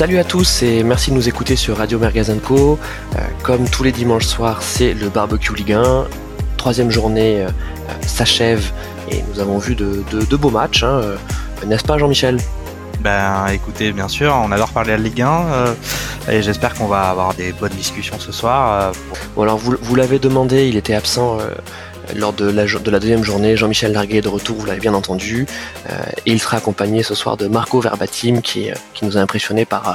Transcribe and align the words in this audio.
Salut 0.00 0.16
à 0.16 0.24
tous 0.24 0.62
et 0.62 0.82
merci 0.82 1.10
de 1.10 1.16
nous 1.16 1.28
écouter 1.28 1.56
sur 1.56 1.76
Radio 1.76 1.98
Mergazenco. 1.98 2.78
Euh, 3.16 3.18
comme 3.42 3.68
tous 3.68 3.82
les 3.82 3.92
dimanches 3.92 4.24
soirs, 4.24 4.62
c'est 4.62 4.94
le 4.94 5.10
barbecue 5.10 5.54
Ligue 5.54 5.74
1. 5.74 6.06
Troisième 6.56 6.90
journée 6.90 7.42
euh, 7.42 7.50
s'achève 8.00 8.72
et 9.10 9.22
nous 9.30 9.40
avons 9.40 9.58
vu 9.58 9.74
de, 9.74 10.02
beaux 10.36 10.48
matchs, 10.48 10.84
hein, 10.84 11.02
euh, 11.02 11.16
n'est-ce 11.66 11.84
pas 11.84 11.98
Jean-Michel? 11.98 12.38
Ben 13.00 13.48
écoutez, 13.52 13.92
bien 13.92 14.08
sûr, 14.08 14.34
on 14.42 14.50
adore 14.52 14.70
parler 14.70 14.96
de 14.96 15.02
Ligue 15.02 15.20
1 15.20 15.74
et 16.30 16.40
j'espère 16.40 16.72
qu'on 16.72 16.86
va 16.86 17.10
avoir 17.10 17.34
des 17.34 17.52
bonnes 17.52 17.72
discussions 17.72 18.18
ce 18.18 18.32
soir. 18.32 18.92
Bon 19.36 19.42
alors 19.42 19.58
vous, 19.58 19.76
vous 19.82 19.96
l'avez 19.96 20.18
demandé, 20.18 20.66
il 20.66 20.78
était 20.78 20.94
absent 20.94 21.36
lors 22.16 22.32
de 22.32 22.48
la, 22.48 22.64
de 22.64 22.90
la 22.90 23.00
deuxième 23.00 23.24
journée. 23.24 23.56
Jean-Michel 23.56 23.92
Larguet 23.92 24.18
est 24.18 24.22
de 24.22 24.28
retour, 24.28 24.56
vous 24.56 24.66
l'avez 24.66 24.80
bien 24.80 24.94
entendu. 24.94 25.46
Euh, 25.88 25.94
et 26.26 26.32
il 26.32 26.40
sera 26.40 26.58
accompagné 26.58 27.02
ce 27.02 27.14
soir 27.14 27.36
de 27.36 27.46
Marco 27.46 27.80
Verbatim 27.80 28.40
qui, 28.42 28.70
euh, 28.70 28.74
nous 29.02 29.16
a 29.16 29.20
impressionné 29.20 29.64
par, 29.64 29.88
euh, 29.88 29.92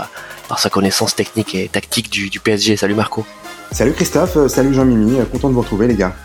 par 0.48 0.60
sa 0.60 0.70
connaissance 0.70 1.16
technique 1.16 1.55
et 1.55 1.68
tactique 1.68 2.10
du, 2.10 2.30
du 2.30 2.40
PSG. 2.40 2.78
Salut 2.78 2.96
Marco. 2.96 3.26
Salut 3.72 3.94
Christophe, 3.94 4.48
salut 4.48 4.74
Jean-Mimi, 4.74 5.18
content 5.32 5.50
de 5.50 5.54
vous 5.54 5.62
retrouver 5.62 5.88
les 5.88 5.96
gars. 5.96 6.16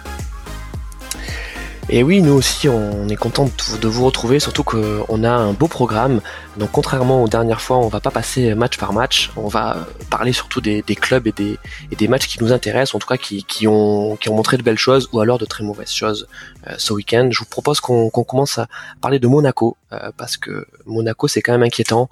Et 1.92 2.04
oui, 2.04 2.22
nous 2.22 2.34
aussi, 2.34 2.68
on 2.68 3.08
est 3.08 3.16
content 3.16 3.50
de 3.82 3.88
vous 3.88 4.04
retrouver, 4.04 4.38
surtout 4.38 4.62
qu'on 4.62 5.24
a 5.24 5.30
un 5.30 5.52
beau 5.52 5.66
programme. 5.66 6.20
Donc, 6.56 6.70
contrairement 6.70 7.24
aux 7.24 7.26
dernières 7.26 7.60
fois, 7.60 7.78
on 7.78 7.88
va 7.88 7.98
pas 7.98 8.12
passer 8.12 8.54
match 8.54 8.78
par 8.78 8.92
match. 8.92 9.32
On 9.34 9.48
va 9.48 9.88
parler 10.08 10.32
surtout 10.32 10.60
des, 10.60 10.82
clubs 10.82 11.26
et 11.26 11.32
des, 11.32 12.08
matchs 12.08 12.28
qui 12.28 12.40
nous 12.40 12.52
intéressent, 12.52 12.94
en 12.94 13.00
tout 13.00 13.08
cas 13.08 13.16
qui, 13.16 13.66
ont, 13.66 14.16
montré 14.28 14.56
de 14.56 14.62
belles 14.62 14.78
choses 14.78 15.08
ou 15.12 15.18
alors 15.18 15.38
de 15.38 15.46
très 15.46 15.64
mauvaises 15.64 15.90
choses 15.90 16.28
euh, 16.68 16.74
ce 16.78 16.92
week-end. 16.92 17.28
Je 17.32 17.40
vous 17.40 17.46
propose 17.46 17.80
qu'on 17.80 18.08
commence 18.08 18.58
à 18.58 18.68
parler 19.00 19.18
de 19.18 19.26
Monaco, 19.26 19.76
euh, 19.92 20.12
parce 20.16 20.36
que 20.36 20.68
Monaco, 20.86 21.26
c'est 21.26 21.42
quand 21.42 21.52
même 21.52 21.64
inquiétant. 21.64 22.08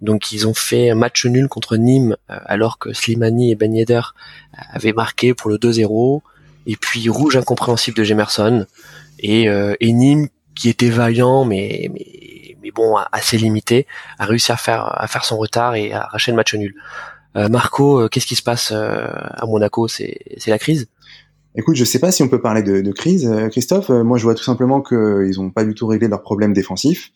Donc, 0.00 0.32
ils 0.32 0.48
ont 0.48 0.54
fait 0.54 0.88
un 0.88 0.94
match 0.94 1.26
nul 1.26 1.46
contre 1.46 1.76
Nîmes, 1.76 2.16
euh, 2.30 2.38
alors 2.46 2.78
que 2.78 2.94
Slimani 2.94 3.50
et 3.50 3.54
Ben 3.54 3.74
Yedder 3.74 4.00
avaient 4.72 4.94
marqué 4.94 5.34
pour 5.34 5.50
le 5.50 5.58
2-0. 5.58 6.22
Et 6.66 6.76
puis, 6.76 7.10
rouge 7.10 7.36
incompréhensible 7.36 7.98
de 7.98 8.04
Gemerson 8.04 8.66
et, 9.20 9.48
euh, 9.48 9.74
Nîmes 9.80 10.28
qui 10.54 10.68
était 10.68 10.90
vaillant 10.90 11.44
mais 11.44 11.90
mais 11.92 12.56
mais 12.62 12.70
bon 12.70 12.96
assez 13.12 13.38
limité 13.38 13.86
a 14.18 14.26
réussi 14.26 14.52
à 14.52 14.56
faire 14.56 15.00
à 15.00 15.06
faire 15.06 15.24
son 15.24 15.38
retard 15.38 15.74
et 15.74 15.92
à 15.92 16.02
arracher 16.02 16.32
le 16.32 16.36
match 16.36 16.54
nul. 16.54 16.74
Euh, 17.36 17.48
Marco, 17.48 18.00
euh, 18.00 18.08
qu'est-ce 18.08 18.26
qui 18.26 18.34
se 18.34 18.42
passe 18.42 18.72
euh, 18.72 19.06
à 19.06 19.46
Monaco? 19.46 19.88
C'est 19.88 20.18
c'est 20.36 20.50
la 20.50 20.58
crise? 20.58 20.88
Écoute, 21.56 21.76
je 21.76 21.84
sais 21.84 21.98
pas 21.98 22.12
si 22.12 22.22
on 22.22 22.28
peut 22.28 22.40
parler 22.40 22.62
de, 22.62 22.80
de 22.80 22.92
crise, 22.92 23.28
Christophe. 23.50 23.88
Moi, 23.88 24.18
je 24.18 24.22
vois 24.22 24.36
tout 24.36 24.44
simplement 24.44 24.80
qu'ils 24.80 25.40
ont 25.40 25.50
pas 25.50 25.64
du 25.64 25.74
tout 25.74 25.88
réglé 25.88 26.06
leurs 26.06 26.22
problèmes 26.22 26.52
défensifs 26.52 27.10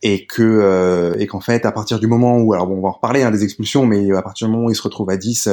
et 0.00 0.26
que 0.26 1.12
et 1.18 1.26
qu'en 1.26 1.40
fait, 1.40 1.66
à 1.66 1.72
partir 1.72 1.98
du 1.98 2.06
moment 2.06 2.38
où, 2.38 2.52
alors 2.52 2.68
bon, 2.68 2.76
on 2.76 2.82
va 2.82 2.88
en 2.90 2.92
reparler 2.92 3.24
hein, 3.24 3.32
des 3.32 3.42
expulsions, 3.42 3.84
mais 3.84 4.12
à 4.12 4.22
partir 4.22 4.46
du 4.46 4.52
moment 4.52 4.66
où 4.66 4.70
ils 4.70 4.76
se 4.76 4.82
retrouvent 4.82 5.10
à 5.10 5.16
10, 5.16 5.48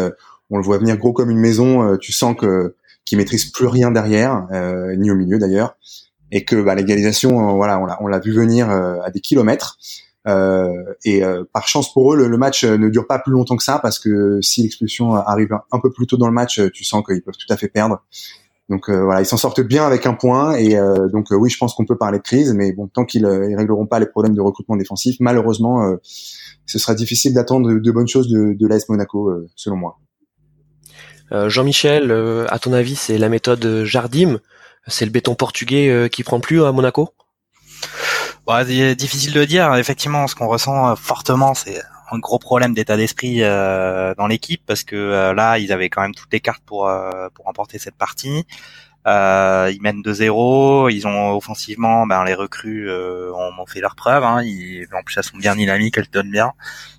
on 0.51 0.57
le 0.57 0.63
voit 0.63 0.77
venir 0.77 0.97
gros 0.97 1.13
comme 1.13 1.31
une 1.31 1.39
maison. 1.39 1.97
tu 1.97 2.11
sens 2.11 2.35
que 2.37 2.75
qui 3.11 3.17
maîtrise 3.17 3.51
plus 3.51 3.67
rien 3.67 3.91
derrière, 3.91 4.47
euh, 4.53 4.95
ni 4.95 5.11
au 5.11 5.15
milieu 5.15 5.37
d'ailleurs, 5.37 5.75
et 6.31 6.45
que 6.45 6.55
bah, 6.61 6.75
l'égalisation, 6.75 7.49
euh, 7.49 7.53
voilà, 7.55 7.77
on 7.99 8.07
l'a 8.07 8.19
vu 8.19 8.31
venir 8.31 8.71
euh, 8.71 9.01
à 9.03 9.11
des 9.11 9.19
kilomètres. 9.19 9.77
et 11.03 11.21
par 11.51 11.67
chance 11.67 11.91
pour 11.91 12.13
eux, 12.13 12.15
le, 12.15 12.37
match 12.37 12.63
ne 12.63 12.87
dure 12.87 13.07
pas 13.07 13.19
plus 13.19 13.33
longtemps 13.33 13.57
que 13.57 13.63
ça 13.63 13.79
parce 13.79 13.99
que 13.99 14.39
si 14.41 14.63
l'expulsion 14.63 15.13
arrive 15.13 15.51
un, 15.73 15.79
peu 15.81 15.91
plus 15.91 16.07
tôt 16.07 16.15
dans 16.15 16.27
le 16.27 16.33
match, 16.33 16.61
tu 16.71 16.85
sens 16.85 17.03
qu'ils 17.05 17.21
peuvent 17.21 17.35
tout 17.35 17.51
à 17.53 17.57
fait 17.57 17.67
perdre. 17.67 18.01
Donc 18.69 18.89
voilà, 18.89 19.19
ils 19.19 19.25
s'en 19.25 19.35
sortent 19.35 19.59
bien 19.59 19.85
avec 19.85 20.05
un 20.05 20.13
point 20.13 20.53
et 20.53 20.77
donc 21.11 21.31
oui, 21.31 21.49
je 21.49 21.57
pense 21.57 21.73
qu'on 21.73 21.85
peut 21.85 21.97
parler 21.97 22.19
de 22.19 22.23
crise, 22.23 22.53
mais 22.53 22.71
bon, 22.71 22.87
tant 22.87 23.03
qu'ils 23.03 23.25
régleront 23.25 23.87
pas 23.87 23.99
les 23.99 24.05
problèmes 24.05 24.35
de 24.35 24.41
recrutement 24.41 24.77
défensif, 24.77 25.17
malheureusement, 25.19 25.97
ce 26.65 26.79
sera 26.79 26.93
difficile 26.93 27.33
d'attendre 27.33 27.73
de, 27.73 27.91
bonnes 27.91 28.07
choses 28.07 28.29
de, 28.29 28.53
de 28.53 28.67
l'AS 28.67 28.87
Monaco, 28.87 29.33
selon 29.57 29.75
moi. 29.75 30.00
Euh, 31.31 31.49
Jean-Michel, 31.49 32.11
euh, 32.11 32.45
à 32.49 32.59
ton 32.59 32.73
avis, 32.73 32.95
c'est 32.95 33.17
la 33.17 33.29
méthode 33.29 33.83
Jardim? 33.85 34.39
C'est 34.87 35.05
le 35.05 35.11
béton 35.11 35.35
portugais 35.35 35.89
euh, 35.89 36.07
qui 36.07 36.23
prend 36.23 36.39
plus 36.39 36.63
à 36.63 36.71
Monaco? 36.71 37.13
Bah, 38.45 38.65
Difficile 38.65 39.33
de 39.33 39.45
dire. 39.45 39.73
Effectivement, 39.75 40.27
ce 40.27 40.35
qu'on 40.35 40.47
ressent 40.47 40.95
fortement, 40.95 41.53
c'est 41.53 41.81
un 42.11 42.19
gros 42.19 42.39
problème 42.39 42.73
d'état 42.73 42.97
d'esprit 42.97 43.39
dans 43.39 44.27
l'équipe 44.27 44.61
parce 44.65 44.83
que 44.83 45.31
là, 45.31 45.57
ils 45.59 45.71
avaient 45.71 45.89
quand 45.89 46.01
même 46.01 46.15
toutes 46.15 46.33
les 46.33 46.41
cartes 46.41 46.63
pour 46.65 46.91
pour 47.33 47.45
remporter 47.45 47.79
cette 47.79 47.95
partie. 47.95 48.45
ils 49.05 49.79
mènent 49.81 50.01
2-0. 50.01 50.91
Ils 50.91 51.07
ont 51.07 51.37
offensivement, 51.37 52.05
ben 52.07 52.25
les 52.25 52.33
recrues 52.33 52.91
ont, 52.91 53.65
fait 53.67 53.79
leur 53.79 53.95
preuve. 53.95 54.23
Hein. 54.23 54.41
Ils, 54.43 54.87
en 54.93 55.03
plus, 55.03 55.15
elles 55.17 55.23
sont 55.23 55.37
bien 55.37 55.55
dynamiques, 55.55 55.97
elles 55.97 56.09
donnent 56.11 56.31
bien. 56.31 56.51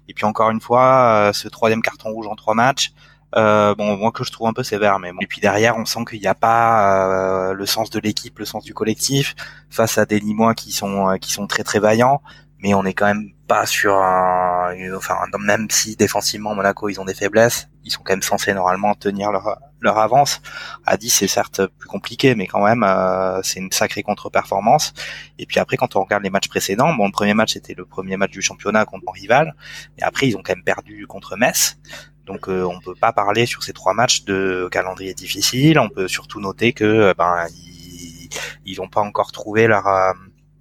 Et 0.08 0.14
puis 0.14 0.24
encore 0.24 0.50
une 0.50 0.60
fois, 0.60 1.32
ce 1.34 1.48
troisième 1.48 1.82
carton 1.82 2.10
rouge 2.10 2.28
en 2.28 2.36
trois 2.36 2.54
matchs. 2.54 2.92
Euh, 3.36 3.74
bon, 3.74 3.96
moi 3.96 4.12
que 4.12 4.24
je 4.24 4.30
trouve 4.30 4.48
un 4.48 4.52
peu 4.52 4.62
sévère, 4.62 4.98
mais 4.98 5.12
bon. 5.12 5.18
Et 5.20 5.26
puis 5.26 5.40
derrière, 5.40 5.76
on 5.76 5.84
sent 5.84 6.04
qu'il 6.08 6.20
n'y 6.20 6.26
a 6.26 6.34
pas 6.34 7.50
euh, 7.50 7.54
le 7.54 7.66
sens 7.66 7.90
de 7.90 7.98
l'équipe, 7.98 8.38
le 8.38 8.44
sens 8.44 8.64
du 8.64 8.74
collectif 8.74 9.34
face 9.70 9.98
à 9.98 10.04
des 10.06 10.20
Limois 10.20 10.54
qui 10.54 10.72
sont 10.72 11.08
euh, 11.08 11.16
qui 11.16 11.32
sont 11.32 11.46
très 11.46 11.62
très 11.64 11.78
vaillants, 11.78 12.22
mais 12.58 12.74
on 12.74 12.84
est 12.84 12.94
quand 12.94 13.06
même 13.06 13.30
pas 13.48 13.66
sur 13.66 13.94
un, 13.94 14.72
enfin 14.96 15.16
même 15.38 15.68
si 15.70 15.96
défensivement 15.96 16.54
Monaco 16.54 16.88
ils 16.88 17.00
ont 17.00 17.04
des 17.04 17.14
faiblesses, 17.14 17.68
ils 17.84 17.90
sont 17.90 18.02
quand 18.04 18.12
même 18.12 18.22
censés 18.22 18.54
normalement 18.54 18.94
tenir 18.94 19.32
leur 19.32 19.58
leur 19.80 19.98
avance. 19.98 20.40
À 20.86 20.96
10 20.96 21.10
c'est 21.10 21.26
certes 21.26 21.66
plus 21.66 21.88
compliqué, 21.88 22.34
mais 22.34 22.46
quand 22.46 22.64
même 22.64 22.84
euh, 22.84 23.40
c'est 23.42 23.60
une 23.60 23.72
sacrée 23.72 24.02
contre-performance. 24.02 24.92
Et 25.38 25.46
puis 25.46 25.58
après 25.58 25.76
quand 25.76 25.96
on 25.96 26.02
regarde 26.02 26.22
les 26.22 26.30
matchs 26.30 26.48
précédents, 26.48 26.94
bon 26.94 27.06
le 27.06 27.12
premier 27.12 27.34
match 27.34 27.54
c'était 27.54 27.74
le 27.74 27.84
premier 27.84 28.16
match 28.16 28.30
du 28.30 28.42
championnat 28.42 28.84
contre 28.84 29.04
un 29.08 29.12
rival, 29.12 29.54
et 29.98 30.02
après 30.02 30.28
ils 30.28 30.36
ont 30.36 30.42
quand 30.42 30.54
même 30.54 30.64
perdu 30.64 31.06
contre 31.06 31.36
Metz. 31.36 31.78
Donc 32.26 32.48
euh, 32.48 32.62
on 32.62 32.80
peut 32.80 32.94
pas 32.94 33.12
parler 33.12 33.46
sur 33.46 33.62
ces 33.62 33.72
trois 33.72 33.94
matchs 33.94 34.24
de 34.24 34.68
calendrier 34.70 35.14
difficile. 35.14 35.78
On 35.78 35.88
peut 35.88 36.08
surtout 36.08 36.40
noter 36.40 36.72
que 36.72 36.84
euh, 36.84 37.14
ben 37.16 37.46
ils, 37.50 38.28
ils 38.64 38.88
pas 38.90 39.00
encore 39.00 39.32
trouvé 39.32 39.66
leur 39.66 39.86
euh, 39.86 40.12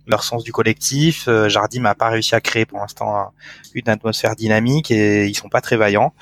leur 0.08 0.24
sens 0.24 0.44
du 0.44 0.52
collectif. 0.52 1.30
Jardim 1.48 1.82
n'a 1.82 1.96
pas 1.96 2.10
réussi 2.10 2.36
à 2.36 2.42
créer 2.42 2.66
pour 2.66 2.80
l'instant 2.80 3.34
une 3.76 3.88
atmosphère 3.88 4.36
dynamique 4.36 4.90
et 4.92 5.28
ils 5.28 5.36
sont 5.36 5.48
pas 5.48 5.62
très 5.62 5.78
vaillants. 5.78 6.14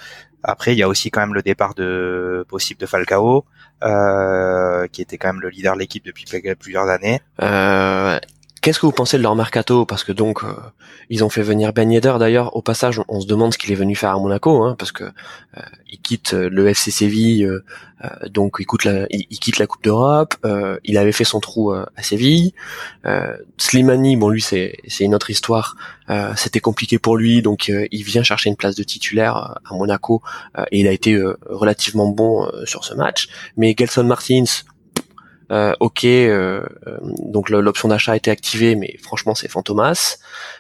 Après, 0.43 0.73
il 0.73 0.77
y 0.77 0.83
a 0.83 0.87
aussi 0.87 1.11
quand 1.11 1.19
même 1.19 1.33
le 1.33 1.41
départ 1.41 1.75
de 1.75 2.45
possible 2.47 2.79
de 2.79 2.85
Falcao, 2.85 3.45
euh, 3.83 4.87
qui 4.87 5.01
était 5.01 5.17
quand 5.17 5.33
même 5.33 5.41
le 5.41 5.49
leader 5.49 5.73
de 5.73 5.79
l'équipe 5.79 6.05
depuis 6.05 6.25
plusieurs 6.59 6.87
années. 6.87 7.21
Euh, 7.41 8.19
Qu'est-ce 8.61 8.79
que 8.79 8.85
vous 8.85 8.91
pensez 8.91 9.17
de 9.17 9.23
leur 9.23 9.35
mercato? 9.35 9.85
Parce 9.85 10.03
que 10.03 10.11
donc 10.11 10.43
euh, 10.43 10.53
ils 11.09 11.23
ont 11.23 11.29
fait 11.29 11.41
venir 11.41 11.71
Ben 11.71 11.89
Yedder. 11.89 12.15
D'ailleurs, 12.19 12.55
au 12.55 12.61
passage, 12.61 13.01
on, 13.07 13.21
se 13.21 13.27
demande 13.27 13.53
ce 13.53 13.57
qu'il 13.57 13.71
est 13.71 13.75
venu 13.75 13.95
faire 13.95 14.09
à 14.09 14.19
Monaco, 14.19 14.63
hein, 14.63 14.75
parce 14.77 14.91
que 14.91 15.05
euh, 15.05 15.61
il 15.89 15.99
quitte 15.99 16.33
euh, 16.33 16.49
le 16.49 16.67
FC 16.67 16.91
Séville, 16.91 17.49
donc 18.29 18.57
il, 18.59 18.65
quitte 18.65 18.85
la, 18.85 19.05
il, 19.09 19.39
quitte 19.39 19.59
la 19.59 19.67
Coupe 19.67 19.83
d'Europe. 19.83 20.35
il 20.85 20.97
avait 20.97 21.11
fait 21.11 21.25
son 21.25 21.41
trou 21.41 21.73
à 21.73 22.01
Séville. 22.01 22.53
Slimani, 23.57 24.15
bon 24.15 24.29
lui 24.29 24.41
c'est 24.41 24.77
c'est 24.87 25.03
une 25.03 25.13
autre 25.13 25.29
histoire. 25.29 25.75
C'était 26.37 26.61
compliqué 26.61 26.97
pour 26.97 27.17
lui, 27.17 27.41
donc 27.41 27.67
il 27.67 28.03
vient 28.03 28.23
chercher 28.23 28.49
une 28.49 28.55
place 28.55 28.75
de 28.75 28.83
titulaire 28.83 29.35
à 29.35 29.73
Monaco 29.73 30.21
et 30.71 30.79
il 30.79 30.87
a 30.87 30.93
été 30.93 31.21
relativement 31.45 32.07
bon 32.07 32.49
sur 32.63 32.85
ce 32.85 32.93
match. 32.93 33.27
Mais 33.57 33.75
Gelson 33.77 34.05
Martins, 34.05 34.45
euh, 35.51 35.73
ok, 35.79 36.05
euh, 36.05 36.63
euh, 36.87 36.97
donc 37.01 37.49
l'option 37.49 37.87
d'achat 37.87 38.11
a 38.13 38.15
été 38.15 38.29
activée, 38.29 38.75
mais 38.75 38.97
franchement 39.01 39.35
c'est 39.35 39.47
Fantomas. 39.47 40.17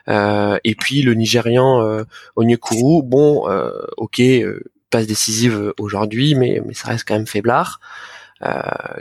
et 0.07 0.75
puis 0.75 1.01
le 1.01 1.13
Nigérian 1.13 1.81
euh, 1.81 2.03
Onyekuru, 2.35 3.03
bon, 3.03 3.47
ok, 3.97 4.21
passe 4.89 5.07
décisive 5.07 5.73
aujourd'hui, 5.79 6.35
mais, 6.35 6.61
mais 6.65 6.73
ça 6.73 6.89
reste 6.89 7.07
quand 7.07 7.15
même 7.15 7.27
faiblard. 7.27 7.79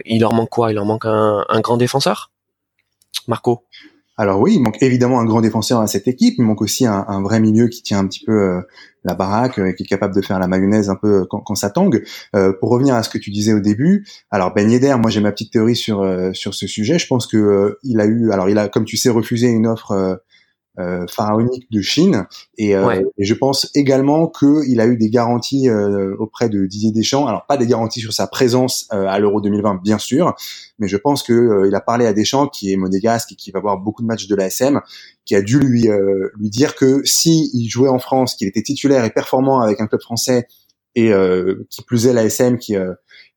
il 0.05 0.21
leur 0.21 0.35
manque 0.35 0.51
quoi? 0.51 0.71
Il 0.71 0.75
leur 0.75 0.85
manque 0.85 1.07
un, 1.07 1.45
un 1.49 1.61
grand 1.61 1.77
défenseur? 1.77 2.31
Marco? 3.27 3.65
Alors 4.19 4.41
oui, 4.41 4.55
il 4.57 4.61
manque 4.61 4.83
évidemment 4.83 5.21
un 5.21 5.25
grand 5.25 5.41
défenseur 5.41 5.81
à 5.81 5.87
cette 5.87 6.09
équipe, 6.09 6.35
il 6.39 6.43
manque 6.43 6.61
aussi 6.61 6.85
un, 6.87 7.05
un 7.07 7.23
vrai 7.23 7.39
milieu 7.39 7.69
qui 7.69 7.83
tient 7.83 8.01
un 8.01 8.07
petit 8.07 8.25
peu 8.25 8.33
euh, 8.33 8.61
la 9.05 9.15
baraque, 9.15 9.61
euh, 9.61 9.73
qui 9.73 9.85
est 9.85 9.87
capable 9.87 10.13
de 10.13 10.21
faire 10.21 10.41
la 10.41 10.49
mayonnaise 10.49 10.91
un 10.91 10.97
peu 10.97 11.25
quand, 11.31 11.39
quand 11.39 11.55
ça 11.55 11.71
tangue. 11.71 12.03
Euh, 12.35 12.53
pour 12.53 12.71
revenir 12.71 12.97
à 12.97 13.05
ce 13.05 13.11
que 13.11 13.19
tu 13.19 13.31
disais 13.31 13.53
au 13.53 13.61
début, 13.61 14.05
alors 14.33 14.53
Ben 14.53 14.69
Yedder, 14.69 14.97
moi 15.01 15.11
j'ai 15.11 15.21
ma 15.21 15.31
petite 15.31 15.53
théorie 15.53 15.77
sur 15.77 16.05
sur 16.35 16.53
ce 16.53 16.67
sujet. 16.67 16.99
Je 16.99 17.07
pense 17.07 17.29
que 17.29 17.79
il 17.85 18.01
a 18.01 18.07
eu, 18.07 18.33
alors 18.33 18.49
il 18.49 18.59
a, 18.59 18.69
comme 18.69 18.85
tu 18.85 18.97
sais, 18.97 19.09
refusé 19.09 19.47
une 19.47 19.69
offre 19.69 19.93
euh, 19.93 20.17
pharaonique 21.09 21.71
de 21.71 21.81
Chine. 21.81 22.27
Et, 22.57 22.77
euh, 22.77 23.03
et, 23.19 23.25
je 23.25 23.35
pense 23.35 23.71
également 23.75 24.29
qu'il 24.29 24.81
a 24.81 24.87
eu 24.87 24.97
des 24.97 25.11
garanties 25.11 25.69
euh, 25.69 26.15
auprès 26.19 26.49
de 26.49 26.67
Didier 26.67 26.93
Deschamps. 26.93 27.27
Alors 27.27 27.47
pas 27.47 27.57
des 27.57 27.67
garanties 27.67 28.01
sur 28.01 28.13
sa 28.13 28.27
présence 28.27 28.87
à 28.91 29.19
l'Euro 29.19 29.41
2020, 29.41 29.81
bien 29.83 29.99
sûr, 29.99 30.35
mais 30.79 30.89
je 30.89 30.97
pense 30.97 31.23
que 31.23 31.67
il 31.67 31.75
a 31.75 31.81
parlé 31.81 32.07
à 32.07 32.13
Deschamps, 32.13 32.49
qui 32.49 32.73
est 32.73 32.77
monégasque 32.77 33.33
et 33.33 33.35
qui 33.35 33.51
va 33.51 33.61
voir 33.61 33.79
beaucoup 33.79 34.03
de 34.03 34.07
matchs 34.07 34.29
de 34.29 34.35
l'ASM, 34.35 34.81
qui 35.25 35.35
a 35.35 35.43
dû 35.43 35.59
lui 35.59 35.89
lui 36.37 36.51
dire 36.51 36.75
que 36.75 37.03
si 37.05 37.51
il 37.55 37.69
jouait 37.69 37.89
en 37.89 37.99
France, 37.99 38.35
qu'il 38.35 38.49
était 38.49 38.63
titulaire 38.63 39.05
et 39.05 39.11
performant 39.11 39.61
avec 39.61 39.81
un 39.81 39.87
club 39.87 40.01
français 40.01 40.47
et 40.95 41.13
qui 41.71 41.83
plus 41.83 42.07
est 42.07 42.13
l'ASM 42.13 42.59
qui 42.59 42.77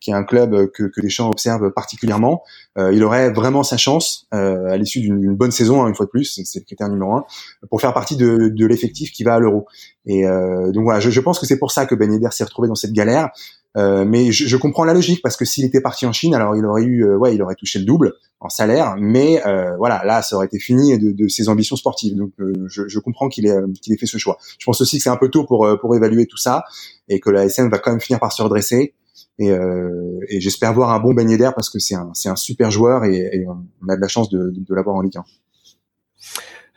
qui 0.02 0.12
est 0.12 0.14
un 0.14 0.24
club 0.24 0.72
que, 0.72 0.84
que 0.84 1.00
les 1.00 1.10
champs 1.10 1.30
observent 1.30 1.72
particulièrement, 1.72 2.44
il 2.78 3.04
aurait 3.04 3.32
vraiment 3.32 3.64
sa 3.64 3.78
chance 3.78 4.28
à 4.32 4.76
l'issue 4.76 5.00
d'une 5.00 5.36
bonne 5.36 5.52
saison, 5.52 5.84
hein, 5.84 5.88
une 5.88 5.96
fois 5.96 6.08
de 6.08 6.12
plus, 6.12 6.42
c'est 6.44 6.60
le 6.60 6.66
critère 6.66 6.90
numéro 6.90 7.14
un, 7.14 7.26
pour 7.70 7.80
faire 7.80 7.94
partie 7.94 8.18
de, 8.18 8.50
de 8.50 8.66
l'effectif 8.66 9.12
qui 9.12 9.24
va 9.24 9.36
à 9.36 9.40
l'Euro. 9.40 9.68
Et 10.06 10.24
donc 10.24 10.84
voilà, 10.84 11.00
je, 11.00 11.10
je 11.10 11.22
pense 11.22 11.40
que 11.40 11.46
c'est 11.46 11.60
pour 11.60 11.72
ça 11.72 11.86
que 11.86 11.96
Ben 11.96 12.12
Yedder 12.12 12.32
s'est 12.32 12.44
retrouvé 12.44 12.68
dans 12.68 12.76
cette 12.76 12.94
galère. 12.94 13.30
Euh, 13.78 14.04
mais 14.06 14.32
je, 14.32 14.48
je, 14.48 14.58
comprends 14.58 14.84
la 14.84 14.94
logique 14.94 15.22
parce 15.22 15.38
que 15.38 15.46
s'il 15.46 15.64
était 15.64 15.80
parti 15.80 16.06
en 16.06 16.12
Chine, 16.12 16.36
alors 16.36 16.58
il 16.58 16.66
aurait 16.66 16.84
eu, 16.84 17.06
euh, 17.06 17.18
ouais, 17.18 17.34
il 17.34 17.42
aurait 17.42 17.56
touché 17.56 17.80
le 17.80 17.86
double 17.86 18.14
en 18.42 18.50
salaire, 18.50 18.96
mais 19.00 19.46
euh, 19.46 19.78
voilà, 19.78 20.04
là, 20.04 20.22
ça 20.22 20.36
aurait 20.36 20.48
été 20.48 20.60
fini 20.60 20.98
de, 20.98 21.12
de 21.12 21.28
ses 21.30 21.48
ambitions 21.48 21.78
sportives. 21.78 22.18
Donc, 22.18 22.32
je, 22.68 22.88
je, 22.88 23.00
comprends 23.00 23.30
qu'il 23.30 23.46
ait, 23.46 23.56
ait 23.88 23.98
fait 23.98 24.08
ce 24.08 24.18
choix. 24.18 24.38
Je 24.60 24.66
pense 24.66 24.82
aussi 24.82 24.98
que 24.98 25.04
c'est 25.04 25.10
un 25.10 25.18
peu 25.18 25.30
tôt 25.30 25.46
pour 25.46 25.68
pour 25.80 25.96
évaluer 25.96 26.26
tout 26.26 26.38
ça 26.38 26.66
et 27.08 27.20
que 27.20 27.30
la 27.30 27.48
SN 27.48 27.70
va 27.70 27.80
quand 27.80 27.92
même 27.92 28.02
finir 28.02 28.20
par 28.20 28.34
se 28.34 28.42
redresser. 28.42 28.94
Et, 29.40 29.50
et 29.50 30.42
j'espère 30.42 30.74
voir 30.74 30.92
un 30.92 31.00
bon 31.00 31.14
beignet 31.14 31.38
d'air 31.38 31.54
parce 31.54 31.70
que 31.70 31.80
c'est 31.80 31.96
un 31.96 32.12
c'est 32.14 32.30
un 32.30 32.36
super 32.36 32.70
joueur 32.70 33.06
et, 33.06 33.18
et, 33.18 33.46
on 33.48 33.90
a 33.90 33.96
de 33.96 34.02
la 34.02 34.08
chance 34.08 34.30
de, 34.30 34.54
de, 34.56 34.76
l'avoir 34.76 34.96
en 34.96 35.02
Ligue 35.02 35.18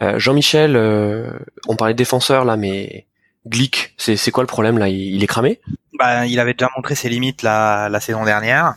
1. 0.01 0.19
Jean-Michel, 0.19 0.77
on 1.69 1.77
parlait 1.77 1.95
de 1.95 1.99
défenseur 1.99 2.45
là, 2.45 2.57
mais 2.57 3.07
Glick, 3.47 3.95
c'est 3.99 4.31
quoi 4.31 4.43
le 4.43 4.49
problème 4.49 4.79
là? 4.79 4.89
Il, 4.89 5.23
est 5.23 5.27
cramé? 5.27 5.61
Bah, 5.99 6.27
il 6.27 6.41
avait 6.41 6.55
déjà 6.55 6.71
montré 6.77 6.95
ses 6.95 7.09
limites 7.09 7.43
la, 7.43 7.89
la 7.91 8.01
saison 8.01 8.25
dernière. 8.25 8.77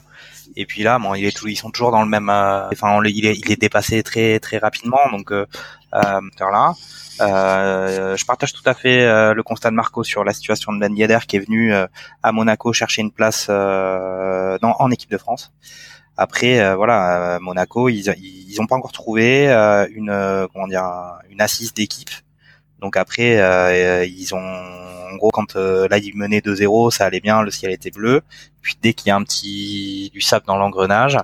Et 0.56 0.66
puis 0.66 0.84
là, 0.84 1.00
bon, 1.00 1.14
il 1.16 1.26
est 1.26 1.36
tout, 1.36 1.48
ils 1.48 1.56
sont 1.56 1.72
toujours 1.72 1.92
dans 1.92 2.02
le 2.02 2.10
même. 2.10 2.30
Euh, 2.30 2.68
enfin, 2.72 3.00
il 3.06 3.26
est, 3.26 3.38
il 3.38 3.52
est 3.52 3.60
dépassé 3.60 4.04
très 4.04 4.40
très 4.40 4.58
rapidement. 4.58 5.00
Donc 5.12 5.32
euh, 5.32 5.46
euh 5.94 6.22
là, 6.40 6.74
euh, 7.22 8.16
je 8.16 8.26
partage 8.26 8.54
tout 8.54 8.64
à 8.66 8.74
fait 8.74 9.02
euh, 9.06 9.34
le 9.34 9.44
constat 9.44 9.72
de 9.72 9.76
Marco 9.76 10.04
sur 10.04 10.24
la 10.24 10.34
situation 10.34 10.74
de 10.74 10.80
Ben 10.80 10.96
Yedder 10.96 11.20
qui 11.28 11.38
est 11.38 11.40
venu 11.40 11.74
à 11.74 12.32
Monaco 12.32 12.74
chercher 12.74 13.02
une 13.02 13.12
place 13.12 13.48
dans, 13.48 14.58
en 14.80 14.92
équipe 14.92 15.12
de 15.12 15.18
France. 15.18 15.52
Après, 16.20 16.76
voilà, 16.76 17.38
Monaco, 17.42 17.90
ils, 17.90 18.14
ils 18.18 18.60
ont 18.60 18.66
pas 18.66 18.76
encore 18.76 18.92
trouvé 18.92 19.48
une 19.94 20.48
comment 20.54 20.68
dire 20.68 20.86
une 21.30 21.42
assise 21.42 21.74
d'équipe 21.74 22.10
donc 22.80 22.98
après, 22.98 23.40
euh, 23.40 24.06
ils 24.06 24.36
ont, 24.36 24.38
en 24.38 25.16
gros, 25.18 25.30
quand 25.32 25.56
euh, 25.56 25.88
là 25.88 25.98
ils 25.98 26.16
menaient 26.16 26.40
2-0, 26.40 26.92
ça 26.92 27.06
allait 27.06 27.20
bien, 27.20 27.42
le 27.42 27.52
ciel 27.52 27.72
était 27.72 27.92
bleu. 27.92 28.22
Puis 28.62 28.76
dès 28.82 28.94
qu'il 28.94 29.08
y 29.08 29.12
a 29.12 29.16
un 29.16 29.24
petit 29.24 30.10
du 30.14 30.22
sable 30.22 30.46
dans 30.46 30.58
l'engrenage, 30.58 31.18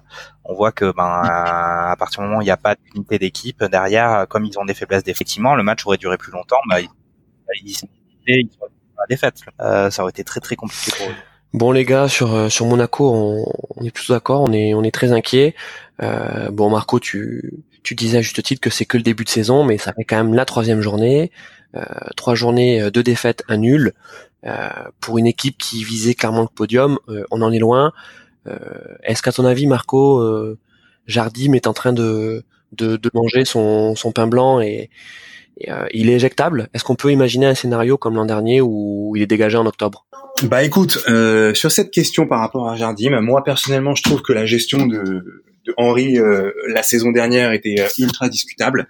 on 0.45 0.53
voit 0.53 0.71
que 0.71 0.91
ben 0.91 1.21
à 1.23 1.95
partir 1.97 2.21
du 2.21 2.27
moment 2.27 2.39
où 2.39 2.41
il 2.41 2.45
n'y 2.45 2.51
a 2.51 2.57
pas 2.57 2.75
d'unité 2.75 3.19
d'équipe 3.19 3.63
derrière, 3.65 4.25
comme 4.29 4.45
ils 4.45 4.57
ont 4.57 4.65
des 4.65 4.73
faiblesses 4.73 5.03
d'effectivement, 5.03 5.55
le 5.55 5.63
match 5.63 5.85
aurait 5.85 5.97
duré 5.97 6.17
plus 6.17 6.31
longtemps. 6.31 6.61
Bah, 6.69 6.79
ils, 6.79 6.89
ils, 7.63 7.77
ils, 8.27 8.49
la 8.97 9.05
défaite. 9.07 9.41
Euh, 9.59 9.89
ça 9.89 10.01
aurait 10.03 10.11
été 10.11 10.23
très 10.23 10.39
très 10.39 10.55
compliqué 10.55 10.91
pour 10.97 11.09
eux. 11.09 11.15
Bon 11.53 11.71
les 11.71 11.85
gars, 11.85 12.07
sur 12.07 12.33
euh, 12.33 12.49
sur 12.49 12.65
Monaco, 12.65 13.11
on, 13.13 13.45
on 13.75 13.85
est 13.85 13.91
plutôt 13.91 14.13
d'accord, 14.13 14.41
on 14.41 14.51
est 14.51 14.73
on 14.73 14.83
est 14.83 14.93
très 14.93 15.11
inquiet. 15.11 15.55
Euh, 16.01 16.49
bon 16.49 16.69
Marco, 16.69 16.99
tu 16.99 17.63
tu 17.83 17.95
disais 17.95 18.19
à 18.19 18.21
juste 18.21 18.41
titre 18.41 18.61
que 18.61 18.69
c'est 18.69 18.85
que 18.85 18.97
le 18.97 19.03
début 19.03 19.23
de 19.23 19.29
saison, 19.29 19.63
mais 19.63 19.77
ça 19.77 19.93
fait 19.93 20.03
quand 20.03 20.17
même 20.17 20.33
la 20.33 20.45
troisième 20.45 20.81
journée, 20.81 21.31
euh, 21.75 21.83
trois 22.15 22.35
journées, 22.35 22.81
euh, 22.81 22.91
deux 22.91 23.03
défaites, 23.03 23.43
un 23.47 23.57
nul. 23.57 23.93
Euh, 24.45 24.67
pour 24.99 25.17
une 25.17 25.27
équipe 25.27 25.57
qui 25.57 25.83
visait 25.83 26.15
clairement 26.15 26.41
le 26.41 26.47
podium, 26.53 26.99
on 27.31 27.41
en 27.41 27.51
est 27.51 27.59
loin. 27.59 27.93
Est-ce 29.03 29.21
qu'à 29.21 29.31
ton 29.31 29.45
avis, 29.45 29.67
Marco, 29.67 30.21
Jardim 31.07 31.53
est 31.53 31.65
en 31.65 31.71
train 31.71 31.93
de, 31.93 32.43
de, 32.73 32.97
de 32.97 33.11
manger 33.13 33.45
son, 33.45 33.95
son 33.95 34.11
pain 34.11 34.27
blanc 34.27 34.59
et, 34.59 34.89
il 35.93 36.09
est 36.09 36.13
éjectable? 36.13 36.67
Est-ce 36.73 36.83
qu'on 36.83 36.95
peut 36.95 37.11
imaginer 37.11 37.45
un 37.45 37.55
scénario 37.55 37.97
comme 37.97 38.15
l'an 38.15 38.25
dernier 38.25 38.59
où 38.59 39.13
il 39.15 39.21
est 39.21 39.27
dégagé 39.27 39.57
en 39.57 39.65
octobre? 39.65 40.05
Bah 40.43 40.61
écoute, 40.61 40.97
sur 41.53 41.71
cette 41.71 41.91
question 41.91 42.27
par 42.27 42.41
rapport 42.41 42.69
à 42.69 42.75
Jardim, 42.75 43.21
moi 43.21 43.45
personnellement, 43.45 43.95
je 43.95 44.03
trouve 44.03 44.21
que 44.21 44.33
la 44.33 44.45
gestion 44.45 44.87
de 44.87 45.43
de 45.65 45.73
euh, 46.19 46.51
la 46.67 46.83
saison 46.83 47.11
dernière 47.11 47.51
était 47.51 47.75
euh, 47.79 47.87
ultra 47.97 48.29
discutable. 48.29 48.87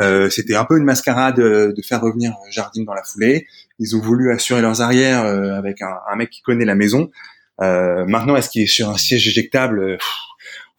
Euh, 0.00 0.28
c'était 0.30 0.56
un 0.56 0.64
peu 0.64 0.78
une 0.78 0.84
mascarade 0.84 1.36
de 1.36 1.82
faire 1.82 2.00
revenir 2.00 2.34
Jardim 2.50 2.84
dans 2.84 2.94
la 2.94 3.02
foulée. 3.02 3.46
Ils 3.78 3.96
ont 3.96 4.00
voulu 4.00 4.32
assurer 4.32 4.62
leurs 4.62 4.80
arrières 4.80 5.24
avec 5.24 5.82
un, 5.82 5.94
un, 6.10 6.16
mec 6.16 6.30
qui 6.30 6.42
connaît 6.42 6.64
la 6.64 6.74
maison. 6.74 7.10
maintenant, 7.58 8.36
est-ce 8.36 8.48
qu'il 8.48 8.62
est 8.62 8.66
sur 8.66 8.88
un 8.90 8.96
siège 8.96 9.26
éjectable 9.28 9.98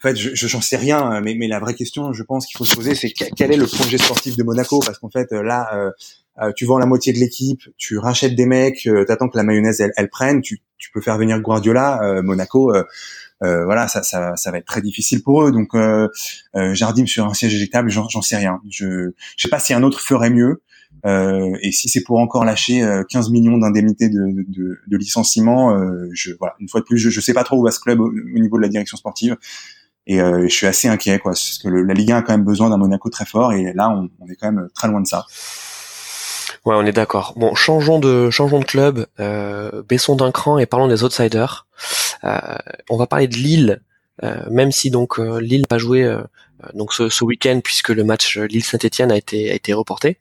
fait, 0.00 0.14
je 0.14 0.46
j'en 0.46 0.60
sais 0.60 0.76
rien, 0.76 1.20
mais, 1.22 1.34
mais 1.34 1.48
la 1.48 1.58
vraie 1.58 1.74
question, 1.74 2.12
je 2.12 2.22
pense 2.22 2.46
qu'il 2.46 2.56
faut 2.56 2.64
se 2.64 2.76
poser, 2.76 2.94
c'est 2.94 3.10
quel 3.10 3.50
est 3.50 3.56
le 3.56 3.66
projet 3.66 3.98
sportif 3.98 4.36
de 4.36 4.44
Monaco? 4.44 4.78
Parce 4.78 4.96
qu'en 5.00 5.10
fait, 5.10 5.32
là, 5.32 5.92
tu 6.54 6.66
vends 6.66 6.78
la 6.78 6.86
moitié 6.86 7.12
de 7.12 7.18
l'équipe, 7.18 7.62
tu 7.76 7.98
rachètes 7.98 8.36
des 8.36 8.46
mecs, 8.46 8.76
tu 8.76 8.92
t'attends 9.08 9.28
que 9.28 9.36
la 9.36 9.42
mayonnaise 9.42 9.80
elle, 9.80 9.92
elle 9.96 10.08
prenne, 10.08 10.40
tu, 10.40 10.60
tu, 10.76 10.92
peux 10.92 11.00
faire 11.00 11.18
venir 11.18 11.40
Guardiola, 11.40 12.20
Monaco. 12.22 12.72
Euh, 13.44 13.64
voilà, 13.64 13.88
ça, 13.88 14.02
ça, 14.02 14.36
ça, 14.36 14.50
va 14.50 14.58
être 14.58 14.66
très 14.66 14.82
difficile 14.82 15.22
pour 15.22 15.44
eux. 15.44 15.52
Donc, 15.52 15.74
euh, 15.74 16.08
euh 16.56 16.74
Jardim 16.74 17.06
sur 17.06 17.26
un 17.26 17.34
siège 17.34 17.54
éjectable, 17.54 17.90
j'en 17.90 18.22
sais 18.22 18.36
rien. 18.36 18.60
Je, 18.68 19.12
je 19.36 19.42
sais 19.42 19.48
pas 19.48 19.60
si 19.60 19.74
un 19.74 19.82
autre 19.82 20.00
ferait 20.00 20.30
mieux. 20.30 20.62
Euh, 21.06 21.56
et 21.62 21.70
si 21.70 21.88
c'est 21.88 22.02
pour 22.02 22.18
encore 22.18 22.44
lâcher 22.44 22.84
15 23.08 23.30
millions 23.30 23.56
d'indemnités 23.58 24.08
de, 24.08 24.44
de, 24.48 24.78
de, 24.84 24.96
licenciement, 24.96 25.76
euh, 25.76 26.08
je, 26.12 26.32
voilà, 26.38 26.56
une 26.58 26.68
fois 26.68 26.80
de 26.80 26.86
plus, 26.86 26.98
je, 26.98 27.10
je 27.10 27.20
sais 27.20 27.34
pas 27.34 27.44
trop 27.44 27.56
où 27.56 27.62
va 27.62 27.70
ce 27.70 27.78
club 27.78 28.00
au, 28.00 28.10
niveau 28.10 28.56
de 28.56 28.62
la 28.62 28.68
direction 28.68 28.96
sportive. 28.96 29.36
Et 30.08 30.20
euh, 30.20 30.42
je 30.44 30.54
suis 30.54 30.66
assez 30.66 30.88
inquiet, 30.88 31.18
quoi, 31.18 31.32
parce 31.32 31.58
que 31.58 31.68
la 31.68 31.94
Ligue 31.94 32.12
1 32.12 32.16
a 32.16 32.22
quand 32.22 32.32
même 32.32 32.44
besoin 32.44 32.70
d'un 32.70 32.78
Monaco 32.78 33.10
très 33.10 33.26
fort, 33.26 33.52
et 33.52 33.72
là, 33.74 33.90
on, 33.90 34.08
on 34.18 34.28
est 34.28 34.36
quand 34.36 34.50
même 34.50 34.68
très 34.74 34.88
loin 34.88 35.00
de 35.00 35.06
ça. 35.06 35.26
Ouais, 36.64 36.74
on 36.76 36.84
est 36.84 36.92
d'accord. 36.92 37.34
Bon, 37.36 37.54
changeons 37.54 37.98
de 37.98 38.30
changeons 38.30 38.58
de 38.58 38.64
club, 38.64 39.06
euh, 39.20 39.82
baissons 39.88 40.16
d'un 40.16 40.32
cran 40.32 40.58
et 40.58 40.66
parlons 40.66 40.88
des 40.88 41.04
outsiders. 41.04 41.66
Euh, 42.24 42.58
on 42.90 42.96
va 42.96 43.06
parler 43.06 43.28
de 43.28 43.36
Lille, 43.36 43.80
euh, 44.22 44.48
même 44.50 44.72
si 44.72 44.90
donc 44.90 45.18
euh, 45.18 45.40
Lille 45.40 45.62
n'a 45.62 45.66
pas 45.66 45.78
joué 45.78 46.16
donc 46.74 46.92
ce, 46.92 47.24
week-end 47.24 47.60
puisque 47.62 47.90
le 47.90 48.02
match 48.02 48.36
Lille-Saint-Etienne 48.36 49.12
a 49.12 49.16
été 49.16 49.50
a 49.50 49.54
été 49.54 49.72
reporté. 49.72 50.18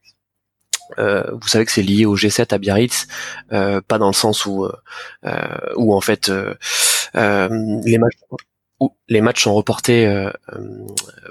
vous 0.98 1.48
savez 1.48 1.66
que 1.66 1.72
c'est 1.72 1.82
lié 1.82 2.06
au 2.06 2.16
G7 2.16 2.54
à 2.54 2.58
Biarritz, 2.60 3.08
pas 3.50 3.98
dans 3.98 4.08
le 4.08 4.14
sens 4.14 4.46
où 4.46 4.68
où 5.76 5.96
en 5.96 6.02
fait 6.02 6.32
les 7.16 7.98
matchs 7.98 8.18
les 9.10 9.22
matchs 9.22 9.44
sont 9.44 9.56
reportés 9.56 10.30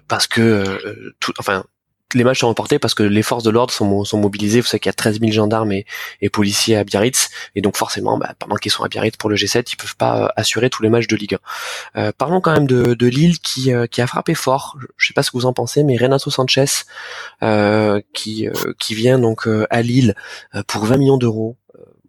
parce 0.09 0.27
que 0.27 1.13
tout, 1.21 1.33
enfin 1.39 1.65
les 2.15 2.25
matchs 2.25 2.41
sont 2.41 2.49
reportés 2.49 2.79
parce 2.79 2.95
que 2.95 3.03
les 3.03 3.23
forces 3.23 3.43
de 3.43 3.51
l'ordre 3.51 3.73
sont, 3.73 4.19
mobilisées. 4.19 4.61
Vous 4.61 4.67
savez 4.67 4.81
qu'il 4.81 4.89
y 4.89 4.91
a 4.91 4.95
13 4.95 5.21
000 5.21 5.33
gendarmes 5.33 5.73
et, 5.73 5.85
policiers 6.33 6.77
à 6.77 6.85
Biarritz, 6.85 7.31
et 7.55 7.61
donc 7.61 7.77
forcément, 7.77 8.19
bah, 8.19 8.35
pendant 8.39 8.57
qu'ils 8.57 8.73
sont 8.73 8.85
à 8.85 8.89
Biarritz 8.89 9.17
pour 9.17 9.31
le 9.31 9.37
G7, 9.37 9.73
ils 9.73 9.77
peuvent 9.77 9.97
pas 9.97 10.25
euh, 10.25 10.29
assurer 10.37 10.71
tous 10.71 10.83
les 10.83 10.89
matchs 10.89 11.07
de 11.07 11.17
Ligue 11.17 11.37
1. 11.95 12.01
Euh, 12.01 12.13
parlons 12.17 12.41
quand 12.41 12.53
même 12.53 12.67
de, 12.67 13.07
Lille 13.07 13.39
qui, 13.39 13.73
euh, 13.73 13.87
qui 13.87 14.03
a 14.03 14.07
frappé 14.07 14.35
fort. 14.35 14.77
Je 14.97 15.07
sais 15.07 15.15
pas 15.15 15.23
ce 15.23 15.31
que 15.31 15.37
vous 15.37 15.47
en 15.47 15.53
pensez, 15.53 15.85
mais 15.85 15.97
Renato 15.97 16.31
Sanchez 16.31 16.65
qui, 18.13 18.49
qui 18.79 18.95
vient 18.95 19.19
donc 19.19 19.49
à 19.71 19.83
Lille 19.83 20.15
pour 20.67 20.85
20 20.85 20.97
millions 20.99 21.17
d'euros 21.17 21.57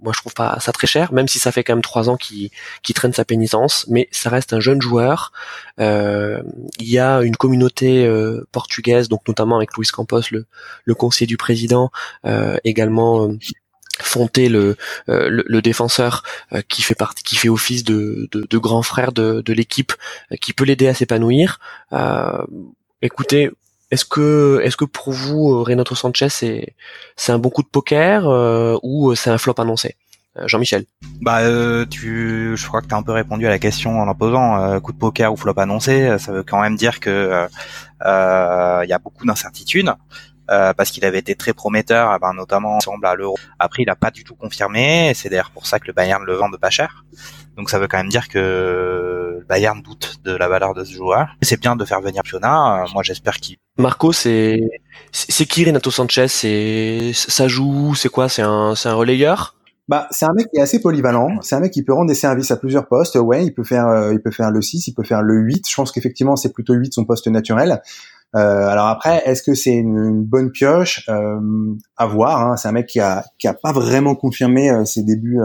moi 0.02 0.14
je 0.16 0.22
trouve 0.22 0.34
pas 0.34 0.60
ça 0.60 0.72
très 0.72 0.88
cher, 0.88 1.14
même 1.14 1.28
si 1.28 1.40
ça 1.40 1.52
fait 1.52 1.64
quand 1.64 1.74
même 1.74 1.82
trois 1.82 2.10
ans 2.10 2.18
qu'il 2.18 2.52
traîne 2.96 3.14
sa 3.14 3.26
pénitence, 3.26 3.86
mais 3.90 4.08
ça 4.12 4.30
reste 4.30 4.54
un 4.54 4.60
jeune 4.60 4.82
joueur. 4.82 5.32
Euh, 5.80 6.42
il 6.80 6.90
y 6.90 7.00
a 7.00 7.22
une 7.22 7.36
communauté 7.36 8.06
euh, 8.06 8.46
portugaise, 8.52 9.10
donc 9.10 9.28
notamment 9.28 9.58
avec 9.58 9.76
Luis 9.78 9.88
Campos, 9.88 10.22
le, 10.32 10.46
le 10.86 10.96
conseiller 10.96 11.28
du 11.28 11.38
président, 11.38 11.92
euh, 12.26 12.58
également 12.64 13.30
Fonté, 14.00 14.48
le, 14.48 14.78
le, 15.08 15.60
défenseur 15.60 16.22
qui 16.68 16.84
fait 16.84 16.94
partie, 16.94 17.24
qui 17.24 17.36
fait 17.36 17.50
office 17.50 17.84
de, 17.84 18.30
de, 18.32 18.58
grand 18.60 18.84
frère 18.84 19.12
de, 19.12 19.42
de 19.42 19.54
l'équipe, 19.54 19.92
qui 20.40 20.54
peut 20.54 20.66
l'aider 20.66 20.88
à 20.88 20.94
s'épanouir. 20.94 21.60
écoutez, 23.02 23.50
est-ce 23.92 24.06
que, 24.06 24.60
est-ce 24.64 24.76
que 24.76 24.86
pour 24.86 25.14
vous, 25.14 25.54
euh, 25.54 25.64
Renato 25.64 25.96
Sanchez, 25.96 26.30
c'est, 26.30 26.76
c'est 27.16 27.32
un 27.32 27.40
bon 27.40 27.50
coup 27.50 27.64
de 27.64 27.68
poker 27.68 28.28
euh, 28.28 28.78
ou 28.84 29.12
euh, 29.12 29.16
c'est 29.16 29.30
un 29.30 29.38
flop 29.38 29.56
annoncé? 29.58 29.96
Jean-Michel. 30.46 30.86
Bah, 31.20 31.40
tu, 31.90 32.56
je 32.56 32.68
crois 32.68 32.84
que 32.84 32.88
tu 32.88 32.94
as 32.94 32.98
un 32.98 33.02
peu 33.02 33.12
répondu 33.12 33.48
à 33.48 33.50
la 33.50 33.58
question 33.58 34.00
en 34.00 34.08
en 34.08 34.14
posant 34.14 34.80
coup 34.82 34.94
de 34.94 34.98
poker 35.00 35.34
ou 35.34 35.36
flop 35.36 35.58
annoncé. 35.58 36.16
Ça 36.20 36.32
veut 36.32 36.44
quand 36.44 36.62
même 36.62 36.76
dire 36.76 37.00
que 37.00 37.48
il 38.04 38.88
y 38.88 38.94
a 38.94 39.00
beaucoup 39.04 39.26
d'incertitudes. 39.26 39.92
Parce 40.48 40.92
qu'il 40.92 41.06
avait 41.06 41.20
été 41.20 41.36
très 41.36 41.54
prometteur, 41.54 42.14
eh 42.16 42.20
ben, 42.20 42.34
notamment 42.34 42.80
semble 42.80 43.06
à 43.06 43.16
l'euro. 43.16 43.38
Après, 43.60 43.84
il 43.84 43.90
a 43.90 43.96
pas 43.96 44.12
du 44.12 44.24
tout 44.24 44.36
confirmé. 44.36 45.14
C'est 45.16 45.30
d'ailleurs 45.30 45.52
pour 45.52 45.66
ça 45.68 45.80
que 45.80 45.88
le 45.88 45.94
Bayern 45.94 46.24
le 46.24 46.34
vend 46.34 46.50
de 46.50 46.58
pas 46.58 46.70
cher. 46.70 47.06
Donc 47.58 47.70
ça 47.70 47.80
veut 47.80 47.88
quand 47.88 47.98
même 47.98 48.10
dire 48.10 48.28
que 48.28 49.40
le 49.40 49.46
Bayern 49.48 49.82
doute 49.82 50.18
de 50.24 50.36
la 50.36 50.48
valeur 50.48 50.74
de 50.74 50.84
ce 50.84 50.94
joueur. 50.94 51.28
C'est 51.42 51.60
bien 51.60 51.76
de 51.76 51.86
faire 51.86 52.02
venir 52.02 52.22
Piona. 52.24 52.86
Moi, 52.94 53.04
j'espère 53.04 53.38
qu'il 53.38 53.58
Marco, 53.78 54.12
c'est 54.12 54.70
c'est 55.12 55.46
qui 55.46 55.66
Renato 55.66 55.92
Sanchez? 55.92 56.28
C'est 56.28 57.12
ça 57.14 57.48
joue 57.48 57.94
C'est 57.96 58.10
quoi? 58.10 58.30
C'est 58.30 58.42
un 58.42 58.76
c'est 58.76 58.90
un 58.90 58.96
relayeur? 58.96 59.56
Bah, 59.88 60.08
c'est 60.12 60.26
un 60.26 60.34
mec 60.34 60.50
qui 60.52 60.60
est 60.60 60.62
assez 60.62 60.82
polyvalent. 60.82 61.42
C'est 61.42 61.56
un 61.56 61.62
mec 61.62 61.72
qui 61.72 61.82
peut 61.82 61.94
rendre 61.94 62.10
des 62.10 62.16
services 62.16 62.52
à 62.52 62.58
plusieurs 62.58 62.88
postes. 62.88 63.16
Ouais, 63.16 63.46
il 63.46 63.54
peut 63.54 63.64
faire, 63.64 63.88
euh, 63.88 64.14
il 64.14 64.20
peut 64.20 64.32
faire 64.32 64.52
le 64.52 64.62
6, 64.62 64.88
il 64.88 64.94
peut 64.94 65.04
faire 65.04 65.22
le 65.22 65.36
8. 65.36 65.70
Je 65.70 65.76
pense 65.76 65.94
qu'effectivement, 65.94 66.36
c'est 66.36 66.52
plutôt 66.52 66.74
8 66.74 66.94
son 66.94 67.06
poste 67.06 67.28
naturel. 67.28 67.82
Euh, 68.36 68.68
alors 68.68 68.88
après, 68.88 69.22
est-ce 69.26 69.42
que 69.42 69.54
c'est 69.54 69.74
une, 69.74 70.24
bonne 70.24 70.52
pioche? 70.52 71.06
Euh, 71.10 71.40
À 71.96 72.06
voir. 72.08 72.42
Hein. 72.42 72.58
C'est 72.58 72.68
un 72.68 72.72
mec 72.72 72.88
qui 72.88 73.00
a, 73.00 73.24
qui 73.38 73.48
a 73.48 73.54
pas 73.54 73.72
vraiment 73.72 74.16
confirmé 74.16 74.70
euh, 74.70 74.86
ses 74.86 75.04
débuts 75.04 75.40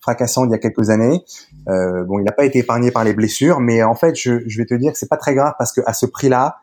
fracassante 0.00 0.48
il 0.48 0.52
y 0.52 0.54
a 0.54 0.58
quelques 0.58 0.90
années. 0.90 1.20
bon, 1.66 2.18
il 2.20 2.24
n'a 2.24 2.32
pas 2.32 2.44
été 2.44 2.60
épargné 2.60 2.90
par 2.90 3.04
les 3.04 3.14
blessures, 3.14 3.60
mais 3.60 3.82
en 3.82 3.94
fait, 3.94 4.14
je, 4.14 4.40
je 4.46 4.58
vais 4.58 4.66
te 4.66 4.74
dire 4.74 4.92
que 4.92 4.98
c'est 4.98 5.08
pas 5.08 5.16
très 5.16 5.34
grave 5.34 5.54
parce 5.58 5.72
que 5.72 5.80
à 5.86 5.92
ce 5.92 6.06
prix-là, 6.06 6.58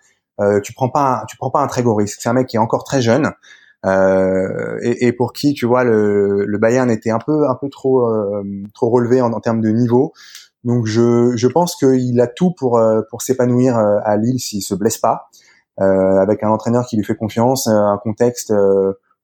tu 0.63 0.73
prends 0.73 0.89
pas, 0.89 1.25
tu 1.27 1.35
prends 1.37 1.51
pas 1.51 1.59
un 1.59 1.67
très 1.67 1.83
gros 1.83 1.95
risque. 1.95 2.19
C'est 2.21 2.29
un 2.29 2.33
mec 2.33 2.47
qui 2.47 2.55
est 2.55 2.59
encore 2.59 2.83
très 2.83 3.01
jeune. 3.01 3.31
Euh, 3.85 4.79
et, 4.81 5.07
et, 5.07 5.11
pour 5.11 5.33
qui 5.33 5.53
tu 5.53 5.65
vois 5.65 5.83
le, 5.83 6.45
le 6.45 6.57
Bayern 6.57 6.89
était 6.89 7.09
un 7.09 7.19
peu 7.19 7.49
un 7.49 7.55
peu 7.55 7.67
trop 7.67 8.09
trop 8.73 8.89
relevé 8.89 9.19
en, 9.19 9.33
en, 9.33 9.41
termes 9.41 9.59
de 9.59 9.71
niveau 9.71 10.13
donc 10.63 10.85
je, 10.85 11.35
je 11.35 11.47
pense 11.47 11.75
qu'il 11.75 12.19
a 12.21 12.27
tout 12.27 12.51
pour 12.51 12.77
euh, 12.77 13.01
pour 13.09 13.21
s'épanouir 13.21 13.77
euh, 13.77 13.99
à 14.03 14.17
Lille 14.17 14.39
s'il 14.39 14.61
se 14.61 14.73
blesse 14.73 14.97
pas, 14.97 15.29
euh, 15.33 15.52
avec 15.77 16.43
un 16.43 16.49
entraîneur 16.49 16.85
qui 16.85 16.97
lui 16.97 17.03
fait 17.03 17.15
confiance, 17.15 17.67
un 17.67 17.99
contexte 18.03 18.53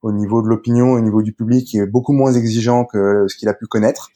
au 0.01 0.12
niveau 0.12 0.41
de 0.41 0.48
l'opinion, 0.48 0.94
au 0.94 1.00
niveau 1.00 1.22
du 1.22 1.34
public 1.34 1.68
qui 1.68 1.77
est 1.77 1.86
beaucoup 1.86 2.13
moins 2.13 2.34
exigeant 2.34 2.86
que 2.86 3.27
ce 3.27 3.36
qu'il 3.36 3.50
a 3.50 3.53
pu 3.53 3.65
connaître. 3.68 4.10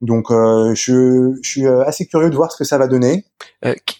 Donc 0.00 0.26
je, 0.30 1.34
je, 1.42 1.48
suis 1.48 1.66
assez 1.66 2.06
curieux 2.06 2.30
de 2.30 2.36
voir 2.36 2.52
ce 2.52 2.58
que 2.58 2.64
ça 2.64 2.78
va 2.78 2.86
donner. 2.86 3.24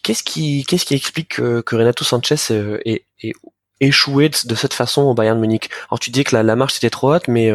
qu'est-ce 0.02 0.22
qui 0.22 0.64
qu'est-ce 0.64 0.84
qui 0.84 0.94
explique 0.94 1.36
que, 1.36 1.60
que 1.60 1.76
Renato 1.76 2.04
Sanchez 2.04 2.36
est, 2.84 3.04
est 3.22 3.32
échoué 3.80 4.28
de, 4.28 4.54
cette 4.54 4.74
façon 4.74 5.02
au 5.02 5.14
Bayern 5.14 5.38
Munich? 5.38 5.70
Alors 5.90 6.00
tu 6.00 6.10
dis 6.10 6.24
que 6.24 6.34
la, 6.34 6.42
la 6.42 6.56
marche 6.56 6.76
était 6.78 6.90
trop 6.90 7.14
haute, 7.14 7.28
mais 7.28 7.52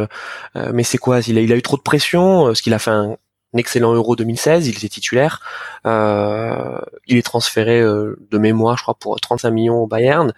mais 0.55 0.83
c'est 0.83 0.97
quoi? 0.97 1.19
Il 1.27 1.37
a, 1.37 1.41
il 1.41 1.51
a 1.51 1.55
eu 1.55 1.61
trop 1.61 1.77
de 1.77 1.81
pression, 1.81 2.55
ce 2.55 2.61
qu'il 2.61 2.73
a 2.73 2.79
fait 2.79 2.91
un 2.91 3.17
excellent 3.59 3.93
Euro 3.93 4.15
2016, 4.15 4.67
il 4.67 4.77
était 4.77 4.87
titulaire. 4.87 5.41
Euh, 5.85 6.79
il 7.07 7.17
est 7.17 7.21
transféré 7.21 7.81
euh, 7.81 8.15
de 8.31 8.37
mémoire, 8.37 8.77
je 8.77 8.83
crois, 8.83 8.95
pour 8.95 9.19
35 9.19 9.51
millions 9.51 9.79
au 9.79 9.87
Bayern. 9.87 10.33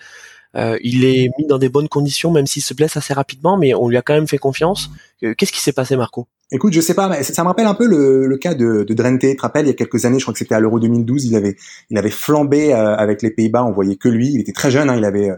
Euh, 0.56 0.78
il 0.84 1.04
est 1.06 1.32
mis 1.40 1.48
dans 1.48 1.58
des 1.58 1.70
bonnes 1.70 1.90
conditions, 1.90 2.32
même 2.32 2.46
s'il 2.46 2.62
se 2.62 2.74
blesse 2.74 2.96
assez 2.96 3.14
rapidement, 3.14 3.58
mais 3.58 3.74
on 3.74 3.88
lui 3.88 3.98
a 3.98 4.02
quand 4.02 4.14
même 4.14 4.28
fait 4.28 4.38
confiance. 4.38 4.90
Qu'est-ce 5.20 5.52
qui 5.52 5.62
s'est 5.62 5.74
passé, 5.74 5.96
Marco? 5.96 6.28
Écoute, 6.52 6.74
je 6.74 6.82
sais 6.82 6.94
pas, 6.94 7.10
mais 7.10 7.24
ça, 7.24 7.42
me 7.44 7.48
rappelle 7.48 7.66
un 7.66 7.74
peu 7.74 7.88
le, 7.88 8.38
cas 8.38 8.54
de, 8.54 8.84
de 8.84 8.94
Drenthe. 8.94 9.22
Tu 9.22 9.36
te 9.36 9.42
rappelles, 9.42 9.66
il 9.66 9.70
y 9.70 9.72
a 9.72 9.76
quelques 9.76 10.06
années, 10.06 10.20
je 10.20 10.26
crois 10.26 10.34
que 10.34 10.40
c'était 10.40 10.54
à 10.54 10.60
l'Euro 10.60 10.80
2012, 10.80 11.26
il 11.26 11.36
avait, 11.36 11.56
il 11.90 11.98
avait 11.98 12.12
flambé 12.12 12.74
avec 12.74 13.24
les 13.24 13.32
Pays-Bas. 13.32 13.64
On 13.64 13.72
voyait 13.72 13.96
que 13.96 14.10
lui. 14.10 14.32
Il 14.34 14.42
était 14.42 14.52
très 14.52 14.70
jeune. 14.70 14.90
Hein, 14.90 14.96
il 14.98 15.06
avait, 15.06 15.32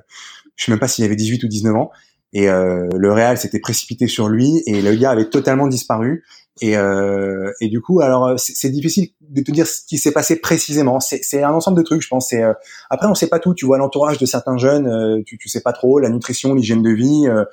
je 0.58 0.66
sais 0.66 0.72
même 0.72 0.80
pas 0.80 0.90
s'il 0.90 1.06
avait 1.06 1.16
18 1.16 1.44
ou 1.44 1.48
19 1.48 1.76
ans. 1.76 1.92
Et 2.34 2.48
le 2.48 3.12
Real 3.14 3.38
s'était 3.38 3.60
précipité 3.60 4.08
sur 4.08 4.28
lui 4.28 4.62
et 4.66 4.82
le 4.82 4.94
gars 4.96 5.12
avait 5.12 5.30
totalement 5.30 5.68
disparu. 5.68 6.24
Et, 6.62 6.78
euh, 6.78 7.52
et 7.60 7.68
du 7.68 7.82
coup, 7.82 8.00
alors 8.00 8.28
euh, 8.28 8.36
c'est 8.38 8.70
difficile 8.70 9.10
de 9.20 9.42
te 9.42 9.52
dire 9.52 9.68
ce 9.68 9.82
qui 9.86 9.98
s'est 9.98 10.14
passé 10.14 10.38
précisément. 10.38 11.00
C'est 11.00 11.44
un 11.44 11.52
ensemble 11.52 11.78
de 11.78 11.84
trucs, 11.84 12.02
je 12.02 12.08
pense. 12.08 12.32
Euh, 12.34 12.54
après, 12.90 13.08
on 13.08 13.16
sait 13.16 13.28
pas 13.28 13.40
tout. 13.40 13.54
Tu 13.54 13.66
vois 13.66 13.78
l'entourage 13.78 14.18
de 14.18 14.26
certains 14.26 14.58
jeunes, 14.58 14.88
euh, 14.88 15.22
tu, 15.26 15.38
tu 15.38 15.50
sais 15.50 15.62
pas 15.62 15.74
trop 15.74 16.00
la 16.00 16.10
nutrition, 16.10 16.54
l'hygiène 16.54 16.82
de 16.82 16.92
vie. 16.92 17.28
Euh, 17.28 17.44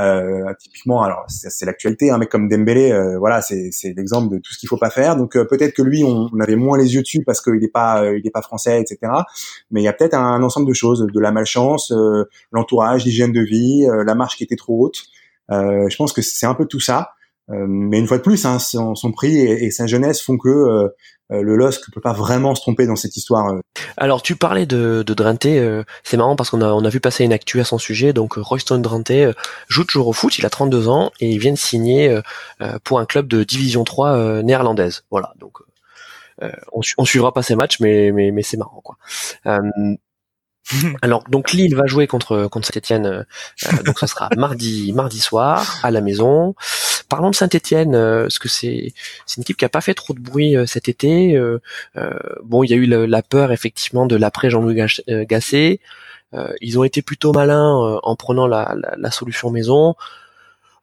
euh, 0.00 0.52
typiquement, 0.58 1.04
alors 1.04 1.24
c'est 1.28 1.66
l'actualité, 1.66 2.10
un 2.10 2.18
mec 2.18 2.28
comme 2.28 2.48
Dembélé, 2.48 2.92
voilà, 3.16 3.40
c'est 3.42 3.70
l'exemple 3.96 4.34
de 4.34 4.40
tout 4.40 4.52
ce 4.52 4.58
qu'il 4.58 4.68
faut 4.68 4.76
pas 4.76 4.90
faire. 4.90 5.16
Donc 5.16 5.34
peut-être 5.34 5.72
que 5.72 5.82
lui, 5.82 6.02
on, 6.02 6.28
on, 6.32 6.40
avait 6.40 6.56
moins 6.56 6.76
les 6.76 6.96
yeux 6.96 7.02
dessus 7.02 7.22
parce 7.22 7.40
qu'il 7.40 7.60
n'est 7.60 7.68
pas, 7.68 8.04
il 8.12 8.26
est 8.26 8.32
pas 8.32 8.42
français, 8.42 8.80
etc. 8.80 9.12
Mais 9.70 9.82
il 9.82 9.84
y 9.84 9.88
a 9.88 9.92
peut-être 9.92 10.14
un, 10.14 10.42
ensemble 10.42 10.66
de 10.66 10.72
choses, 10.72 11.06
de 11.06 11.20
la 11.20 11.30
malchance, 11.30 11.92
l'entourage, 12.50 13.04
l'hygiène 13.04 13.30
de 13.30 13.40
vie, 13.40 13.86
la 14.04 14.16
marche 14.16 14.36
qui 14.36 14.42
était 14.42 14.56
trop 14.56 14.84
haute. 14.84 15.04
je 15.48 15.96
pense 15.96 16.12
que 16.12 16.22
c'est 16.22 16.46
un 16.46 16.54
peu 16.54 16.66
tout 16.66 16.80
ça. 16.80 17.12
Euh, 17.50 17.66
mais 17.68 17.98
une 17.98 18.06
fois 18.06 18.18
de 18.18 18.22
plus, 18.22 18.44
hein, 18.46 18.58
son, 18.58 18.94
son, 18.94 19.12
prix 19.12 19.36
et, 19.36 19.70
sa 19.70 19.86
jeunesse 19.86 20.22
font 20.22 20.38
que 20.38 20.48
euh, 20.48 20.88
euh, 21.30 21.42
le 21.42 21.56
LOSC 21.56 21.90
peut 21.92 22.00
pas 22.00 22.12
vraiment 22.12 22.54
se 22.54 22.62
tromper 22.62 22.86
dans 22.86 22.96
cette 22.96 23.16
histoire. 23.16 23.54
Alors 23.96 24.22
tu 24.22 24.36
parlais 24.36 24.66
de, 24.66 25.02
de 25.06 25.14
Drenthe, 25.14 25.46
c'est 26.04 26.16
marrant 26.16 26.36
parce 26.36 26.50
qu'on 26.50 26.62
a, 26.62 26.72
on 26.72 26.84
a 26.84 26.88
vu 26.88 27.00
passer 27.00 27.24
une 27.24 27.32
actu 27.32 27.60
à 27.60 27.64
son 27.64 27.78
sujet. 27.78 28.12
Donc 28.12 28.34
Royston 28.36 28.78
Drenthe 28.78 29.34
joue 29.68 29.84
toujours 29.84 30.08
au 30.08 30.12
foot, 30.12 30.38
il 30.38 30.46
a 30.46 30.50
32 30.50 30.88
ans 30.88 31.12
et 31.20 31.30
il 31.30 31.38
vient 31.38 31.52
de 31.52 31.58
signer 31.58 32.18
pour 32.84 32.98
un 32.98 33.06
club 33.06 33.26
de 33.26 33.44
division 33.44 33.84
3 33.84 34.42
néerlandaise. 34.42 35.04
Voilà, 35.10 35.34
donc 35.38 35.58
on, 36.72 36.80
on, 36.98 37.04
suivra 37.04 37.32
pas 37.32 37.42
ses 37.42 37.56
matchs, 37.56 37.80
mais, 37.80 38.10
mais, 38.12 38.30
mais 38.30 38.42
c'est 38.42 38.56
marrant 38.56 38.82
quoi. 38.82 38.96
Alors 41.02 41.24
donc 41.28 41.52
Lille 41.52 41.74
va 41.74 41.86
jouer 41.86 42.06
contre 42.06 42.46
contre 42.46 42.66
Saint-Étienne, 42.66 43.06
euh, 43.06 43.82
donc 43.84 43.98
ce 43.98 44.06
sera 44.06 44.28
mardi 44.36 44.92
mardi 44.92 45.20
soir 45.20 45.78
à 45.82 45.90
la 45.90 46.00
maison. 46.00 46.54
Parlons 47.08 47.30
de 47.30 47.34
Saint-Étienne, 47.34 47.94
euh, 47.94 48.22
parce 48.22 48.38
que 48.38 48.48
c'est 48.48 48.92
une 49.36 49.42
équipe 49.42 49.56
qui 49.56 49.64
a 49.64 49.68
pas 49.68 49.80
fait 49.80 49.94
trop 49.94 50.14
de 50.14 50.20
bruit 50.20 50.56
euh, 50.56 50.66
cet 50.66 50.88
été. 50.88 51.38
bon, 52.42 52.62
il 52.62 52.70
y 52.70 52.74
a 52.74 52.76
eu 52.76 52.86
la, 52.86 53.22
peur 53.22 53.52
effectivement 53.52 54.06
de 54.06 54.16
l'après 54.16 54.50
Jean-Louis 54.50 54.80
Gasset. 55.08 55.80
ils 56.60 56.78
ont 56.78 56.84
été 56.84 57.02
plutôt 57.02 57.32
malins 57.32 57.98
en 58.02 58.16
prenant 58.16 58.46
la, 58.46 59.10
solution 59.10 59.50
maison 59.50 59.94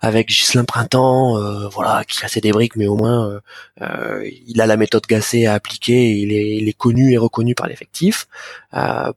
avec 0.02 0.30
Gislain 0.30 0.66
Printemps, 0.66 1.38
euh, 1.38 1.68
voilà, 1.70 2.04
qui 2.06 2.26
a 2.26 2.28
ses 2.28 2.42
débriques, 2.42 2.76
mais 2.76 2.88
au 2.88 2.96
moins 2.96 3.30
euh, 3.30 3.40
euh, 3.82 4.30
il 4.48 4.60
a 4.60 4.66
la 4.66 4.76
méthode 4.76 5.06
Gassé 5.08 5.46
à 5.46 5.54
appliquer, 5.54 6.10
il 6.10 6.34
est, 6.34 6.58
il 6.58 6.68
est 6.68 6.74
connu 6.74 7.14
et 7.14 7.18
reconnu 7.18 7.54
par 7.54 7.68
l'effectif. 7.68 8.28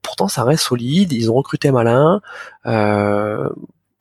pourtant, 0.03 0.29
ça 0.29 0.45
reste 0.45 0.65
solide. 0.65 1.13
Ils 1.13 1.31
ont 1.31 1.35
recruté 1.35 1.71
malin. 1.71 2.21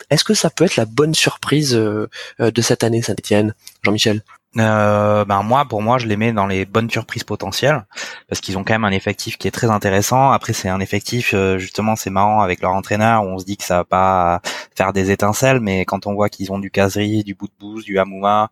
Est-ce 0.09 0.23
que 0.23 0.33
ça 0.33 0.49
peut 0.49 0.65
être 0.65 0.75
la 0.75 0.85
bonne 0.85 1.13
surprise 1.13 1.73
de 1.73 2.61
cette 2.61 2.83
année, 2.83 3.01
Saint-Etienne, 3.01 3.53
Jean-Michel? 3.83 4.21
Euh, 4.59 5.25
ben 5.25 5.41
moi, 5.41 5.65
pour 5.65 5.81
moi, 5.81 5.97
je 5.97 6.05
les 6.05 6.15
mets 6.15 6.31
dans 6.31 6.45
les 6.45 6.65
bonnes 6.65 6.89
surprises 6.89 7.23
potentielles 7.23 7.85
parce 8.27 8.39
qu'ils 8.39 8.57
ont 8.57 8.63
quand 8.63 8.73
même 8.73 8.85
un 8.85 8.91
effectif 8.91 9.37
qui 9.37 9.47
est 9.47 9.51
très 9.51 9.69
intéressant. 9.71 10.31
Après, 10.31 10.53
c'est 10.53 10.69
un 10.69 10.79
effectif 10.79 11.33
euh, 11.33 11.57
justement, 11.57 11.95
c'est 11.95 12.11
marrant 12.11 12.41
avec 12.41 12.61
leur 12.61 12.71
entraîneur. 12.71 13.23
On 13.23 13.39
se 13.39 13.45
dit 13.45 13.57
que 13.57 13.63
ça 13.63 13.77
va 13.77 13.83
pas 13.83 14.41
faire 14.75 14.93
des 14.93 15.09
étincelles, 15.11 15.59
mais 15.59 15.85
quand 15.85 16.05
on 16.05 16.13
voit 16.13 16.29
qu'ils 16.29 16.51
ont 16.51 16.59
du 16.59 16.69
caserie, 16.69 17.23
du 17.23 17.33
bout 17.33 17.47
de 17.47 17.53
bouse, 17.59 17.83
du 17.83 17.97
Hamouma, 17.97 18.51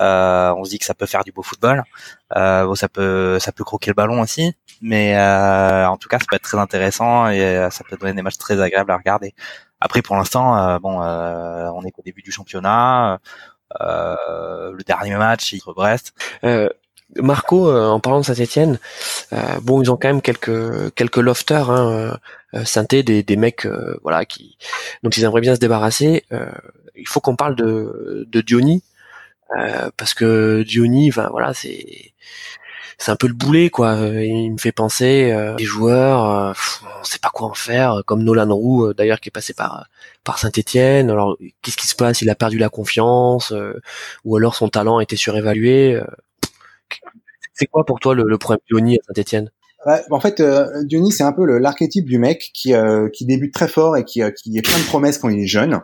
euh, 0.00 0.52
on 0.56 0.64
se 0.64 0.70
dit 0.70 0.78
que 0.78 0.84
ça 0.84 0.94
peut 0.94 1.06
faire 1.06 1.24
du 1.24 1.32
beau 1.32 1.42
football. 1.42 1.84
Euh, 2.36 2.64
bon, 2.66 2.74
ça 2.74 2.88
peut, 2.88 3.38
ça 3.38 3.52
peut 3.52 3.64
croquer 3.64 3.90
le 3.90 3.94
ballon 3.94 4.20
aussi, 4.20 4.54
mais 4.80 5.16
euh, 5.16 5.86
en 5.86 5.96
tout 5.96 6.08
cas, 6.08 6.18
ça 6.18 6.24
peut 6.28 6.36
être 6.36 6.42
très 6.42 6.58
intéressant 6.58 7.28
et 7.28 7.40
euh, 7.40 7.70
ça 7.70 7.84
peut 7.88 7.96
donner 7.96 8.14
des 8.14 8.22
matchs 8.22 8.38
très 8.38 8.60
agréables 8.60 8.90
à 8.90 8.96
regarder. 8.96 9.34
Après, 9.84 10.00
pour 10.00 10.16
l'instant, 10.16 10.78
bon, 10.78 11.00
on 11.00 11.84
est 11.84 11.90
qu'au 11.90 12.02
début 12.02 12.22
du 12.22 12.30
championnat 12.30 13.20
euh, 13.80 14.72
le 14.72 14.82
dernier 14.84 15.16
match 15.16 15.58
contre 15.60 15.74
Brest. 15.74 16.14
Euh, 16.44 16.68
Marco, 17.16 17.68
euh, 17.68 17.88
en 17.88 18.00
parlant 18.00 18.20
de 18.20 18.24
Saint-Etienne, 18.24 18.78
bon, 19.62 19.82
ils 19.82 19.90
ont 19.90 19.96
quand 19.96 20.08
même 20.08 20.22
quelques 20.22 20.94
quelques 20.94 21.18
lofters, 21.18 21.70
hein, 21.70 22.18
synthé, 22.64 23.02
des, 23.02 23.22
des 23.22 23.36
mecs, 23.36 23.66
voilà, 24.02 24.24
qui 24.24 24.56
dont 25.02 25.10
ils 25.10 25.24
aimeraient 25.24 25.40
bien 25.40 25.54
se 25.54 25.60
débarrasser. 25.60 26.24
il 26.96 27.08
faut 27.08 27.20
qu'on 27.20 27.36
parle 27.36 27.54
de 27.56 28.26
de 28.26 28.40
Diony, 28.40 28.82
parce 29.96 30.14
que 30.14 30.62
Diony, 30.62 31.10
ben 31.10 31.28
voilà, 31.30 31.52
c'est 31.52 32.14
c'est 33.02 33.10
un 33.10 33.16
peu 33.16 33.26
le 33.26 33.34
boulet 33.34 33.68
quoi. 33.68 33.96
Il 33.96 34.52
me 34.52 34.58
fait 34.58 34.70
penser 34.70 35.32
euh, 35.32 35.56
des 35.56 35.64
joueurs, 35.64 36.24
euh, 36.30 36.52
on 37.00 37.04
sait 37.04 37.18
pas 37.18 37.30
quoi 37.30 37.48
en 37.48 37.54
faire, 37.54 38.02
comme 38.06 38.22
Nolan 38.22 38.54
Roux 38.54 38.84
euh, 38.86 38.94
d'ailleurs 38.94 39.18
qui 39.18 39.28
est 39.28 39.32
passé 39.32 39.54
par 39.54 39.88
par 40.22 40.38
Saint-Étienne. 40.38 41.10
Alors 41.10 41.36
qu'est-ce 41.62 41.76
qui 41.76 41.88
se 41.88 41.96
passe? 41.96 42.22
Il 42.22 42.30
a 42.30 42.36
perdu 42.36 42.58
la 42.58 42.68
confiance 42.68 43.52
ou 44.24 44.36
alors 44.36 44.54
son 44.54 44.68
talent 44.68 44.98
a 44.98 45.02
été 45.02 45.16
surévalué. 45.16 46.00
c'est 47.54 47.66
quoi 47.66 47.84
pour 47.84 47.98
toi 47.98 48.14
le, 48.14 48.22
le 48.22 48.38
problème 48.38 48.60
Diony 48.70 48.96
à 48.96 49.00
Saint-Étienne? 49.08 49.50
En 50.12 50.20
fait, 50.20 50.38
euh, 50.38 50.84
Diony, 50.84 51.10
c'est 51.10 51.24
un 51.24 51.32
peu 51.32 51.44
l'archétype 51.58 52.04
du 52.06 52.18
mec 52.18 52.52
qui, 52.54 52.72
qui 53.12 53.26
débute 53.26 53.52
très 53.52 53.66
fort 53.66 53.96
et 53.96 54.04
qui, 54.04 54.22
qui 54.36 54.56
est 54.56 54.62
plein 54.62 54.78
de 54.78 54.84
promesses 54.84 55.18
quand 55.18 55.28
il 55.28 55.40
est 55.40 55.48
jeune. 55.48 55.80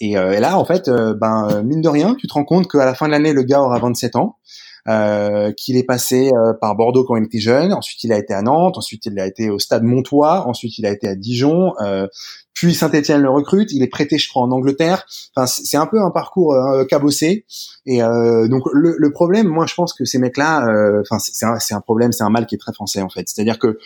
Et, 0.00 0.12
et 0.12 0.40
là, 0.40 0.58
en 0.58 0.66
fait, 0.66 0.90
ben 0.90 1.62
mine 1.62 1.80
de 1.80 1.88
rien, 1.88 2.14
tu 2.14 2.26
te 2.26 2.34
rends 2.34 2.44
compte 2.44 2.70
qu'à 2.70 2.84
la 2.84 2.94
fin 2.94 3.06
de 3.06 3.12
l'année, 3.12 3.32
le 3.32 3.42
gars 3.42 3.62
aura 3.62 3.78
27 3.78 4.16
ans. 4.16 4.36
Euh, 4.86 5.52
qu'il 5.52 5.76
est 5.76 5.84
passé 5.84 6.30
euh, 6.32 6.54
par 6.54 6.74
Bordeaux 6.74 7.04
quand 7.04 7.16
il 7.16 7.24
était 7.24 7.40
jeune, 7.40 7.72
ensuite 7.72 8.02
il 8.04 8.12
a 8.12 8.18
été 8.18 8.32
à 8.32 8.42
Nantes, 8.42 8.78
ensuite 8.78 9.04
il 9.06 9.18
a 9.18 9.26
été 9.26 9.50
au 9.50 9.58
Stade 9.58 9.82
Montois, 9.82 10.46
ensuite 10.46 10.78
il 10.78 10.86
a 10.86 10.90
été 10.90 11.08
à 11.08 11.14
Dijon, 11.14 11.74
euh, 11.82 12.06
puis 12.54 12.74
Saint-Etienne 12.74 13.20
le 13.20 13.28
recrute, 13.28 13.70
il 13.72 13.82
est 13.82 13.88
prêté 13.88 14.18
je 14.18 14.28
crois 14.28 14.42
en 14.42 14.50
Angleterre. 14.50 15.04
Enfin 15.34 15.46
c'est 15.46 15.76
un 15.76 15.86
peu 15.86 16.00
un 16.00 16.10
parcours 16.10 16.56
cabossé. 16.88 17.44
Et 17.86 18.00
donc 18.00 18.64
le, 18.72 18.96
le, 18.98 19.12
problème, 19.12 19.46
moi 19.46 19.64
je 19.66 19.74
pense 19.74 19.92
que 19.92 20.04
ces 20.04 20.18
mecs-là, 20.18 20.66
enfin 21.00 21.20
c'est 21.20 21.46
un, 21.46 21.56
un, 21.70 21.80
problème, 21.80 22.10
c'est 22.10 22.24
un 22.24 22.30
mal 22.30 22.46
qui 22.46 22.56
est 22.56 22.58
très 22.58 22.72
français 22.72 23.00
en 23.00 23.08
fait. 23.08 23.28
C'est-à-dire 23.28 23.60
que 23.60 23.78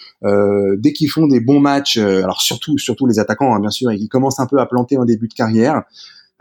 dès 0.79 0.95
qu'ils 0.95 1.11
font 1.11 1.27
des 1.27 1.41
bons 1.41 1.61
matchs, 1.61 1.99
alors 1.99 2.41
surtout 2.41 2.79
surtout 2.79 3.07
les 3.07 3.19
attaquants 3.19 3.55
hein, 3.55 3.61
bien 3.61 3.69
sûr, 3.69 3.91
et 3.91 3.99
qu'ils 3.99 4.09
commencent 4.09 4.41
un 4.41 4.47
peu 4.47 4.59
à 4.59 4.65
planter 4.65 4.97
en 4.97 5.05
début 5.05 5.29
de 5.29 5.35
carrière, 5.35 5.77
euh, 5.77 5.81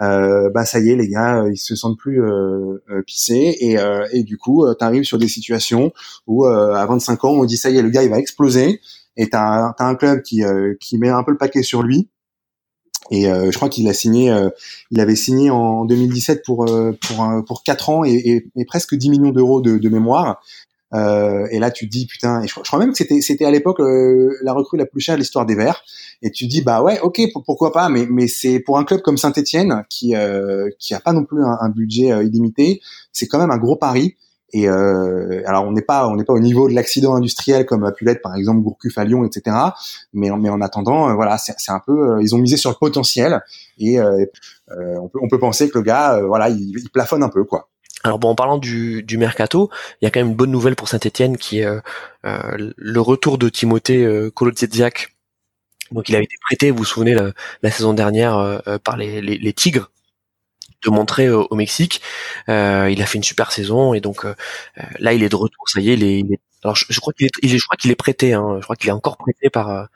bah 0.01 0.65
ça 0.65 0.79
y 0.79 0.89
est 0.89 0.95
les 0.95 1.07
gars 1.07 1.43
euh, 1.43 1.51
ils 1.51 1.57
se 1.57 1.75
sentent 1.75 1.97
plus 1.97 2.23
euh, 2.23 2.81
euh 2.89 3.01
pissés. 3.05 3.55
Et, 3.59 3.77
et 4.11 4.23
du 4.23 4.37
coup 4.37 4.65
tu 4.77 4.83
arrives 4.83 5.03
sur 5.03 5.17
des 5.17 5.27
situations 5.27 5.91
où 6.27 6.45
à 6.45 6.85
25 6.85 7.25
ans 7.25 7.31
on 7.31 7.45
dit 7.45 7.57
ça 7.57 7.69
y 7.69 7.77
est 7.77 7.81
le 7.81 7.89
gars 7.89 8.03
il 8.03 8.09
va 8.09 8.19
exploser. 8.19 8.81
Et 9.17 9.29
t'as 9.29 9.73
as 9.77 9.85
un 9.85 9.95
club 9.95 10.21
qui 10.21 10.41
qui 10.79 10.97
met 10.97 11.09
un 11.09 11.23
peu 11.23 11.31
le 11.31 11.37
paquet 11.37 11.63
sur 11.63 11.83
lui. 11.83 12.09
Et 13.09 13.23
je 13.25 13.55
crois 13.55 13.69
qu'il 13.69 13.87
a 13.89 13.93
signé 13.93 14.33
il 14.89 14.99
avait 14.99 15.15
signé 15.15 15.49
en 15.49 15.85
2017 15.85 16.43
pour 16.45 16.65
pour 16.65 17.43
pour 17.45 17.63
4 17.63 17.89
ans 17.89 18.05
et, 18.05 18.49
et, 18.55 18.65
presque 18.65 18.95
10 18.95 19.09
millions 19.09 19.31
d'euros 19.31 19.61
de, 19.61 19.77
de 19.77 19.89
mémoire 19.89 20.41
euh, 20.93 21.47
et 21.51 21.59
là, 21.59 21.71
tu 21.71 21.87
dis 21.87 22.05
putain. 22.05 22.41
Et 22.41 22.47
je, 22.47 22.53
crois 22.53 22.79
même 22.79 22.91
que 22.91 22.97
c'était 22.97 23.21
c'était 23.21 23.45
à 23.45 23.51
l'époque 23.51 23.79
euh, 23.79 24.37
la 24.43 24.53
recrue 24.53 24.77
la 24.77 24.85
plus 24.85 25.01
chère 25.01 25.15
de 25.15 25.19
l'histoire 25.19 25.45
des 25.45 25.55
Verts. 25.55 25.83
Et 26.21 26.31
tu 26.31 26.47
dis 26.47 26.61
bah 26.61 26.81
ouais, 26.81 26.99
ok, 26.99 27.21
pourquoi 27.45 27.71
pas. 27.71 27.89
Mais 27.89 28.05
mais 28.09 28.27
c'est 28.27 28.59
pour 28.59 28.77
un 28.77 28.83
club 28.83 29.01
comme 29.01 29.17
Saint-Étienne 29.17 29.83
qui 29.89 30.15
euh, 30.15 30.69
qui 30.79 30.93
a 30.93 30.99
pas 30.99 31.13
non 31.13 31.23
plus 31.23 31.43
un, 31.43 31.69
budget 31.69 32.25
illimité, 32.25 32.81
c'est 33.13 33.27
quand 33.27 33.39
même 33.39 33.51
un 33.51 33.57
gros 33.57 33.75
pari. 33.75 34.15
Et 34.53 34.67
euh, 34.67 35.41
alors 35.45 35.63
on 35.63 35.71
n'est 35.71 35.81
pas 35.81 36.09
on 36.09 36.15
n'est 36.17 36.25
pas 36.25 36.33
au 36.33 36.39
niveau 36.39 36.67
de 36.67 36.73
l'accident 36.73 37.15
industriel 37.15 37.65
comme 37.65 37.85
a 37.85 37.93
pu 37.93 38.03
l'être 38.03 38.21
par 38.21 38.35
exemple 38.35 38.59
Gourcuff 38.61 38.97
à 38.97 39.05
Lyon, 39.05 39.23
etc. 39.23 39.55
Mais 40.11 40.29
mais 40.37 40.49
en 40.49 40.59
attendant, 40.59 41.09
euh, 41.09 41.13
voilà, 41.13 41.37
c'est 41.37 41.71
un 41.71 41.79
peu 41.79 42.21
ils 42.21 42.35
ont 42.35 42.37
misé 42.37 42.57
sur 42.57 42.69
le 42.69 42.75
potentiel 42.75 43.41
et 43.77 43.97
on 44.01 45.07
peut 45.07 45.19
on 45.21 45.29
peut 45.29 45.39
penser 45.39 45.69
que 45.69 45.77
le 45.77 45.83
gars, 45.83 46.21
voilà, 46.27 46.49
il, 46.49 46.77
il, 46.77 46.89
plafonne 46.89 47.23
un 47.23 47.29
peu 47.29 47.45
quoi. 47.45 47.69
Alors 48.03 48.19
bon, 48.19 48.29
en 48.29 48.35
parlant 48.35 48.57
du, 48.57 49.03
du 49.03 49.17
mercato, 49.17 49.69
il 50.01 50.05
y 50.05 50.07
a 50.07 50.11
quand 50.11 50.19
même 50.19 50.29
une 50.29 50.35
bonne 50.35 50.51
nouvelle 50.51 50.75
pour 50.75 50.87
Saint-Etienne 50.87 51.37
qui 51.37 51.59
est 51.59 51.67
le 52.23 52.99
retour 52.99 53.37
de 53.37 53.49
Timothée 53.49 54.03
euh. 54.03 54.31
Donc 55.91 56.07
il 56.07 56.15
avait 56.15 56.23
été 56.23 56.35
prêté, 56.41 56.71
vous 56.71 56.77
vous 56.77 56.85
souvenez, 56.85 57.13
la, 57.61 57.71
saison 57.71 57.93
dernière 57.93 58.61
par 58.83 58.97
les, 58.97 59.21
les, 59.21 59.53
Tigres 59.53 59.91
de 60.83 60.89
montrer 60.89 61.29
au 61.29 61.55
Mexique. 61.55 62.01
Euh, 62.49 62.89
il 62.91 63.01
a 63.01 63.05
fait 63.05 63.17
une 63.17 63.23
super 63.23 63.51
saison 63.51 63.93
et 63.93 64.01
donc 64.01 64.25
euh, 64.25 64.35
euh, 64.79 64.83
là 64.99 65.13
il 65.13 65.23
est 65.23 65.29
de 65.29 65.35
retour. 65.35 65.69
Ça 65.69 65.79
y 65.79 65.91
est, 65.91 65.93
il 65.93 66.03
est, 66.33 66.39
alors 66.63 66.75
je, 66.75 66.99
crois 66.99 67.13
qu'il 67.13 67.27
est, 67.27 67.47
je 67.47 67.63
crois 67.63 67.77
qu'il 67.77 67.91
est 67.91 67.95
prêté. 67.95 68.33
Hein, 68.33 68.57
je 68.59 68.63
crois 68.63 68.75
qu'il 68.75 68.89
est 68.89 68.93
encore 68.93 69.17
prêté 69.17 69.49
par 69.49 69.87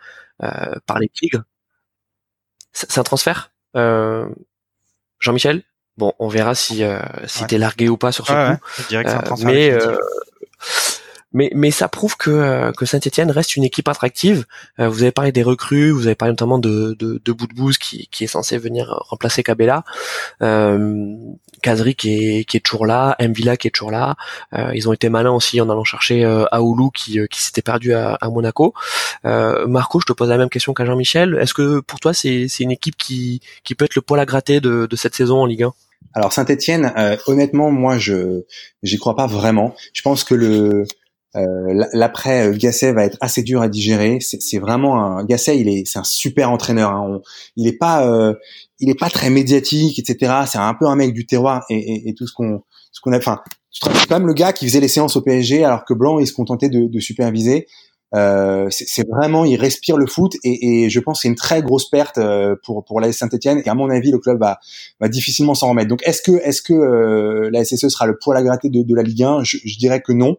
par 0.85 0.99
les 0.99 1.09
Tigres. 1.09 1.43
C'est 2.73 2.97
un 2.97 3.03
transfert, 3.03 3.51
Jean-Michel? 5.19 5.63
Bon, 5.97 6.13
on 6.19 6.27
verra 6.27 6.55
si 6.55 6.83
si 7.25 7.45
t'es 7.45 7.57
largué 7.57 7.89
ou 7.89 7.97
pas 7.97 8.11
sur 8.11 8.27
ce 8.27 8.31
coup. 8.33 9.45
mais 9.45 9.71
mais, 11.35 11.51
mais 11.53 11.69
ça 11.69 11.89
prouve 11.89 12.15
que, 12.15 12.31
euh, 12.31 12.71
que 12.71 12.85
Saint-Etienne 12.85 13.29
reste 13.29 13.57
une 13.57 13.65
équipe 13.65 13.89
attractive. 13.89 14.45
Euh, 14.79 14.87
vous 14.87 15.03
avez 15.03 15.11
parlé 15.11 15.33
des 15.33 15.43
recrues, 15.43 15.91
vous 15.91 16.07
avez 16.07 16.15
parlé 16.15 16.31
notamment 16.31 16.59
de, 16.59 16.95
de, 16.97 17.21
de 17.23 17.31
Boudbouz 17.33 17.77
qui, 17.77 18.07
qui 18.09 18.23
est 18.23 18.27
censé 18.27 18.57
venir 18.57 18.97
remplacer 19.09 19.43
Cabella. 19.43 19.83
Euh, 20.41 21.13
Kazri 21.61 21.95
qui 21.95 22.37
est, 22.39 22.45
qui 22.45 22.55
est 22.55 22.61
toujours 22.61 22.85
là, 22.85 23.17
Mvila 23.19 23.57
qui 23.57 23.67
est 23.67 23.71
toujours 23.71 23.91
là. 23.91 24.15
Euh, 24.53 24.71
ils 24.73 24.87
ont 24.87 24.93
été 24.93 25.09
malins 25.09 25.33
aussi 25.33 25.59
en 25.59 25.69
allant 25.69 25.83
chercher 25.83 26.23
euh, 26.23 26.45
Aoulou 26.53 26.89
qui, 26.89 27.19
qui 27.29 27.41
s'était 27.41 27.61
perdu 27.61 27.93
à, 27.93 28.13
à 28.13 28.29
Monaco. 28.29 28.73
Marco, 29.25 29.99
je 29.99 30.05
te 30.05 30.13
pose 30.13 30.29
la 30.29 30.37
même 30.37 30.49
question 30.49 30.73
qu'à 30.73 30.85
Jean-Michel. 30.85 31.37
Est-ce 31.41 31.53
que 31.53 31.81
pour 31.81 31.99
toi 31.99 32.13
c'est, 32.13 32.47
c'est 32.47 32.63
une 32.63 32.71
équipe 32.71 32.95
qui, 32.95 33.41
qui 33.65 33.75
peut 33.75 33.83
être 33.83 33.95
le 33.95 34.01
poil 34.01 34.21
à 34.21 34.25
gratter 34.25 34.61
de, 34.61 34.85
de 34.85 34.95
cette 34.95 35.15
saison 35.15 35.41
en 35.41 35.45
Ligue 35.45 35.63
1 35.63 35.73
alors 36.13 36.31
Saint-Etienne, 36.33 36.93
honnêtement, 37.27 37.71
moi 37.71 37.97
je 37.97 38.43
j'y 38.83 38.97
crois 38.97 39.15
pas 39.15 39.27
vraiment. 39.27 39.75
Je 39.93 40.01
pense 40.01 40.23
que 40.23 40.33
le 40.33 40.85
euh, 41.35 41.85
l'après 41.91 42.47
euh, 42.47 42.55
Gasset 42.57 42.93
va 42.93 43.03
être 43.03 43.17
assez 43.19 43.43
dur 43.43 43.61
à 43.61 43.67
digérer. 43.67 44.19
C'est 44.21 44.57
vraiment 44.57 45.03
un 45.03 45.25
Gasset, 45.25 45.59
il 45.59 45.67
est, 45.67 45.85
c'est 45.85 45.99
un 45.99 46.03
super 46.03 46.49
entraîneur. 46.49 46.91
Hein. 46.91 47.21
il 47.57 47.67
est 47.67 47.77
pas, 47.77 48.07
euh, 48.07 48.33
il 48.79 48.89
est 48.89 48.99
pas 48.99 49.09
très 49.09 49.29
médiatique, 49.29 49.99
etc. 49.99 50.33
C'est 50.47 50.57
un 50.57 50.73
peu 50.73 50.85
un 50.85 50.95
mec 50.95 51.13
du 51.13 51.25
terroir 51.25 51.65
et, 51.69 51.75
et, 51.77 52.09
et 52.09 52.13
tout 52.13 52.25
ce 52.25 52.33
qu'on, 52.33 52.61
ce 52.91 53.01
qu'on 53.01 53.11
a. 53.11 53.17
Enfin, 53.17 53.41
c'est 53.71 54.07
quand 54.07 54.19
même 54.19 54.27
le 54.27 54.33
gars 54.33 54.53
qui 54.53 54.65
faisait 54.65 54.79
les 54.79 54.87
séances 54.87 55.17
au 55.17 55.21
PSG 55.21 55.65
alors 55.65 55.83
que 55.83 55.93
Blanc 55.93 56.19
il 56.19 56.27
se 56.27 56.33
contentait 56.33 56.69
de, 56.69 56.87
de 56.87 56.99
superviser. 56.99 57.67
Euh, 58.15 58.67
c'est 58.69 59.07
vraiment, 59.07 59.45
il 59.45 59.57
respire 59.57 59.97
le 59.97 60.07
foot 60.07 60.33
et, 60.43 60.89
je 60.89 60.99
pense 60.99 61.21
c'est 61.21 61.27
une 61.27 61.35
très 61.35 61.61
grosse 61.61 61.89
perte 61.89 62.19
pour 62.63 62.83
pour 62.85 63.01
la 63.01 63.11
Saint-Etienne 63.11 63.61
et 63.65 63.69
à 63.69 63.75
mon 63.75 63.89
avis 63.89 64.11
le 64.11 64.19
club 64.19 64.39
va, 64.39 64.59
difficilement 65.09 65.53
s'en 65.53 65.69
remettre. 65.69 65.89
Donc 65.89 66.01
est-ce 66.07 66.21
que 66.21 66.31
est-ce 66.43 66.61
que 66.61 66.73
euh, 66.73 67.49
la 67.51 67.63
SSE 67.65 67.89
sera 67.89 68.05
le 68.05 68.17
poil 68.17 68.37
à 68.37 68.43
gratter 68.43 68.69
de, 68.69 68.95
la 68.95 69.03
Ligue 69.03 69.23
1 69.23 69.43
je, 69.43 69.57
je, 69.63 69.77
dirais 69.77 70.01
que 70.01 70.13
non. 70.13 70.37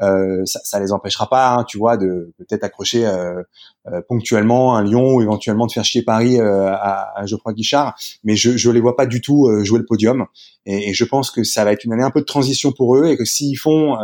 Euh, 0.00 0.44
ça, 0.44 0.60
ça 0.64 0.80
les 0.80 0.92
empêchera 0.92 1.28
pas, 1.28 1.54
hein, 1.54 1.64
tu 1.64 1.78
vois, 1.78 1.96
de 1.96 2.32
peut-être 2.38 2.64
accrocher 2.64 3.06
euh, 3.06 3.42
euh, 3.86 4.00
ponctuellement 4.08 4.76
un 4.76 4.84
Lyon 4.84 5.14
ou 5.14 5.22
éventuellement 5.22 5.66
de 5.66 5.72
faire 5.72 5.84
chier 5.84 6.02
Paris 6.02 6.40
à, 6.40 7.12
à, 7.14 7.26
Geoffroy 7.26 7.52
Guichard. 7.52 7.96
Mais 8.24 8.36
je 8.36 8.56
je 8.56 8.70
les 8.70 8.80
vois 8.80 8.96
pas 8.96 9.06
du 9.06 9.20
tout 9.20 9.48
jouer 9.64 9.78
le 9.78 9.86
podium. 9.86 10.26
Et, 10.66 10.90
et, 10.90 10.94
je 10.94 11.04
pense 11.04 11.30
que 11.30 11.44
ça 11.44 11.64
va 11.64 11.72
être 11.72 11.84
une 11.84 11.92
année 11.92 12.02
un 12.02 12.10
peu 12.10 12.20
de 12.20 12.26
transition 12.26 12.72
pour 12.72 12.96
eux 12.96 13.06
et 13.06 13.16
que 13.16 13.24
s'ils 13.24 13.58
font 13.58 13.96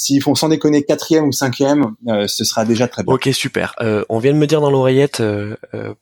S'ils 0.00 0.22
font 0.22 0.36
sans 0.36 0.48
déconner 0.48 0.84
quatrième 0.84 1.24
ou 1.24 1.32
cinquième, 1.32 1.96
euh, 2.06 2.28
ce 2.28 2.44
sera 2.44 2.64
déjà 2.64 2.86
très 2.86 3.02
bien. 3.02 3.12
Ok, 3.12 3.28
super. 3.32 3.74
Euh, 3.80 4.04
on 4.08 4.20
vient 4.20 4.32
de 4.32 4.38
me 4.38 4.46
dire 4.46 4.60
dans 4.60 4.70
l'oreillette, 4.70 5.20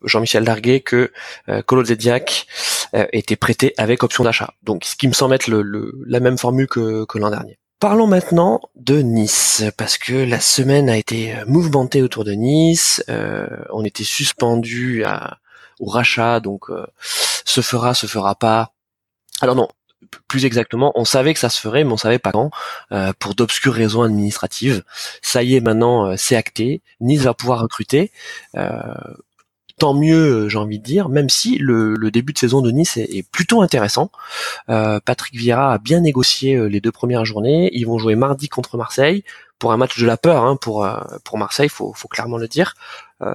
Jean-Michel 0.05 0.45
Larguet, 0.45 0.81
que 0.81 1.11
euh, 1.49 1.63
Colo 1.63 1.83
Zediac 1.83 2.47
était 2.93 3.37
prêté 3.37 3.73
avec 3.79 4.03
option 4.03 4.23
d'achat. 4.23 4.53
Donc, 4.65 4.85
ce 4.85 4.97
qui 4.97 5.09
me 5.09 5.15
semble 5.15 5.35
être 5.35 5.49
le, 5.49 5.95
la 6.07 6.21
même 6.21 6.37
formule 6.37 6.67
que, 6.67 7.07
que 7.07 7.17
l'an 7.17 7.31
dernier. 7.31 7.59
Parlons 7.79 8.07
maintenant 8.07 8.63
de 8.75 9.03
Nice, 9.03 9.63
parce 9.77 9.99
que 9.99 10.15
la 10.15 10.41
semaine 10.41 10.89
a 10.89 10.97
été 10.97 11.35
mouvementée 11.47 12.01
autour 12.01 12.25
de 12.25 12.33
Nice. 12.33 13.05
Euh, 13.11 13.47
on 13.71 13.85
était 13.85 14.03
suspendu 14.03 15.05
au 15.79 15.87
rachat, 15.87 16.41
donc 16.41 16.71
euh, 16.71 16.87
se 17.03 17.61
fera, 17.61 17.93
se 17.93 18.07
fera 18.07 18.35
pas. 18.35 18.73
Alors 19.43 19.57
non, 19.57 19.69
plus 20.27 20.47
exactement, 20.47 20.91
on 20.95 21.05
savait 21.05 21.35
que 21.35 21.41
ça 21.41 21.51
se 21.51 21.61
ferait, 21.61 21.85
mais 21.85 21.93
on 21.93 21.99
savait 21.99 22.19
pas 22.19 22.33
quand, 22.33 22.51
euh, 22.93 23.13
pour 23.19 23.35
d'obscures 23.35 23.75
raisons 23.75 24.01
administratives. 24.01 24.83
Ça 25.21 25.43
y 25.43 25.55
est, 25.55 25.61
maintenant, 25.61 26.17
c'est 26.17 26.37
acté. 26.37 26.81
Nice 27.01 27.21
va 27.21 27.35
pouvoir 27.35 27.61
recruter 27.61 28.11
tant 29.79 29.95
mieux, 29.95 30.49
j'ai 30.49 30.59
envie 30.59 30.79
de 30.79 30.85
dire, 30.85 31.09
même 31.09 31.29
si 31.29 31.59
le, 31.59 31.97
début 32.11 32.33
de 32.33 32.39
saison 32.39 32.63
de 32.63 32.71
Nice 32.71 32.97
est, 32.97 33.29
plutôt 33.31 33.63
intéressant. 33.63 34.11
Euh, 34.71 35.01
Patrick 35.05 35.35
Vieira 35.35 35.73
a 35.75 35.79
bien 35.79 36.01
négocié 36.01 36.55
euh, 36.55 36.67
les 36.67 36.81
deux 36.81 36.93
premières 36.93 37.25
journées. 37.25 37.71
Ils 37.75 37.87
vont 37.87 37.99
jouer 37.99 38.15
mardi 38.15 38.49
contre 38.49 38.77
Marseille 38.77 39.23
pour 39.59 39.73
un 39.73 39.77
match 39.77 39.99
de 39.99 40.07
la 40.07 40.17
peur 40.17 40.45
hein, 40.45 40.57
pour 40.57 40.85
euh, 40.85 40.99
pour 41.25 41.39
Marseille, 41.39 41.69
faut 41.69 41.93
faut 41.95 42.09
clairement 42.09 42.39
le 42.39 42.49
dire. 42.49 42.75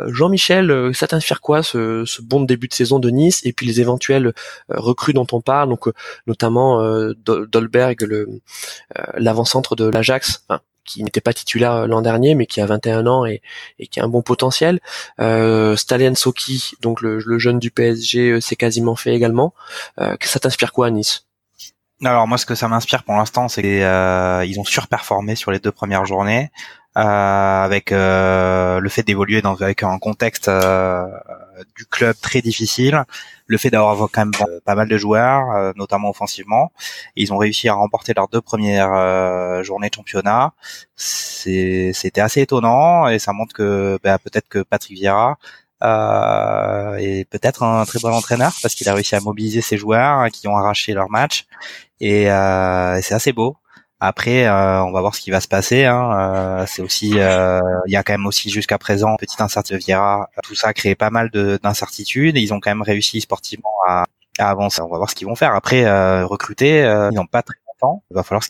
Jean-Michel, 0.06 0.94
ça 0.94 1.08
t'inspire 1.08 1.42
quoi 1.42 1.64
ce, 1.64 2.06
ce 2.06 2.22
bon 2.22 2.42
début 2.42 2.68
de 2.68 2.74
saison 2.74 3.00
de 3.00 3.10
Nice 3.10 3.42
et 3.46 3.52
puis 3.52 3.66
les 3.66 3.82
éventuels 3.82 4.32
recrues 4.70 5.14
dont 5.14 5.26
on 5.32 5.42
parle, 5.42 5.70
donc 5.70 5.90
notamment 6.28 6.80
Dolberg, 7.16 8.04
le 8.04 8.30
l'avant-centre 9.18 9.76
de 9.76 9.86
l'Ajax, 9.86 10.46
qui 10.86 11.04
n'était 11.04 11.22
pas 11.22 11.34
titulaire 11.34 11.74
euh, 11.74 11.88
l'an 11.88 12.02
dernier, 12.02 12.36
mais 12.36 12.46
qui 12.46 12.62
a 12.62 12.66
21 12.66 13.08
ans 13.08 13.26
et, 13.26 13.42
qui 13.90 14.00
a 14.00 14.04
un 14.04 14.08
bon 14.08 14.22
potentiel. 14.22 14.80
Euh, 15.20 15.76
Stalian 15.76 16.16
Soki, 16.16 16.74
donc 16.82 17.02
le, 17.02 17.20
jeune 17.40 17.60
du 17.60 17.72
PSG, 17.72 18.42
s'est 18.42 18.56
euh, 18.56 18.58
quasiment 18.58 18.96
fait 18.96 19.14
également. 19.14 19.54
Euh, 20.00 20.16
ça 20.22 20.40
t'inspire 20.40 20.72
quoi 20.74 20.90
Nice? 20.92 21.26
Alors 22.10 22.28
moi, 22.28 22.38
ce 22.38 22.46
que 22.46 22.56
ça 22.56 22.68
m'inspire 22.68 23.04
pour 23.04 23.16
l'instant, 23.16 23.48
c'est 23.48 23.62
qu'ils 23.62 23.82
euh, 23.84 24.46
ont 24.58 24.64
surperformé 24.64 25.36
sur 25.36 25.52
les 25.52 25.60
deux 25.60 25.72
premières 25.72 26.06
journées. 26.06 26.52
Euh, 26.98 27.02
avec 27.64 27.94
euh, 27.94 28.82
le 28.82 28.90
fait 28.90 29.04
d'évoluer 29.04 29.42
dans 29.42 29.56
avec 29.62 29.82
un 29.82 29.98
contexte 29.98 30.50
du 31.78 31.86
club 31.86 32.16
très 32.22 32.42
difficile, 32.42 33.06
le 33.48 33.58
fait 33.58 33.70
d'avoir 33.70 34.10
quand 34.12 34.26
même 34.26 34.62
pas 34.66 34.76
mal 34.76 34.90
de 34.90 34.98
joueurs, 34.98 35.74
notamment 35.78 36.10
offensivement. 36.10 36.74
ils 37.16 37.32
ont 37.32 37.38
réussi 37.38 37.70
à 37.70 37.76
remporter 37.76 38.14
leurs 38.14 38.28
deux 38.28 38.42
premières 38.42 39.64
journées 39.64 39.90
de 39.90 39.96
championnat. 39.96 40.54
C'était 40.96 42.22
assez 42.22 42.42
étonnant 42.42 43.08
et 43.08 43.20
ça 43.20 43.32
montre 43.32 43.54
que 43.54 43.98
bah, 44.04 44.18
peut-être 44.20 44.50
que 44.50 44.60
Patrick 44.60 44.98
Vieira 44.98 45.38
euh, 45.84 46.96
est 46.96 47.30
peut-être 47.30 47.64
un 47.64 47.86
très 47.86 48.00
bon 48.00 48.12
entraîneur 48.12 48.54
parce 48.62 48.76
qu'il 48.76 48.88
a 48.90 48.94
réussi 48.94 49.16
à 49.16 49.20
mobiliser 49.20 49.62
ses 49.62 49.78
joueurs 49.78 50.30
qui 50.30 50.48
ont 50.48 50.56
arraché 50.56 50.94
leur 50.94 51.10
match 51.10 51.46
et, 52.02 52.30
euh, 52.32 53.00
c'est 53.02 53.14
assez 53.14 53.32
beau. 53.32 53.56
Après, 54.00 54.48
euh, 54.48 54.84
on 54.84 54.92
va 54.92 55.02
voir 55.02 55.14
ce 55.14 55.22
qui 55.22 55.30
va 55.30 55.40
se 55.40 55.48
passer. 55.48 55.86
Hein. 55.86 56.12
Euh, 56.20 56.66
c'est 56.68 56.82
aussi, 56.82 57.10
il 57.12 57.16
y 57.16 57.96
a 57.96 58.04
quand 58.04 58.14
même 58.14 58.26
aussi 58.26 58.50
jusqu'à 58.50 58.80
présent 58.80 59.16
petite 59.18 59.40
incertitude. 59.40 59.96
Tout 60.44 60.56
ça 60.56 60.70
a 60.70 60.74
créé 60.74 60.96
pas 60.96 61.12
mal 61.12 61.30
d'incertitudes. 61.30 62.38
Ils 62.38 62.54
ont 62.54 62.60
quand 62.60 62.72
même 62.72 62.82
réussi 62.82 63.22
sportivement 63.22 63.70
à, 63.88 64.06
avancer. 64.40 64.82
On 64.82 64.90
va 64.90 64.98
voir 64.98 65.10
ce 65.12 65.16
qu'ils 65.16 65.28
vont 65.28 65.36
faire. 65.36 65.54
Après, 65.54 65.86
recruter, 66.24 66.80
ils 67.12 67.16
n'ont 67.16 67.28
pas 67.28 67.44
très 67.44 67.58
longtemps. 67.68 68.04
Il 68.10 68.16
va 68.16 68.24
falloir 68.24 68.44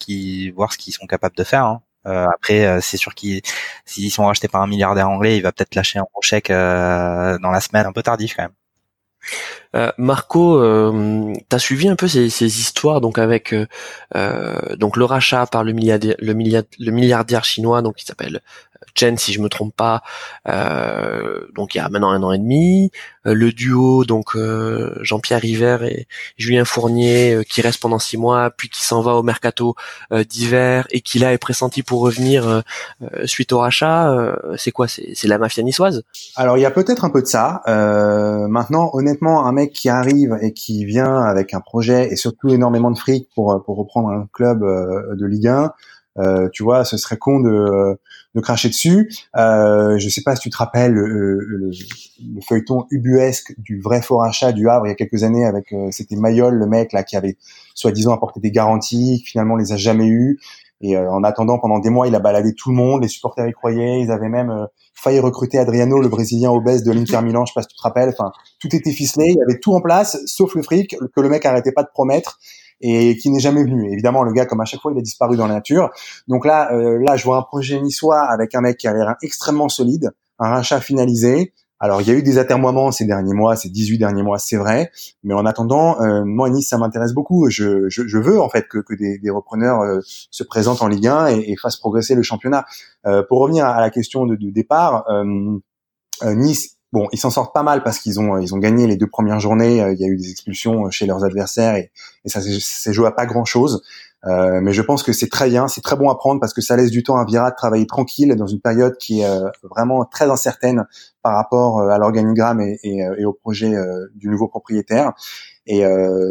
voir 0.55 0.71
ce 0.71 0.77
qu'ils 0.77 0.93
sont 0.93 1.05
capables 1.05 1.35
de 1.35 1.43
faire. 1.43 1.65
Hein. 1.65 1.81
Après, 2.05 2.81
c'est 2.81 2.97
sûr 2.97 3.13
qu'ils, 3.15 3.41
s'ils 3.85 4.11
sont 4.11 4.25
rachetés 4.25 4.47
par 4.47 4.61
un 4.61 4.67
milliardaire 4.67 5.09
anglais, 5.09 5.37
il 5.37 5.43
va 5.43 5.51
peut-être 5.51 5.75
lâcher 5.75 5.99
un 5.99 6.05
gros 6.11 6.21
chèque 6.21 6.49
dans 6.49 7.51
la 7.51 7.61
semaine, 7.61 7.85
un 7.85 7.93
peu 7.93 8.03
tardif 8.03 8.35
quand 8.35 8.43
même. 8.43 8.53
Euh, 9.75 9.91
Marco, 9.97 10.57
euh, 10.57 11.33
t'as 11.47 11.59
suivi 11.59 11.87
un 11.87 11.95
peu 11.95 12.07
ces, 12.07 12.25
histoires 12.43 12.99
donc 12.99 13.17
avec 13.17 13.53
euh, 13.53 13.67
euh, 14.15 14.75
donc 14.75 14.97
le 14.97 15.05
rachat 15.05 15.45
par 15.45 15.63
le 15.63 15.71
milliardaire, 15.71 16.15
le, 16.19 16.33
le 16.33 16.91
milliardaire 16.91 17.45
chinois 17.45 17.81
donc 17.81 17.95
qui 17.95 18.05
s'appelle 18.05 18.41
Chen 18.95 19.17
si 19.17 19.33
je 19.33 19.41
me 19.41 19.49
trompe 19.49 19.75
pas, 19.75 20.01
euh, 20.47 21.47
donc 21.55 21.75
il 21.75 21.77
y 21.77 21.81
a 21.81 21.89
maintenant 21.89 22.11
un 22.11 22.23
an 22.23 22.31
et 22.31 22.37
demi, 22.37 22.91
euh, 23.25 23.33
le 23.33 23.51
duo 23.51 24.05
donc 24.05 24.35
euh, 24.35 24.97
Jean-Pierre 25.01 25.41
River 25.41 25.77
et 25.83 26.07
Julien 26.37 26.65
Fournier 26.65 27.43
qui 27.47 27.61
reste 27.61 27.81
pendant 27.81 27.99
six 27.99 28.17
mois, 28.17 28.51
puis 28.51 28.69
qui 28.69 28.83
s'en 28.83 29.01
va 29.01 29.13
au 29.13 29.23
mercato 29.23 29.75
d'hiver 30.29 30.87
et 30.91 31.01
qui 31.01 31.19
là 31.19 31.33
est 31.33 31.37
pressenti 31.37 31.83
pour 31.83 32.01
revenir 32.01 32.63
suite 33.25 33.51
au 33.51 33.59
rachat. 33.59 34.35
c'est 34.57 34.71
quoi? 34.71 34.87
C'est 34.87 35.27
la 35.27 35.37
mafia 35.37 35.63
niçoise? 35.63 36.03
Alors 36.35 36.57
il 36.57 36.61
y 36.61 36.65
a 36.65 36.71
peut-être 36.71 37.05
un 37.05 37.09
peu 37.09 37.21
de 37.21 37.27
ça. 37.27 37.61
maintenant, 37.67 38.89
honnêtement, 38.93 39.45
un 39.45 39.51
mec 39.51 39.73
qui 39.73 39.89
arrive 39.89 40.37
et 40.41 40.53
qui 40.53 40.85
vient 40.85 41.21
avec 41.21 41.53
un 41.53 41.61
projet 41.61 42.11
et 42.11 42.15
surtout 42.15 42.49
énormément 42.49 42.91
de 42.91 42.97
fric 42.97 43.29
pour 43.35 43.63
pour 43.65 43.77
reprendre 43.77 44.09
un 44.09 44.27
club 44.33 44.61
de 44.61 45.25
Ligue 45.25 45.47
1. 45.47 45.73
Euh, 46.17 46.49
tu 46.51 46.63
vois, 46.63 46.83
ce 46.83 46.97
serait 46.97 47.17
con 47.17 47.39
de, 47.39 47.97
de 48.35 48.41
cracher 48.41 48.69
dessus. 48.69 49.09
Euh, 49.37 49.97
je 49.97 50.09
sais 50.09 50.21
pas 50.23 50.35
si 50.35 50.41
tu 50.41 50.49
te 50.49 50.57
rappelles 50.57 50.91
le, 50.91 51.39
le, 51.39 51.71
feuilleton 52.47 52.85
ubuesque 52.91 53.53
du 53.57 53.79
vrai 53.79 54.01
fort 54.01 54.23
achat 54.23 54.51
du 54.51 54.69
Havre 54.69 54.87
il 54.87 54.89
y 54.89 54.91
a 54.91 54.95
quelques 54.95 55.23
années 55.23 55.45
avec 55.45 55.71
euh, 55.71 55.87
c'était 55.91 56.15
Mayol 56.15 56.53
le 56.53 56.67
mec 56.67 56.91
là 56.91 57.03
qui 57.03 57.15
avait 57.15 57.37
soi-disant 57.75 58.13
apporté 58.13 58.39
des 58.39 58.51
garanties, 58.51 59.21
qui 59.23 59.31
finalement 59.31 59.55
les 59.55 59.71
a 59.71 59.77
jamais 59.77 60.07
eues. 60.07 60.39
Et 60.83 60.97
en 60.97 61.23
attendant, 61.23 61.59
pendant 61.59 61.77
des 61.77 61.91
mois, 61.91 62.07
il 62.07 62.15
a 62.15 62.19
baladé 62.19 62.55
tout 62.55 62.71
le 62.71 62.75
monde. 62.75 63.03
Les 63.03 63.07
supporters 63.07 63.47
y 63.47 63.51
croyaient. 63.51 64.01
Ils 64.01 64.09
avaient 64.09 64.29
même 64.29 64.67
failli 64.95 65.19
recruter 65.19 65.59
Adriano, 65.59 66.01
le 66.01 66.09
Brésilien 66.09 66.49
obèse 66.49 66.81
de 66.81 66.91
l'Inter 66.91 67.21
Milan. 67.21 67.45
Je 67.45 67.51
sais 67.51 67.53
pas 67.53 67.61
si 67.61 67.67
tu 67.67 67.75
te 67.75 67.83
rappelles. 67.83 68.09
Enfin, 68.09 68.31
tout 68.59 68.75
était 68.75 68.91
ficelé. 68.91 69.25
Il 69.27 69.37
y 69.37 69.43
avait 69.43 69.59
tout 69.59 69.75
en 69.75 69.81
place, 69.81 70.17
sauf 70.25 70.55
le 70.55 70.63
fric 70.63 70.95
que 71.15 71.21
le 71.21 71.29
mec 71.29 71.45
arrêtait 71.45 71.71
pas 71.71 71.83
de 71.83 71.89
promettre 71.93 72.39
et 72.81 73.15
qui 73.17 73.29
n'est 73.29 73.39
jamais 73.39 73.63
venu. 73.63 73.91
Évidemment, 73.91 74.23
le 74.23 74.33
gars, 74.33 74.45
comme 74.45 74.61
à 74.61 74.65
chaque 74.65 74.81
fois, 74.81 74.91
il 74.93 74.97
a 74.97 75.01
disparu 75.01 75.37
dans 75.37 75.47
la 75.47 75.55
nature. 75.55 75.89
Donc 76.27 76.45
là, 76.45 76.71
là, 76.71 77.15
je 77.15 77.23
vois 77.23 77.37
un 77.37 77.43
projet 77.43 77.79
niçois 77.81 78.21
avec 78.21 78.55
un 78.55 78.61
mec 78.61 78.77
qui 78.77 78.87
a 78.87 78.93
l'air 78.93 79.15
extrêmement 79.21 79.69
solide, 79.69 80.11
un 80.39 80.49
rachat 80.49 80.81
finalisé, 80.81 81.53
alors, 81.83 81.99
il 81.99 82.07
y 82.07 82.11
a 82.11 82.13
eu 82.13 82.21
des 82.21 82.37
atermoiements 82.37 82.91
ces 82.91 83.05
derniers 83.05 83.33
mois, 83.33 83.55
ces 83.55 83.67
18 83.67 83.97
derniers 83.97 84.21
mois, 84.21 84.37
c'est 84.37 84.55
vrai. 84.55 84.91
Mais 85.23 85.33
en 85.33 85.47
attendant, 85.47 85.99
euh, 85.99 86.23
moi, 86.23 86.47
Nice, 86.51 86.69
ça 86.69 86.77
m'intéresse 86.77 87.11
beaucoup. 87.11 87.49
Je, 87.49 87.89
je, 87.89 88.07
je, 88.07 88.17
veux 88.19 88.39
en 88.39 88.49
fait 88.49 88.67
que, 88.67 88.77
que 88.77 88.93
des, 88.93 89.17
des 89.17 89.29
repreneurs 89.31 89.81
euh, 89.81 89.99
se 90.05 90.43
présentent 90.43 90.83
en 90.83 90.87
Ligue 90.87 91.07
1 91.07 91.29
et, 91.29 91.51
et 91.51 91.55
fassent 91.57 91.77
progresser 91.77 92.13
le 92.13 92.21
championnat. 92.21 92.65
Euh, 93.07 93.23
pour 93.27 93.39
revenir 93.39 93.65
à 93.65 93.81
la 93.81 93.89
question 93.89 94.27
de, 94.27 94.35
de 94.35 94.51
départ, 94.51 95.05
euh, 95.09 95.59
Nice, 96.23 96.77
bon, 96.91 97.07
ils 97.11 97.19
s'en 97.19 97.29
sortent 97.29 97.53
pas 97.53 97.63
mal 97.63 97.83
parce 97.83 97.99
qu'ils 97.99 98.19
ont 98.19 98.37
ils 98.37 98.53
ont 98.53 98.57
gagné 98.57 98.87
les 98.87 98.97
deux 98.97 99.07
premières 99.07 99.39
journées. 99.39 99.77
Il 99.77 99.99
y 99.99 100.05
a 100.05 100.07
eu 100.07 100.17
des 100.17 100.31
expulsions 100.31 100.89
chez 100.91 101.05
leurs 101.05 101.23
adversaires 101.23 101.75
et, 101.75 101.91
ça 102.25 102.39
s'est 102.41 102.93
joué 102.93 103.07
à 103.07 103.11
pas 103.11 103.25
grand 103.25 103.45
chose. 103.45 103.81
Euh, 104.27 104.59
mais 104.61 104.71
je 104.71 104.83
pense 104.83 105.01
que 105.01 105.13
c'est 105.13 105.29
très 105.29 105.49
bien, 105.49 105.67
c'est 105.67 105.81
très 105.81 105.95
bon 105.95 106.09
à 106.09 106.15
prendre 106.15 106.39
parce 106.39 106.53
que 106.53 106.61
ça 106.61 106.75
laisse 106.75 106.91
du 106.91 107.01
temps 107.01 107.17
à 107.17 107.25
Vira 107.25 107.49
de 107.49 107.55
travailler 107.55 107.87
tranquille 107.87 108.35
dans 108.35 108.45
une 108.45 108.61
période 108.61 108.95
qui 108.97 109.21
est 109.21 109.25
euh, 109.25 109.49
vraiment 109.63 110.05
très 110.05 110.29
incertaine 110.29 110.85
par 111.23 111.35
rapport 111.35 111.79
euh, 111.79 111.89
à 111.89 111.97
l'organigramme 111.97 112.61
et, 112.61 113.25
au 113.25 113.33
projet 113.33 113.73
du 114.15 114.29
nouveau 114.29 114.47
propriétaire. 114.47 115.13
Et 115.67 115.85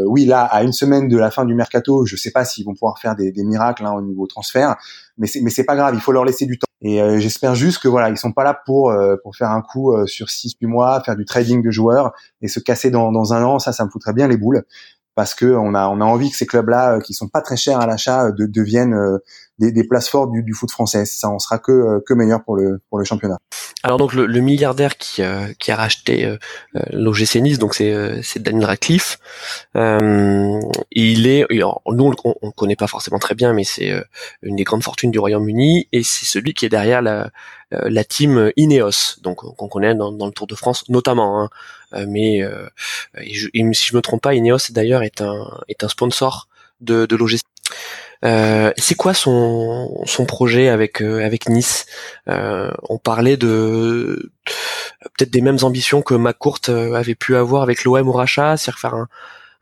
oui, 0.07 0.25
là, 0.25 0.43
à 0.43 0.63
une 0.63 0.73
semaine 0.73 1.09
de 1.09 1.17
la 1.17 1.31
fin 1.31 1.45
du 1.45 1.55
mercato, 1.55 2.05
je 2.05 2.17
sais 2.17 2.31
pas 2.31 2.45
s'ils 2.45 2.65
vont 2.65 2.75
pouvoir 2.75 2.99
faire 2.99 3.15
des, 3.17 3.33
miracles 3.37 3.87
hein, 3.87 3.93
au 3.93 4.03
niveau 4.03 4.27
transfert, 4.27 4.77
mais 5.19 5.29
mais 5.43 5.51
c'est 5.51 5.65
pas 5.65 5.77
grave, 5.77 5.95
il 5.95 6.01
faut 6.01 6.13
leur 6.13 6.25
laisser 6.25 6.47
du 6.47 6.59
temps. 6.59 6.70
Et 6.83 6.99
j'espère 7.21 7.55
juste 7.55 7.83
que 7.83 7.89
voilà, 7.89 8.09
ils 8.09 8.17
sont 8.17 8.33
pas 8.33 8.45
là 8.45 8.59
pour 8.65 8.93
pour 9.23 9.37
faire 9.37 9.51
un 9.51 9.61
coup 9.61 9.95
sur 10.07 10.31
six 10.31 10.55
huit 10.61 10.67
mois, 10.67 11.03
faire 11.03 11.15
du 11.15 11.27
trading 11.27 11.63
de 11.63 11.71
joueurs 11.71 12.13
et 12.41 12.49
se 12.49 12.59
casser 12.59 12.91
dans, 12.91 13.13
dans 13.13 13.35
un 13.35 13.45
an. 13.45 13.59
Ça, 13.59 13.73
ça 13.73 13.85
me 13.85 13.91
foutrait 13.91 14.15
bien 14.15 14.29
les 14.29 14.39
boules 14.39 14.65
parce 15.15 15.35
que 15.35 15.47
on 15.47 15.75
a 15.75 15.89
on 15.89 16.01
a 16.01 16.05
envie 16.05 16.31
que 16.31 16.37
ces 16.37 16.47
clubs-là, 16.47 16.97
euh, 16.97 17.01
qui 17.01 17.15
sont 17.15 17.29
pas 17.29 17.41
très 17.41 17.57
chers 17.57 17.81
à 17.81 17.87
l'achat, 17.87 18.27
euh, 18.27 18.33
de, 18.33 18.47
deviennent 18.47 18.95
euh, 18.95 19.19
des, 19.59 19.85
places 19.85 20.09
fortes 20.09 20.31
du, 20.33 20.55
foot 20.55 20.71
français. 20.71 21.05
Ça, 21.05 21.31
on 21.31 21.39
sera 21.39 21.59
que 21.59 22.03
que 22.07 22.15
meilleur 22.15 22.43
pour 22.43 22.57
le 22.57 22.81
pour 22.89 22.99
le 22.99 23.05
championnat. 23.05 23.39
Alors 23.83 23.99
donc 23.99 24.15
le, 24.15 24.27
le 24.27 24.41
milliardaire 24.41 24.97
qui 24.97 25.23
qui 25.59 25.73
a 25.73 25.77
racheté 25.77 26.25
euh, 26.25 26.37
l'OGC 26.93 27.37
Nice, 27.37 27.59
donc 27.59 27.75
c'est 27.75 28.23
c'est 28.23 28.43
Daniel 28.43 28.67
Radcliffe. 28.67 29.19
Euh, 29.77 30.61
il 30.91 31.27
est, 31.27 31.47
nous 31.51 32.15
on, 32.25 32.35
on 32.43 32.51
connaît 32.53 32.77
pas 32.77 32.87
forcément 32.87 33.19
très 33.19 33.35
bien, 33.35 33.53
mais 33.53 33.65
c'est 33.65 33.93
une 34.43 34.57
des 34.57 34.65
grandes 34.65 34.83
fortunes 34.83 35.11
du 35.11 35.19
Royaume-Uni 35.19 35.89
et 35.93 36.03
c'est 36.03 36.27
celui 36.27 36.55
qui 36.55 36.67
est 36.67 36.71
derrière 36.71 37.03
la 37.03 37.31
la 37.71 38.05
team 38.05 38.51
Ineos, 38.57 39.21
donc 39.23 39.39
qu'on 39.39 39.69
connaît 39.69 39.95
dans, 39.95 40.13
dans, 40.13 40.27
le 40.27 40.33
Tour 40.33 40.47
de 40.47 40.55
France 40.55 40.89
notamment. 40.89 41.43
Hein. 41.43 41.51
Euh, 41.95 42.07
mais 42.09 42.43
euh, 42.43 42.69
si 43.23 43.89
je 43.89 43.97
me 43.97 44.01
trompe 44.01 44.23
pas, 44.23 44.35
Ineos 44.35 44.71
d'ailleurs 44.71 45.03
est 45.03 45.21
un 45.21 45.61
est 45.69 45.85
un 45.85 45.89
sponsor 45.89 46.49
de, 46.81 47.07
de 47.07 47.17
l'OGC. 47.17 47.41
Euh, 48.23 48.73
c'est 48.77 48.97
quoi 48.97 49.15
son, 49.15 50.03
son 50.05 50.27
projet 50.27 50.69
avec 50.69 51.01
avec 51.01 51.49
Nice? 51.49 51.87
On 52.27 52.99
parlait 52.99 53.37
de 53.37 54.31
peut-être 55.17 55.31
des 55.31 55.41
mêmes 55.41 55.59
ambitions 55.63 56.03
que 56.03 56.15
McCourt 56.15 56.69
avait 56.69 57.15
pu 57.15 57.37
avoir 57.37 57.63
avec 57.63 57.85
l'OM 57.85 58.09
au 58.09 58.13
rachat, 58.13 58.57
c'est-à-dire 58.57 58.81
faire 58.81 58.95
un, 58.95 59.09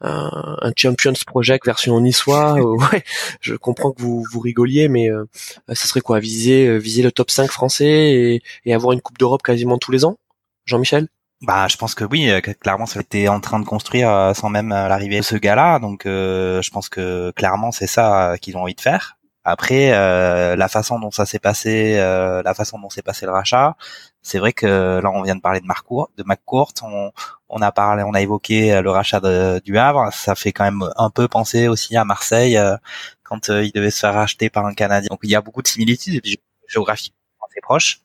un, 0.00 0.72
Champions 0.76 1.12
Project 1.26 1.66
version 1.66 2.00
niçois. 2.00 2.54
ouais, 2.92 3.04
je 3.40 3.54
comprends 3.54 3.92
que 3.92 4.02
vous 4.02 4.24
vous 4.30 4.40
rigoliez, 4.40 4.88
mais 4.88 5.10
euh, 5.10 5.24
ça 5.68 5.86
serait 5.86 6.00
quoi 6.00 6.20
Viser 6.20 6.78
viser 6.78 7.02
le 7.02 7.12
top 7.12 7.30
5 7.30 7.50
français 7.50 7.86
et, 7.86 8.42
et 8.64 8.74
avoir 8.74 8.92
une 8.92 9.00
Coupe 9.00 9.18
d'Europe 9.18 9.42
quasiment 9.42 9.78
tous 9.78 9.92
les 9.92 10.04
ans? 10.04 10.18
Jean-Michel? 10.66 11.08
Bah, 11.42 11.68
je 11.68 11.76
pense 11.76 11.94
que 11.94 12.04
oui, 12.04 12.28
euh, 12.30 12.40
clairement, 12.40 12.86
ça 12.86 13.00
été 13.00 13.28
en 13.28 13.38
train 13.40 13.60
de 13.60 13.64
construire 13.64 14.10
euh, 14.10 14.34
sans 14.34 14.50
même 14.50 14.72
euh, 14.72 14.88
l'arrivée 14.88 15.18
de 15.18 15.24
ce 15.24 15.36
gars-là. 15.36 15.78
Donc, 15.78 16.02
je 16.04 16.70
pense 16.70 16.88
que 16.88 17.30
clairement, 17.32 17.70
c'est 17.70 17.86
ça 17.86 18.36
qu'ils 18.40 18.56
ont 18.56 18.62
envie 18.62 18.74
de 18.74 18.80
faire. 18.80 19.18
Après, 19.44 19.90
la 19.90 20.68
façon 20.68 20.98
dont 20.98 21.10
ça 21.10 21.24
s'est 21.24 21.38
passé, 21.38 21.96
la 21.96 22.54
façon 22.54 22.78
dont 22.78 22.90
s'est 22.90 23.02
passé 23.02 23.24
le 23.24 23.32
rachat, 23.32 23.76
c'est 24.22 24.38
vrai 24.38 24.52
que 24.52 25.00
là, 25.02 25.10
on 25.10 25.22
vient 25.22 25.36
de 25.36 25.40
parler 25.40 25.60
de 25.60 25.66
Marcourt, 25.66 26.10
de 26.16 26.24
McCourt. 26.24 26.72
On, 26.82 27.12
on 27.48 27.62
a 27.62 27.72
parlé, 27.72 28.02
on 28.02 28.14
a 28.14 28.20
évoqué 28.20 28.80
le 28.80 28.90
rachat 28.90 29.20
du 29.60 29.78
Havre. 29.78 30.12
Ça 30.12 30.34
fait 30.34 30.52
quand 30.52 30.64
même 30.64 30.84
un 30.96 31.10
peu 31.10 31.28
penser 31.28 31.68
aussi 31.68 31.96
à 31.96 32.04
Marseille 32.04 32.58
quand 33.22 33.48
il 33.48 33.72
devait 33.72 33.90
se 33.90 34.00
faire 34.00 34.14
racheter 34.14 34.50
par 34.50 34.66
un 34.66 34.74
Canadien. 34.74 35.08
Donc, 35.10 35.20
il 35.22 35.30
y 35.30 35.36
a 35.36 35.40
beaucoup 35.40 35.62
de 35.62 35.68
similitudes 35.68 36.14
et 36.14 36.20
puis 36.20 36.38
géographiquement 36.66 37.16
assez 37.48 37.60
proches. 37.60 38.00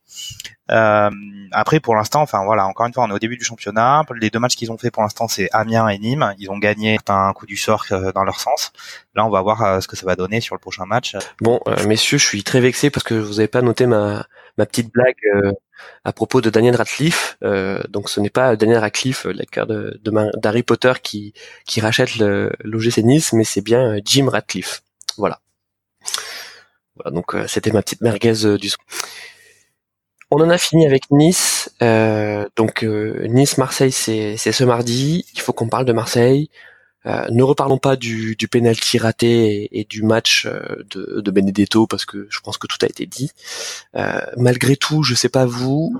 Euh, 0.71 1.09
après, 1.51 1.79
pour 1.79 1.95
l'instant, 1.95 2.21
enfin 2.21 2.43
voilà, 2.45 2.65
encore 2.65 2.85
une 2.85 2.93
fois, 2.93 3.03
on 3.03 3.09
est 3.09 3.13
au 3.13 3.19
début 3.19 3.37
du 3.37 3.43
championnat. 3.43 4.03
Les 4.15 4.29
deux 4.29 4.39
matchs 4.39 4.55
qu'ils 4.55 4.71
ont 4.71 4.77
fait 4.77 4.91
pour 4.91 5.03
l'instant, 5.03 5.27
c'est 5.27 5.49
Amiens 5.51 5.87
et 5.89 5.99
Nîmes. 5.99 6.33
Ils 6.39 6.49
ont 6.49 6.57
gagné 6.57 6.97
un 7.09 7.33
coup 7.33 7.45
du 7.45 7.57
sort 7.57 7.85
euh, 7.91 8.11
dans 8.13 8.23
leur 8.23 8.39
sens. 8.39 8.71
Là, 9.15 9.25
on 9.25 9.29
va 9.29 9.41
voir 9.41 9.61
euh, 9.61 9.79
ce 9.81 9.87
que 9.87 9.95
ça 9.95 10.05
va 10.05 10.15
donner 10.15 10.39
sur 10.39 10.55
le 10.55 10.59
prochain 10.59 10.85
match. 10.85 11.15
Bon, 11.41 11.59
messieurs, 11.85 12.17
je 12.17 12.25
suis 12.25 12.43
très 12.43 12.61
vexé 12.61 12.89
parce 12.89 13.03
que 13.03 13.13
vous 13.13 13.39
avez 13.39 13.47
pas 13.47 13.61
noté 13.61 13.85
ma 13.85 14.25
ma 14.57 14.65
petite 14.65 14.91
blague 14.93 15.15
à 16.03 16.13
propos 16.13 16.41
de 16.41 16.49
Daniel 16.49 16.75
Radcliffe. 16.75 17.37
donc, 17.89 18.09
ce 18.09 18.19
n'est 18.19 18.29
pas 18.29 18.55
Daniel 18.55 18.79
Radcliffe, 18.79 19.25
l'acteur 19.25 19.67
de 19.67 19.99
d'Harry 20.35 20.63
Potter, 20.63 20.93
qui 21.01 21.33
qui 21.65 21.81
rachète 21.81 22.15
l'OGC 22.15 22.99
Nice, 22.99 23.33
mais 23.33 23.43
c'est 23.43 23.61
bien 23.61 23.97
Jim 24.05 24.29
Radcliffe. 24.29 24.83
Voilà. 25.17 25.39
Voilà, 26.95 27.11
donc 27.11 27.35
c'était 27.47 27.71
ma 27.71 27.81
petite 27.81 28.01
merguez 28.01 28.57
du 28.59 28.69
son. 28.69 28.77
On 30.35 30.41
en 30.41 30.49
a 30.49 30.57
fini 30.57 30.87
avec 30.87 31.11
Nice. 31.11 31.69
Euh, 31.83 32.47
donc 32.55 32.83
euh, 32.83 33.27
Nice-Marseille, 33.27 33.91
c'est 33.91 34.35
ce 34.35 34.63
mardi. 34.63 35.25
Il 35.35 35.39
faut 35.39 35.53
qu'on 35.53 35.69
parle 35.69 35.85
de 35.85 35.93
Marseille. 35.93 36.49
Euh, 37.05 37.25
ne 37.29 37.43
reparlons 37.43 37.77
pas 37.77 37.95
du, 37.95 38.35
du 38.35 38.47
penalty 38.47 38.97
raté 38.97 39.69
et, 39.77 39.83
du 39.83 40.03
match 40.03 40.47
de, 40.47 41.21
de, 41.21 41.31
Benedetto 41.31 41.85
parce 41.85 42.05
que 42.05 42.27
je 42.29 42.39
pense 42.39 42.57
que 42.57 42.67
tout 42.67 42.77
a 42.81 42.85
été 42.85 43.05
dit. 43.05 43.31
malgré 44.37 44.75
tout, 44.75 45.03
je 45.03 45.15
sais 45.15 45.29
pas 45.29 45.45
vous, 45.45 45.95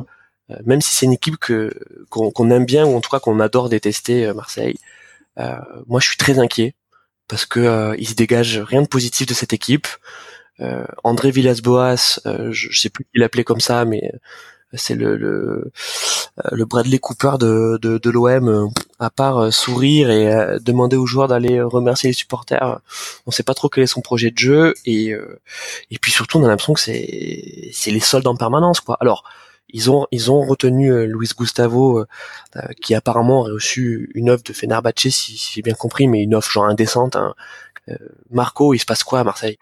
même 0.66 0.82
si 0.82 0.94
c'est 0.94 1.06
une 1.06 1.14
équipe 1.14 1.38
que 1.38 1.74
qu'on 2.10 2.50
aime 2.52 2.66
bien 2.66 2.86
ou 2.86 2.96
en 2.96 3.02
tout 3.02 3.10
cas 3.10 3.20
qu'on 3.20 3.40
adore 3.40 3.70
détester 3.70 4.32
Marseille, 4.34 4.78
moi 5.38 6.00
je 6.00 6.08
suis 6.08 6.18
très 6.18 6.40
inquiet 6.40 6.76
parce 7.28 7.46
que 7.46 7.96
il 7.98 8.08
se 8.08 8.16
dégage 8.16 8.60
rien 8.60 8.82
de 8.82 8.88
positif 8.88 9.28
de 9.28 9.34
cette 9.34 9.54
équipe. 9.54 9.88
Euh, 10.60 10.86
André 11.04 11.32
Villas-Boas, 11.32 12.20
euh, 12.26 12.52
je, 12.52 12.80
sais 12.80 12.90
plus 12.90 13.06
qui 13.06 13.20
l'appelait 13.20 13.44
comme 13.44 13.60
ça, 13.60 13.86
mais 13.86 14.12
euh, 14.14 14.18
c'est 14.74 14.96
le, 14.96 15.18
le, 15.18 15.72
le 16.52 16.66
Bradley 16.66 17.00
Cooper 17.00 17.34
de, 17.40 17.78
de, 17.82 18.10
l'OM, 18.10 18.72
à 19.00 19.10
part 19.10 19.54
sourire 19.54 20.10
et 20.10 20.60
demander 20.60 20.96
aux 20.96 21.06
joueurs 21.06 21.28
d'aller 21.28 21.62
remercier 21.62 22.10
les 22.10 22.14
supporters, 22.14 22.80
on 23.26 23.32
sait 23.32 23.44
pas 23.44 23.54
trop 23.54 23.70
quel 23.70 23.84
est 23.84 23.88
son 23.88 24.02
projet 24.02 24.32
de 24.32 24.38
jeu 24.38 24.74
et 24.86 25.14
et 25.92 26.00
puis 26.00 26.12
surtout 26.12 26.40
on 26.40 26.46
a 26.46 26.48
l'impression 26.48 26.74
que 26.74 26.80
c'est 26.80 27.70
c'est 27.72 27.92
les 27.92 28.00
soldes 28.00 28.28
en 28.28 28.36
permanence 28.36 28.80
quoi. 28.80 28.98
Alors 29.00 29.24
ils 29.70 29.92
ont 29.92 30.08
ils 30.12 30.32
ont 30.32 30.42
retenu 30.42 31.06
Luis 31.06 31.30
Gustavo 31.38 32.06
qui 32.82 32.96
apparemment 32.96 33.42
aurait 33.42 33.54
reçu 33.54 34.12
une 34.16 34.30
offre 34.30 34.44
de 34.44 34.54
Fenerbahçe 34.54 35.10
si, 35.10 35.38
si 35.38 35.54
j'ai 35.56 35.62
bien 35.62 35.74
compris 35.74 36.08
mais 36.08 36.22
une 36.24 36.36
offre 36.36 36.52
genre 36.52 36.66
indécente 36.66 37.16
hein. 37.16 37.34
Marco 38.32 38.74
il 38.74 38.80
se 38.80 38.86
passe 38.86 39.04
quoi 39.04 39.20
à 39.20 39.24
Marseille? 39.24 39.58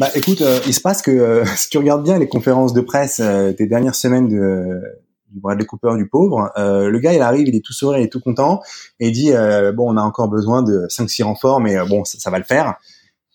Bah 0.00 0.08
écoute, 0.16 0.42
euh, 0.42 0.58
il 0.66 0.74
se 0.74 0.80
passe 0.80 1.02
que 1.02 1.10
euh, 1.10 1.44
si 1.56 1.70
tu 1.70 1.78
regardes 1.78 2.02
bien 2.02 2.18
les 2.18 2.28
conférences 2.28 2.72
de 2.72 2.80
presse 2.80 3.20
euh, 3.22 3.52
des 3.52 3.66
dernières 3.66 3.94
semaines 3.94 4.28
de 4.28 4.82
du 5.30 5.40
Bradley 5.40 5.66
Cooper 5.66 5.96
du 5.96 6.08
pauvre, 6.08 6.52
le 6.56 6.96
gars 7.00 7.12
il 7.12 7.20
arrive, 7.20 7.48
il 7.48 7.56
est 7.56 7.64
tout 7.64 7.72
sourire, 7.72 7.98
il 7.98 8.04
est 8.04 8.08
tout 8.08 8.20
content 8.20 8.60
et 9.00 9.08
il 9.08 9.12
dit 9.12 9.32
bon 9.74 9.92
on 9.92 9.96
a 9.96 10.00
encore 10.00 10.28
besoin 10.28 10.62
de 10.62 10.86
5 10.88 11.10
6 11.10 11.24
renforts 11.24 11.58
mais 11.58 11.76
bon 11.88 12.04
ça, 12.04 12.30
va 12.30 12.38
le 12.38 12.44
faire. 12.44 12.76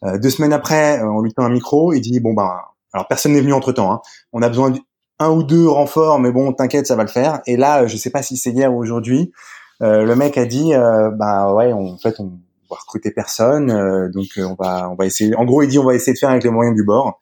deux 0.02 0.30
semaines 0.30 0.54
après, 0.54 1.02
on 1.04 1.20
lui 1.20 1.34
tend 1.34 1.44
un 1.44 1.50
micro, 1.50 1.92
il 1.92 2.00
dit 2.00 2.22
bon 2.22 2.34
bah 2.34 2.70
alors 2.94 3.06
personne 3.10 3.34
n'est 3.34 3.42
venu 3.42 3.52
entre 3.52 3.74
temps, 3.74 3.92
hein. 3.92 4.00
on 4.32 4.42
a 4.42 4.48
besoin 4.48 4.72
d'un 5.20 5.30
ou 5.30 5.44
deux 5.44 5.68
renforts 5.68 6.22
mais 6.22 6.32
bon 6.32 6.54
t'inquiète 6.54 6.88
ça 6.88 6.96
va 6.96 7.04
le 7.04 7.10
faire. 7.10 7.42
Et 7.48 7.58
là 7.58 7.86
je 7.86 7.98
sais 7.98 8.12
pas 8.12 8.22
si 8.22 8.38
c'est 8.38 8.52
hier 8.52 8.74
ou 8.74 8.78
aujourd'hui, 8.80 9.34
le 9.82 10.14
mec 10.14 10.38
a 10.38 10.46
dit 10.46 10.72
bah 11.18 11.54
ouais 11.54 11.74
en 11.74 11.98
fait 11.98 12.22
on 12.22 12.40
va 12.70 12.80
recruter 12.80 13.12
personne, 13.12 13.72
euh, 13.72 14.10
donc 14.10 14.28
euh, 14.38 14.44
on 14.44 14.56
va 14.56 14.90
on 14.90 14.96
va 14.96 15.06
essayer. 15.06 15.36
En 15.36 15.46
gros, 15.46 15.64
il 15.64 15.70
dit 15.70 15.80
on 15.80 15.86
va 15.86 15.96
essayer 15.96 16.14
de 16.14 16.20
faire 16.20 16.30
avec 16.30 16.44
les 16.44 16.50
moyens 16.50 16.76
du 16.76 16.84
bord. 16.84 17.20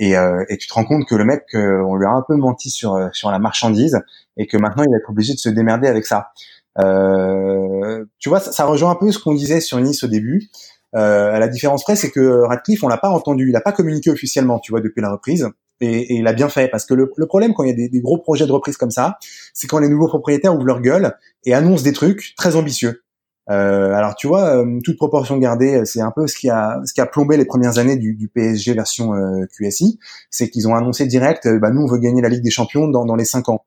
Et, 0.00 0.16
euh, 0.16 0.44
et 0.48 0.56
tu 0.58 0.68
te 0.68 0.74
rends 0.74 0.84
compte 0.84 1.06
que 1.08 1.16
le 1.16 1.24
mec, 1.24 1.42
on 1.54 1.96
lui 1.96 2.06
a 2.06 2.10
un 2.10 2.22
peu 2.26 2.36
menti 2.36 2.70
sur 2.70 3.08
sur 3.12 3.30
la 3.30 3.38
marchandise 3.40 4.00
et 4.36 4.46
que 4.46 4.56
maintenant 4.56 4.84
il 4.84 4.90
va 4.90 4.98
être 4.98 5.10
obligé 5.10 5.34
de 5.34 5.38
se 5.38 5.48
démerder 5.48 5.88
avec 5.88 6.06
ça. 6.06 6.30
tu 6.76 8.28
vois, 8.28 8.40
ça, 8.40 8.64
rejoint 8.64 8.92
un 8.92 8.94
peu 8.94 9.10
ce 9.10 9.18
qu'on 9.18 9.34
disait 9.34 9.60
sur 9.60 9.80
Nice 9.80 10.04
au 10.04 10.08
début. 10.08 10.50
Euh, 10.96 11.34
à 11.34 11.38
la 11.38 11.48
différence 11.48 11.84
près, 11.84 11.96
c'est 11.96 12.10
que 12.10 12.46
Radcliffe, 12.46 12.82
on 12.82 12.88
l'a 12.88 12.96
pas 12.96 13.10
entendu, 13.10 13.48
il 13.48 13.56
a 13.56 13.60
pas 13.60 13.72
communiqué 13.72 14.10
officiellement, 14.10 14.58
tu 14.58 14.72
vois, 14.72 14.80
depuis 14.80 15.02
la 15.02 15.10
reprise. 15.10 15.48
Et, 15.80 16.14
et 16.14 16.14
il 16.14 16.26
a 16.26 16.32
bien 16.32 16.48
fait 16.48 16.68
parce 16.68 16.86
que 16.86 16.94
le, 16.94 17.12
le 17.16 17.26
problème 17.26 17.54
quand 17.54 17.62
il 17.62 17.68
y 17.68 17.72
a 17.72 17.76
des, 17.76 17.88
des, 17.88 18.00
gros 18.00 18.18
projets 18.18 18.46
de 18.46 18.52
reprise 18.52 18.76
comme 18.76 18.90
ça, 18.90 19.18
c'est 19.54 19.68
quand 19.68 19.78
les 19.78 19.88
nouveaux 19.88 20.08
propriétaires 20.08 20.54
ouvrent 20.54 20.66
leur 20.66 20.80
gueule 20.80 21.16
et 21.44 21.54
annoncent 21.54 21.84
des 21.84 21.92
trucs 21.92 22.34
très 22.36 22.56
ambitieux. 22.56 23.02
Euh, 23.50 23.92
alors 23.94 24.14
tu 24.14 24.26
vois, 24.26 24.56
euh, 24.56 24.78
toute 24.84 24.96
proportion 24.96 25.38
gardée, 25.38 25.84
c'est 25.84 26.00
un 26.00 26.10
peu 26.10 26.26
ce 26.26 26.36
qui 26.36 26.50
a 26.50 26.80
ce 26.84 26.92
qui 26.92 27.00
a 27.00 27.06
plombé 27.06 27.36
les 27.36 27.46
premières 27.46 27.78
années 27.78 27.96
du, 27.96 28.14
du 28.14 28.28
PSG 28.28 28.74
version 28.74 29.12
QSI, 29.56 29.98
c'est 30.30 30.50
qu'ils 30.50 30.68
ont 30.68 30.74
annoncé 30.74 31.06
direct, 31.06 31.48
bah, 31.58 31.70
nous 31.70 31.82
on 31.82 31.86
veut 31.86 31.98
gagner 31.98 32.20
la 32.20 32.28
Ligue 32.28 32.44
des 32.44 32.50
Champions 32.50 32.88
dans, 32.88 33.04
dans 33.04 33.16
les 33.16 33.24
cinq 33.24 33.48
ans. 33.48 33.64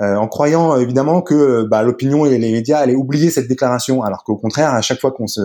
Euh, 0.00 0.16
en 0.16 0.26
croyant 0.26 0.76
évidemment 0.76 1.20
que 1.20 1.64
bah, 1.64 1.82
l'opinion 1.82 2.24
et 2.24 2.38
les 2.38 2.50
médias 2.50 2.78
allaient 2.78 2.94
oublier 2.94 3.30
cette 3.30 3.46
déclaration, 3.46 4.02
alors 4.02 4.24
qu'au 4.24 4.36
contraire, 4.36 4.72
à 4.72 4.80
chaque 4.80 4.98
fois 5.00 5.12
qu'on 5.12 5.26
se, 5.26 5.40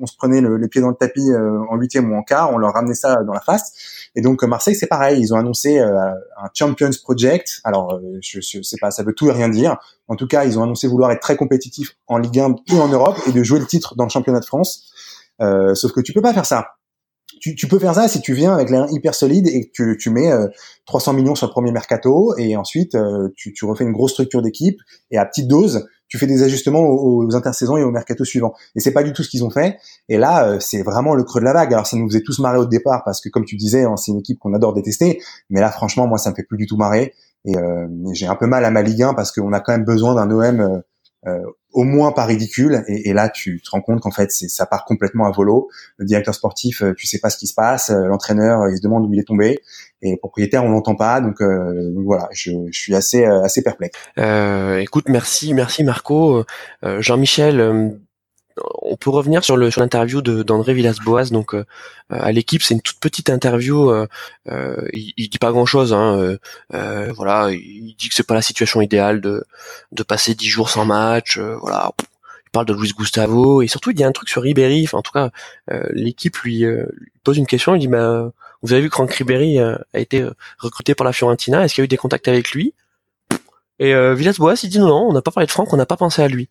on 0.00 0.06
se 0.06 0.16
prenait 0.16 0.40
le, 0.40 0.56
les 0.56 0.68
pieds 0.68 0.80
dans 0.80 0.88
le 0.88 0.96
tapis 0.96 1.30
euh, 1.30 1.60
en 1.70 1.76
huitième 1.76 2.12
ou 2.12 2.16
en 2.16 2.22
quart, 2.22 2.52
on 2.52 2.58
leur 2.58 2.72
ramenait 2.72 2.94
ça 2.94 3.22
dans 3.22 3.32
la 3.32 3.40
face. 3.40 3.72
Et 4.16 4.20
donc 4.20 4.42
Marseille, 4.42 4.74
c'est 4.74 4.88
pareil, 4.88 5.20
ils 5.20 5.32
ont 5.32 5.38
annoncé 5.38 5.78
euh, 5.78 6.10
un 6.36 6.48
Champions 6.52 6.90
Project. 7.02 7.60
Alors, 7.62 8.00
je, 8.20 8.40
je 8.40 8.62
sais 8.62 8.76
pas, 8.80 8.90
ça 8.90 9.04
veut 9.04 9.14
tout 9.14 9.28
et 9.28 9.32
rien 9.32 9.48
dire. 9.48 9.78
En 10.08 10.16
tout 10.16 10.26
cas, 10.26 10.44
ils 10.44 10.58
ont 10.58 10.64
annoncé 10.64 10.88
vouloir 10.88 11.12
être 11.12 11.22
très 11.22 11.36
compétitifs 11.36 11.96
en 12.08 12.18
Ligue 12.18 12.40
1 12.40 12.56
et 12.72 12.80
en 12.80 12.88
Europe 12.88 13.16
et 13.28 13.32
de 13.32 13.42
jouer 13.42 13.60
le 13.60 13.66
titre 13.66 13.94
dans 13.96 14.04
le 14.04 14.10
championnat 14.10 14.40
de 14.40 14.44
France. 14.44 14.92
sauf 15.40 15.92
que 15.92 16.00
tu 16.00 16.12
peux 16.12 16.22
pas 16.22 16.34
faire 16.34 16.46
ça 16.46 16.66
tu, 17.52 17.68
peux 17.68 17.78
faire 17.78 17.94
ça 17.94 18.08
si 18.08 18.20
tu 18.20 18.32
viens 18.32 18.54
avec 18.54 18.70
l'air 18.70 18.86
hyper 18.90 19.14
solide 19.14 19.46
et 19.46 19.70
que 19.70 19.94
tu, 19.94 20.10
mets 20.10 20.32
300 20.86 21.12
euh, 21.12 21.16
millions 21.16 21.34
sur 21.34 21.46
le 21.46 21.52
premier 21.52 21.72
mercato 21.72 22.34
et 22.38 22.56
ensuite 22.56 22.94
euh, 22.94 23.28
tu, 23.36 23.52
refais 23.64 23.84
une 23.84 23.92
grosse 23.92 24.12
structure 24.12 24.40
d'équipe 24.40 24.78
et 25.10 25.18
à 25.18 25.26
petite 25.26 25.48
dose 25.48 25.86
tu 26.08 26.18
fais 26.18 26.26
des 26.26 26.42
ajustements 26.42 26.80
aux, 26.80 27.34
intersaisons 27.34 27.76
et 27.76 27.82
au 27.82 27.90
mercato 27.90 28.24
suivant. 28.24 28.54
Et 28.76 28.80
c'est 28.80 28.92
pas 28.92 29.02
du 29.02 29.12
tout 29.12 29.22
ce 29.22 29.28
qu'ils 29.28 29.42
ont 29.42 29.50
fait. 29.50 29.78
Et 30.08 30.16
là, 30.16 30.46
euh, 30.46 30.60
c'est 30.60 30.82
vraiment 30.82 31.14
le 31.14 31.24
creux 31.24 31.40
de 31.40 31.44
la 31.44 31.52
vague. 31.52 31.72
Alors 31.72 31.86
ça 31.86 31.96
nous 31.96 32.06
faisait 32.08 32.20
tous 32.20 32.38
marrer 32.38 32.58
au 32.58 32.66
départ 32.66 33.02
parce 33.04 33.20
que 33.20 33.28
comme 33.28 33.44
tu 33.44 33.56
disais, 33.56 33.82
hein, 33.82 33.96
c'est 33.96 34.12
une 34.12 34.18
équipe 34.18 34.38
qu'on 34.38 34.54
adore 34.54 34.74
détester. 34.74 35.20
Mais 35.50 35.60
là, 35.60 35.70
franchement, 35.70 36.06
moi, 36.06 36.18
ça 36.18 36.30
me 36.30 36.36
fait 36.36 36.44
plus 36.44 36.58
du 36.58 36.66
tout 36.66 36.76
marrer. 36.76 37.14
Et 37.46 37.52
j'ai 38.12 38.26
un 38.26 38.36
peu 38.36 38.46
mal 38.46 38.64
à 38.64 38.70
ma 38.70 38.80
Ligue 38.80 39.02
1 39.02 39.14
parce 39.14 39.32
qu'on 39.32 39.52
a 39.52 39.60
quand 39.60 39.72
même 39.72 39.84
besoin 39.84 40.14
d'un 40.14 40.30
OM 40.30 40.82
euh, 41.26 41.42
au 41.74 41.82
moins 41.82 42.12
pas 42.12 42.24
ridicule. 42.24 42.84
Et, 42.86 43.12
là, 43.12 43.28
tu 43.28 43.60
te 43.60 43.70
rends 43.70 43.80
compte 43.80 44.00
qu'en 44.00 44.12
fait, 44.12 44.30
ça 44.30 44.64
part 44.64 44.84
complètement 44.84 45.26
à 45.26 45.32
volo. 45.32 45.68
Le 45.98 46.06
directeur 46.06 46.34
sportif, 46.34 46.82
euh, 46.82 46.94
tu 46.94 47.06
sais 47.06 47.18
pas 47.18 47.30
ce 47.30 47.36
qui 47.36 47.48
se 47.48 47.54
passe. 47.54 47.90
Euh, 47.90 48.06
l'entraîneur, 48.06 48.68
il 48.68 48.76
se 48.76 48.82
demande 48.82 49.04
où 49.04 49.12
il 49.12 49.18
est 49.18 49.24
tombé. 49.24 49.60
Et 50.00 50.12
le 50.12 50.16
propriétaire, 50.16 50.64
on 50.64 50.70
l'entend 50.70 50.94
pas. 50.94 51.20
Donc, 51.20 51.40
donc 51.40 52.04
voilà, 52.04 52.28
je, 52.30 52.50
suis 52.70 52.94
assez 52.94 53.24
assez 53.24 53.62
perplexe. 53.62 53.98
Euh, 54.18 54.78
écoute, 54.78 55.08
merci, 55.08 55.54
merci 55.54 55.82
Marco. 55.82 56.44
Jean-Michel, 56.82 57.98
on 58.82 58.96
peut 58.96 59.10
revenir 59.10 59.44
sur 59.44 59.56
le 59.56 59.70
sur 59.70 59.80
l'interview 59.80 60.22
d'André 60.22 60.74
Villas-Boas. 60.74 61.30
Donc 61.30 61.54
euh, 61.54 61.64
à 62.10 62.32
l'équipe, 62.32 62.62
c'est 62.62 62.74
une 62.74 62.80
toute 62.80 63.00
petite 63.00 63.30
interview. 63.30 63.90
Euh, 63.90 64.06
euh, 64.48 64.76
il, 64.92 65.12
il, 65.16 65.28
dit 65.28 65.38
pas 65.38 65.50
grand 65.52 65.66
chose. 65.66 65.92
Hein, 65.92 66.38
voilà, 66.70 67.50
il 67.50 67.94
dit 67.98 68.08
que 68.08 68.14
c'est 68.14 68.26
pas 68.26 68.34
la 68.34 68.42
situation 68.42 68.80
idéale 68.80 69.20
de 69.20 70.02
passer 70.06 70.34
dix 70.34 70.48
jours 70.48 70.70
sans 70.70 70.84
match. 70.84 71.38
voilà, 71.38 71.90
il 72.46 72.50
parle 72.50 72.66
de 72.66 72.74
Luis 72.74 72.92
Gustavo 72.96 73.62
et 73.62 73.66
surtout 73.66 73.90
il 73.90 73.94
dit 73.94 74.04
un 74.04 74.12
truc 74.12 74.28
sur 74.28 74.42
Ribéry. 74.42 74.88
En 74.92 75.02
tout 75.02 75.12
cas, 75.12 75.30
l'équipe 75.90 76.36
lui, 76.38 76.64
pose 77.24 77.38
une 77.38 77.46
question. 77.46 77.74
Il 77.74 77.80
dit 77.80 77.88
bah 77.88 78.30
vous 78.62 78.72
avez 78.72 78.82
vu 78.82 78.88
que 78.88 78.94
Franck 78.94 79.12
Ribéry 79.12 79.58
a 79.58 79.78
été 79.94 80.24
recruté 80.58 80.94
par 80.94 81.04
la 81.04 81.12
Fiorentina. 81.12 81.64
Est-ce 81.64 81.74
qu'il 81.74 81.82
y 81.82 81.84
a 81.84 81.86
eu 81.86 81.88
des 81.88 81.96
contacts 81.96 82.28
avec 82.28 82.52
lui? 82.52 82.74
Et 83.80 83.92
Villas-Boas 84.14 84.60
il 84.62 84.70
dit 84.70 84.78
non, 84.78 84.88
non, 84.88 85.08
on 85.08 85.12
n'a 85.12 85.22
pas 85.22 85.32
parlé 85.32 85.46
de 85.46 85.50
Franck, 85.50 85.72
on 85.72 85.76
n'a 85.76 85.86
pas 85.86 85.96
pensé 85.96 86.22
à 86.22 86.28
lui. 86.28 86.48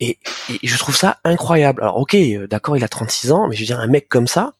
Et, 0.00 0.18
je 0.62 0.78
trouve 0.78 0.96
ça 0.96 1.18
incroyable. 1.24 1.82
Alors 1.82 1.98
ok, 1.98 2.14
euh, 2.14 2.46
d'accord, 2.46 2.76
il 2.76 2.84
a 2.84 2.88
36 2.88 3.32
ans, 3.32 3.48
mais 3.48 3.56
je 3.56 3.60
veux 3.60 3.66
dire, 3.66 3.80
un 3.80 3.86
mec 3.86 4.08
comme 4.08 4.26
ça, 4.26 4.54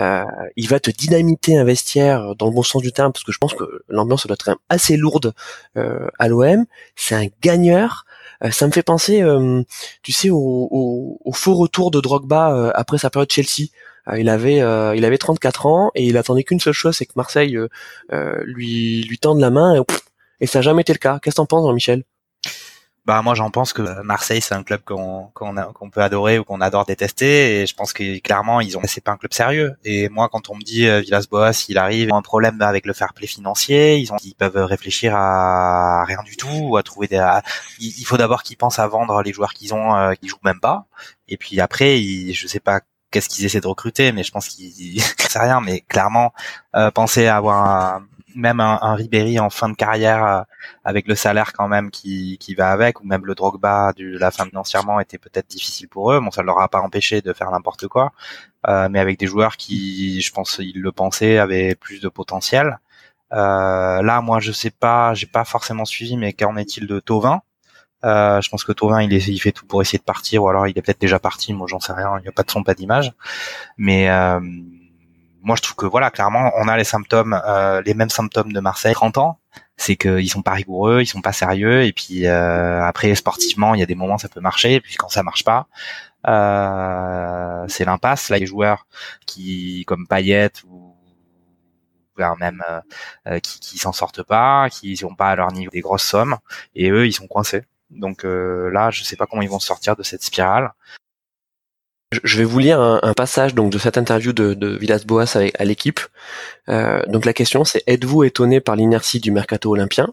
euh, 0.00 0.24
il 0.56 0.68
va 0.68 0.80
te 0.80 0.90
dynamiter 0.90 1.56
un 1.56 1.64
vestiaire 1.64 2.34
dans 2.36 2.46
le 2.46 2.52
bon 2.52 2.62
sens 2.62 2.82
du 2.82 2.92
terme, 2.92 3.12
parce 3.12 3.24
que 3.24 3.32
je 3.32 3.38
pense 3.38 3.54
que 3.54 3.84
l'ambiance 3.88 4.26
doit 4.26 4.34
être 4.34 4.58
assez 4.68 4.96
lourde 4.96 5.34
euh, 5.76 6.08
à 6.18 6.28
l'OM. 6.28 6.66
C'est 6.96 7.14
un 7.14 7.26
gagneur. 7.42 8.04
ça 8.50 8.66
me 8.66 8.72
fait 8.72 8.82
penser, 8.82 9.22
tu 10.02 10.12
sais, 10.12 10.30
au, 10.30 11.18
faux 11.32 11.54
retour 11.54 11.90
de 11.90 12.00
Drogba 12.00 12.72
après 12.74 12.98
sa 12.98 13.10
période 13.10 13.30
Chelsea. 13.30 13.68
il 14.16 14.28
avait 14.28 14.58
il 14.96 15.04
avait 15.04 15.18
34 15.18 15.66
ans 15.66 15.90
et 15.94 16.04
il 16.06 16.16
attendait 16.16 16.44
qu'une 16.44 16.60
seule 16.60 16.74
chose, 16.74 16.96
c'est 16.96 17.06
que 17.06 17.12
Marseille 17.16 17.58
lui 18.44 19.02
lui 19.02 19.18
tende 19.18 19.40
la 19.40 19.50
main 19.50 19.76
et, 19.76 19.80
et 20.40 20.46
ça 20.46 20.58
n'a 20.58 20.62
jamais 20.62 20.82
été 20.82 20.92
le 20.92 20.98
cas. 20.98 21.18
Qu'est-ce 21.20 21.36
que 21.36 21.40
t'en 21.42 21.46
penses, 21.46 21.66
Jean-Michel? 21.66 22.04
Bah 23.06 23.20
moi 23.20 23.34
j'en 23.34 23.50
pense 23.50 23.74
que 23.74 24.02
Marseille 24.02 24.40
c'est 24.40 24.54
un 24.54 24.62
club 24.62 24.80
qu'on 24.82 25.30
qu'on 25.34 25.90
peut 25.90 26.00
adorer 26.00 26.38
ou 26.38 26.44
qu'on 26.44 26.62
adore 26.62 26.86
détester. 26.86 27.60
Et 27.62 27.66
je 27.66 27.74
pense 27.74 27.92
que 27.92 28.18
clairement 28.20 28.60
ils 28.62 28.78
ont 28.78 28.82
c'est 28.84 29.02
pas 29.02 29.12
un 29.12 29.18
club 29.18 29.34
sérieux. 29.34 29.76
Et 29.84 30.08
moi 30.08 30.28
quand 30.30 30.48
on 30.48 30.56
me 30.56 30.62
dit 30.62 30.86
euh, 30.86 31.00
Villas-Boas 31.00 31.66
il 31.68 31.76
arrive 31.76 32.08
ils 32.08 32.12
ont 32.12 32.16
un 32.16 32.22
problème 32.22 32.60
avec 32.62 32.86
le 32.86 32.94
fair 32.94 33.12
play 33.14 33.26
financier 33.26 33.98
ils 33.98 34.12
ont 34.12 34.16
ils 34.24 34.34
peuvent 34.34 34.56
réfléchir 34.56 35.14
à 35.14 36.04
rien 36.04 36.22
du 36.24 36.36
tout 36.36 36.48
ou 36.48 36.76
à 36.78 36.82
trouver 36.82 37.06
des 37.08 37.22
il 37.78 38.04
faut 38.06 38.16
d'abord 38.16 38.42
qu'ils 38.42 38.56
pensent 38.56 38.78
à 38.78 38.86
vendre 38.86 39.22
les 39.22 39.32
joueurs 39.34 39.52
qu'ils 39.52 39.74
ont 39.74 39.94
euh, 39.94 40.14
qui 40.14 40.28
jouent 40.28 40.38
même 40.44 40.60
pas. 40.60 40.86
Et 41.28 41.36
puis 41.36 41.60
après 41.60 42.00
ils, 42.00 42.32
je 42.32 42.46
sais 42.46 42.60
pas 42.60 42.80
qu'est-ce 43.10 43.28
qu'ils 43.28 43.44
essaient 43.44 43.60
de 43.60 43.66
recruter 43.68 44.12
mais 44.12 44.22
je 44.22 44.32
pense 44.32 44.48
qu'ils 44.48 45.02
c'est 45.18 45.38
rien. 45.38 45.60
Mais 45.60 45.82
clairement 45.82 46.32
euh, 46.74 46.90
penser 46.90 47.26
à 47.26 47.36
avoir 47.36 47.66
un, 47.66 48.06
même 48.34 48.60
un, 48.60 48.78
un, 48.82 48.94
Ribéry 48.94 49.38
en 49.38 49.50
fin 49.50 49.68
de 49.68 49.74
carrière 49.74 50.24
euh, 50.24 50.42
avec 50.84 51.08
le 51.08 51.14
salaire 51.14 51.52
quand 51.52 51.68
même 51.68 51.90
qui, 51.90 52.38
qui 52.38 52.54
va 52.54 52.70
avec, 52.70 53.00
ou 53.00 53.04
même 53.06 53.24
le 53.26 53.34
Drogba 53.34 53.92
de 53.96 54.18
la 54.18 54.30
fin 54.30 54.44
financièrement 54.46 55.00
était 55.00 55.18
peut-être 55.18 55.48
difficile 55.48 55.88
pour 55.88 56.12
eux. 56.12 56.20
Bon, 56.20 56.30
ça 56.30 56.42
leur 56.42 56.60
a 56.60 56.68
pas 56.68 56.80
empêché 56.80 57.20
de 57.22 57.32
faire 57.32 57.50
n'importe 57.50 57.88
quoi, 57.88 58.12
euh, 58.68 58.88
mais 58.90 59.00
avec 59.00 59.18
des 59.18 59.26
joueurs 59.26 59.56
qui, 59.56 60.20
je 60.20 60.32
pense, 60.32 60.58
ils 60.60 60.80
le 60.80 60.92
pensaient, 60.92 61.38
avaient 61.38 61.74
plus 61.74 62.00
de 62.00 62.08
potentiel. 62.08 62.78
Euh, 63.32 64.02
là, 64.02 64.20
moi, 64.20 64.40
je 64.40 64.52
sais 64.52 64.70
pas, 64.70 65.14
j'ai 65.14 65.26
pas 65.26 65.44
forcément 65.44 65.84
suivi, 65.84 66.16
mais 66.16 66.32
qu'en 66.32 66.56
est-il 66.56 66.86
de 66.86 67.00
Tovin? 67.00 67.42
Euh, 68.04 68.40
je 68.40 68.50
pense 68.50 68.64
que 68.64 68.72
Tovin, 68.72 69.02
il, 69.02 69.12
il 69.12 69.38
fait 69.40 69.52
tout 69.52 69.66
pour 69.66 69.80
essayer 69.82 69.98
de 69.98 70.04
partir, 70.04 70.44
ou 70.44 70.48
alors 70.48 70.66
il 70.68 70.78
est 70.78 70.82
peut-être 70.82 71.00
déjà 71.00 71.18
parti. 71.18 71.52
Moi, 71.52 71.66
j'en 71.68 71.80
sais 71.80 71.92
rien. 71.92 72.18
Il 72.18 72.22
n'y 72.22 72.28
a 72.28 72.32
pas 72.32 72.42
de 72.42 72.50
son, 72.50 72.62
pas 72.62 72.74
d'image. 72.74 73.12
Mais 73.78 74.10
euh, 74.10 74.40
moi 75.44 75.56
je 75.56 75.62
trouve 75.62 75.76
que 75.76 75.86
voilà 75.86 76.10
clairement 76.10 76.50
on 76.56 76.68
a 76.68 76.76
les 76.76 76.84
symptômes 76.84 77.40
euh, 77.46 77.82
les 77.82 77.94
mêmes 77.94 78.10
symptômes 78.10 78.52
de 78.52 78.60
Marseille 78.60 78.94
30 78.94 79.18
ans 79.18 79.38
c'est 79.76 79.96
qu'ils 79.96 80.28
sont 80.30 80.42
pas 80.42 80.52
rigoureux 80.52 81.02
ils 81.02 81.06
sont 81.06 81.20
pas 81.20 81.32
sérieux. 81.32 81.84
Et 81.84 81.92
puis 81.92 82.26
euh, 82.26 82.82
après 82.82 83.14
sportivement 83.14 83.74
il 83.74 83.80
y 83.80 83.82
a 83.82 83.86
des 83.86 83.94
moments 83.94 84.18
ça 84.18 84.28
peut 84.28 84.40
marcher. 84.40 84.74
Et 84.74 84.80
puis 84.80 84.96
quand 84.96 85.08
ça 85.08 85.22
marche 85.22 85.44
pas 85.44 85.68
euh, 86.26 87.64
c'est 87.68 87.84
l'impasse. 87.84 88.30
Là 88.30 88.38
les 88.38 88.46
joueurs 88.46 88.86
qui 89.26 89.84
comme 89.86 90.06
Payet 90.06 90.50
ou 90.68 90.94
même 92.38 92.62
qui, 93.42 93.58
qui 93.60 93.78
s'en 93.78 93.92
sortent 93.92 94.22
pas 94.22 94.68
qui 94.70 94.98
n'ont 95.02 95.14
pas 95.16 95.30
à 95.30 95.36
leur 95.36 95.52
niveau 95.52 95.70
des 95.70 95.80
grosses 95.80 96.04
sommes. 96.04 96.36
Et 96.74 96.90
eux 96.90 97.06
ils 97.06 97.12
sont 97.12 97.26
coincés. 97.26 97.62
Donc 97.90 98.24
là 98.24 98.90
je 98.90 99.02
sais 99.02 99.16
pas 99.16 99.26
comment 99.26 99.42
ils 99.42 99.50
vont 99.50 99.58
sortir 99.60 99.96
de 99.96 100.02
cette 100.02 100.22
spirale 100.22 100.72
je 102.22 102.38
vais 102.38 102.44
vous 102.44 102.58
lire 102.58 102.80
un, 102.80 103.14
passage 103.14 103.54
donc 103.54 103.72
de 103.72 103.78
cette 103.78 103.98
interview 103.98 104.32
de, 104.32 104.54
de 104.54 104.76
Villas-Boas 104.76 105.36
à 105.36 105.64
l'équipe. 105.64 106.00
Euh, 106.68 107.02
donc 107.06 107.24
la 107.24 107.32
question 107.32 107.64
c'est 107.64 107.82
êtes-vous 107.86 108.24
étonné 108.24 108.60
par 108.60 108.76
l'inertie 108.76 109.20
du 109.20 109.30
mercato 109.30 109.70
olympien? 109.70 110.12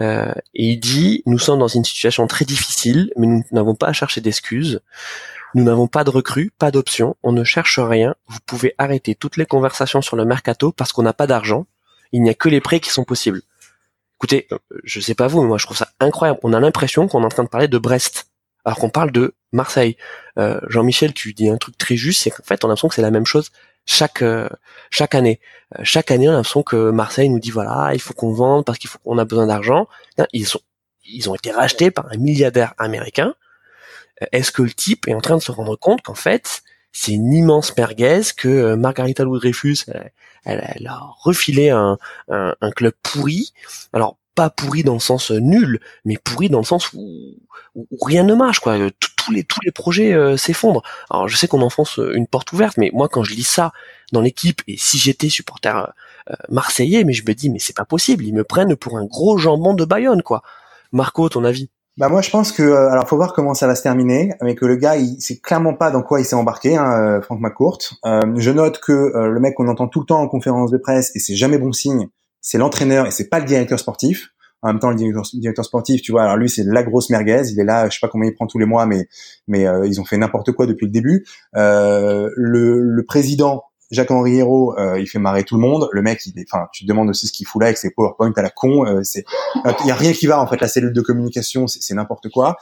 Euh, 0.00 0.32
Et 0.54 0.70
il 0.70 0.80
dit 0.80 1.22
nous 1.26 1.38
sommes 1.38 1.58
dans 1.58 1.68
une 1.68 1.84
situation 1.84 2.26
très 2.26 2.44
difficile, 2.44 3.12
mais 3.16 3.26
nous 3.26 3.44
n'avons 3.52 3.74
pas 3.74 3.88
à 3.88 3.92
chercher 3.92 4.20
d'excuses. 4.20 4.80
Nous 5.54 5.64
n'avons 5.64 5.86
pas 5.86 6.02
de 6.02 6.08
recrues, 6.08 6.50
pas 6.58 6.70
d'options, 6.70 7.16
on 7.22 7.32
ne 7.32 7.44
cherche 7.44 7.78
rien. 7.78 8.14
Vous 8.26 8.38
pouvez 8.46 8.74
arrêter 8.78 9.14
toutes 9.14 9.36
les 9.36 9.44
conversations 9.44 10.00
sur 10.00 10.16
le 10.16 10.24
mercato 10.24 10.72
parce 10.72 10.92
qu'on 10.92 11.02
n'a 11.02 11.12
pas 11.12 11.26
d'argent. 11.26 11.66
Il 12.12 12.22
n'y 12.22 12.30
a 12.30 12.34
que 12.34 12.48
les 12.48 12.62
prêts 12.62 12.80
qui 12.80 12.88
sont 12.88 13.04
possibles. 13.04 13.42
Écoutez, 14.18 14.46
euh, 14.52 14.58
je 14.84 15.00
sais 15.00 15.14
pas 15.14 15.26
vous, 15.26 15.42
mais 15.42 15.48
moi 15.48 15.58
je 15.58 15.66
trouve 15.66 15.76
ça 15.76 15.90
incroyable. 16.00 16.40
On 16.42 16.54
a 16.54 16.60
l'impression 16.60 17.06
qu'on 17.06 17.22
est 17.22 17.26
en 17.26 17.28
train 17.28 17.44
de 17.44 17.48
parler 17.48 17.68
de 17.68 17.78
Brest 17.78 18.28
alors 18.64 18.78
qu'on 18.78 18.88
parle 18.88 19.10
de 19.12 19.34
Marseille. 19.52 19.96
Euh, 20.38 20.60
Jean-Michel, 20.68 21.12
tu 21.12 21.32
dis 21.32 21.48
un 21.48 21.56
truc 21.56 21.76
très 21.78 21.96
juste, 21.96 22.22
c'est 22.22 22.30
qu'en 22.30 22.42
fait, 22.42 22.64
on 22.64 22.68
a 22.68 22.70
l'impression 22.70 22.88
que 22.88 22.94
c'est 22.94 23.02
la 23.02 23.10
même 23.10 23.26
chose 23.26 23.50
chaque 23.84 24.22
euh, 24.22 24.48
chaque 24.90 25.14
année. 25.14 25.40
Euh, 25.78 25.82
chaque 25.84 26.10
année, 26.10 26.28
on 26.28 26.32
a 26.32 26.36
l'impression 26.36 26.62
que 26.62 26.90
Marseille 26.90 27.28
nous 27.28 27.40
dit 27.40 27.50
voilà, 27.50 27.90
il 27.94 28.00
faut 28.00 28.14
qu'on 28.14 28.32
vende 28.32 28.64
parce 28.64 28.78
qu'il 28.78 28.88
faut 28.88 28.98
qu'on 28.98 29.18
a 29.18 29.24
besoin 29.24 29.46
d'argent. 29.46 29.88
Ils 30.32 30.46
sont 30.46 30.60
ils 31.04 31.28
ont 31.28 31.34
été 31.34 31.50
rachetés 31.50 31.90
par 31.90 32.06
un 32.12 32.16
milliardaire 32.16 32.74
américain. 32.78 33.34
Est-ce 34.30 34.52
que 34.52 34.62
le 34.62 34.70
type 34.70 35.08
est 35.08 35.14
en 35.14 35.20
train 35.20 35.36
de 35.36 35.42
se 35.42 35.50
rendre 35.50 35.74
compte 35.76 36.02
qu'en 36.02 36.14
fait, 36.14 36.62
c'est 36.92 37.12
une 37.12 37.32
immense 37.32 37.76
merguez 37.76 38.20
que 38.36 38.74
Margarita 38.76 39.24
Lou 39.24 39.36
Dreyfus, 39.38 39.78
elle, 40.44 40.86
a 40.86 41.00
refilé 41.22 41.70
un, 41.70 41.98
un 42.28 42.70
club 42.70 42.92
pourri? 43.02 43.52
Alors 43.92 44.16
pas 44.34 44.50
pourri 44.50 44.82
dans 44.82 44.94
le 44.94 45.00
sens 45.00 45.30
euh, 45.30 45.38
nul, 45.38 45.80
mais 46.04 46.16
pourri 46.22 46.48
dans 46.48 46.58
le 46.58 46.64
sens 46.64 46.92
où, 46.92 47.36
rien 48.00 48.24
ne 48.24 48.34
marche, 48.34 48.60
quoi. 48.60 48.78
Euh, 48.78 48.90
tous 48.98 49.32
les 49.32 49.44
tous 49.44 49.60
les 49.64 49.70
projets 49.70 50.12
euh, 50.14 50.36
s'effondrent. 50.36 50.82
Alors 51.08 51.28
je 51.28 51.36
sais 51.36 51.46
qu'on 51.46 51.62
enfonce 51.62 52.00
une 52.14 52.26
porte 52.26 52.52
ouverte, 52.52 52.76
mais 52.76 52.90
moi 52.92 53.08
quand 53.08 53.22
je 53.22 53.34
lis 53.34 53.46
ça 53.46 53.72
dans 54.12 54.20
l'équipe 54.20 54.62
et 54.66 54.76
si 54.76 54.98
j'étais 54.98 55.28
supporter 55.28 55.92
marseillais, 56.48 57.04
mais 57.04 57.12
je 57.12 57.22
me 57.24 57.32
dis 57.32 57.48
mais 57.48 57.60
c'est 57.60 57.76
pas 57.76 57.84
possible, 57.84 58.24
ils 58.24 58.34
me 58.34 58.42
prennent 58.42 58.74
pour 58.74 58.98
un 58.98 59.04
gros 59.04 59.38
jambon 59.38 59.74
de 59.74 59.84
Bayonne, 59.84 60.22
quoi. 60.22 60.42
Marco, 60.90 61.28
ton 61.28 61.44
avis? 61.44 61.70
Bah 61.98 62.08
moi 62.08 62.20
je 62.20 62.30
pense 62.30 62.50
que 62.50 62.62
alors 62.72 63.08
faut 63.08 63.16
voir 63.16 63.32
comment 63.32 63.54
ça 63.54 63.68
va 63.68 63.76
se 63.76 63.82
terminer, 63.82 64.32
mais 64.40 64.56
que 64.56 64.66
le 64.66 64.74
gars 64.74 64.96
il 64.96 65.20
sait 65.20 65.38
clairement 65.38 65.74
pas 65.74 65.92
dans 65.92 66.02
quoi 66.02 66.20
il 66.20 66.24
s'est 66.24 66.34
embarqué, 66.34 66.76
hein, 66.76 67.20
Franck 67.22 67.38
McCourt. 67.40 67.78
je 68.04 68.50
note 68.50 68.80
que 68.80 69.12
le 69.14 69.38
mec 69.38 69.54
qu'on 69.54 69.68
entend 69.68 69.86
tout 69.86 70.00
le 70.00 70.06
temps 70.06 70.20
en 70.20 70.26
conférence 70.26 70.72
de 70.72 70.78
presse 70.78 71.14
et 71.14 71.20
c'est 71.20 71.36
jamais 71.36 71.58
bon 71.58 71.70
signe, 71.70 72.08
c'est 72.42 72.58
l'entraîneur 72.58 73.06
et 73.06 73.10
c'est 73.10 73.28
pas 73.30 73.38
le 73.38 73.46
directeur 73.46 73.78
sportif. 73.80 74.28
en 74.60 74.68
même 74.68 74.78
temps 74.78 74.90
le 74.90 74.96
directeur, 74.96 75.64
sportif, 75.64 76.02
tu 76.02 76.12
vois, 76.12 76.24
alors 76.24 76.36
lui 76.36 76.50
c'est 76.50 76.64
la 76.64 76.82
grosse 76.82 77.08
merguez, 77.08 77.42
il 77.50 77.58
est 77.58 77.64
là, 77.64 77.88
je 77.88 77.94
sais 77.94 78.00
pas 78.00 78.08
combien 78.08 78.28
il 78.28 78.34
prend 78.34 78.46
tous 78.46 78.58
les 78.58 78.66
mois, 78.66 78.84
mais 78.84 79.08
mais 79.48 79.66
euh, 79.66 79.86
ils 79.86 80.00
ont 80.00 80.04
fait 80.04 80.18
n'importe 80.18 80.52
quoi 80.52 80.66
depuis 80.66 80.86
le 80.86 80.92
début. 80.92 81.24
Euh, 81.56 82.28
le, 82.36 82.80
le 82.80 83.04
président 83.04 83.62
Jacques-Henri 83.92 84.38
Hérault, 84.38 84.74
euh, 84.78 84.98
il 84.98 85.06
fait 85.06 85.18
marrer 85.18 85.44
tout 85.44 85.54
le 85.54 85.60
monde. 85.60 85.88
Le 85.92 86.00
mec, 86.00 86.24
il 86.26 86.32
enfin, 86.50 86.66
tu 86.72 86.84
te 86.84 86.88
demandes 86.88 87.10
aussi 87.10 87.26
ce 87.26 87.32
qu'il 87.32 87.46
fout 87.46 87.60
là 87.60 87.66
avec 87.66 87.76
ses 87.76 87.90
PowerPoint 87.90 88.32
à 88.34 88.42
la 88.42 88.50
con. 88.50 88.86
Euh, 88.86 89.02
c'est, 89.02 89.24
il 89.80 89.86
y 89.86 89.90
a 89.90 89.94
rien 89.94 90.12
qui 90.12 90.26
va 90.26 90.40
en 90.40 90.46
fait. 90.46 90.60
La 90.60 90.68
cellule 90.68 90.94
de 90.94 91.00
communication, 91.02 91.66
c'est 91.66 91.94
n'importe 91.94 92.30
quoi. 92.30 92.56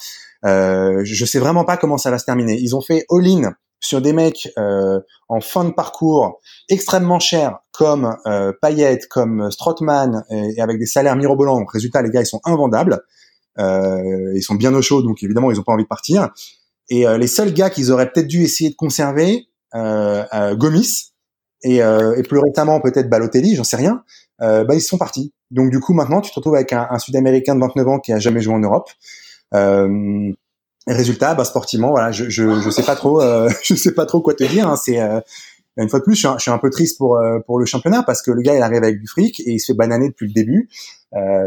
Euh, 0.45 1.03
je 1.05 1.25
sais 1.25 1.39
vraiment 1.39 1.65
pas 1.65 1.77
comment 1.77 1.99
ça 1.99 2.11
va 2.11 2.19
se 2.19 2.25
terminer. 2.25 2.59
Ils 2.61 2.75
ont 2.75 2.81
fait 2.81 3.07
all-in 3.11 3.55
sur 3.81 4.01
des 4.01 4.13
mecs 4.13 4.49
euh, 4.59 5.01
en 5.29 5.41
fin 5.41 5.65
de 5.65 5.71
parcours 5.71 6.41
extrêmement 6.69 7.19
chers 7.19 7.59
comme 7.73 8.17
euh, 8.27 8.53
Payet, 8.61 9.01
comme 9.09 9.51
Strottmann 9.51 10.25
et, 10.31 10.61
avec 10.61 10.79
des 10.79 10.87
salaires 10.87 11.17
mirobolants. 11.17 11.59
Donc 11.59 11.73
résultat, 11.73 12.03
les 12.03 12.11
gars, 12.11 12.21
ils 12.21 12.27
sont 12.27 12.41
invendables. 12.45 13.03
Euh, 13.59 14.33
ils 14.35 14.43
sont 14.43 14.55
bien 14.55 14.75
au 14.75 14.83
chaud, 14.83 15.03
donc 15.03 15.23
évidemment, 15.23 15.51
ils 15.51 15.59
ont 15.59 15.65
pas 15.65 15.73
envie 15.73 15.85
de 15.85 15.89
partir. 15.89 16.29
Et 16.89 17.07
euh, 17.07 17.19
les 17.19 17.27
seuls 17.27 17.53
gars 17.53 17.71
qu'ils 17.71 17.91
auraient 17.91 18.11
peut-être 18.11 18.27
dû 18.27 18.43
essayer 18.43 18.71
de 18.71 18.77
conserver, 18.77 19.49
euh, 19.75 20.55
Gomis 20.57 21.13
et, 21.63 21.77
et, 21.77 22.23
plus 22.23 22.39
récemment 22.39 22.81
peut-être 22.81 23.09
Balotelli, 23.11 23.55
j'en 23.55 23.65
sais 23.65 23.77
rien, 23.77 24.03
bah 24.39 24.65
ils 24.73 24.81
sont 24.81 24.99
partis. 24.99 25.33
Donc 25.51 25.71
du 25.71 25.79
coup, 25.79 25.93
maintenant, 25.93 26.21
tu 26.21 26.31
te 26.31 26.37
retrouves 26.37 26.55
avec 26.55 26.73
un, 26.73 26.87
un 26.91 26.99
Sud-Américain 26.99 27.55
de 27.55 27.61
29 27.61 27.89
ans 27.89 27.99
qui 27.99 28.13
a 28.13 28.19
jamais 28.19 28.41
joué 28.41 28.55
en 28.55 28.61
Europe. 28.61 28.89
Euh, 29.55 30.33
résultat, 30.87 31.35
bah, 31.35 31.45
sportivement, 31.45 31.91
voilà, 31.91 32.13
je, 32.13 32.29
je, 32.29 32.61
je 32.61 32.71
sais 32.71 32.83
pas 32.83 32.97
trop, 32.97 33.21
euh, 33.21 33.51
je 33.63 33.75
sais 33.75 33.93
pas 33.93 34.07
trop 34.07 34.21
quoi 34.21 34.35
te 34.35 34.45
dire. 34.45 34.69
Hein, 34.69 34.77
c'est 34.77 35.01
euh, 35.01 35.21
une 35.77 35.89
fois 35.89 36.01
de 36.01 36.05
plus, 36.05 36.15
je 36.15 36.29
suis, 36.39 36.51
un, 36.51 36.59
peu 36.59 36.71
triste 36.71 36.99
pour 36.99 37.17
euh, 37.17 37.39
pour 37.47 37.59
le 37.59 37.65
championnat 37.65 38.03
parce 38.03 38.23
que 38.23 38.31
le 38.31 38.43
gars 38.43 38.55
il 38.55 38.63
arrive 38.63 38.83
avec 38.83 39.01
du 39.01 39.07
fric 39.07 39.41
et 39.41 39.53
il 39.53 39.59
se 39.61 39.73
fait 39.73 39.77
bananer 39.77 40.09
depuis 40.09 40.27
le 40.27 40.33
début. 40.33 40.69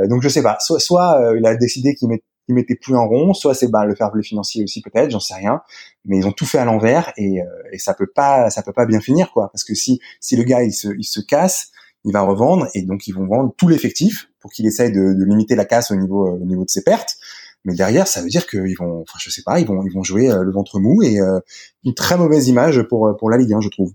donc 0.09 0.21
je 0.21 0.29
sais 0.29 0.41
pas, 0.41 0.57
soit 0.59 0.79
soit 0.79 1.33
il 1.37 1.45
a 1.45 1.55
décidé 1.55 1.93
qu'il 1.93 2.07
met, 2.09 2.23
mettait 2.47 2.75
plus 2.75 2.95
en 2.95 3.07
rond, 3.07 3.33
soit 3.33 3.53
c'est 3.53 3.67
bah, 3.67 3.85
le 3.85 3.95
fair 3.95 4.11
play 4.11 4.23
financier 4.23 4.63
aussi 4.63 4.81
peut-être, 4.81 5.11
j'en 5.11 5.19
sais 5.19 5.35
rien. 5.35 5.61
Mais 6.05 6.17
ils 6.17 6.25
ont 6.25 6.31
tout 6.31 6.45
fait 6.45 6.57
à 6.57 6.65
l'envers 6.65 7.11
et, 7.17 7.39
et 7.71 7.77
ça 7.77 7.93
peut 7.93 8.07
pas 8.07 8.49
ça 8.49 8.63
peut 8.63 8.73
pas 8.73 8.85
bien 8.85 9.01
finir 9.01 9.31
quoi, 9.31 9.49
parce 9.51 9.63
que 9.63 9.75
si 9.75 9.99
si 10.19 10.35
le 10.35 10.43
gars 10.43 10.63
il 10.63 10.73
se 10.73 10.87
il 10.97 11.03
se 11.03 11.19
casse, 11.19 11.71
il 12.05 12.13
va 12.13 12.21
revendre 12.21 12.67
et 12.73 12.81
donc 12.83 13.07
ils 13.07 13.13
vont 13.13 13.27
vendre 13.27 13.53
tout 13.57 13.67
l'effectif 13.67 14.29
pour 14.39 14.51
qu'il 14.51 14.65
essaye 14.65 14.91
de, 14.91 15.13
de, 15.13 15.25
limiter 15.25 15.55
la 15.55 15.65
casse 15.65 15.91
au 15.91 15.95
niveau 15.95 16.27
au 16.27 16.45
niveau 16.45 16.65
de 16.65 16.69
ses 16.69 16.83
pertes. 16.83 17.17
Mais 17.65 17.75
derrière, 17.75 18.07
ça 18.07 18.21
veut 18.21 18.29
dire 18.29 18.45
qu'ils 18.45 18.75
vont, 18.77 19.01
enfin, 19.01 19.17
je 19.19 19.29
sais 19.29 19.43
pas, 19.43 19.59
ils 19.59 19.67
vont, 19.67 19.83
ils 19.85 19.93
vont 19.93 20.03
jouer 20.03 20.29
euh, 20.29 20.43
le 20.43 20.51
ventre 20.51 20.79
mou 20.79 21.01
et 21.01 21.19
euh, 21.19 21.39
une 21.85 21.93
très 21.93 22.17
mauvaise 22.17 22.47
image 22.47 22.81
pour 22.83 23.07
euh, 23.07 23.13
pour 23.13 23.29
la 23.29 23.37
Ligue 23.37 23.53
1, 23.53 23.61
je 23.61 23.69
trouve. 23.69 23.93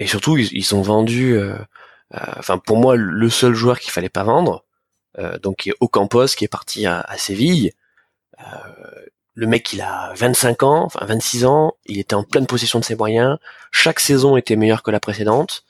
et 0.00 0.06
surtout, 0.06 0.36
ils, 0.36 0.48
ils 0.52 0.74
ont 0.74 0.82
vendu, 0.82 1.38
enfin, 2.12 2.58
pour 2.58 2.76
moi, 2.78 2.96
le 2.96 3.28
seul 3.28 3.54
joueur 3.54 3.78
qu'il 3.78 3.92
fallait 3.92 4.08
pas 4.08 4.24
vendre, 4.24 4.64
donc 5.42 5.56
qui 5.56 5.70
est 5.70 5.74
Ocampos, 5.80 6.28
qui 6.36 6.44
est 6.44 6.48
parti 6.48 6.86
à, 6.86 7.00
à 7.00 7.18
Séville. 7.18 7.72
le 9.34 9.46
mec, 9.46 9.72
il 9.74 9.82
a 9.82 10.12
25 10.16 10.62
ans, 10.62 10.84
enfin 10.84 11.04
26 11.04 11.44
ans, 11.44 11.74
il 11.84 11.98
était 11.98 12.14
en 12.14 12.24
pleine 12.24 12.46
possession 12.46 12.78
de 12.80 12.84
ses 12.84 12.96
moyens. 12.96 13.36
Chaque 13.70 14.00
saison 14.00 14.36
était 14.36 14.56
meilleure 14.56 14.82
que 14.82 14.90
la 14.90 15.00
précédente. 15.00 15.64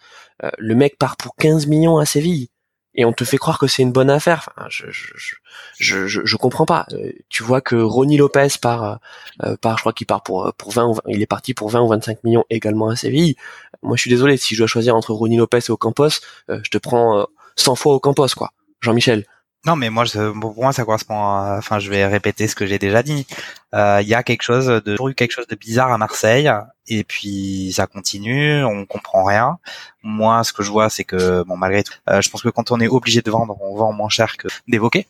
le 0.59 0.74
mec 0.74 0.98
part 0.98 1.16
pour 1.16 1.35
15 1.37 1.66
millions 1.66 1.98
à 1.98 2.07
Séville 2.07 2.48
et 2.94 3.04
on 3.04 3.12
te 3.12 3.24
fait 3.24 3.38
croire 3.38 3.59
que 3.59 3.66
c'est 3.66 3.83
une 3.83 3.92
bonne 3.92 4.11
affaire. 4.11 4.48
Enfin, 4.57 4.66
je, 4.70 4.87
je, 4.90 5.35
je, 5.78 6.07
je, 6.07 6.20
je 6.24 6.37
comprends 6.37 6.66
pas. 6.66 6.87
Euh, 6.92 7.12
tu 7.28 7.42
vois 7.42 7.61
que 7.61 7.76
Ronnie 7.76 8.16
Lopez 8.16 8.48
part, 8.61 8.85
euh, 8.85 8.96
euh, 9.44 9.57
part, 9.57 9.78
je 9.78 9.83
crois 9.83 9.92
qu'il 9.92 10.07
part 10.07 10.22
pour 10.22 10.52
pour 10.57 10.72
20, 10.72 10.94
il 11.09 11.22
est 11.22 11.26
parti 11.26 11.54
pour 11.54 11.70
20 11.70 11.80
ou 11.83 11.88
25 11.88 12.24
millions 12.24 12.44
également 12.50 12.88
à 12.88 12.96
Séville. 12.96 13.37
Moi, 13.83 13.96
je 13.96 14.02
suis 14.02 14.11
désolé 14.11 14.37
si 14.37 14.54
je 14.54 14.61
dois 14.61 14.66
choisir 14.66 14.96
entre 14.96 15.12
Ronnie 15.12 15.37
Lopez 15.37 15.59
et 15.68 15.70
Ocampos, 15.70 16.20
je 16.48 16.70
te 16.70 16.78
prends 16.78 17.26
100 17.57 17.74
fois 17.74 17.94
Ocampos, 17.94 18.35
quoi. 18.37 18.52
Jean-Michel. 18.80 19.24
Non, 19.66 19.77
mais 19.77 19.88
moi, 19.88 20.05
pour 20.40 20.55
moi, 20.62 20.72
ça 20.72 20.85
correspond. 20.85 21.16
À, 21.16 21.57
enfin, 21.59 21.79
je 21.79 21.88
vais 21.88 22.07
répéter 22.07 22.48
ce 22.48 22.55
que 22.55 22.66
j'ai 22.66 22.79
déjà 22.79 23.03
dit. 23.03 23.27
Euh, 23.74 24.00
il 24.03 24.09
y 24.09 24.14
a 24.14 24.22
quelque 24.22 24.42
chose 24.42 24.66
de 24.66 25.12
quelque 25.12 25.33
chose 25.33 25.46
de 25.46 25.55
bizarre 25.55 25.90
à 25.90 25.96
Marseille, 25.96 26.50
et 26.87 27.03
puis 27.03 27.72
ça 27.74 27.87
continue. 27.87 28.62
On 28.64 28.85
comprend 28.85 29.24
rien. 29.24 29.59
Moi, 30.03 30.44
ce 30.44 30.53
que 30.53 30.62
je 30.62 30.70
vois, 30.70 30.90
c'est 30.90 31.05
que 31.05 31.42
bon, 31.44 31.57
malgré 31.57 31.83
tout, 31.83 31.94
euh, 32.11 32.20
je 32.20 32.29
pense 32.29 32.42
que 32.42 32.50
quand 32.50 32.70
on 32.72 32.81
est 32.81 32.88
obligé 32.88 33.22
de 33.22 33.31
vendre, 33.31 33.57
on 33.62 33.74
vend 33.77 33.92
moins 33.92 34.11
cher 34.11 34.37
que 34.37 34.48
d'évoquer. 34.68 35.07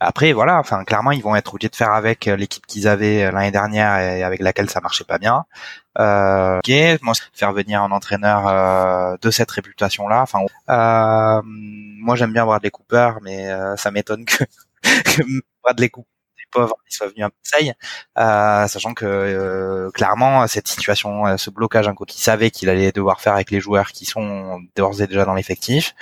Après, 0.00 0.32
voilà, 0.32 0.58
enfin, 0.58 0.84
clairement, 0.84 1.12
ils 1.12 1.22
vont 1.22 1.36
être 1.36 1.54
obligés 1.54 1.68
de 1.68 1.76
faire 1.76 1.92
avec 1.92 2.26
l'équipe 2.26 2.66
qu'ils 2.66 2.86
avaient 2.88 3.30
l'année 3.30 3.50
dernière 3.50 3.98
et 3.98 4.22
avec 4.22 4.40
laquelle 4.40 4.68
ça 4.68 4.80
marchait 4.80 5.04
pas 5.04 5.18
bien. 5.18 5.44
Euh, 5.98 6.58
okay, 6.58 6.98
moi, 7.02 7.14
faire 7.32 7.52
venir 7.52 7.82
un 7.82 7.90
entraîneur 7.90 8.46
euh, 8.46 9.16
de 9.22 9.30
cette 9.30 9.50
réputation-là. 9.50 10.22
Enfin, 10.22 10.40
euh, 10.68 11.42
moi, 11.44 12.16
j'aime 12.16 12.32
bien 12.32 12.44
Bradley 12.44 12.70
Cooper, 12.70 13.12
mais 13.22 13.50
euh, 13.50 13.76
ça 13.76 13.90
m'étonne 13.90 14.24
que, 14.24 14.44
que 14.82 15.22
Bradley 15.62 15.88
Cooper 15.88 16.10
pauvre 16.52 16.76
il 16.88 16.94
soit 16.94 17.08
venu 17.08 17.24
à 17.24 17.28
Marseille, 17.28 17.74
euh, 18.18 18.68
sachant 18.68 18.94
que 18.94 19.04
euh, 19.04 19.90
clairement 19.90 20.46
cette 20.46 20.68
situation, 20.68 21.36
ce 21.36 21.50
blocage, 21.50 21.88
un 21.88 21.94
coup 21.94 22.04
qu'il 22.04 22.22
savait 22.22 22.50
qu'il 22.50 22.68
allait 22.68 22.92
devoir 22.92 23.20
faire 23.20 23.34
avec 23.34 23.50
les 23.50 23.60
joueurs 23.60 23.90
qui 23.90 24.04
sont 24.04 24.60
d'ores 24.76 25.02
et 25.02 25.08
déjà 25.08 25.24
dans 25.24 25.34
l'effectif, 25.34 25.94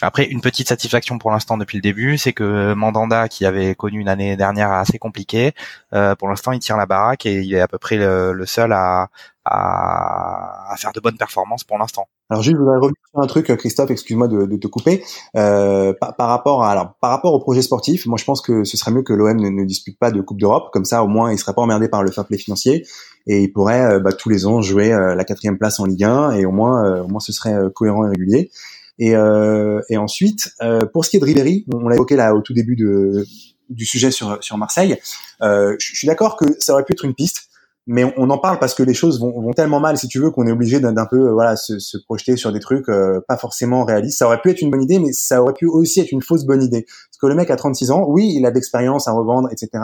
après, 0.00 0.26
une 0.26 0.40
petite 0.40 0.68
satisfaction 0.68 1.18
pour 1.18 1.32
l'instant 1.32 1.58
depuis 1.58 1.76
le 1.76 1.82
début, 1.82 2.18
c'est 2.18 2.32
que 2.32 2.72
Mandanda, 2.72 3.26
qui 3.26 3.44
avait 3.44 3.74
connu 3.74 3.98
une 3.98 4.08
année 4.08 4.36
dernière 4.36 4.70
assez 4.70 4.96
compliquée, 4.96 5.54
euh, 5.92 6.14
pour 6.14 6.28
l'instant 6.28 6.52
il 6.52 6.60
tire 6.60 6.76
la 6.76 6.86
baraque 6.86 7.26
et 7.26 7.40
il 7.40 7.52
est 7.52 7.60
à 7.60 7.66
peu 7.66 7.78
près 7.78 7.96
le, 7.96 8.46
seul 8.46 8.72
à, 8.72 9.08
à, 9.44 10.74
faire 10.76 10.92
de 10.92 11.00
bonnes 11.00 11.16
performances 11.16 11.64
pour 11.64 11.78
l'instant. 11.78 12.06
Alors 12.30 12.44
Gilles, 12.44 12.54
je 12.54 12.60
voudrais 12.60 12.76
revenir 12.76 12.94
sur 13.10 13.20
un 13.20 13.26
truc, 13.26 13.46
Christophe, 13.56 13.90
excuse-moi 13.90 14.28
de, 14.28 14.56
te 14.56 14.68
couper. 14.68 15.02
Euh, 15.34 15.92
par, 16.00 16.28
rapport 16.28 16.62
à, 16.62 16.70
alors 16.70 16.94
par 17.00 17.10
rapport 17.10 17.34
au 17.34 17.40
projet 17.40 17.62
sportif, 17.62 18.06
moi 18.06 18.18
je 18.18 18.24
pense 18.24 18.40
que 18.40 18.62
ce 18.62 18.76
serait 18.76 18.92
mieux 18.92 19.02
que 19.02 19.12
l'OM 19.12 19.36
ne, 19.36 19.64
dispute 19.64 19.98
pas 19.98 20.12
de 20.12 20.20
Coupe 20.20 20.38
d'Europe, 20.38 20.68
comme 20.72 20.84
ça 20.84 21.02
au 21.02 21.08
moins 21.08 21.32
il 21.32 21.38
serait 21.38 21.54
pas 21.54 21.62
emmerdé 21.62 21.88
par 21.88 22.04
le 22.04 22.12
fair 22.12 22.24
play 22.24 22.38
financier 22.38 22.86
et 23.26 23.42
il 23.42 23.52
pourrait 23.52 23.94
euh, 23.94 23.98
bah, 23.98 24.12
tous 24.12 24.28
les 24.28 24.46
ans 24.46 24.62
jouer 24.62 24.90
la 24.90 25.24
quatrième 25.24 25.58
place 25.58 25.80
en 25.80 25.86
Ligue 25.86 26.04
1 26.04 26.32
et 26.32 26.46
au 26.46 26.52
moins 26.52 27.00
au 27.00 27.08
moins 27.08 27.20
ce 27.20 27.32
serait 27.32 27.56
cohérent 27.74 28.06
et 28.06 28.10
régulier. 28.10 28.50
Et, 28.98 29.14
euh, 29.14 29.80
et 29.88 29.96
ensuite, 29.96 30.50
euh, 30.62 30.80
pour 30.92 31.04
ce 31.04 31.10
qui 31.10 31.16
est 31.16 31.20
de 31.20 31.24
Ribéry, 31.24 31.64
on 31.72 31.88
l'a 31.88 31.94
évoqué 31.94 32.16
là 32.16 32.34
au 32.34 32.40
tout 32.40 32.52
début 32.52 32.76
de, 32.76 33.24
du 33.70 33.86
sujet 33.86 34.10
sur, 34.10 34.42
sur 34.42 34.58
Marseille, 34.58 34.98
euh, 35.42 35.76
je 35.78 35.96
suis 35.96 36.06
d'accord 36.06 36.36
que 36.36 36.46
ça 36.58 36.72
aurait 36.72 36.84
pu 36.84 36.92
être 36.92 37.04
une 37.04 37.14
piste, 37.14 37.48
mais 37.90 38.04
on, 38.18 38.28
en 38.28 38.36
parle 38.36 38.58
parce 38.58 38.74
que 38.74 38.82
les 38.82 38.92
choses 38.92 39.18
vont, 39.18 39.40
vont 39.40 39.52
tellement 39.52 39.80
mal, 39.80 39.96
si 39.96 40.08
tu 40.08 40.18
veux, 40.18 40.30
qu'on 40.30 40.46
est 40.46 40.52
obligé 40.52 40.78
d'un 40.78 41.06
peu 41.06 41.30
voilà 41.30 41.56
se, 41.56 41.78
se, 41.78 41.96
projeter 41.96 42.36
sur 42.36 42.52
des 42.52 42.60
trucs 42.60 42.86
euh, 42.90 43.20
pas 43.26 43.38
forcément 43.38 43.84
réalistes. 43.84 44.18
Ça 44.18 44.26
aurait 44.26 44.42
pu 44.42 44.50
être 44.50 44.60
une 44.60 44.70
bonne 44.70 44.82
idée, 44.82 44.98
mais 44.98 45.12
ça 45.12 45.42
aurait 45.42 45.54
pu 45.54 45.66
aussi 45.66 46.00
être 46.00 46.12
une 46.12 46.20
fausse 46.20 46.44
bonne 46.44 46.62
idée. 46.62 46.82
Parce 46.82 47.18
que 47.18 47.26
le 47.26 47.34
mec 47.34 47.50
a 47.50 47.56
36 47.56 47.90
ans, 47.90 48.04
oui, 48.06 48.34
il 48.36 48.44
a 48.44 48.50
de 48.50 48.56
l'expérience 48.56 49.08
à 49.08 49.12
revendre, 49.12 49.48
etc. 49.50 49.82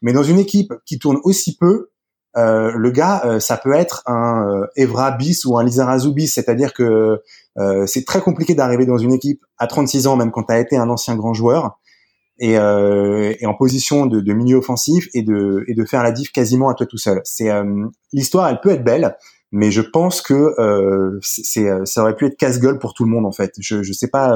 Mais 0.00 0.14
dans 0.14 0.22
une 0.22 0.38
équipe 0.38 0.72
qui 0.86 0.98
tourne 0.98 1.18
aussi 1.24 1.54
peu, 1.58 1.90
euh, 2.38 2.72
le 2.74 2.90
gars, 2.90 3.20
euh, 3.26 3.38
ça 3.38 3.58
peut 3.58 3.74
être 3.74 4.02
un 4.06 4.62
Evra 4.76 5.10
bis 5.10 5.44
ou 5.44 5.58
un 5.58 5.62
Lizarazu 5.62 6.12
bis, 6.14 6.32
c'est-à-dire 6.32 6.72
que 6.72 7.20
euh, 7.58 7.86
c'est 7.86 8.04
très 8.04 8.20
compliqué 8.20 8.54
d'arriver 8.54 8.86
dans 8.86 8.98
une 8.98 9.12
équipe 9.12 9.44
à 9.58 9.66
36 9.66 10.06
ans, 10.06 10.16
même 10.16 10.30
quand 10.30 10.44
tu 10.44 10.52
as 10.52 10.60
été 10.60 10.76
un 10.76 10.88
ancien 10.88 11.16
grand 11.16 11.34
joueur, 11.34 11.78
et, 12.38 12.54
et 12.54 13.46
en 13.46 13.54
position 13.54 14.06
de, 14.06 14.20
de, 14.20 14.32
milieu 14.32 14.56
offensif 14.56 15.06
et 15.14 15.22
de, 15.22 15.64
et 15.68 15.74
de 15.74 15.84
faire 15.84 16.02
la 16.02 16.10
diff 16.10 16.32
quasiment 16.32 16.70
à 16.70 16.74
toi 16.74 16.86
tout 16.86 16.96
seul. 16.96 17.20
C'est 17.22 17.50
l'histoire, 18.12 18.48
elle 18.48 18.58
peut 18.60 18.70
être 18.70 18.82
belle, 18.82 19.16
mais 19.52 19.70
je 19.70 19.80
pense 19.80 20.22
que 20.22 20.56
c'est, 21.20 21.68
ça 21.84 22.02
aurait 22.02 22.16
pu 22.16 22.26
être 22.26 22.36
casse-gueule 22.36 22.80
pour 22.80 22.94
tout 22.94 23.04
le 23.04 23.10
monde 23.10 23.26
en 23.26 23.32
fait. 23.32 23.52
Je, 23.60 23.84
je 23.84 23.92
sais 23.92 24.08
pas 24.08 24.34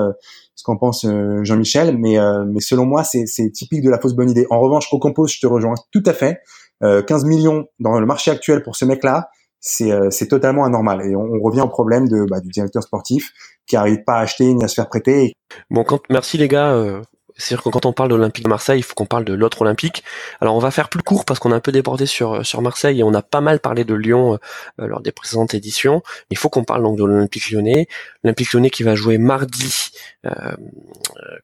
ce 0.54 0.62
qu'en 0.62 0.76
pense 0.76 1.04
Jean-Michel, 1.42 1.98
mais, 1.98 2.16
mais 2.46 2.60
selon 2.60 2.84
moi, 2.84 3.02
c'est, 3.02 3.50
typique 3.50 3.82
de 3.82 3.90
la 3.90 3.98
fausse 3.98 4.14
bonne 4.14 4.30
idée. 4.30 4.46
En 4.50 4.60
revanche, 4.60 4.86
au 4.92 5.00
compose, 5.00 5.32
je 5.32 5.40
te 5.40 5.46
rejoins 5.48 5.74
tout 5.90 6.02
à 6.06 6.12
fait. 6.12 6.38
15 6.80 7.24
euh, 7.24 7.26
millions 7.26 7.66
dans 7.78 7.98
le 7.98 8.06
marché 8.06 8.30
actuel 8.30 8.62
pour 8.62 8.76
ce 8.76 8.84
mec-là, 8.84 9.28
c'est 9.66 9.90
euh, 9.90 10.10
totalement 10.28 10.64
anormal. 10.64 11.04
Et 11.04 11.16
on, 11.16 11.40
revient 11.40 11.62
au 11.62 11.68
problème 11.68 12.08
de 12.08 12.24
bah, 12.30 12.40
du 12.40 12.48
directeur 12.48 12.82
sportif 12.82 13.32
qui 13.66 13.76
arrive 13.76 14.04
pas 14.04 14.14
à 14.14 14.20
acheter 14.20 14.54
ni 14.54 14.62
à 14.64 14.68
se 14.68 14.74
faire 14.74 14.88
prêter. 14.88 15.32
Bon, 15.70 15.84
merci 16.08 16.38
les 16.38 16.46
gars. 16.46 16.72
Euh, 16.72 17.02
c'est-à-dire 17.36 17.64
que 17.64 17.68
quand 17.68 17.86
on 17.86 17.92
parle 17.92 18.08
de 18.08 18.14
l'Olympique 18.14 18.44
de 18.44 18.48
Marseille, 18.48 18.80
il 18.80 18.82
faut 18.82 18.94
qu'on 18.94 19.06
parle 19.06 19.24
de 19.24 19.34
l'autre 19.34 19.62
Olympique. 19.62 20.04
Alors 20.40 20.54
on 20.54 20.58
va 20.58 20.70
faire 20.70 20.88
plus 20.88 21.02
court 21.02 21.24
parce 21.24 21.38
qu'on 21.38 21.52
a 21.52 21.56
un 21.56 21.60
peu 21.60 21.72
débordé 21.72 22.06
sur 22.06 22.44
sur 22.46 22.62
Marseille 22.62 23.00
et 23.00 23.02
on 23.02 23.12
a 23.14 23.22
pas 23.22 23.40
mal 23.40 23.60
parlé 23.60 23.84
de 23.84 23.94
Lyon 23.94 24.38
euh, 24.80 24.86
lors 24.86 25.00
des 25.00 25.12
précédentes 25.12 25.54
éditions. 25.54 26.02
Il 26.30 26.38
faut 26.38 26.48
qu'on 26.48 26.64
parle 26.64 26.82
donc 26.82 26.96
de 26.98 27.04
l'Olympique 27.04 27.50
lyonnais. 27.50 27.88
L'Olympique 28.24 28.52
lyonnais 28.52 28.70
qui 28.70 28.82
va 28.82 28.94
jouer 28.94 29.18
mardi 29.18 29.90
euh, 30.24 30.30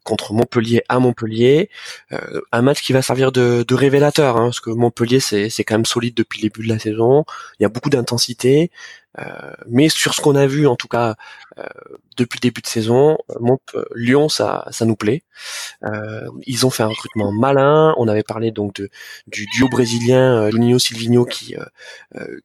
contre 0.04 0.32
Montpellier 0.32 0.82
à 0.88 0.98
Montpellier. 0.98 1.68
Euh, 2.12 2.40
un 2.52 2.62
match 2.62 2.82
qui 2.82 2.92
va 2.92 3.02
servir 3.02 3.30
de, 3.30 3.64
de 3.66 3.74
révélateur 3.74 4.36
hein, 4.36 4.44
parce 4.46 4.60
que 4.60 4.70
Montpellier 4.70 5.20
c'est 5.20 5.50
c'est 5.50 5.64
quand 5.64 5.74
même 5.74 5.86
solide 5.86 6.14
depuis 6.14 6.40
le 6.40 6.48
début 6.48 6.66
de 6.66 6.72
la 6.72 6.78
saison. 6.78 7.24
Il 7.60 7.64
y 7.64 7.66
a 7.66 7.68
beaucoup 7.68 7.90
d'intensité. 7.90 8.70
Euh, 9.18 9.52
mais 9.68 9.88
sur 9.88 10.14
ce 10.14 10.20
qu'on 10.20 10.36
a 10.36 10.46
vu, 10.46 10.66
en 10.66 10.76
tout 10.76 10.88
cas 10.88 11.16
euh, 11.58 11.64
depuis 12.16 12.38
le 12.38 12.48
début 12.48 12.62
de 12.62 12.66
saison, 12.66 13.18
euh, 13.30 13.84
Lyon, 13.94 14.28
ça, 14.28 14.66
ça 14.70 14.84
nous 14.84 14.96
plaît. 14.96 15.22
ils 16.46 16.66
ont 16.66 16.70
fait 16.70 16.82
un 16.82 16.88
recrutement 16.88 17.32
malin. 17.32 17.94
On 17.98 18.08
avait 18.08 18.22
parlé 18.22 18.50
donc 18.50 18.74
de, 18.74 18.88
du 19.26 19.46
duo 19.46 19.68
brésilien 19.68 20.50
Juninho 20.50 20.78
Silvino 20.78 21.24
qui 21.24 21.54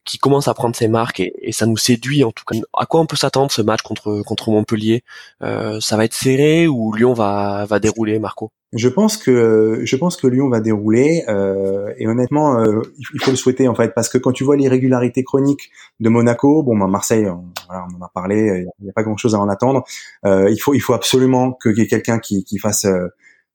qui 0.04 0.18
commence 0.18 0.48
à 0.48 0.54
prendre 0.54 0.76
ses 0.76 0.88
marques 0.88 1.20
et, 1.20 1.32
et, 1.42 1.52
ça 1.52 1.66
nous 1.66 1.76
séduit 1.76 2.24
en 2.24 2.32
tout 2.32 2.44
cas. 2.44 2.58
À 2.74 2.86
quoi 2.86 3.00
on 3.00 3.06
peut 3.06 3.16
s'attendre 3.16 3.50
ce 3.50 3.62
match 3.62 3.82
contre 3.82 4.22
contre 4.22 4.50
Montpellier? 4.50 5.04
Ça 5.40 5.96
va 5.96 6.04
être 6.04 6.14
serré 6.14 6.66
ou 6.68 6.92
Lyon 6.92 7.14
va 7.14 7.64
va 7.66 7.78
dérouler, 7.80 8.18
Marco? 8.18 8.52
Je 8.74 8.88
pense 8.88 9.16
que 9.16 9.80
je 9.82 9.96
pense 9.96 10.18
que 10.18 10.26
Lyon 10.26 10.50
va 10.50 10.60
dérouler 10.60 11.24
euh, 11.28 11.90
et 11.96 12.06
honnêtement 12.06 12.60
euh, 12.60 12.82
il 12.98 13.22
faut 13.22 13.30
le 13.30 13.36
souhaiter 13.36 13.66
en 13.66 13.74
fait 13.74 13.94
parce 13.94 14.10
que 14.10 14.18
quand 14.18 14.32
tu 14.32 14.44
vois 14.44 14.56
l'irrégularité 14.56 15.24
chronique 15.24 15.70
de 16.00 16.10
Monaco, 16.10 16.62
bon 16.62 16.76
ben 16.76 16.86
Marseille, 16.86 17.26
on, 17.30 17.46
voilà, 17.66 17.86
on 17.90 17.96
en 17.96 18.04
a 18.04 18.10
parlé, 18.12 18.66
il 18.78 18.84
n'y 18.84 18.90
a 18.90 18.92
pas 18.92 19.04
grand 19.04 19.16
chose 19.16 19.34
à 19.34 19.38
en 19.38 19.48
attendre. 19.48 19.84
Euh, 20.26 20.50
il 20.50 20.58
faut 20.58 20.74
il 20.74 20.80
faut 20.80 20.92
absolument 20.92 21.52
que 21.52 21.70
qu'il 21.70 21.78
y 21.78 21.82
ait 21.82 21.88
quelqu'un 21.88 22.18
qui, 22.18 22.44
qui 22.44 22.58
fasse 22.58 22.84
euh, 22.84 23.08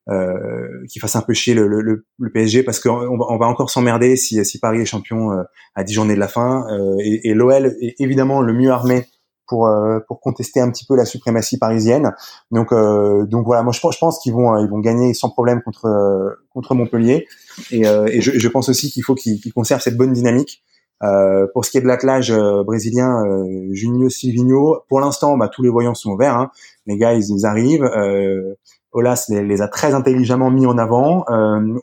euh, 0.09 0.83
qui 0.89 0.97
fasse 0.97 1.15
un 1.15 1.21
peu 1.21 1.33
chier 1.33 1.53
le, 1.53 1.67
le, 1.67 2.05
le 2.19 2.29
PSG 2.31 2.63
parce 2.63 2.79
qu'on 2.79 3.15
va, 3.15 3.45
encore 3.45 3.69
s'emmerder 3.69 4.15
si, 4.15 4.43
si 4.43 4.59
Paris 4.59 4.81
est 4.81 4.85
champion 4.85 5.31
euh, 5.31 5.43
à 5.75 5.83
10 5.83 5.93
journées 5.93 6.15
de 6.15 6.19
la 6.19 6.27
fin 6.27 6.65
et, 6.99 7.29
et 7.29 7.33
l'OL 7.35 7.77
est 7.79 8.01
évidemment 8.01 8.41
le 8.41 8.51
mieux 8.51 8.71
armé 8.71 9.05
pour 9.47 9.67
euh, 9.67 9.99
pour 10.07 10.19
contester 10.19 10.59
un 10.59 10.69
petit 10.71 10.85
peu 10.85 10.95
la 10.95 11.05
suprématie 11.05 11.57
parisienne. 11.57 12.13
Donc 12.51 12.71
euh, 12.71 13.25
donc 13.25 13.45
voilà, 13.45 13.63
moi 13.63 13.73
je, 13.73 13.79
je 13.79 13.97
pense 13.97 14.19
qu'ils 14.19 14.33
vont 14.33 14.57
ils 14.57 14.69
vont 14.69 14.79
gagner 14.79 15.13
sans 15.13 15.29
problème 15.29 15.61
contre 15.61 16.37
contre 16.53 16.75
Montpellier 16.75 17.27
et, 17.71 17.87
euh, 17.87 18.07
et 18.07 18.21
je, 18.21 18.31
je, 18.31 18.47
pense 18.47 18.69
aussi 18.69 18.91
qu'il 18.91 19.03
faut 19.03 19.15
qu'ils 19.15 19.53
conservent 19.53 19.81
cette 19.81 19.97
bonne 19.97 20.13
dynamique. 20.13 20.63
Euh, 21.03 21.47
pour 21.53 21.65
ce 21.65 21.71
qui 21.71 21.77
est 21.77 21.81
de 21.81 21.87
l'attelage 21.87 22.33
brésilien, 22.65 23.25
euh, 23.25 23.67
Junio 23.71 24.09
Silvino, 24.09 24.83
pour 24.87 25.01
l'instant, 25.01 25.37
bah, 25.37 25.49
tous 25.49 25.61
les 25.61 25.69
voyants 25.69 25.95
sont 25.95 26.11
ouverts. 26.11 26.37
Hein. 26.37 26.51
Les 26.85 26.97
gars, 26.97 27.13
ils, 27.13 27.25
ils 27.29 27.45
arrivent. 27.45 27.83
Euh, 27.83 28.55
Olas 28.91 29.25
les, 29.29 29.43
les, 29.43 29.61
a 29.61 29.67
très 29.67 29.93
intelligemment 29.93 30.51
mis 30.51 30.65
en 30.65 30.77
avant. 30.77 31.25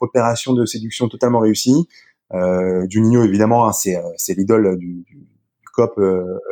opération 0.01 0.53
de 0.53 0.65
séduction 0.65 1.09
totalement 1.09 1.41
réussie. 1.41 1.89
Juninho, 2.89 3.25
évidemment, 3.25 3.67
hein, 3.67 3.73
c'est, 3.73 3.99
l'idole 4.35 4.79
du, 4.79 5.03
du, 5.05 5.27
COP 5.75 6.01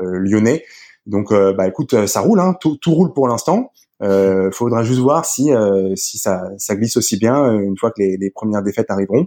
lyonnais. 0.03 0.65
Donc, 1.09 1.33
euh, 1.33 1.53
bah 1.53 1.67
écoute, 1.67 1.95
euh, 1.95 2.07
ça 2.07 2.21
roule, 2.21 2.39
hein, 2.39 2.55
tout, 2.61 2.77
tout 2.77 2.93
roule 2.93 3.13
pour 3.13 3.27
l'instant. 3.27 3.73
Euh, 4.01 4.53
faudra 4.53 4.85
juste 4.85 5.01
voir 5.01 5.25
si 5.25 5.53
euh, 5.53 5.97
si 5.97 6.19
ça, 6.19 6.45
ça 6.57 6.77
glisse 6.77 6.97
aussi 6.97 7.17
bien 7.17 7.53
une 7.53 7.77
fois 7.77 7.91
que 7.91 8.01
les, 8.01 8.17
les 8.17 8.31
premières 8.31 8.63
défaites 8.63 8.91
arriveront. 8.91 9.27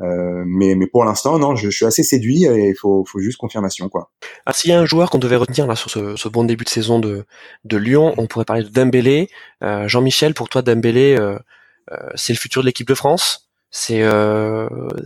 Euh, 0.00 0.42
mais, 0.46 0.74
mais 0.74 0.86
pour 0.86 1.04
l'instant, 1.04 1.38
non, 1.38 1.54
je, 1.54 1.70
suis 1.70 1.86
assez 1.86 2.02
séduit 2.02 2.44
et 2.44 2.70
il 2.70 2.74
faut, 2.74 3.04
faut 3.06 3.20
juste 3.20 3.38
confirmation, 3.38 3.88
quoi. 3.88 4.10
Ah, 4.44 4.52
s'il 4.52 4.70
y 4.70 4.74
a 4.74 4.80
un 4.80 4.84
joueur 4.84 5.10
qu'on 5.10 5.18
devait 5.18 5.36
retenir 5.36 5.66
là 5.66 5.76
sur 5.76 5.88
ce, 5.90 6.16
ce, 6.16 6.28
bon 6.28 6.44
début 6.44 6.64
de 6.64 6.68
saison 6.68 6.98
de, 6.98 7.24
de 7.64 7.76
Lyon, 7.76 8.12
on 8.18 8.26
pourrait 8.26 8.44
parler 8.44 8.64
de 8.64 8.68
Dembélé. 8.68 9.28
Euh, 9.62 9.86
Jean-Michel, 9.86 10.34
pour 10.34 10.48
toi, 10.48 10.62
Dembélé, 10.62 11.16
euh, 11.18 11.38
c'est 12.16 12.32
le 12.32 12.38
futur 12.38 12.62
de 12.62 12.66
l'équipe 12.66 12.88
de 12.88 12.94
France. 12.94 13.48
C'est 13.70 14.02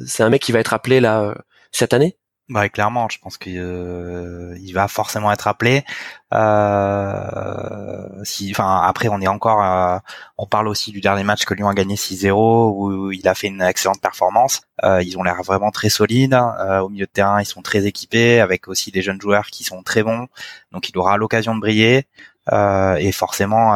c'est 0.06 0.22
un 0.22 0.28
mec 0.28 0.42
qui 0.42 0.52
va 0.52 0.60
être 0.60 0.74
appelé 0.74 1.00
là 1.00 1.34
cette 1.72 1.94
année? 1.94 2.18
Bah 2.48 2.70
clairement, 2.70 3.08
je 3.10 3.18
pense 3.18 3.36
qu'il 3.36 3.58
euh, 3.58 4.56
il 4.62 4.72
va 4.72 4.88
forcément 4.88 5.30
être 5.30 5.48
appelé. 5.48 5.84
Euh, 6.32 8.08
si, 8.24 8.50
enfin 8.52 8.80
après 8.86 9.08
on 9.08 9.20
est 9.20 9.26
encore, 9.28 9.62
euh, 9.62 9.98
on 10.38 10.46
parle 10.46 10.66
aussi 10.68 10.90
du 10.90 11.02
dernier 11.02 11.24
match 11.24 11.44
que 11.44 11.52
Lyon 11.52 11.68
a 11.68 11.74
gagné 11.74 11.96
6-0 11.96 12.72
où 12.74 13.12
il 13.12 13.28
a 13.28 13.34
fait 13.34 13.48
une 13.48 13.60
excellente 13.60 14.00
performance. 14.00 14.62
Euh, 14.82 15.02
ils 15.02 15.18
ont 15.18 15.22
l'air 15.24 15.42
vraiment 15.42 15.70
très 15.70 15.90
solides 15.90 16.32
euh, 16.32 16.80
au 16.80 16.88
milieu 16.88 17.04
de 17.04 17.10
terrain, 17.10 17.38
ils 17.42 17.44
sont 17.44 17.60
très 17.60 17.84
équipés 17.84 18.40
avec 18.40 18.66
aussi 18.66 18.90
des 18.90 19.02
jeunes 19.02 19.20
joueurs 19.20 19.48
qui 19.48 19.62
sont 19.62 19.82
très 19.82 20.02
bons. 20.02 20.26
Donc 20.72 20.88
il 20.88 20.96
aura 20.96 21.18
l'occasion 21.18 21.54
de 21.54 21.60
briller. 21.60 22.06
et 22.50 23.12
forcément, 23.12 23.72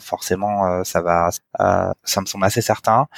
forcément, 0.00 0.84
ça 0.84 1.00
va, 1.00 1.30
ça 2.04 2.20
me 2.20 2.26
semble 2.26 2.44
assez 2.44 2.60
certain. 2.60 3.08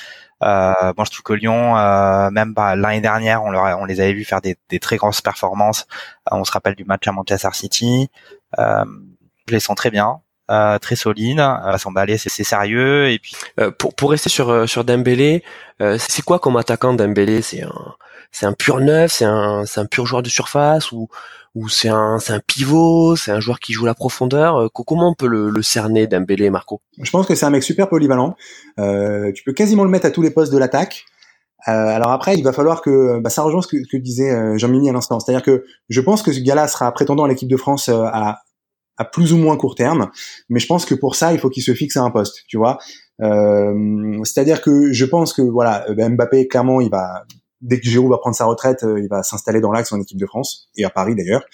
Euh, 0.42 0.72
moi, 0.96 1.04
je 1.04 1.10
trouve 1.10 1.22
que 1.22 1.32
Lyon, 1.32 1.76
euh, 1.76 2.30
même 2.30 2.54
bah, 2.54 2.76
l'année 2.76 3.00
dernière, 3.00 3.42
on, 3.44 3.50
leur, 3.50 3.78
on 3.80 3.84
les 3.84 4.00
avait 4.00 4.12
vu 4.12 4.24
faire 4.24 4.40
des, 4.40 4.56
des 4.68 4.78
très 4.78 4.96
grosses 4.96 5.20
performances. 5.20 5.86
Euh, 6.32 6.36
on 6.36 6.44
se 6.44 6.52
rappelle 6.52 6.74
du 6.74 6.84
match 6.84 7.06
à 7.08 7.12
Manchester 7.12 7.48
City. 7.52 8.10
Euh, 8.58 8.84
je 9.48 9.52
les 9.52 9.60
sens 9.60 9.76
très 9.76 9.90
bien. 9.90 10.20
Euh, 10.50 10.78
très 10.78 10.96
solide, 10.96 11.40
euh, 11.40 11.76
s'emballer, 11.76 12.16
c'est 12.16 12.30
sérieux. 12.42 13.10
Et 13.10 13.18
puis 13.18 13.36
pour 13.78 13.94
pour 13.94 14.10
rester 14.10 14.30
sur 14.30 14.66
sur 14.66 14.82
Dembélé, 14.82 15.44
c'est 15.98 16.22
quoi 16.24 16.38
comme 16.38 16.56
attaquant 16.56 16.94
Dembélé? 16.94 17.42
C'est 17.42 17.62
un 17.62 17.94
c'est 18.32 18.46
un 18.46 18.54
pur 18.54 18.80
neuf, 18.80 19.12
c'est 19.12 19.26
un 19.26 19.66
c'est 19.66 19.80
un 19.80 19.86
pur 19.86 20.06
joueur 20.06 20.22
de 20.22 20.30
surface 20.30 20.90
ou 20.92 21.08
ou 21.54 21.68
c'est 21.68 21.88
un 21.88 22.18
un 22.28 22.40
pivot, 22.40 23.16
c'est 23.16 23.32
un 23.32 23.40
joueur 23.40 23.60
qui 23.60 23.72
joue 23.72 23.86
la 23.86 23.94
profondeur. 23.94 24.56
Euh, 24.56 24.68
comment 24.72 25.10
on 25.10 25.14
peut 25.14 25.26
le, 25.26 25.50
le 25.50 25.62
cerner 25.62 26.06
Dembélé, 26.06 26.50
Marco? 26.50 26.80
Je 27.00 27.10
pense 27.10 27.26
que 27.26 27.34
c'est 27.34 27.46
un 27.46 27.50
mec 27.50 27.62
super 27.62 27.88
polyvalent. 27.88 28.36
Euh, 28.78 29.32
tu 29.32 29.42
peux 29.44 29.52
quasiment 29.52 29.84
le 29.84 29.90
mettre 29.90 30.06
à 30.06 30.10
tous 30.10 30.22
les 30.22 30.30
postes 30.30 30.52
de 30.52 30.58
l'attaque. 30.58 31.04
Euh, 31.66 31.72
alors 31.72 32.12
après, 32.12 32.36
il 32.36 32.44
va 32.44 32.52
falloir 32.52 32.82
que 32.82 33.18
bah, 33.18 33.30
ça 33.30 33.42
rejoint 33.42 33.62
ce 33.62 33.68
que, 33.68 33.76
que 33.90 33.96
disait 33.96 34.30
euh, 34.30 34.56
Jean-Mimi 34.58 34.88
à 34.88 34.92
l'instant. 34.92 35.18
C'est-à-dire 35.18 35.42
que 35.42 35.64
je 35.88 36.00
pense 36.00 36.22
que 36.22 36.32
ce 36.32 36.40
gars-là 36.40 36.68
sera 36.68 36.92
prétendant 36.92 37.24
à 37.24 37.28
l'équipe 37.28 37.48
de 37.48 37.56
France 37.56 37.88
euh, 37.88 38.04
à, 38.04 38.42
à 38.96 39.04
plus 39.04 39.32
ou 39.32 39.38
moins 39.38 39.56
court 39.56 39.74
terme, 39.74 40.10
mais 40.48 40.60
je 40.60 40.66
pense 40.66 40.84
que 40.84 40.94
pour 40.94 41.14
ça, 41.14 41.32
il 41.32 41.38
faut 41.38 41.50
qu'il 41.50 41.62
se 41.62 41.74
fixe 41.74 41.96
à 41.96 42.02
un 42.02 42.10
poste, 42.10 42.44
tu 42.46 42.56
vois. 42.56 42.78
Euh, 43.22 44.18
c'est-à-dire 44.22 44.62
que 44.62 44.92
je 44.92 45.04
pense 45.04 45.32
que 45.32 45.42
voilà, 45.42 45.84
Mbappé 45.88 46.46
clairement, 46.46 46.80
il 46.80 46.90
va 46.90 47.24
dès 47.60 47.80
que 47.80 47.88
Giroud 47.88 48.10
va 48.10 48.18
prendre 48.18 48.36
sa 48.36 48.44
retraite, 48.44 48.84
euh, 48.84 49.00
il 49.00 49.08
va 49.08 49.22
s'installer 49.22 49.60
dans 49.60 49.72
l'axe 49.72 49.92
en 49.92 50.00
équipe 50.00 50.18
de 50.18 50.26
France 50.26 50.68
et 50.76 50.84
à 50.84 50.90
Paris 50.90 51.14
d'ailleurs. 51.14 51.44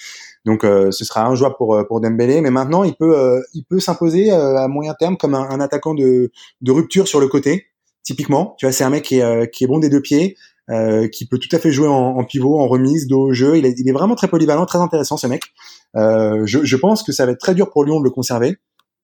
Donc 0.45 0.65
euh, 0.65 0.91
ce 0.91 1.05
sera 1.05 1.27
un 1.27 1.35
joueur 1.35 1.57
pour 1.57 1.75
euh, 1.75 1.85
pour 1.85 2.01
Dembélé, 2.01 2.41
mais 2.41 2.51
maintenant 2.51 2.85
il 2.85 2.95
peut 2.95 3.43
il 3.55 3.65
peut 3.65 3.81
s'imposer 3.81 4.31
à 4.31 4.69
moyen 4.69 4.95
terme 4.95 5.17
comme 5.17 5.35
un, 5.35 5.61
attaquant 5.61 5.95
de 5.95 6.31
de 6.61 6.73
rupture 6.73 7.09
sur 7.09 7.21
le 7.21 7.29
côté. 7.29 7.67
Typiquement, 8.03 8.55
tu 8.59 8.67
vois, 8.67 8.73
c'est 8.73 8.85
un 8.85 8.91
mec 8.91 9.05
qui 9.05 9.21
est 9.21 9.51
qui 9.51 9.65
est 9.65 9.67
bon 9.67 9.79
des 9.79 9.89
deux 9.89 10.03
pieds, 10.03 10.37
qui 11.13 11.27
peut 11.27 11.39
tout 11.39 11.55
à 11.57 11.59
fait 11.59 11.73
jouer 11.73 11.89
en, 11.89 12.23
pivot, 12.25 12.59
en 12.59 12.69
remise, 12.69 13.07
dos 13.07 13.29
au 13.29 13.33
jeu. 13.33 13.57
Il 13.57 13.65
est, 13.65 13.75
il 13.79 13.89
est 13.89 13.93
vraiment 13.93 14.15
très 14.15 14.29
polyvalent, 14.29 14.67
très 14.67 14.79
intéressant 14.79 15.17
ce 15.17 15.27
mec. 15.27 15.43
je, 15.95 16.61
je 16.63 16.77
pense 16.77 17.03
que 17.03 17.13
ça 17.13 17.25
va 17.25 17.33
être 17.33 17.41
très 17.41 17.55
dur 17.55 17.71
pour 17.71 17.85
Lyon 17.85 18.01
de 18.01 18.05
le 18.05 18.11
conserver. 18.11 18.59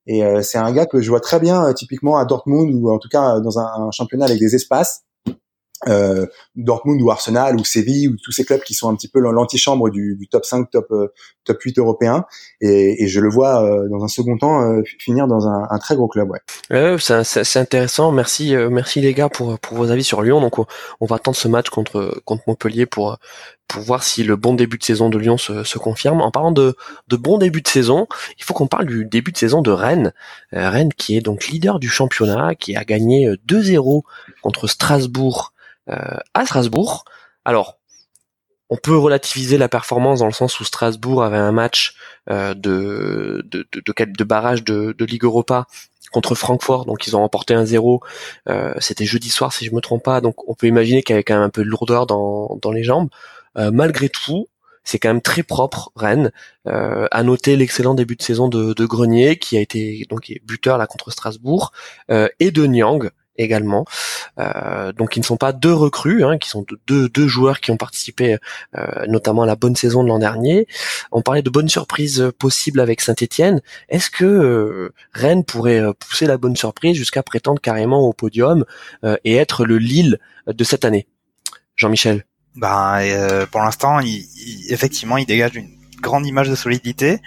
Et 0.05 0.21
c'est 0.43 0.59
un 0.59 0.71
gars 0.71 0.85
que 0.85 1.01
je 1.01 1.09
vois 1.09 1.19
très 1.19 1.39
bien 1.39 1.73
typiquement 1.73 2.17
à 2.17 2.25
Dortmund 2.25 2.71
ou 2.75 2.91
en 2.91 2.99
tout 2.99 3.09
cas 3.09 3.39
dans 3.39 3.57
un 3.57 3.89
championnat 3.89 4.25
avec 4.25 4.39
des 4.39 4.53
espaces 4.53 5.03
euh, 5.87 6.27
Dortmund 6.55 7.01
ou 7.01 7.09
Arsenal 7.09 7.55
ou 7.55 7.63
Séville 7.63 8.07
ou 8.07 8.15
tous 8.23 8.31
ces 8.31 8.45
clubs 8.45 8.61
qui 8.61 8.73
sont 8.73 8.89
un 8.89 8.95
petit 8.95 9.07
peu 9.07 9.19
l'antichambre 9.19 9.89
du, 9.89 10.15
du 10.15 10.27
top 10.27 10.45
5, 10.45 10.69
top 10.69 10.87
euh, 10.91 11.07
top 11.43 11.61
8 11.61 11.79
européen 11.79 12.25
et, 12.59 13.03
et 13.03 13.07
je 13.07 13.19
le 13.19 13.29
vois 13.29 13.63
euh, 13.63 13.87
dans 13.89 14.03
un 14.03 14.07
second 14.07 14.37
temps 14.37 14.61
euh, 14.61 14.83
finir 14.99 15.27
dans 15.27 15.47
un, 15.47 15.67
un, 15.69 15.79
très 15.79 15.95
gros 15.95 16.07
club 16.07 16.29
ouais. 16.29 16.97
c'est 16.99 17.57
intéressant 17.57 18.11
merci 18.11 18.53
merci 18.69 19.01
les 19.01 19.13
gars 19.13 19.29
pour 19.29 19.57
pour 19.59 19.77
vos 19.77 19.89
avis 19.89 20.03
sur 20.03 20.21
Lyon 20.21 20.39
donc 20.39 20.59
on, 20.59 21.05
va 21.05 21.15
attendre 21.15 21.37
ce 21.37 21.47
match 21.47 21.69
contre 21.69 22.21
contre 22.25 22.43
Montpellier 22.47 22.85
pour 22.85 23.17
pour 23.67 23.81
voir 23.81 24.03
si 24.03 24.23
le 24.23 24.35
bon 24.35 24.53
début 24.53 24.77
de 24.77 24.83
saison 24.83 25.09
de 25.09 25.17
Lyon 25.17 25.37
se, 25.37 25.63
se 25.63 25.77
confirme. 25.77 26.19
En 26.19 26.29
parlant 26.29 26.51
de, 26.51 26.75
de 27.07 27.15
bon 27.15 27.37
début 27.37 27.61
de 27.61 27.69
saison, 27.69 28.05
il 28.37 28.43
faut 28.43 28.53
qu'on 28.53 28.67
parle 28.67 28.85
du 28.85 29.05
début 29.05 29.31
de 29.31 29.37
saison 29.37 29.61
de 29.61 29.71
Rennes. 29.71 30.11
Rennes 30.51 30.91
qui 30.91 31.15
est 31.15 31.21
donc 31.21 31.47
leader 31.47 31.79
du 31.79 31.87
championnat, 31.87 32.53
qui 32.55 32.75
a 32.75 32.83
gagné 32.83 33.29
2-0 33.47 34.01
contre 34.41 34.67
Strasbourg 34.67 35.50
euh, 35.50 35.50
à 35.87 36.45
Strasbourg. 36.45 37.05
Alors, 37.45 37.81
on 38.71 38.77
peut 38.77 38.97
relativiser 38.97 39.57
la 39.57 39.67
performance 39.67 40.19
dans 40.19 40.27
le 40.27 40.31
sens 40.31 40.59
où 40.59 40.63
Strasbourg 40.63 41.23
avait 41.23 41.37
un 41.37 41.51
match 41.51 41.93
euh, 42.29 42.53
de, 42.53 43.45
de, 43.45 43.67
de, 43.73 44.05
de, 44.05 44.23
barrage 44.23 44.63
de, 44.63 44.95
de, 44.97 45.05
Ligue 45.05 45.25
Europa 45.25 45.67
contre 46.11 46.35
Francfort, 46.35 46.85
donc 46.85 47.05
ils 47.05 47.15
ont 47.17 47.19
remporté 47.19 47.53
un 47.53 47.65
0 47.65 48.01
euh, 48.47 48.73
C'était 48.79 49.05
jeudi 49.05 49.29
soir 49.29 49.51
si 49.51 49.65
je 49.65 49.75
me 49.75 49.81
trompe 49.81 50.03
pas, 50.03 50.21
donc 50.21 50.47
on 50.49 50.55
peut 50.55 50.67
imaginer 50.67 51.03
qu'il 51.03 51.13
y 51.13 51.15
avait 51.15 51.23
quand 51.23 51.33
même 51.33 51.43
un 51.43 51.49
peu 51.49 51.65
de 51.65 51.69
lourdeur 51.69 52.07
dans, 52.07 52.57
dans 52.61 52.71
les 52.71 52.83
jambes. 52.83 53.09
malgré 53.55 54.07
tout, 54.07 54.47
c'est 54.85 54.99
quand 54.99 55.09
même 55.09 55.21
très 55.21 55.43
propre 55.43 55.91
Rennes. 55.97 56.31
Euh, 56.67 57.07
à 57.11 57.23
noter 57.23 57.57
l'excellent 57.57 57.93
début 57.93 58.15
de 58.15 58.23
saison 58.23 58.47
de, 58.47 58.73
de, 58.73 58.85
Grenier 58.85 59.37
qui 59.37 59.57
a 59.57 59.61
été 59.61 60.05
donc 60.09 60.31
buteur 60.45 60.77
là 60.77 60.87
contre 60.87 61.11
Strasbourg 61.11 61.73
et 62.09 62.51
de 62.51 62.65
Niang 62.65 63.09
également. 63.41 63.85
Euh, 64.39 64.91
donc 64.93 65.15
ils 65.15 65.19
ne 65.19 65.25
sont 65.25 65.37
pas 65.37 65.53
deux 65.53 65.73
recrues, 65.73 66.23
hein, 66.23 66.37
qui 66.37 66.49
sont 66.49 66.65
deux, 66.87 67.27
joueurs 67.27 67.59
qui 67.59 67.71
ont 67.71 67.77
participé 67.77 68.37
euh, 68.77 69.05
notamment 69.07 69.43
à 69.43 69.45
la 69.45 69.55
bonne 69.55 69.75
saison 69.75 70.03
de 70.03 70.07
l'an 70.09 70.19
dernier. 70.19 70.67
On 71.11 71.21
parlait 71.21 71.41
de 71.41 71.49
bonnes 71.49 71.69
surprises 71.69 72.31
possibles 72.37 72.79
avec 72.79 73.01
Saint-Etienne. 73.01 73.61
Est-ce 73.89 74.09
que 74.09 74.25
euh, 74.25 74.93
Rennes 75.13 75.43
pourrait 75.43 75.81
pousser 75.99 76.25
la 76.25 76.37
bonne 76.37 76.55
surprise 76.55 76.95
jusqu'à 76.95 77.23
prétendre 77.23 77.61
carrément 77.61 78.01
au 78.01 78.13
podium 78.13 78.65
et 79.23 79.35
être 79.35 79.65
le 79.65 79.77
Lille 79.77 80.19
de 80.47 80.63
cette 80.63 80.85
année? 80.85 81.07
Jean-Michel 81.75 82.25
ben, 82.55 82.99
Pour 83.51 83.61
l'instant, 83.61 83.99
effectivement, 84.69 85.17
il 85.17 85.25
dégage 85.25 85.55
une 85.55 85.69
grande 86.01 86.25
image 86.25 86.49
de 86.49 86.55
solidité. 86.55 87.19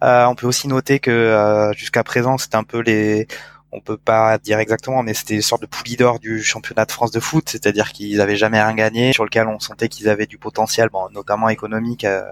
on 0.00 0.34
peut 0.34 0.46
aussi 0.46 0.68
noter 0.68 0.98
que 0.98 1.70
jusqu'à 1.76 2.04
présent, 2.04 2.38
c'est 2.38 2.54
un 2.54 2.64
peu 2.64 2.80
les 2.80 3.26
on 3.72 3.80
peut 3.80 3.96
pas 3.96 4.38
dire 4.38 4.58
exactement, 4.58 5.02
mais 5.02 5.14
c'était 5.14 5.34
une 5.34 5.42
sorte 5.42 5.62
de 5.62 5.66
poulie 5.66 5.96
d'or 5.96 6.20
du 6.20 6.42
championnat 6.42 6.84
de 6.84 6.92
France 6.92 7.10
de 7.10 7.20
foot, 7.20 7.48
c'est-à-dire 7.48 7.92
qu'ils 7.92 8.20
avaient 8.20 8.36
jamais 8.36 8.62
rien 8.62 8.74
gagné, 8.74 9.12
sur 9.14 9.24
lequel 9.24 9.48
on 9.48 9.58
sentait 9.58 9.88
qu'ils 9.88 10.10
avaient 10.10 10.26
du 10.26 10.36
potentiel, 10.38 10.90
bon, 10.90 11.08
notamment 11.10 11.48
économique, 11.48 12.04
euh, 12.04 12.22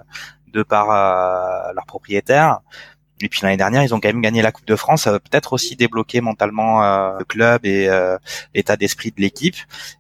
de 0.49 0.63
par 0.63 0.91
euh, 0.91 1.73
leurs 1.73 1.87
propriétaires. 1.87 2.61
Et 3.23 3.29
puis 3.29 3.41
l'année 3.43 3.59
dernière, 3.59 3.83
ils 3.83 3.95
ont 3.95 4.01
quand 4.01 4.09
même 4.09 4.23
gagné 4.23 4.43
la 4.43 4.51
Coupe 4.53 4.67
de 4.67 4.77
France. 4.77 5.03
Ça 5.03 5.13
va 5.13 5.21
peut-être 5.21 5.53
aussi 5.53 5.77
débloquer 5.77 6.23
mentalement 6.23 6.83
euh, 6.83 7.19
le 7.19 7.25
club 7.25 7.67
et 7.67 7.89
l'état 8.55 8.77
d'esprit 8.79 9.11
de 9.11 9.21
l'équipe. 9.21 9.57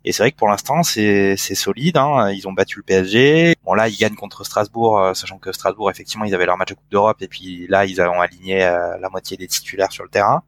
Et 0.07 0.13
c'est 0.13 0.23
vrai 0.23 0.33
que 0.33 0.37
pour 0.37 0.49
l'instant, 0.49 0.83
c'est 0.83 1.37
solide. 1.37 1.99
Hein. 1.99 2.31
Ils 2.31 2.49
ont 2.49 2.53
battu 2.53 2.79
le 2.79 2.83
PSG. 2.83 3.57
Bon 3.63 3.75
là, 3.75 3.89
ils 3.89 3.97
gagnent 3.97 4.15
contre 4.15 4.43
Strasbourg, 4.45 5.15
sachant 5.15 5.37
que 5.37 5.53
Strasbourg, 5.53 5.91
effectivement, 5.91 6.25
ils 6.25 6.35
avaient 6.35 6.47
leur 6.47 6.57
match 6.57 6.71
de 6.71 6.75
Coupe 6.75 6.91
d'Europe. 6.91 7.21
Et 7.21 7.29
puis 7.29 7.67
là, 7.69 7.85
ils 7.85 8.01
ont 8.01 8.23
aligné 8.23 8.61
la 8.61 9.09
moitié 9.11 9.37
des 9.37 9.49
titulaires 9.49 9.93
sur 9.93 10.03
le 10.03 10.11
terrain 10.11 10.43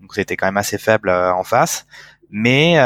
donc 0.00 0.14
c'était 0.14 0.36
quand 0.36 0.46
même 0.46 0.56
assez 0.56 0.78
faible 0.78 1.08
euh, 1.08 1.32
en 1.32 1.44
face. 1.44 1.86
mais 2.30 2.78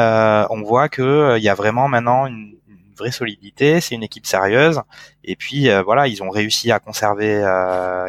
on 0.50 0.62
voit 0.62 0.88
que 0.88 1.36
il 1.38 1.42
y 1.42 1.48
a 1.48 1.54
vraiment 1.54 1.88
maintenant 1.88 2.26
une, 2.26 2.56
vraie 2.98 3.10
solidité, 3.10 3.80
c'est 3.80 3.94
une 3.94 4.02
équipe 4.02 4.26
sérieuse. 4.26 4.82
Et 5.24 5.34
puis 5.34 5.68
voilà, 5.82 6.06
ils 6.08 6.22
ont 6.22 6.28
réussi 6.28 6.70
à 6.70 6.78
conserver, 6.78 7.40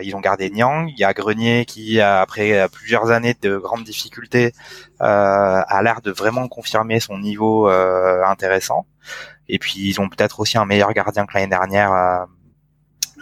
ils 0.04 0.14
ont 0.14 0.20
gardé 0.20 0.50
Niang. 0.50 0.88
Il 0.90 1.00
y 1.00 1.06
a 1.06 1.14
Grenier 1.14 1.66
qui, 1.66 2.02
après 2.02 2.68
plusieurs 2.70 3.10
années 3.10 3.34
de 3.42 3.58
grandes 3.58 3.86
difficultés, 3.86 4.52
a 5.00 5.82
l'air 5.84 6.02
de 6.02 6.12
vraiment 6.12 6.48
confirmer 6.50 7.00
son 7.00 7.18
niveau 7.18 7.70
intéressant. 7.70 8.86
Et 9.48 9.58
puis 9.58 9.80
ils 9.90 10.02
ont 10.02 10.10
peut-être 10.10 10.42
aussi 10.42 10.58
un 10.58 10.66
meilleur 10.66 10.94
gardien 10.94 11.26
que 11.26 11.34
l'année 11.34 11.48
dernière 11.48 12.28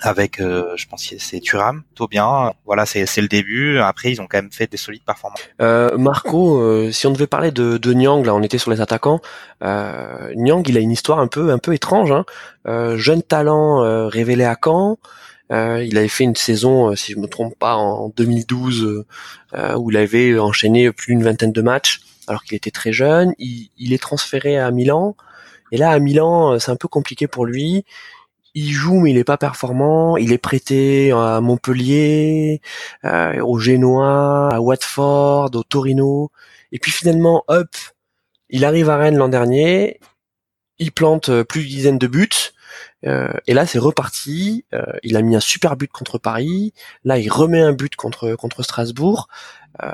avec, 0.02 0.40
euh, 0.40 0.74
je 0.76 0.88
pense 0.88 1.14
c'est 1.18 1.40
Turam, 1.40 1.84
tout 1.96 2.08
bien. 2.08 2.54
Voilà, 2.66 2.86
c'est 2.86 3.06
le 3.18 3.28
début. 3.28 3.80
Après, 3.80 4.12
ils 4.12 4.22
ont 4.22 4.28
quand 4.28 4.40
même 4.40 4.52
fait 4.52 4.70
des 4.70 4.78
solides 4.78 5.04
performances. 5.06 5.42
Euh, 5.62 5.98
Marco, 5.98 6.60
euh, 6.60 6.92
si 6.92 7.08
on 7.08 7.12
devait 7.12 7.28
parler 7.28 7.52
de, 7.52 7.78
de 7.78 7.94
Nyang, 7.94 8.26
là, 8.26 8.34
on 8.34 8.42
était 8.42 8.58
sur 8.58 8.72
les 8.72 8.82
attaquants. 8.82 9.22
Euh, 9.64 10.34
Nyang, 10.36 10.68
il 10.68 10.78
a 10.78 10.80
une 10.80 10.92
histoire 10.92 11.20
un 11.20 11.28
peu, 11.28 11.52
un 11.52 11.60
peu 11.60 11.74
étrange. 11.74 12.12
Hein. 12.12 12.26
Euh, 12.68 12.98
jeune 12.98 13.22
talent 13.22 13.84
euh, 13.84 14.08
révélé 14.08 14.44
à 14.44 14.58
Caen. 14.62 14.98
il 15.50 15.98
avait 15.98 16.08
fait 16.08 16.24
une 16.24 16.36
saison, 16.36 16.96
si 16.96 17.14
je 17.14 17.20
me 17.20 17.28
trompe 17.28 17.58
pas, 17.58 17.76
en 17.76 18.10
2012, 18.10 19.06
où 19.78 19.92
il 19.92 19.98
avait 19.98 20.40
enchaîné 20.40 20.92
plus 20.92 21.14
d'une 21.14 21.24
vingtaine 21.24 21.52
de 21.52 21.62
matchs, 21.62 22.02
alors 22.28 22.44
qu'il 22.44 22.56
était 22.56 22.72
très 22.72 22.94
jeune. 22.94 23.34
Il, 23.38 23.70
il 23.78 23.94
est 23.94 24.02
transféré 24.02 24.58
à 24.58 24.72
Milan. 24.72 25.16
Et 25.74 25.78
là, 25.78 25.92
à 25.92 26.00
Milan, 26.00 26.58
c'est 26.60 26.72
un 26.72 26.76
peu 26.76 26.88
compliqué 26.88 27.28
pour 27.28 27.46
lui 27.46 27.86
il 28.54 28.72
joue 28.72 29.00
mais 29.00 29.12
il 29.12 29.18
est 29.18 29.24
pas 29.24 29.38
performant. 29.38 30.18
Il 30.18 30.34
est 30.34 30.38
prêté 30.38 31.12
à 31.12 31.42
Montpellier, 31.42 32.62
euh, 33.06 33.42
au 33.42 33.60
Génois, 33.60 34.50
à 34.54 34.60
Watford, 34.62 35.52
au 35.56 35.64
Torino. 35.64 36.32
Et 36.72 36.80
puis 36.80 36.92
finalement, 36.92 37.44
hop, 37.48 37.70
il 38.50 38.66
arrive 38.66 38.90
à 38.90 38.98
Rennes 38.98 39.18
l'an 39.18 39.30
dernier. 39.30 40.00
Il 40.80 40.92
plante 40.92 41.30
euh, 41.30 41.44
plus 41.44 41.62
d'une 41.62 41.70
dizaine 41.70 41.98
de 41.98 42.08
buts. 42.08 42.54
Euh, 43.06 43.34
et 43.48 43.54
là, 43.54 43.66
c'est 43.66 43.80
reparti. 43.80 44.66
Euh, 44.74 44.84
il 45.04 45.18
a 45.18 45.22
mis 45.22 45.36
un 45.36 45.40
super 45.40 45.76
but 45.76 45.92
contre 45.92 46.18
Paris. 46.18 46.74
Là, 47.04 47.18
il 47.18 47.32
remet 47.32 47.62
un 47.62 47.74
but 47.74 47.96
contre 47.96 48.36
contre 48.36 48.64
Strasbourg. 48.64 49.28
Euh, 49.84 49.90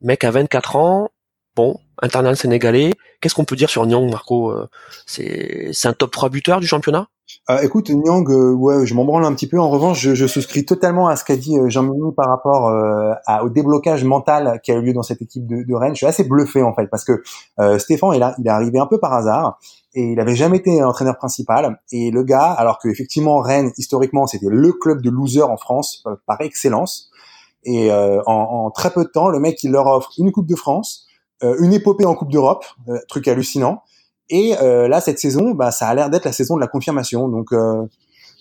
mec 0.00 0.24
à 0.24 0.30
24 0.30 0.76
ans. 0.76 1.10
Bon, 1.56 1.80
internal 2.00 2.36
sénégalais. 2.36 2.94
Qu'est-ce 3.20 3.34
qu'on 3.34 3.44
peut 3.44 3.56
dire 3.56 3.70
sur 3.70 3.84
Nyang, 3.86 4.08
Marco 4.10 4.54
C'est 5.06 5.70
c'est 5.72 5.88
un 5.88 5.92
top 5.92 6.12
3 6.12 6.30
buteur 6.30 6.60
du 6.60 6.66
championnat? 6.68 7.08
Euh, 7.50 7.60
écoute, 7.62 7.90
Nyang, 7.90 8.30
euh, 8.30 8.52
ouais, 8.52 8.86
je 8.86 8.94
m'en 8.94 9.04
branle 9.04 9.24
un 9.24 9.34
petit 9.34 9.46
peu. 9.46 9.58
En 9.58 9.70
revanche, 9.70 10.00
je, 10.00 10.14
je 10.14 10.26
souscris 10.26 10.64
totalement 10.64 11.08
à 11.08 11.16
ce 11.16 11.24
qu'a 11.24 11.36
dit 11.36 11.58
euh, 11.58 11.68
Jean-Mimi 11.68 12.12
par 12.14 12.28
rapport 12.28 12.68
euh, 12.68 13.14
au 13.42 13.48
déblocage 13.48 14.04
mental 14.04 14.60
qui 14.62 14.72
a 14.72 14.74
eu 14.74 14.82
lieu 14.82 14.92
dans 14.92 15.02
cette 15.02 15.22
équipe 15.22 15.46
de, 15.46 15.62
de 15.62 15.74
Rennes. 15.74 15.92
Je 15.92 15.98
suis 15.98 16.06
assez 16.06 16.24
bluffé 16.24 16.62
en 16.62 16.74
fait 16.74 16.86
parce 16.88 17.04
que 17.04 17.22
Stéphane, 17.78 18.14
il, 18.14 18.22
a, 18.22 18.34
il 18.38 18.46
est 18.46 18.50
arrivé 18.50 18.78
un 18.78 18.86
peu 18.86 18.98
par 18.98 19.14
hasard 19.14 19.58
et 19.94 20.12
il 20.12 20.20
avait 20.20 20.34
jamais 20.34 20.58
été 20.58 20.82
entraîneur 20.82 21.16
principal. 21.16 21.80
Et 21.90 22.10
le 22.10 22.22
gars, 22.22 22.52
alors 22.52 22.78
que 22.78 22.88
effectivement 22.88 23.40
Rennes 23.40 23.72
historiquement 23.78 24.26
c'était 24.26 24.48
le 24.48 24.72
club 24.72 25.02
de 25.02 25.10
losers 25.10 25.50
en 25.50 25.56
France 25.56 26.04
par 26.26 26.40
excellence, 26.40 27.10
et 27.64 27.90
en, 27.92 28.22
en, 28.26 28.70
très 28.70 28.90
peu 28.90 29.04
de 29.04 29.10
temps, 29.10 29.28
le 29.28 29.40
mec 29.40 29.62
il 29.62 29.70
leur 29.70 29.86
offre 29.86 30.10
une 30.18 30.32
Coupe 30.32 30.46
de 30.46 30.56
France, 30.56 31.06
une 31.42 31.72
épopée 31.72 32.04
en 32.04 32.14
Coupe 32.14 32.30
d'Europe, 32.30 32.64
truc 33.08 33.26
hallucinant 33.28 33.82
et 34.30 34.54
euh, 34.60 34.88
là, 34.88 35.00
cette 35.00 35.18
saison, 35.18 35.52
bah, 35.52 35.70
ça 35.70 35.88
a 35.88 35.94
l'air 35.94 36.10
d'être 36.10 36.24
la 36.24 36.32
saison 36.32 36.56
de 36.56 36.60
la 36.60 36.66
confirmation. 36.66 37.28
Donc, 37.28 37.52
euh, 37.52 37.84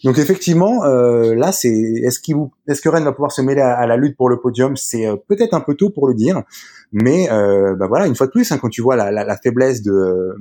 donc 0.03 0.17
effectivement, 0.17 0.83
euh, 0.85 1.33
là, 1.35 1.51
c'est 1.51 1.69
est-ce 1.69 2.19
qu'il 2.19 2.35
est-ce 2.67 2.81
que 2.81 2.89
Rennes 2.89 3.05
va 3.05 3.13
pouvoir 3.13 3.31
se 3.31 3.41
mêler 3.41 3.61
à, 3.61 3.85
la 3.87 3.97
lutte 3.97 4.15
pour 4.15 4.29
le 4.29 4.39
podium? 4.39 4.75
C'est 4.75 5.07
peut-être 5.27 5.53
un 5.53 5.61
peu 5.61 5.75
tôt 5.75 5.89
pour 5.89 6.07
le 6.07 6.13
dire, 6.13 6.43
mais 6.91 7.27
bah 7.29 7.87
voilà, 7.87 8.05
une 8.05 8.15
fois 8.15 8.27
de 8.27 8.31
plus, 8.31 8.51
hein, 8.51 8.59
quand 8.61 8.69
tu 8.69 8.81
vois 8.81 8.95
la, 8.95 9.11
la, 9.11 9.23
la 9.23 9.37
faiblesse 9.37 9.81
de 9.81 10.35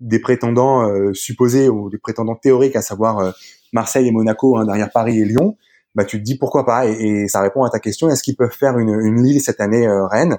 des 0.00 0.18
prétendants 0.18 0.90
supposés 1.14 1.68
ou 1.68 1.88
des 1.88 1.98
prétendants 1.98 2.34
théoriques, 2.34 2.74
à 2.74 2.82
savoir 2.82 3.32
Marseille 3.72 4.08
et 4.08 4.12
Monaco 4.12 4.56
hein, 4.56 4.64
derrière 4.64 4.90
Paris 4.90 5.20
et 5.20 5.24
Lyon, 5.24 5.56
bah 5.94 6.04
tu 6.04 6.18
te 6.18 6.24
dis 6.24 6.36
pourquoi 6.36 6.66
pas? 6.66 6.88
Et, 6.88 6.94
et 7.00 7.28
ça 7.28 7.40
répond 7.42 7.62
à 7.62 7.70
ta 7.70 7.78
question 7.78 8.10
est-ce 8.10 8.24
qu'ils 8.24 8.36
peuvent 8.36 8.50
faire 8.50 8.76
une, 8.76 8.90
une 8.90 9.22
Lille 9.22 9.40
cette 9.40 9.60
année 9.60 9.86
Rennes? 10.10 10.38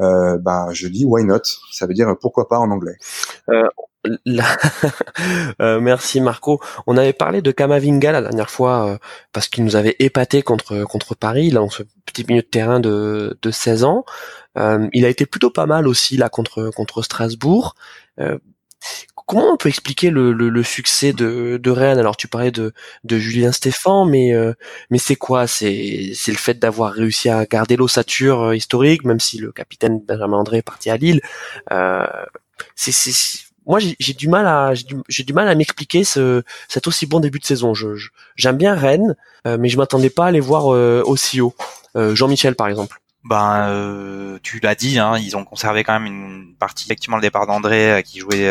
Euh, 0.00 0.36
bah, 0.38 0.68
je 0.72 0.88
dis 0.88 1.04
why 1.06 1.24
not? 1.24 1.42
Ça 1.72 1.86
veut 1.86 1.94
dire 1.94 2.14
pourquoi 2.20 2.48
pas 2.48 2.58
en 2.58 2.70
anglais. 2.70 2.96
Euh, 4.06 4.16
euh, 5.60 5.80
merci 5.80 6.20
Marco. 6.20 6.60
On 6.86 6.96
avait 6.96 7.12
parlé 7.12 7.42
de 7.42 7.50
Kamavinga 7.50 8.12
la 8.12 8.22
dernière 8.22 8.50
fois 8.50 8.88
euh, 8.88 8.98
parce 9.32 9.48
qu'il 9.48 9.64
nous 9.64 9.76
avait 9.76 9.96
épaté 9.98 10.42
contre 10.42 10.84
contre 10.84 11.14
Paris 11.14 11.50
là, 11.50 11.60
dans 11.60 11.70
ce 11.70 11.82
petit 12.04 12.24
milieu 12.28 12.42
de 12.42 12.46
terrain 12.46 12.80
de, 12.80 13.38
de 13.40 13.50
16 13.50 13.84
ans. 13.84 14.04
Euh, 14.58 14.88
il 14.92 15.04
a 15.04 15.08
été 15.08 15.26
plutôt 15.26 15.50
pas 15.50 15.66
mal 15.66 15.86
aussi 15.86 16.16
là 16.16 16.28
contre 16.28 16.70
contre 16.74 17.02
Strasbourg. 17.02 17.74
comment 19.26 19.52
on 19.52 19.56
peut 19.56 19.68
expliquer 19.68 20.10
le, 20.10 20.32
le, 20.32 20.62
succès 20.62 21.12
de, 21.12 21.58
de 21.60 21.70
Rennes? 21.70 21.98
Alors 21.98 22.16
tu 22.16 22.28
parlais 22.28 22.52
de, 22.52 22.72
de 23.02 23.18
Julien 23.18 23.50
Stéphan, 23.52 24.04
mais 24.06 24.32
mais 24.90 24.98
c'est 24.98 25.16
quoi? 25.16 25.46
C'est 25.46 26.12
c'est 26.14 26.32
le 26.32 26.38
fait 26.38 26.58
d'avoir 26.58 26.92
réussi 26.92 27.28
à 27.28 27.44
garder 27.46 27.76
l'ossature 27.76 28.54
historique, 28.54 29.04
même 29.04 29.20
si 29.20 29.38
le 29.38 29.52
capitaine 29.52 30.00
Benjamin 30.06 30.38
André 30.38 30.58
est 30.58 30.62
parti 30.62 30.90
à 30.90 30.96
Lille. 30.96 31.20
c'est 32.76 32.92
moi 33.66 33.80
j'ai 33.80 34.14
du 34.14 34.28
mal 34.28 34.46
à 34.46 34.72
j'ai 34.74 35.24
du, 35.24 35.32
mal 35.32 35.48
à 35.48 35.54
m'expliquer 35.54 36.04
ce 36.04 36.42
cet 36.68 36.86
aussi 36.86 37.06
bon 37.06 37.20
début 37.20 37.40
de 37.40 37.44
saison. 37.44 37.72
J'aime 38.36 38.56
bien 38.56 38.74
Rennes, 38.74 39.16
euh, 39.46 39.58
mais 39.58 39.68
je 39.68 39.76
m'attendais 39.76 40.10
pas 40.10 40.26
à 40.26 40.30
les 40.30 40.40
voir 40.40 40.72
euh, 40.72 41.02
aussi 41.04 41.40
haut. 41.40 41.54
Euh, 41.96 42.14
Jean-Michel 42.14 42.54
par 42.54 42.68
exemple. 42.68 43.00
Ben, 43.24 44.38
tu 44.44 44.60
l'as 44.60 44.76
dit, 44.76 45.00
hein, 45.00 45.18
ils 45.18 45.36
ont 45.36 45.44
conservé 45.44 45.82
quand 45.82 45.98
même 45.98 46.06
une 46.06 46.54
partie 46.60 46.84
effectivement 46.84 47.16
le 47.16 47.22
départ 47.22 47.48
d'André 47.48 48.04
qui 48.06 48.20
jouait, 48.20 48.48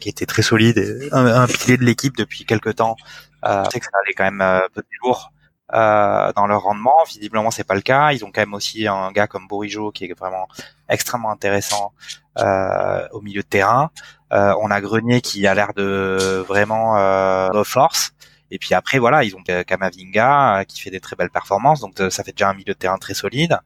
qui 0.00 0.08
était 0.08 0.24
très 0.24 0.40
solide, 0.40 1.10
un, 1.12 1.46
pilier 1.46 1.76
de 1.76 1.84
l'équipe 1.84 2.16
depuis 2.16 2.46
quelques 2.46 2.76
temps. 2.76 2.96
Euh, 3.44 3.64
sais 3.70 3.80
que 3.80 3.84
ça 3.84 3.90
allait 4.02 4.14
quand 4.14 4.24
même 4.24 4.40
un 4.40 4.62
peu 4.72 4.80
plus 4.80 4.98
lourd. 5.04 5.30
dans 5.70 6.46
leur 6.46 6.62
rendement. 6.62 7.04
Visiblement, 7.06 7.50
c'est 7.50 7.64
pas 7.64 7.74
le 7.74 7.82
cas. 7.82 8.12
Ils 8.12 8.24
ont 8.24 8.32
quand 8.32 8.40
même 8.40 8.54
aussi 8.54 8.86
un 8.86 9.12
gars 9.12 9.26
comme 9.26 9.46
Borijo 9.46 9.92
qui 9.92 10.06
est 10.06 10.18
vraiment 10.18 10.48
extrêmement 10.88 11.30
intéressant 11.30 11.92
au 12.38 13.20
milieu 13.20 13.42
de 13.42 13.46
terrain. 13.46 13.90
Euh, 14.34 14.54
on 14.60 14.70
a 14.70 14.80
Grenier 14.80 15.20
qui 15.20 15.46
a 15.46 15.54
l'air 15.54 15.74
de 15.74 16.44
vraiment 16.46 16.98
euh, 16.98 17.64
force. 17.64 18.12
Et 18.50 18.58
puis 18.58 18.74
après, 18.74 18.98
voilà, 18.98 19.24
ils 19.24 19.34
ont 19.34 19.42
Kamavinga 19.42 20.60
euh, 20.60 20.64
qui 20.64 20.80
fait 20.80 20.90
des 20.90 21.00
très 21.00 21.16
belles 21.16 21.30
performances, 21.30 21.80
donc 21.80 21.94
ça 22.10 22.22
fait 22.22 22.32
déjà 22.32 22.50
un 22.50 22.54
milieu 22.54 22.72
de 22.74 22.78
terrain 22.78 22.98
très 22.98 23.14
solide. 23.14 23.58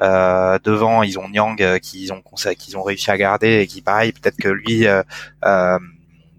Devant, 0.00 1.02
ils 1.02 1.18
ont 1.18 1.28
Nyang 1.28 1.78
qu'ils 1.80 2.12
ont 2.12 2.22
qu'ils 2.58 2.76
ont 2.76 2.82
réussi 2.82 3.10
à 3.10 3.16
garder 3.16 3.60
et 3.60 3.66
qui, 3.66 3.82
pareil, 3.82 4.12
peut-être 4.12 4.36
que 4.36 4.48
lui, 4.48 4.86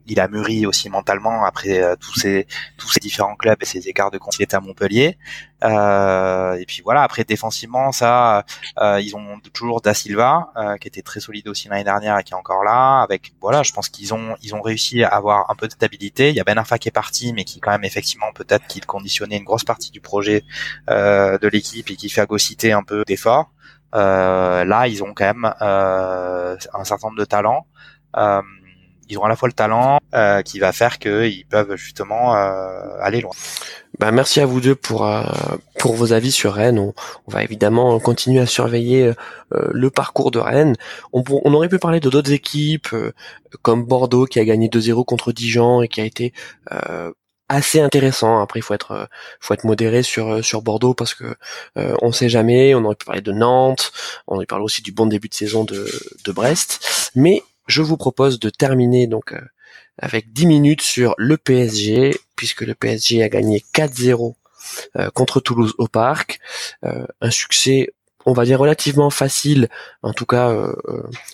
il 0.07 0.19
a 0.19 0.27
mûri 0.27 0.65
aussi 0.65 0.89
mentalement 0.89 1.45
après 1.45 1.81
euh, 1.81 1.95
tous 1.95 2.19
ces 2.19 2.47
tous 2.77 2.89
ces 2.89 2.99
différents 2.99 3.35
clubs 3.35 3.57
et 3.61 3.65
ses 3.65 3.87
écarts 3.87 4.11
de 4.11 4.17
confiance 4.17 4.53
à 4.53 4.59
Montpellier. 4.59 5.17
Euh, 5.63 6.55
et 6.55 6.65
puis 6.65 6.81
voilà, 6.83 7.03
après 7.03 7.23
défensivement, 7.23 7.91
ça, 7.91 8.45
euh, 8.79 8.99
ils 8.99 9.15
ont 9.15 9.39
toujours 9.53 9.81
Da 9.81 9.93
Silva 9.93 10.51
qui 10.81 10.87
était 10.87 11.01
très 11.01 11.19
solide 11.19 11.47
aussi 11.47 11.69
l'année 11.69 11.83
dernière 11.83 12.17
et 12.19 12.23
qui 12.23 12.33
est 12.33 12.37
encore 12.37 12.63
là. 12.63 13.01
Avec 13.01 13.33
voilà, 13.41 13.63
je 13.63 13.71
pense 13.71 13.89
qu'ils 13.89 14.13
ont 14.13 14.35
ils 14.41 14.55
ont 14.55 14.61
réussi 14.61 15.03
à 15.03 15.09
avoir 15.09 15.49
un 15.49 15.55
peu 15.55 15.67
de 15.67 15.73
stabilité. 15.73 16.29
Il 16.29 16.35
y 16.35 16.39
a 16.39 16.43
Ben 16.43 16.57
Arfa 16.57 16.77
qui 16.77 16.89
est 16.89 16.91
parti, 16.91 17.33
mais 17.33 17.43
qui 17.45 17.59
quand 17.59 17.71
même 17.71 17.85
effectivement 17.85 18.31
peut-être 18.33 18.67
qu'il 18.67 18.85
conditionnait 18.85 19.37
une 19.37 19.43
grosse 19.43 19.63
partie 19.63 19.91
du 19.91 20.01
projet 20.01 20.43
de 20.87 21.47
l'équipe 21.47 21.89
et 21.89 21.95
qui 21.95 22.09
fait 22.09 22.21
agociter 22.21 22.71
un 22.71 22.83
peu 22.83 23.03
d'efforts. 23.05 23.51
là, 23.93 24.87
ils 24.87 25.03
ont 25.03 25.13
quand 25.13 25.25
même 25.25 25.53
un 25.59 26.83
certain 26.83 27.07
nombre 27.07 27.19
de 27.19 27.25
talents. 27.25 27.67
Ils 29.09 29.17
ont 29.17 29.23
à 29.23 29.29
la 29.29 29.35
fois 29.35 29.47
le 29.47 29.53
talent 29.53 29.99
euh, 30.13 30.41
qui 30.41 30.59
va 30.59 30.71
faire 30.71 30.99
qu'ils 30.99 31.45
peuvent 31.45 31.75
justement 31.75 32.35
euh, 32.35 32.97
aller 33.01 33.21
loin. 33.21 33.31
Ben, 33.99 34.11
merci 34.11 34.39
à 34.39 34.45
vous 34.45 34.59
deux 34.59 34.75
pour 34.75 35.05
euh, 35.05 35.23
pour 35.79 35.93
vos 35.93 36.13
avis 36.13 36.31
sur 36.31 36.53
Rennes. 36.53 36.79
On, 36.79 36.93
va 37.27 37.43
évidemment 37.43 37.99
continuer 37.99 38.39
à 38.39 38.45
surveiller 38.45 39.11
le 39.51 39.89
parcours 39.89 40.31
de 40.31 40.39
Rennes. 40.39 40.75
On, 41.13 41.23
on 41.29 41.53
aurait 41.53 41.69
pu 41.69 41.79
parler 41.79 41.99
de 41.99 42.09
d'autres 42.09 42.31
équipes 42.31 42.89
comme 43.61 43.83
Bordeaux 43.83 44.25
qui 44.25 44.39
a 44.39 44.45
gagné 44.45 44.67
2-0 44.67 45.05
contre 45.05 45.31
Dijon 45.31 45.81
et 45.81 45.87
qui 45.87 46.01
a 46.01 46.05
été 46.05 46.33
assez 47.49 47.79
intéressant. 47.79 48.41
Après, 48.41 48.59
il 48.59 48.63
faut 48.63 48.73
être, 48.73 49.07
faut 49.39 49.53
être 49.53 49.63
modéré 49.63 50.03
sur 50.03 50.43
sur 50.43 50.61
Bordeaux 50.61 50.93
parce 50.93 51.13
que 51.13 51.35
euh, 51.77 51.95
on 52.01 52.11
sait 52.11 52.29
jamais. 52.29 52.75
On 52.75 52.83
aurait 52.85 52.95
pu 52.95 53.05
parler 53.05 53.21
de 53.21 53.31
Nantes. 53.31 53.91
On 54.27 54.35
aurait 54.35 54.45
parlé 54.45 54.63
aussi 54.63 54.81
du 54.81 54.91
bon 54.91 55.05
début 55.05 55.29
de 55.29 55.33
saison 55.33 55.63
de 55.63 55.87
de 56.25 56.31
Brest. 56.31 57.11
Mais 57.15 57.43
je 57.67 57.81
vous 57.81 57.97
propose 57.97 58.39
de 58.39 58.49
terminer 58.49 59.07
donc 59.07 59.33
euh, 59.33 59.41
avec 59.97 60.33
10 60.33 60.47
minutes 60.47 60.81
sur 60.81 61.15
le 61.17 61.37
PSG, 61.37 62.15
puisque 62.35 62.61
le 62.61 62.75
PSG 62.75 63.23
a 63.23 63.29
gagné 63.29 63.63
4-0 63.73 64.35
euh, 64.97 65.09
contre 65.11 65.39
Toulouse 65.39 65.73
au 65.77 65.87
parc. 65.87 66.39
Euh, 66.83 67.05
un 67.21 67.31
succès, 67.31 67.93
on 68.25 68.33
va 68.33 68.45
dire, 68.45 68.59
relativement 68.59 69.09
facile, 69.09 69.69
en 70.01 70.13
tout 70.13 70.25
cas 70.25 70.55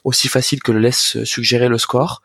aussi 0.03 0.27
facile 0.27 0.63
que 0.63 0.71
le 0.71 0.79
laisse 0.79 1.23
suggérer 1.23 1.69
le 1.69 1.77
score. 1.77 2.23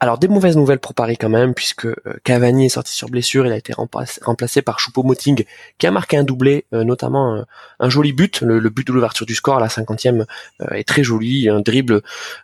Alors 0.00 0.18
des 0.18 0.28
mauvaises 0.28 0.56
nouvelles 0.56 0.78
pour 0.78 0.94
Paris 0.94 1.16
quand 1.16 1.28
même, 1.28 1.54
puisque 1.54 1.86
euh, 1.86 1.96
Cavani 2.24 2.66
est 2.66 2.70
sorti 2.70 2.94
sur 2.94 3.08
blessure, 3.08 3.46
il 3.46 3.52
a 3.52 3.56
été 3.56 3.72
remplacé, 3.72 4.62
par 4.62 4.78
Choupo-Moting, 4.78 5.44
qui 5.78 5.86
a 5.86 5.90
marqué 5.90 6.16
un 6.16 6.24
doublé, 6.24 6.66
euh, 6.72 6.84
notamment 6.84 7.44
un, 7.80 7.88
joli 7.88 8.12
but, 8.12 8.40
le, 8.42 8.60
but 8.68 8.86
de 8.86 8.92
l'ouverture 8.92 9.26
du 9.26 9.34
score 9.34 9.56
à 9.56 9.60
la 9.60 9.68
cinquantième 9.68 10.26
est 10.70 10.86
très 10.86 11.02
joli, 11.02 11.48
un 11.48 11.60
dribble 11.60 12.02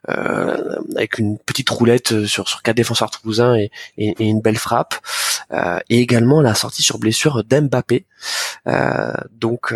avec 0.08 1.18
une 1.18 1.38
petite 1.38 1.68
roulette 1.68 2.26
sur, 2.26 2.48
sur 2.48 2.62
quatre 2.62 2.76
défenseurs 2.76 3.10
toulousains 3.10 3.56
et, 3.56 3.70
et, 3.98 4.24
une 4.24 4.40
belle 4.40 4.56
frappe, 4.56 4.94
et 5.88 5.98
également 5.98 6.40
la 6.40 6.54
sortie 6.54 6.82
sur 6.82 6.98
blessure 6.98 7.44
d'Mbappé. 7.44 8.06
donc 9.32 9.74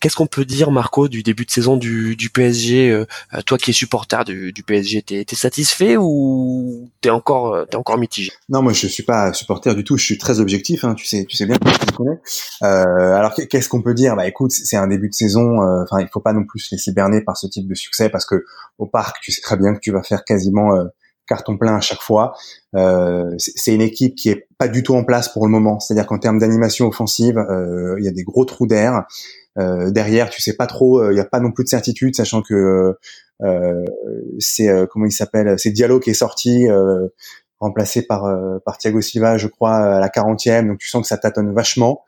Qu'est-ce 0.00 0.16
qu'on 0.16 0.26
peut 0.26 0.44
dire, 0.44 0.70
Marco, 0.70 1.08
du 1.08 1.22
début 1.22 1.44
de 1.44 1.50
saison 1.50 1.76
du, 1.76 2.16
du 2.16 2.30
PSG 2.30 2.90
euh, 2.90 3.06
Toi 3.46 3.58
qui 3.58 3.70
es 3.70 3.72
supporter 3.72 4.24
du, 4.24 4.52
du 4.52 4.62
PSG, 4.62 5.02
t'es 5.02 5.26
es 5.30 5.34
satisfait 5.34 5.96
ou 5.98 6.90
t'es 7.00 7.10
encore 7.10 7.54
euh, 7.54 7.64
t'es 7.64 7.76
encore 7.76 7.98
mitigé? 7.98 8.32
Non, 8.48 8.62
moi 8.62 8.72
je 8.72 8.86
suis 8.86 9.02
pas 9.02 9.32
supporter 9.32 9.74
du 9.74 9.84
tout. 9.84 9.96
Je 9.96 10.04
suis 10.04 10.18
très 10.18 10.40
objectif. 10.40 10.84
Hein, 10.84 10.94
tu 10.94 11.06
sais, 11.06 11.24
tu 11.24 11.36
sais 11.36 11.46
bien 11.46 11.56
je 11.64 11.92
connais. 11.92 12.18
Euh, 12.62 13.14
alors 13.14 13.34
qu'est-ce 13.34 13.68
qu'on 13.68 13.82
peut 13.82 13.94
dire? 13.94 14.16
Bah 14.16 14.26
écoute, 14.26 14.52
c'est 14.52 14.76
un 14.76 14.86
début 14.86 15.08
de 15.08 15.14
saison. 15.14 15.62
Euh, 15.62 15.82
enfin, 15.82 16.00
il 16.00 16.08
faut 16.08 16.20
pas 16.20 16.32
non 16.32 16.44
plus 16.44 16.60
se 16.60 16.74
laisser 16.74 16.92
berner 16.92 17.22
par 17.22 17.36
ce 17.36 17.46
type 17.46 17.68
de 17.68 17.74
succès 17.74 18.08
parce 18.08 18.26
que 18.26 18.44
au 18.78 18.86
parc, 18.86 19.16
tu 19.22 19.32
sais 19.32 19.40
très 19.40 19.56
bien 19.56 19.74
que 19.74 19.80
tu 19.80 19.92
vas 19.92 20.02
faire 20.02 20.24
quasiment 20.24 20.72
carton 21.26 21.56
plein 21.58 21.76
à 21.76 21.80
chaque 21.80 22.00
fois. 22.00 22.34
Euh, 22.76 23.34
c'est 23.38 23.74
une 23.74 23.80
équipe 23.80 24.14
qui 24.14 24.28
est 24.28 24.46
pas 24.58 24.68
du 24.68 24.82
tout 24.82 24.94
en 24.94 25.04
place 25.04 25.28
pour 25.28 25.44
le 25.44 25.50
moment. 25.50 25.80
C'est-à-dire 25.80 26.06
qu'en 26.06 26.18
termes 26.18 26.38
d'animation 26.38 26.86
offensive, 26.86 27.44
il 27.98 28.04
y 28.04 28.08
a 28.08 28.12
des 28.12 28.24
gros 28.24 28.44
trous 28.44 28.66
d'air. 28.66 29.04
Euh, 29.58 29.90
derrière, 29.90 30.30
tu 30.30 30.42
sais 30.42 30.54
pas 30.54 30.66
trop, 30.66 31.02
il 31.02 31.06
euh, 31.06 31.14
n'y 31.14 31.20
a 31.20 31.24
pas 31.24 31.40
non 31.40 31.50
plus 31.50 31.64
de 31.64 31.68
certitude, 31.68 32.14
sachant 32.14 32.42
que 32.42 32.96
euh, 33.42 33.84
c'est 34.38 34.68
comment 34.90 35.06
il 35.06 35.12
s'appelle, 35.12 35.58
c'est 35.58 35.70
Diallo 35.70 36.00
qui 36.00 36.10
est 36.10 36.14
sorti 36.14 36.66
remplacé 37.58 38.02
par 38.02 38.24
par 38.64 38.78
Thiago 38.78 39.00
Silva, 39.00 39.38
je 39.38 39.48
crois, 39.48 39.76
à 39.76 40.00
la 40.00 40.08
40e. 40.08 40.68
Donc 40.68 40.78
tu 40.78 40.88
sens 40.88 41.02
que 41.02 41.08
ça 41.08 41.16
tâtonne 41.16 41.52
vachement. 41.52 42.04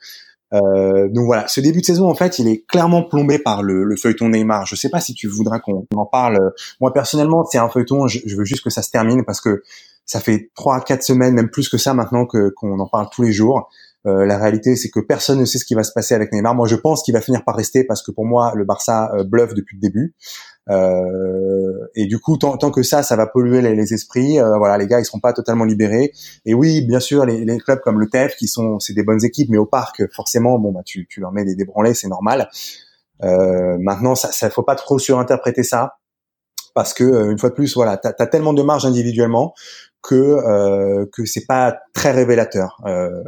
Euh, 0.55 1.09
donc 1.09 1.27
voilà, 1.27 1.47
ce 1.47 1.61
début 1.61 1.81
de 1.81 1.87
saison 1.87 2.09
en 2.09 2.15
fait, 2.15 2.39
il 2.39 2.49
est 2.49 2.65
clairement 2.67 3.03
plombé 3.03 3.39
par 3.39 3.63
le, 3.63 3.85
le 3.85 3.97
feuilleton 3.97 4.31
Neymar. 4.31 4.67
Je 4.67 4.77
sais 4.77 4.89
pas 4.89 5.01
si 5.01 5.15
tu 5.15 5.29
voudras 5.29 5.59
qu'on 5.59 5.87
en 5.95 6.07
parle. 6.07 6.53
Moi 6.81 6.93
personnellement, 6.93 7.45
c'est 7.45 7.59
un 7.59 7.69
feuilleton. 7.69 8.07
Je, 8.07 8.21
je, 8.25 8.37
veux 8.37 8.45
juste 8.45 8.65
que 8.65 8.71
ça 8.71 8.83
se 8.83 8.91
termine 8.91 9.25
parce 9.25 9.41
que 9.41 9.63
ça 10.07 10.21
fait 10.21 10.51
trois, 10.55 10.81
quatre 10.81 11.03
semaines, 11.03 11.35
même 11.35 11.51
plus 11.51 11.69
que 11.69 11.77
ça 11.77 11.93
maintenant 11.93 12.25
que 12.25 12.49
qu'on 12.57 12.79
en 12.79 12.87
parle 12.87 13.09
tous 13.13 13.23
les 13.23 13.33
jours. 13.33 13.71
Euh, 14.07 14.27
la 14.27 14.39
réalité, 14.39 14.77
c'est 14.77 14.91
que 14.91 15.01
personne 15.01 15.41
ne 15.41 15.45
sait 15.45 15.59
ce 15.59 15.65
qui 15.65 15.75
va 15.75 15.83
se 15.83 15.93
passer 15.93 16.15
avec 16.15 16.33
Neymar. 16.33 16.55
Moi, 16.55 16.67
je 16.69 16.77
pense 16.77 17.03
qu'il 17.03 17.15
va 17.15 17.21
finir 17.21 17.45
par 17.45 17.57
rester 17.57 17.85
parce 17.85 18.03
que 18.03 18.11
pour 18.11 18.25
moi, 18.25 18.53
le 18.55 18.65
Barça 18.65 19.11
euh, 19.15 19.25
bluffe 19.25 19.55
depuis 19.55 19.77
le 19.77 19.81
début. 19.81 20.15
Euh, 20.71 21.89
et 21.95 22.07
du 22.07 22.19
coup, 22.19 22.37
tant, 22.37 22.57
tant, 22.57 22.71
que 22.71 22.83
ça, 22.83 23.03
ça 23.03 23.17
va 23.17 23.27
polluer 23.27 23.61
les, 23.61 23.95
esprits. 23.95 24.39
voilà, 24.39 24.79
les 24.79 24.87
gars, 24.87 25.01
ils 25.01 25.05
seront 25.05 25.21
pas 25.21 25.33
totalement 25.33 25.65
libérés. 25.65 26.13
Et 26.45 26.55
oui, 26.55 26.83
bien 26.83 27.01
sûr, 27.01 27.25
les, 27.25 27.45
les 27.45 27.59
clubs 27.59 27.81
comme 27.81 27.99
le 27.99 28.09
TEF, 28.09 28.37
qui 28.37 28.47
sont, 28.47 28.79
c'est 28.79 28.93
des 28.93 29.03
bonnes 29.03 29.25
équipes, 29.25 29.49
mais 29.51 29.59
au 29.59 29.67
parc, 29.67 30.03
forcément, 30.13 30.59
bon, 30.59 30.73
bah, 30.73 30.83
tu, 30.85 31.07
tu 31.09 31.21
leur 31.21 31.33
mets 31.33 31.45
des 31.45 31.55
débranlés, 31.55 31.95
c'est 31.95 32.09
normal. 32.09 32.49
maintenant, 33.21 34.15
ça, 34.15 34.31
ça 34.31 34.51
faut 34.51 34.63
pas 34.63 34.77
trop 34.77 34.99
surinterpréter 34.99 35.63
ça 35.63 35.95
parce 36.75 36.95
que 36.95 37.31
une 37.31 37.39
fois 37.39 37.49
de 37.49 37.55
plus, 37.55 37.75
voilà, 37.75 37.97
t'as 37.97 38.13
as 38.17 38.27
tellement 38.27 38.53
de 38.53 38.63
marge 38.63 38.87
individuellement 38.87 39.55
que 40.09 40.15
euh, 40.15 41.05
que 41.13 41.27
c'est 41.27 41.45
pas 41.45 41.77
très 41.93 42.13
révélateur. 42.13 42.81
Euh, 42.87 43.23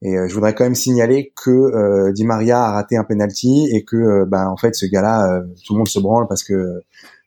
et 0.00 0.16
euh, 0.16 0.26
je 0.26 0.34
voudrais 0.34 0.54
quand 0.54 0.64
même 0.64 0.74
signaler 0.74 1.34
que 1.36 1.50
euh, 1.50 2.12
Di 2.12 2.24
Maria 2.24 2.64
a 2.64 2.72
raté 2.72 2.96
un 2.96 3.04
penalty 3.04 3.68
et 3.70 3.84
que 3.84 4.24
ben 4.24 4.48
en 4.48 4.56
fait 4.56 4.74
ce 4.74 4.86
gars-là, 4.86 5.42
tout 5.66 5.74
le 5.74 5.78
monde 5.78 5.88
se 5.88 5.98
branle 5.98 6.26
parce 6.26 6.42
que 6.42 6.80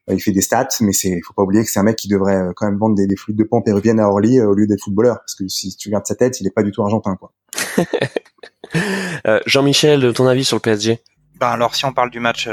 il 0.10 0.20
fait 0.20 0.32
des 0.32 0.42
stats, 0.42 0.70
mais 0.82 0.94
c'est 0.94 1.20
faut 1.22 1.34
pas 1.34 1.44
oublier 1.44 1.64
que 1.64 1.70
c'est 1.70 1.80
un 1.80 1.84
mec 1.84 1.98
qui 1.98 2.08
devrait 2.08 2.40
quand 2.56 2.66
même 2.66 2.80
vendre 2.80 2.96
des, 2.96 3.06
des 3.06 3.16
flûtes 3.16 3.36
de 3.36 3.44
pan 3.44 3.62
péruviennes 3.62 4.00
à 4.00 4.08
Orly 4.08 4.42
au 4.42 4.56
lieu 4.56 4.66
d'être 4.66 4.82
footballeur 4.82 5.20
parce 5.20 5.36
que 5.36 5.48
si 5.48 5.76
tu 5.76 5.90
regardes 5.90 6.08
sa 6.08 6.16
tête, 6.16 6.42
il 6.42 6.48
est 6.48 6.52
pas 6.52 6.64
du 6.64 6.72
tout 6.72 6.82
argentin 6.82 7.16
quoi. 7.18 7.34
Jean-Michel, 9.46 10.14
ton 10.14 10.26
avis 10.26 10.46
sur 10.46 10.58
le 10.58 10.62
PSG 10.62 11.02
Ben 11.40 11.50
alors 11.50 11.76
si 11.76 11.86
on 11.86 11.94
parle 11.94 12.10
du 12.10 12.20
match 12.20 12.50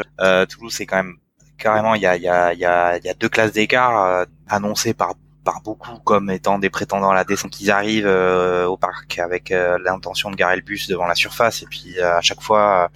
Toulouse, 0.51 0.74
c'est 0.76 0.84
quand 0.84 0.97
même 0.97 1.14
carrément 1.57 1.95
il 1.95 2.03
y 2.03 2.07
a 2.07 2.16
il 2.16 2.22
y 2.22 2.28
a 2.28 2.53
il 2.53 2.59
y 2.59 2.66
a, 2.66 2.99
y 2.99 3.09
a 3.09 3.14
deux 3.14 3.30
classes 3.30 3.53
d'écart 3.53 4.26
annoncées 4.49 4.92
par 4.92 5.14
par 5.45 5.61
beaucoup 5.61 5.99
comme 6.01 6.30
étant 6.30 6.59
des 6.59 6.70
prétendants 6.70 7.11
à 7.11 7.14
la 7.14 7.24
descente 7.24 7.53
qu'ils 7.53 7.70
arrivent 7.70 8.07
euh, 8.07 8.66
au 8.66 8.76
parc 8.76 9.18
avec 9.18 9.51
euh, 9.51 9.78
l'intention 9.84 10.30
de 10.30 10.36
garer 10.36 10.57
le 10.57 10.62
bus 10.62 10.88
devant 10.88 11.07
la 11.07 11.14
surface. 11.14 11.62
Et 11.62 11.66
puis 11.66 11.99
euh, 11.99 12.16
à 12.16 12.20
chaque 12.20 12.40
fois 12.40 12.90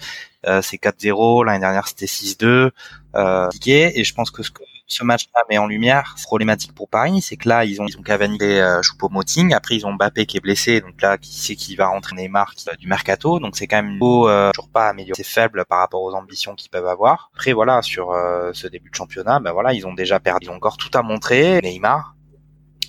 c'est 0.63 0.77
4-0 0.77 1.45
l'année 1.45 1.59
dernière 1.59 1.89
c'était 1.89 2.07
6-2 2.07 2.71
et 3.67 4.05
je 4.05 4.15
pense 4.15 4.31
que 4.31 4.43
ce 4.43 4.51
ce 4.91 5.05
match-là 5.05 5.43
met 5.51 5.59
en 5.59 5.67
lumière, 5.67 6.15
problématique 6.23 6.75
pour 6.75 6.89
Paris, 6.89 7.21
c'est 7.21 7.37
que 7.37 7.47
là 7.47 7.67
ils 7.67 7.83
ont 7.83 7.87
ils 7.87 7.99
ont 7.99 8.03
Cavani 8.03 8.39
et 8.41 8.63
Choupo-Moting, 8.81 9.53
après 9.53 9.77
ils 9.77 9.85
ont 9.85 9.93
Mbappé 9.93 10.25
qui 10.25 10.39
est 10.39 10.41
blessé, 10.41 10.81
donc 10.81 11.03
là 11.03 11.19
qui 11.19 11.39
sait 11.39 11.57
qui 11.57 11.77
va 11.77 11.89
rentrer? 11.89 12.17
Neymar 12.17 12.55
qui, 12.55 12.65
du 12.79 12.87
mercato, 12.87 13.39
donc 13.39 13.59
c'est 13.59 13.67
quand 13.67 13.83
même 13.83 13.99
beau, 13.99 14.31
toujours 14.53 14.71
pas 14.71 14.89
amélioré, 14.89 15.23
c'est 15.23 15.29
faible 15.29 15.67
par 15.67 15.81
rapport 15.81 16.01
aux 16.01 16.15
ambitions 16.15 16.55
qu'ils 16.55 16.71
peuvent 16.71 16.87
avoir. 16.87 17.31
Après 17.35 17.53
voilà 17.53 17.83
sur 17.83 18.15
ce 18.55 18.67
début 18.67 18.89
de 18.89 18.95
championnat, 18.95 19.41
ben 19.41 19.53
voilà 19.53 19.75
ils 19.75 19.87
ont 19.87 19.93
déjà 19.93 20.21
perdu, 20.21 20.47
ils 20.47 20.51
ont 20.51 20.55
encore 20.55 20.79
tout 20.79 20.97
à 20.97 21.03
montrer. 21.03 21.61
Neymar, 21.61 22.15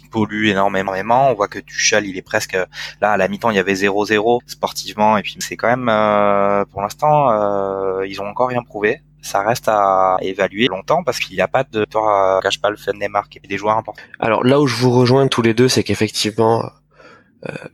pollue 0.10 0.47
énormément. 0.47 1.30
On 1.32 1.34
voit 1.34 1.47
que 1.47 1.60
Tuchel, 1.60 2.05
il 2.05 2.18
est 2.18 2.22
presque 2.22 2.57
là 3.01 3.12
à 3.12 3.18
la 3.18 3.28
mi-temps, 3.28 3.49
il 3.51 3.55
y 3.55 3.60
avait 3.60 3.74
0-0 3.74 4.39
sportivement 4.47 5.18
et 5.18 5.22
puis 5.22 5.36
c'est 5.39 5.57
quand 5.57 5.68
même 5.68 5.89
euh, 5.89 6.66
pour 6.66 6.82
l'instant 6.82 7.30
euh, 7.32 8.05
ils 8.07 8.22
ont 8.22 8.28
encore 8.28 8.49
rien 8.49 8.64
prouvé. 8.64 9.01
Ça 9.22 9.41
reste 9.41 9.68
à 9.68 10.18
évaluer 10.22 10.68
longtemps 10.68 11.03
parce 11.03 11.20
qu'il 11.20 11.36
n'y 11.36 11.41
a 11.41 11.47
pas 11.47 11.64
de 11.64 11.84
toi 11.84 12.39
cache 12.41 12.62
pas 12.62 12.70
le 12.70 12.78
fait 12.78 12.93
de 12.93 12.97
Neymar 12.97 13.28
qui 13.28 13.39
est 13.43 13.47
des 13.47 13.57
joueurs 13.57 13.78
importants. 13.78 14.01
Alors 14.20 14.43
là 14.43 14.60
où 14.60 14.68
je 14.68 14.76
vous 14.76 14.91
rejoins 14.91 15.28
tous 15.28 15.41
les 15.41 15.53
deux, 15.53 15.68
c'est 15.68 15.84
qu'effectivement 15.84 16.64
euh, 16.64 16.68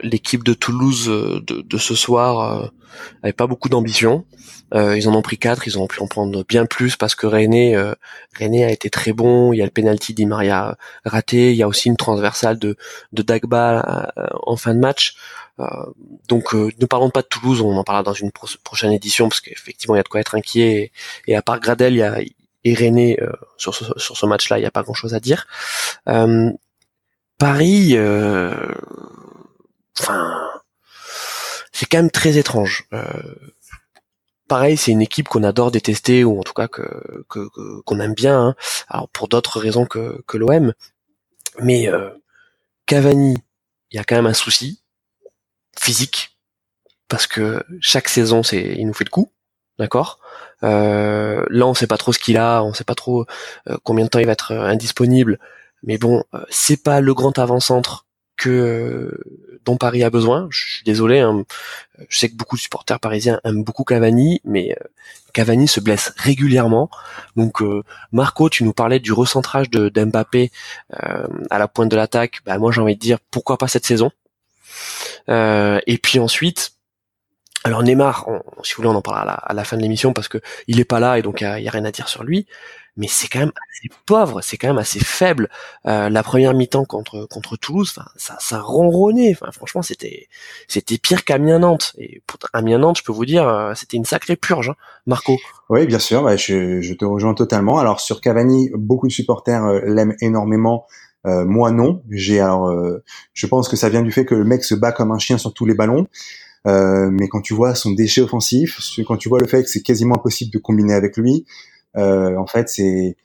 l'équipe 0.01 0.43
de 0.43 0.53
Toulouse 0.53 1.07
de, 1.07 1.61
de 1.61 1.78
ce 1.78 1.95
soir 1.95 2.72
avait 3.24 3.34
pas 3.34 3.47
beaucoup 3.47 3.70
d'ambition. 3.70 4.26
Euh, 4.74 4.97
ils 4.97 5.07
en 5.07 5.13
ont 5.13 5.22
pris 5.22 5.38
quatre, 5.38 5.68
ils 5.68 5.78
ont 5.78 5.88
pu 5.88 6.01
en 6.01 6.07
prendre 6.07 6.43
bien 6.45 6.66
plus 6.66 6.95
parce 6.95 7.16
que 7.16 7.28
René, 7.28 7.76
euh, 7.76 7.93
René 8.39 8.66
a 8.66 8.72
été 8.72 8.89
très 8.89 9.13
bon. 9.13 9.53
Il 9.53 9.57
y 9.57 9.61
a 9.61 9.66
le 9.66 9.72
penalty 9.72 10.13
d'I 10.13 10.26
Maria 10.26 10.78
raté, 11.05 11.51
il 11.51 11.57
y 11.57 11.63
a 11.63 11.68
aussi 11.68 11.89
une 11.89 11.97
transversale 11.97 12.57
de, 12.57 12.76
de 13.13 13.22
Dagba 13.22 14.11
euh, 14.18 14.28
en 14.43 14.55
fin 14.55 14.74
de 14.74 14.80
match. 14.80 15.16
Euh, 15.59 15.66
donc 16.28 16.53
ne 16.53 16.86
parlons 16.86 17.09
pas 17.09 17.22
de 17.22 17.28
Toulouse, 17.28 17.61
on 17.61 17.76
en 17.78 17.84
parlera 17.84 18.03
dans 18.03 18.13
une 18.13 18.32
prochaine 18.32 18.91
édition 18.91 19.30
parce 19.30 19.39
qu'effectivement 19.39 19.95
il 19.95 19.99
y 19.99 20.01
a 20.01 20.03
de 20.03 20.09
quoi 20.09 20.20
être 20.20 20.36
inquiet. 20.36 20.91
Et, 21.28 21.36
à 21.36 21.41
part 21.41 21.59
Gradel, 21.59 21.93
il 21.93 21.97
y 21.97 22.03
a 22.03 22.20
et 22.68 22.74
René 22.74 23.20
sur 23.57 23.76
ce, 23.76 23.86
sur 23.97 24.18
ce 24.18 24.26
match-là, 24.26 24.57
il 24.57 24.61
n'y 24.61 24.68
a 24.68 24.72
pas 24.72 24.82
grand-chose 24.82 25.13
à 25.13 25.20
dire. 25.20 25.45
Paris, 27.38 27.95
enfin, 29.99 30.49
c'est 31.71 31.85
quand 31.85 31.97
même 31.97 32.11
très 32.11 32.37
étrange. 32.37 32.87
Euh, 32.93 33.03
pareil, 34.47 34.77
c'est 34.77 34.91
une 34.91 35.01
équipe 35.01 35.27
qu'on 35.27 35.43
adore 35.43 35.71
détester 35.71 36.23
ou 36.23 36.39
en 36.39 36.43
tout 36.43 36.53
cas 36.53 36.67
que 36.67 37.27
qu'on 37.85 37.99
aime 37.99 38.13
bien. 38.13 38.39
Hein. 38.39 38.55
Alors 38.87 39.09
pour 39.09 39.27
d'autres 39.27 39.59
raisons 39.59 39.85
que 39.85 40.21
que 40.27 40.37
l'OM, 40.37 40.73
mais 41.59 41.87
euh, 41.89 42.09
Cavani, 42.85 43.35
il 43.91 43.97
y 43.97 43.99
a 43.99 44.03
quand 44.03 44.15
même 44.15 44.25
un 44.25 44.33
souci 44.33 44.81
physique 45.77 46.37
parce 47.07 47.27
que 47.27 47.63
chaque 47.81 48.09
saison, 48.09 48.43
c'est 48.43 48.75
il 48.77 48.87
nous 48.87 48.93
fait 48.93 49.03
le 49.05 49.09
coup, 49.09 49.31
d'accord? 49.79 50.19
Euh, 50.63 51.45
là, 51.49 51.67
on 51.67 51.73
sait 51.73 51.87
pas 51.87 51.97
trop 51.97 52.13
ce 52.13 52.19
qu'il 52.19 52.37
a, 52.37 52.63
on 52.63 52.73
sait 52.73 52.83
pas 52.83 52.95
trop 52.95 53.25
euh, 53.69 53.77
combien 53.83 54.05
de 54.05 54.09
temps 54.09 54.19
il 54.19 54.25
va 54.25 54.31
être 54.33 54.51
euh, 54.51 54.63
indisponible. 54.63 55.39
Mais 55.83 55.97
bon, 55.97 56.23
c'est 56.49 56.81
pas 56.81 56.99
le 56.99 57.13
grand 57.13 57.37
avant-centre 57.37 58.04
que 58.38 59.19
dont 59.65 59.77
Paris 59.77 60.03
a 60.03 60.09
besoin. 60.09 60.47
Je 60.51 60.75
suis 60.75 60.83
désolé, 60.83 61.19
hein. 61.19 61.43
je 62.07 62.17
sais 62.17 62.29
que 62.29 62.36
beaucoup 62.36 62.55
de 62.55 62.61
supporters 62.61 62.99
parisiens 62.99 63.39
aiment 63.43 63.63
beaucoup 63.63 63.83
Cavani, 63.83 64.41
mais 64.45 64.71
euh, 64.71 64.88
Cavani 65.33 65.67
se 65.67 65.79
blesse 65.79 66.13
régulièrement. 66.15 66.89
Donc 67.36 67.61
euh, 67.61 67.83
Marco, 68.11 68.49
tu 68.49 68.63
nous 68.63 68.73
parlais 68.73 68.99
du 68.99 69.11
recentrage 69.11 69.69
de 69.69 69.89
d'Mbappé 69.89 70.51
euh, 71.03 71.27
à 71.49 71.59
la 71.59 71.67
pointe 71.67 71.89
de 71.89 71.95
l'attaque. 71.95 72.41
Bah, 72.45 72.57
moi 72.57 72.71
j'ai 72.71 72.81
envie 72.81 72.95
de 72.95 73.01
dire 73.01 73.17
pourquoi 73.31 73.57
pas 73.57 73.67
cette 73.67 73.86
saison? 73.86 74.11
et 75.27 75.99
puis 76.03 76.19
ensuite, 76.19 76.73
alors 77.63 77.81
Neymar, 77.81 78.27
si 78.61 78.73
vous 78.73 78.83
voulez, 78.83 78.89
on 78.89 78.95
en 78.95 79.01
parlera 79.01 79.33
à 79.33 79.53
la, 79.53 79.63
fin 79.63 79.75
de 79.75 79.81
l'émission 79.81 80.13
parce 80.13 80.27
que 80.27 80.39
il 80.67 80.79
est 80.79 80.86
pas 80.86 80.99
là 80.99 81.17
et 81.17 81.23
donc 81.23 81.41
il 81.41 81.45
y, 81.45 81.67
a, 81.67 81.71
rien 81.71 81.86
à 81.86 81.91
dire 81.91 82.09
sur 82.09 82.23
lui 82.23 82.45
mais 82.97 83.07
c'est 83.09 83.27
quand 83.27 83.39
même 83.39 83.51
assez 83.71 83.89
pauvre, 84.05 84.41
c'est 84.41 84.57
quand 84.57 84.67
même 84.67 84.77
assez 84.77 84.99
faible. 84.99 85.49
Euh, 85.85 86.09
la 86.09 86.23
première 86.23 86.53
mi-temps 86.53 86.85
contre 86.85 87.27
contre 87.29 87.57
Toulouse, 87.57 87.93
ça 88.15 88.37
ça 88.39 88.61
ronronnait. 88.61 89.31
Enfin, 89.31 89.51
franchement, 89.51 89.81
c'était 89.81 90.27
c'était 90.67 90.97
pire 90.97 91.25
qu'Amiens 91.25 91.59
Nantes. 91.59 91.93
Et 91.97 92.21
pour 92.25 92.39
Amiens 92.53 92.79
Nantes, 92.79 92.99
je 92.99 93.03
peux 93.03 93.11
vous 93.11 93.25
dire, 93.25 93.47
euh, 93.47 93.73
c'était 93.75 93.97
une 93.97 94.05
sacrée 94.05 94.35
purge, 94.35 94.69
hein, 94.69 94.75
Marco. 95.07 95.37
Oui, 95.69 95.85
bien 95.85 95.99
sûr. 95.99 96.25
je, 96.37 96.93
te 96.93 97.05
rejoins 97.05 97.33
totalement. 97.33 97.79
Alors 97.79 97.99
sur 97.99 98.21
Cavani, 98.21 98.71
beaucoup 98.75 99.07
de 99.07 99.13
supporters 99.13 99.65
euh, 99.65 99.81
l'aiment 99.85 100.15
énormément. 100.21 100.85
moi 101.25 101.71
non. 101.71 102.01
J'ai 102.11 102.39
alors, 102.39 102.71
je 103.33 103.47
pense 103.47 103.67
que 103.67 103.75
ça 103.75 103.89
vient 103.89 104.03
du 104.03 104.11
fait 104.11 104.25
que 104.25 104.35
le 104.35 104.45
mec 104.45 104.63
se 104.63 104.75
bat 104.75 104.91
comme 104.91 105.11
un 105.11 105.17
chien 105.17 105.37
sur 105.37 105.53
tous 105.53 105.65
les 105.65 105.73
ballons. 105.73 106.07
mais 106.65 107.27
quand 107.27 107.41
tu 107.41 107.53
vois 107.55 107.73
son 107.75 107.91
déchet 107.91 108.21
offensif, 108.21 108.79
quand 109.07 109.17
tu 109.17 109.27
vois 109.27 109.39
le 109.39 109.47
fait 109.47 109.63
que 109.63 109.69
c'est 109.69 109.81
quasiment 109.81 110.15
impossible 110.15 110.51
de 110.51 110.59
combiner 110.59 110.93
avec 110.93 111.17
lui, 111.17 111.43
euh, 111.43 111.74
en 111.95 112.45
fait, 112.47 112.69
c'est 112.69 113.15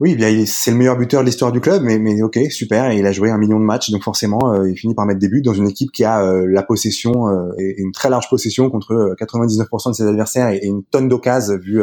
Oui, 0.00 0.16
c'est 0.46 0.70
le 0.70 0.76
meilleur 0.76 0.96
buteur 0.96 1.22
de 1.22 1.26
l'histoire 1.26 1.50
du 1.50 1.60
club, 1.60 1.82
mais, 1.82 1.98
mais 1.98 2.22
ok, 2.22 2.38
super. 2.50 2.92
Il 2.92 3.04
a 3.04 3.12
joué 3.12 3.30
un 3.30 3.38
million 3.38 3.58
de 3.58 3.64
matchs, 3.64 3.90
donc 3.90 4.04
forcément, 4.04 4.52
euh, 4.52 4.70
il 4.70 4.76
finit 4.76 4.94
par 4.94 5.06
mettre 5.06 5.18
des 5.18 5.28
buts 5.28 5.42
dans 5.42 5.54
une 5.54 5.68
équipe 5.68 5.90
qui 5.90 6.04
a 6.04 6.22
euh, 6.24 6.46
la 6.46 6.62
possession 6.62 7.28
euh, 7.28 7.50
et, 7.58 7.80
une 7.80 7.90
très 7.90 8.08
large 8.08 8.28
possession 8.30 8.70
contre 8.70 9.16
99% 9.20 9.90
de 9.90 9.94
ses 9.94 10.04
adversaires 10.04 10.50
et, 10.50 10.64
une 10.64 10.84
tonne 10.84 11.08
d'occasions 11.08 11.56
vu 11.56 11.82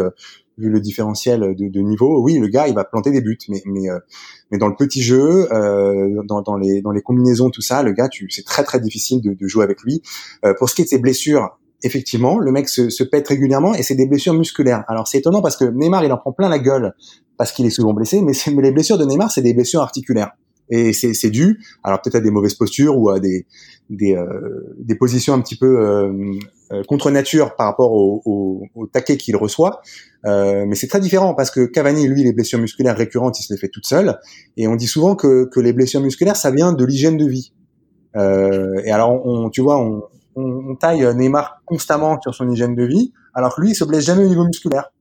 vu 0.57 0.69
le 0.69 0.79
différentiel 0.79 1.41
de, 1.55 1.67
de, 1.67 1.79
niveau. 1.81 2.21
Oui, 2.23 2.39
le 2.39 2.47
gars, 2.47 2.69
il 2.69 2.73
va 2.73 2.85
planter 2.85 3.11
des 3.11 3.19
buts, 3.19 3.37
mais 3.49 3.61
mais 3.65 3.89
mais 4.49 4.57
dans 4.57 4.69
le 4.69 4.75
petit 4.75 5.01
jeu, 5.01 5.49
dans, 6.25 6.41
dans 6.41 6.55
les 6.55 6.81
dans 6.81 6.91
les 6.91 7.01
combinaisons, 7.01 7.49
tout 7.49 7.61
ça, 7.61 7.83
le 7.83 7.91
gars, 7.91 8.07
tu 8.07 8.29
c'est 8.29 8.45
très 8.45 8.63
très 8.63 8.79
difficile 8.79 9.21
de, 9.21 9.33
de 9.33 9.47
jouer 9.47 9.65
avec 9.65 9.81
lui. 9.81 10.01
pour 10.57 10.69
ce 10.69 10.75
qui 10.75 10.83
est 10.83 10.85
de 10.85 10.89
ses 10.89 10.99
blessures, 10.99 11.57
effectivement, 11.83 12.39
le 12.39 12.51
mec 12.51 12.69
se, 12.69 12.89
se, 12.89 13.03
pète 13.03 13.27
régulièrement 13.27 13.73
et 13.75 13.83
c'est 13.83 13.95
des 13.95 14.07
blessures 14.07 14.33
musculaires. 14.33 14.83
Alors 14.87 15.07
c'est 15.07 15.19
étonnant 15.19 15.41
parce 15.41 15.57
que 15.57 15.65
Neymar, 15.65 16.03
il 16.03 16.11
en 16.11 16.17
prend 16.17 16.31
plein 16.31 16.49
la 16.49 16.59
gueule 16.59 16.93
parce 17.37 17.51
qu'il 17.51 17.65
est 17.65 17.71
souvent 17.71 17.93
blessé, 17.93 18.21
mais, 18.21 18.33
mais 18.53 18.61
les 18.61 18.71
blessures 18.71 18.97
de 18.97 19.05
Neymar, 19.05 19.31
c'est 19.31 19.41
des 19.41 19.53
blessures 19.53 19.81
articulaires. 19.81 20.31
Et 20.69 20.93
c'est 20.93 21.29
dû, 21.29 21.63
alors 21.83 22.01
peut-être 22.01 22.15
à 22.15 22.21
des 22.21 22.31
mauvaises 22.31 22.55
postures 22.55 22.97
ou 22.97 23.09
à 23.11 23.19
des 23.19 23.45
des, 23.91 24.15
euh, 24.15 24.75
des 24.79 24.95
positions 24.95 25.35
un 25.35 25.41
petit 25.41 25.55
peu 25.55 25.79
euh, 25.79 26.11
euh 26.71 26.81
contre 26.87 27.11
nature 27.11 27.55
par 27.55 27.67
rapport 27.67 27.91
au, 27.91 28.23
au, 28.25 28.63
au 28.73 28.87
taquet 28.87 29.15
qu'il 29.17 29.35
reçoit. 29.35 29.81
Euh, 30.25 30.65
mais 30.67 30.75
c'est 30.75 30.87
très 30.87 30.99
différent 30.99 31.35
parce 31.35 31.51
que 31.51 31.65
Cavani, 31.65 32.07
lui, 32.07 32.23
les 32.23 32.33
blessures 32.33 32.57
musculaires 32.59 32.97
récurrentes, 32.97 33.39
il 33.39 33.43
se 33.43 33.53
les 33.53 33.59
fait 33.59 33.69
toutes 33.69 33.85
seules. 33.85 34.17
Et 34.57 34.67
on 34.67 34.75
dit 34.75 34.87
souvent 34.87 35.15
que, 35.15 35.47
que 35.51 35.59
les 35.59 35.71
blessures 35.71 36.01
musculaires, 36.01 36.35
ça 36.35 36.49
vient 36.49 36.73
de 36.73 36.83
l'hygiène 36.83 37.17
de 37.17 37.27
vie. 37.27 37.53
Euh, 38.15 38.81
et 38.85 38.91
alors, 38.91 39.25
on, 39.25 39.49
tu 39.49 39.61
vois, 39.61 39.77
on, 40.35 40.71
on, 40.71 40.75
taille 40.75 41.05
Neymar 41.15 41.61
constamment 41.65 42.19
sur 42.21 42.33
son 42.33 42.49
hygiène 42.49 42.75
de 42.75 42.83
vie, 42.83 43.13
alors 43.33 43.55
que 43.55 43.61
lui, 43.61 43.71
il 43.71 43.75
se 43.75 43.83
blesse 43.83 44.05
jamais 44.05 44.25
au 44.25 44.29
niveau 44.29 44.45
musculaire. 44.45 44.91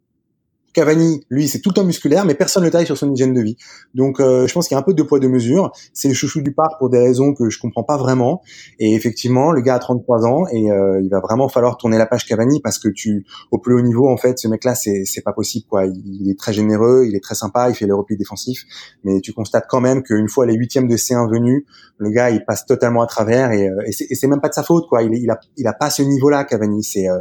Cavani, 0.74 1.24
lui, 1.30 1.48
c'est 1.48 1.60
tout 1.60 1.70
le 1.70 1.74
temps 1.74 1.84
musculaire, 1.84 2.24
mais 2.24 2.34
personne 2.34 2.62
ne 2.62 2.68
le 2.68 2.72
taille 2.72 2.84
sur 2.84 2.98
son 2.98 3.12
hygiène 3.12 3.32
de 3.32 3.40
vie. 3.40 3.56
Donc, 3.94 4.20
euh, 4.20 4.46
je 4.46 4.52
pense 4.52 4.68
qu'il 4.68 4.74
y 4.74 4.76
a 4.76 4.80
un 4.80 4.82
peu 4.82 4.92
de 4.92 5.02
poids 5.02 5.20
de 5.20 5.28
mesure. 5.28 5.72
C'est 5.92 6.08
le 6.08 6.14
chouchou 6.14 6.42
du 6.42 6.52
parc 6.52 6.78
pour 6.78 6.90
des 6.90 6.98
raisons 6.98 7.32
que 7.32 7.48
je 7.48 7.58
comprends 7.58 7.84
pas 7.84 7.96
vraiment. 7.96 8.42
Et 8.78 8.94
effectivement, 8.94 9.52
le 9.52 9.60
gars 9.60 9.76
a 9.76 9.78
33 9.78 10.26
ans 10.26 10.46
et 10.52 10.70
euh, 10.70 11.00
il 11.00 11.08
va 11.08 11.20
vraiment 11.20 11.48
falloir 11.48 11.76
tourner 11.76 11.96
la 11.96 12.06
page 12.06 12.26
Cavani 12.26 12.60
parce 12.60 12.78
que 12.78 12.88
tu, 12.88 13.24
au 13.52 13.58
plus 13.58 13.74
haut 13.74 13.82
niveau, 13.82 14.08
en 14.08 14.16
fait, 14.16 14.38
ce 14.38 14.48
mec-là, 14.48 14.74
c'est 14.74 15.04
c'est 15.04 15.22
pas 15.22 15.32
possible 15.32 15.66
quoi. 15.68 15.86
Il, 15.86 16.28
est 16.28 16.38
très 16.38 16.52
généreux, 16.52 17.04
il 17.06 17.14
est 17.14 17.22
très 17.22 17.34
sympa, 17.34 17.70
il 17.70 17.74
fait 17.74 17.86
les 17.86 17.92
replis 17.92 18.16
défensifs, 18.16 18.64
mais 19.04 19.20
tu 19.20 19.32
constates 19.32 19.66
quand 19.68 19.80
même 19.80 20.02
qu'une 20.02 20.28
fois 20.28 20.46
les 20.46 20.54
huitièmes 20.54 20.88
de 20.88 20.96
C1 20.96 21.30
venus, 21.30 21.64
le 21.98 22.10
gars, 22.10 22.30
il 22.30 22.44
passe 22.44 22.66
totalement 22.66 23.02
à 23.02 23.06
travers 23.06 23.52
et, 23.52 23.68
euh, 23.68 23.82
et 23.86 24.14
c'est 24.14 24.26
même 24.26 24.40
pas 24.40 24.48
de 24.48 24.54
sa 24.54 24.64
faute 24.64 24.88
quoi. 24.88 25.02
Il, 25.02 25.14
il 25.14 25.30
a 25.30 25.38
il 25.56 25.66
a 25.66 25.72
pas 25.72 25.90
ce 25.90 26.02
niveau-là, 26.02 26.44
Cavani. 26.44 26.82
C'est 26.82 27.08
euh, 27.08 27.20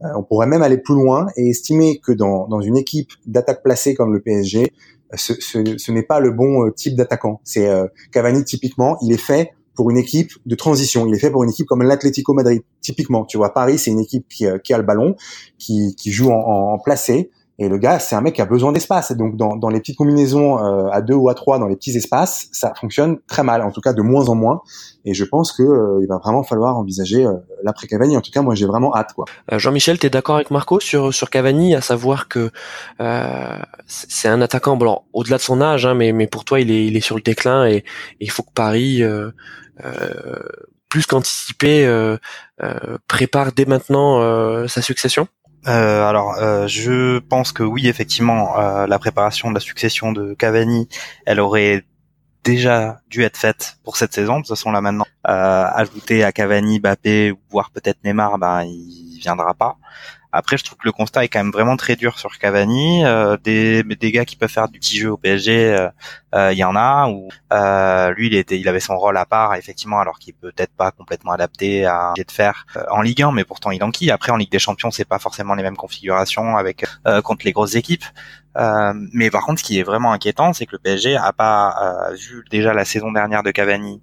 on 0.00 0.22
pourrait 0.22 0.46
même 0.46 0.62
aller 0.62 0.78
plus 0.78 0.94
loin 0.94 1.26
et 1.36 1.48
estimer 1.48 1.98
que 1.98 2.12
dans, 2.12 2.46
dans 2.48 2.60
une 2.60 2.76
équipe 2.76 3.10
d'attaque 3.26 3.62
placée 3.62 3.94
comme 3.94 4.12
le 4.12 4.20
PSG, 4.20 4.72
ce, 5.14 5.34
ce, 5.40 5.76
ce 5.76 5.92
n'est 5.92 6.02
pas 6.02 6.20
le 6.20 6.30
bon 6.30 6.66
euh, 6.66 6.70
type 6.70 6.94
d'attaquant. 6.94 7.40
C'est 7.44 7.68
euh, 7.68 7.86
Cavani 8.12 8.44
typiquement, 8.44 8.98
il 9.02 9.12
est 9.12 9.20
fait 9.20 9.52
pour 9.74 9.90
une 9.90 9.96
équipe 9.96 10.32
de 10.44 10.54
transition. 10.54 11.06
Il 11.06 11.14
est 11.14 11.18
fait 11.18 11.30
pour 11.30 11.44
une 11.44 11.50
équipe 11.50 11.66
comme 11.66 11.82
l'Atlético 11.82 12.34
Madrid. 12.34 12.62
Typiquement, 12.80 13.24
tu 13.24 13.36
vois, 13.36 13.54
Paris, 13.54 13.78
c'est 13.78 13.90
une 13.90 14.00
équipe 14.00 14.26
qui, 14.28 14.46
qui, 14.64 14.74
a 14.74 14.78
le 14.78 14.84
ballon, 14.84 15.16
qui, 15.58 15.94
qui 15.96 16.10
joue 16.10 16.30
en, 16.30 16.74
en 16.74 16.78
placé, 16.78 17.30
et 17.60 17.68
le 17.68 17.76
gars, 17.76 17.98
c'est 17.98 18.14
un 18.14 18.20
mec 18.20 18.36
qui 18.36 18.42
a 18.42 18.46
besoin 18.46 18.70
d'espace. 18.70 19.10
Donc 19.12 19.36
dans, 19.36 19.56
dans 19.56 19.68
les 19.68 19.80
petites 19.80 19.96
combinaisons 19.96 20.58
euh, 20.58 20.88
à 20.92 21.00
deux 21.00 21.14
ou 21.14 21.28
à 21.28 21.34
trois, 21.34 21.58
dans 21.58 21.66
les 21.66 21.74
petits 21.74 21.96
espaces, 21.96 22.48
ça 22.52 22.72
fonctionne 22.78 23.18
très 23.26 23.42
mal, 23.42 23.62
en 23.62 23.72
tout 23.72 23.80
cas 23.80 23.92
de 23.92 24.00
moins 24.00 24.28
en 24.28 24.36
moins. 24.36 24.62
Et 25.04 25.12
je 25.12 25.24
pense 25.24 25.50
que 25.50 25.64
euh, 25.64 25.98
il 26.00 26.06
va 26.06 26.18
vraiment 26.18 26.44
falloir 26.44 26.76
envisager 26.76 27.26
euh, 27.26 27.32
l'après 27.64 27.88
Cavani. 27.88 28.16
En 28.16 28.20
tout 28.20 28.30
cas, 28.30 28.42
moi, 28.42 28.54
j'ai 28.54 28.66
vraiment 28.66 28.94
hâte. 28.94 29.12
quoi. 29.12 29.24
Jean-Michel, 29.50 29.98
tu 29.98 30.06
es 30.06 30.10
d'accord 30.10 30.36
avec 30.36 30.52
Marco 30.52 30.78
sur 30.78 31.12
sur 31.12 31.30
Cavani, 31.30 31.74
à 31.74 31.80
savoir 31.80 32.28
que 32.28 32.50
c'est 33.86 34.28
un 34.28 34.40
attaquant, 34.40 34.76
bon, 34.76 35.00
au-delà 35.12 35.38
de 35.38 35.42
son 35.42 35.60
âge, 35.60 35.84
hein, 35.84 35.94
mais 35.94 36.12
mais 36.12 36.28
pour 36.28 36.44
toi, 36.44 36.60
il 36.60 36.70
est 36.70 36.86
il 36.86 36.96
est 36.96 37.00
sur 37.00 37.16
le 37.16 37.22
déclin 37.22 37.66
et, 37.66 37.84
il 38.20 38.30
faut 38.30 38.44
que 38.44 38.52
Paris 38.54 39.02
plus 40.88 41.06
qu'anticipé 41.06 42.16
prépare 43.08 43.52
dès 43.52 43.64
maintenant 43.64 44.68
sa 44.68 44.82
succession? 44.82 45.26
Euh, 45.66 46.08
alors, 46.08 46.36
euh, 46.38 46.66
je 46.66 47.18
pense 47.18 47.52
que 47.52 47.62
oui, 47.62 47.88
effectivement, 47.88 48.58
euh, 48.58 48.86
la 48.86 48.98
préparation 48.98 49.48
de 49.50 49.54
la 49.54 49.60
succession 49.60 50.12
de 50.12 50.34
Cavani, 50.34 50.88
elle 51.26 51.40
aurait 51.40 51.84
déjà 52.44 53.00
dû 53.08 53.22
être 53.22 53.36
faite 53.36 53.78
pour 53.84 53.96
cette 53.96 54.14
saison. 54.14 54.36
De 54.36 54.42
toute 54.42 54.48
façon, 54.50 54.70
là 54.70 54.80
maintenant, 54.80 55.06
ajouter 55.24 56.24
à 56.24 56.32
Cavani, 56.32 56.80
Bappé, 56.80 57.34
voire 57.50 57.70
peut-être 57.70 57.98
Neymar, 58.04 58.38
ben 58.38 58.62
il 58.62 59.18
viendra 59.20 59.52
pas. 59.54 59.76
Après, 60.30 60.58
je 60.58 60.64
trouve 60.64 60.76
que 60.76 60.84
le 60.84 60.92
constat 60.92 61.24
est 61.24 61.28
quand 61.28 61.38
même 61.38 61.52
vraiment 61.52 61.76
très 61.76 61.96
dur 61.96 62.18
sur 62.18 62.36
Cavani. 62.38 63.04
Euh, 63.06 63.38
des, 63.42 63.82
des 63.82 64.12
gars 64.12 64.26
qui 64.26 64.36
peuvent 64.36 64.50
faire 64.50 64.68
du 64.68 64.78
petit 64.78 64.98
jeu 64.98 65.10
au 65.10 65.16
PSG, 65.16 65.74
euh, 65.74 65.88
euh, 66.34 66.52
il 66.52 66.58
y 66.58 66.64
en 66.64 66.76
a. 66.76 67.08
Ou 67.08 67.28
lui, 68.14 68.26
il 68.26 68.34
était, 68.34 68.58
il 68.58 68.68
avait 68.68 68.80
son 68.80 68.98
rôle 68.98 69.16
à 69.16 69.24
part, 69.24 69.54
effectivement, 69.54 70.00
alors 70.00 70.18
qu'il 70.18 70.34
peut 70.34 70.52
être 70.58 70.72
pas 70.76 70.90
complètement 70.90 71.32
adapté 71.32 71.86
à 71.86 72.12
de 72.16 72.30
faire 72.30 72.66
en 72.90 73.00
Ligue 73.00 73.22
1, 73.22 73.32
mais 73.32 73.44
pourtant 73.44 73.70
il 73.70 73.82
enquille. 73.82 74.10
Après, 74.10 74.30
en 74.30 74.36
Ligue 74.36 74.50
des 74.50 74.58
Champions, 74.58 74.90
c'est 74.90 75.06
pas 75.06 75.18
forcément 75.18 75.54
les 75.54 75.62
mêmes 75.62 75.76
configurations 75.76 76.56
avec 76.56 76.84
contre 77.24 77.46
les 77.46 77.52
grosses 77.52 77.74
équipes. 77.74 78.04
mais 79.12 79.30
par 79.30 79.44
contre, 79.46 79.60
ce 79.60 79.64
qui 79.64 79.78
est 79.78 79.82
vraiment 79.82 80.12
inquiétant, 80.12 80.52
c'est 80.52 80.66
que 80.66 80.72
le 80.72 80.78
PSG 80.78 81.16
a 81.16 81.32
pas 81.32 82.10
vu 82.12 82.44
déjà 82.50 82.74
la 82.74 82.84
saison 82.84 83.12
dernière 83.12 83.42
de 83.42 83.50
Cavani 83.50 84.02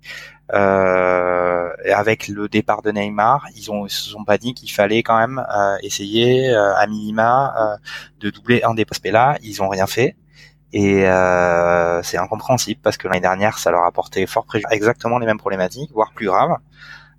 euh, 0.53 1.69
avec 1.93 2.27
le 2.27 2.47
départ 2.47 2.81
de 2.81 2.91
Neymar, 2.91 3.47
ils 3.55 3.71
ont 3.71 3.87
se 3.87 4.09
sont 4.11 4.23
pas 4.23 4.37
dit 4.37 4.53
qu'il 4.53 4.71
fallait 4.71 5.01
quand 5.01 5.17
même 5.17 5.43
euh, 5.55 5.77
essayer 5.81 6.51
euh, 6.51 6.75
à 6.75 6.85
minima 6.87 7.53
euh, 7.57 7.77
de 8.19 8.29
doubler 8.29 8.61
un 8.63 8.73
des 8.73 8.85
postes 8.85 9.05
là. 9.05 9.37
Ils 9.41 9.61
ont 9.61 9.69
rien 9.69 9.87
fait. 9.87 10.15
Et 10.73 11.07
euh, 11.07 12.03
c'est 12.03 12.17
incompréhensible 12.17 12.81
parce 12.83 12.97
que 12.97 13.07
l'année 13.07 13.21
dernière, 13.21 13.57
ça 13.57 13.71
leur 13.71 13.83
a 13.83 13.87
apporté 13.87 14.25
fort 14.27 14.45
préjudice, 14.45 14.71
exactement 14.71 15.19
les 15.19 15.25
mêmes 15.25 15.37
problématiques, 15.37 15.91
voire 15.93 16.11
plus 16.13 16.27
graves. 16.27 16.57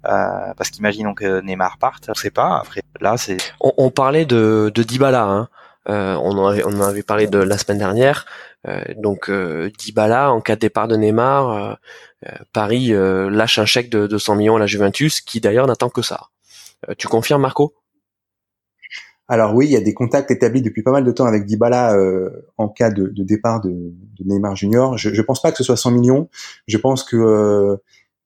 Euh, 0.04 0.54
parce 0.56 0.70
qu'imaginons 0.70 1.14
que 1.14 1.40
Neymar 1.40 1.78
parte, 1.78 2.08
on 2.08 2.14
sait 2.14 2.30
pas. 2.30 2.58
Après, 2.58 2.82
là, 3.00 3.16
c'est. 3.16 3.38
On, 3.60 3.72
on, 3.76 3.90
parlait 3.90 4.24
de, 4.24 4.70
de 4.72 4.82
Dybala. 4.82 5.24
Hein. 5.24 5.48
On, 5.86 6.38
en 6.38 6.46
avait, 6.48 6.64
on 6.64 6.68
en 6.68 6.82
avait 6.82 7.02
parlé 7.02 7.26
de 7.26 7.38
la 7.38 7.58
semaine 7.58 7.78
dernière. 7.78 8.26
Euh, 8.66 8.82
donc 8.96 9.28
euh, 9.28 9.70
Dybala, 9.78 10.32
en 10.32 10.40
cas 10.40 10.56
de 10.56 10.60
départ 10.60 10.88
de 10.88 10.96
Neymar, 10.96 11.78
euh, 12.24 12.30
Paris 12.52 12.92
euh, 12.92 13.30
lâche 13.30 13.58
un 13.58 13.66
chèque 13.66 13.90
de 13.90 14.06
200 14.06 14.36
millions 14.36 14.56
à 14.56 14.58
la 14.58 14.66
Juventus, 14.66 15.20
qui 15.20 15.40
d'ailleurs 15.40 15.66
n'attend 15.66 15.88
que 15.88 16.02
ça. 16.02 16.28
Euh, 16.88 16.94
tu 16.96 17.08
confirmes, 17.08 17.42
Marco? 17.42 17.74
Alors 19.28 19.54
oui, 19.54 19.66
il 19.66 19.72
y 19.72 19.76
a 19.76 19.80
des 19.80 19.94
contacts 19.94 20.30
établis 20.30 20.62
depuis 20.62 20.82
pas 20.82 20.92
mal 20.92 21.04
de 21.04 21.10
temps 21.10 21.26
avec 21.26 21.46
Dybala 21.46 21.96
en 22.58 22.68
cas 22.68 22.90
de, 22.90 23.12
départ 23.16 23.60
de, 23.60 23.92
Neymar 24.24 24.54
Junior. 24.54 24.96
Je, 24.96 25.08
ne 25.10 25.22
pense 25.22 25.42
pas 25.42 25.50
que 25.50 25.58
ce 25.58 25.64
soit 25.64 25.76
100 25.76 25.90
millions. 25.90 26.28
Je 26.68 26.78
pense 26.78 27.02
que 27.02 27.76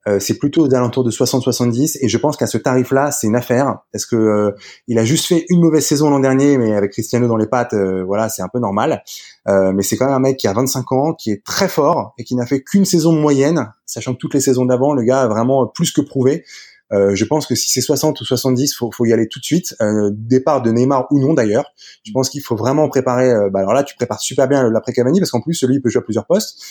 euh, 0.08 0.18
c'est 0.18 0.38
plutôt 0.38 0.66
aux 0.66 0.74
alentours 0.74 1.04
de 1.04 1.10
60-70 1.10 1.98
et 2.00 2.08
je 2.08 2.18
pense 2.18 2.36
qu'à 2.38 2.46
ce 2.46 2.56
tarif-là, 2.56 3.10
c'est 3.10 3.26
une 3.26 3.36
affaire 3.36 3.80
parce 3.92 4.06
que 4.06 4.16
euh, 4.16 4.50
il 4.88 4.98
a 4.98 5.04
juste 5.04 5.26
fait 5.26 5.44
une 5.50 5.60
mauvaise 5.60 5.84
saison 5.84 6.08
l'an 6.08 6.20
dernier, 6.20 6.56
mais 6.56 6.74
avec 6.74 6.92
Cristiano 6.92 7.28
dans 7.28 7.36
les 7.36 7.46
pattes, 7.46 7.74
euh, 7.74 8.02
voilà, 8.02 8.30
c'est 8.30 8.40
un 8.40 8.48
peu 8.48 8.58
normal. 8.58 9.02
Mais 9.46 9.82
c'est 9.82 9.96
quand 9.96 10.06
même 10.06 10.14
un 10.14 10.20
mec 10.20 10.36
qui 10.36 10.46
a 10.46 10.52
25 10.52 10.92
ans, 10.92 11.14
qui 11.14 11.30
est 11.30 11.44
très 11.44 11.68
fort 11.68 12.14
et 12.18 12.24
qui 12.24 12.34
n'a 12.36 12.46
fait 12.46 12.62
qu'une 12.62 12.84
saison 12.84 13.12
moyenne, 13.12 13.72
sachant 13.86 14.14
que 14.14 14.18
toutes 14.18 14.34
les 14.34 14.40
saisons 14.40 14.64
d'avant, 14.64 14.92
le 14.92 15.02
gars 15.02 15.22
a 15.22 15.28
vraiment 15.28 15.66
plus 15.66 15.92
que 15.92 16.00
prouvé. 16.00 16.44
je 16.92 17.24
pense 17.24 17.46
que 17.46 17.54
si 17.54 17.70
c'est 17.70 17.80
60 17.80 18.20
ou 18.20 18.24
70, 18.24 18.74
faut, 18.74 18.90
faut 18.92 19.06
y 19.06 19.12
aller 19.12 19.28
tout 19.28 19.40
de 19.40 19.44
suite. 19.44 19.74
départ 20.12 20.62
de 20.62 20.70
Neymar 20.70 21.06
ou 21.10 21.20
non 21.20 21.34
d'ailleurs. 21.34 21.72
Je 22.04 22.12
pense 22.12 22.28
qu'il 22.28 22.42
faut 22.42 22.56
vraiment 22.56 22.88
préparer. 22.88 23.32
bah 23.50 23.60
alors 23.60 23.72
là, 23.72 23.82
tu 23.82 23.96
prépares 23.96 24.20
super 24.20 24.46
bien 24.46 24.68
l'après 24.70 24.92
Cavani 24.92 25.18
parce 25.18 25.30
qu'en 25.30 25.40
plus, 25.40 25.54
celui 25.54 25.76
il 25.76 25.82
peut 25.82 25.90
jouer 25.90 26.00
à 26.00 26.04
plusieurs 26.04 26.26
postes. 26.26 26.62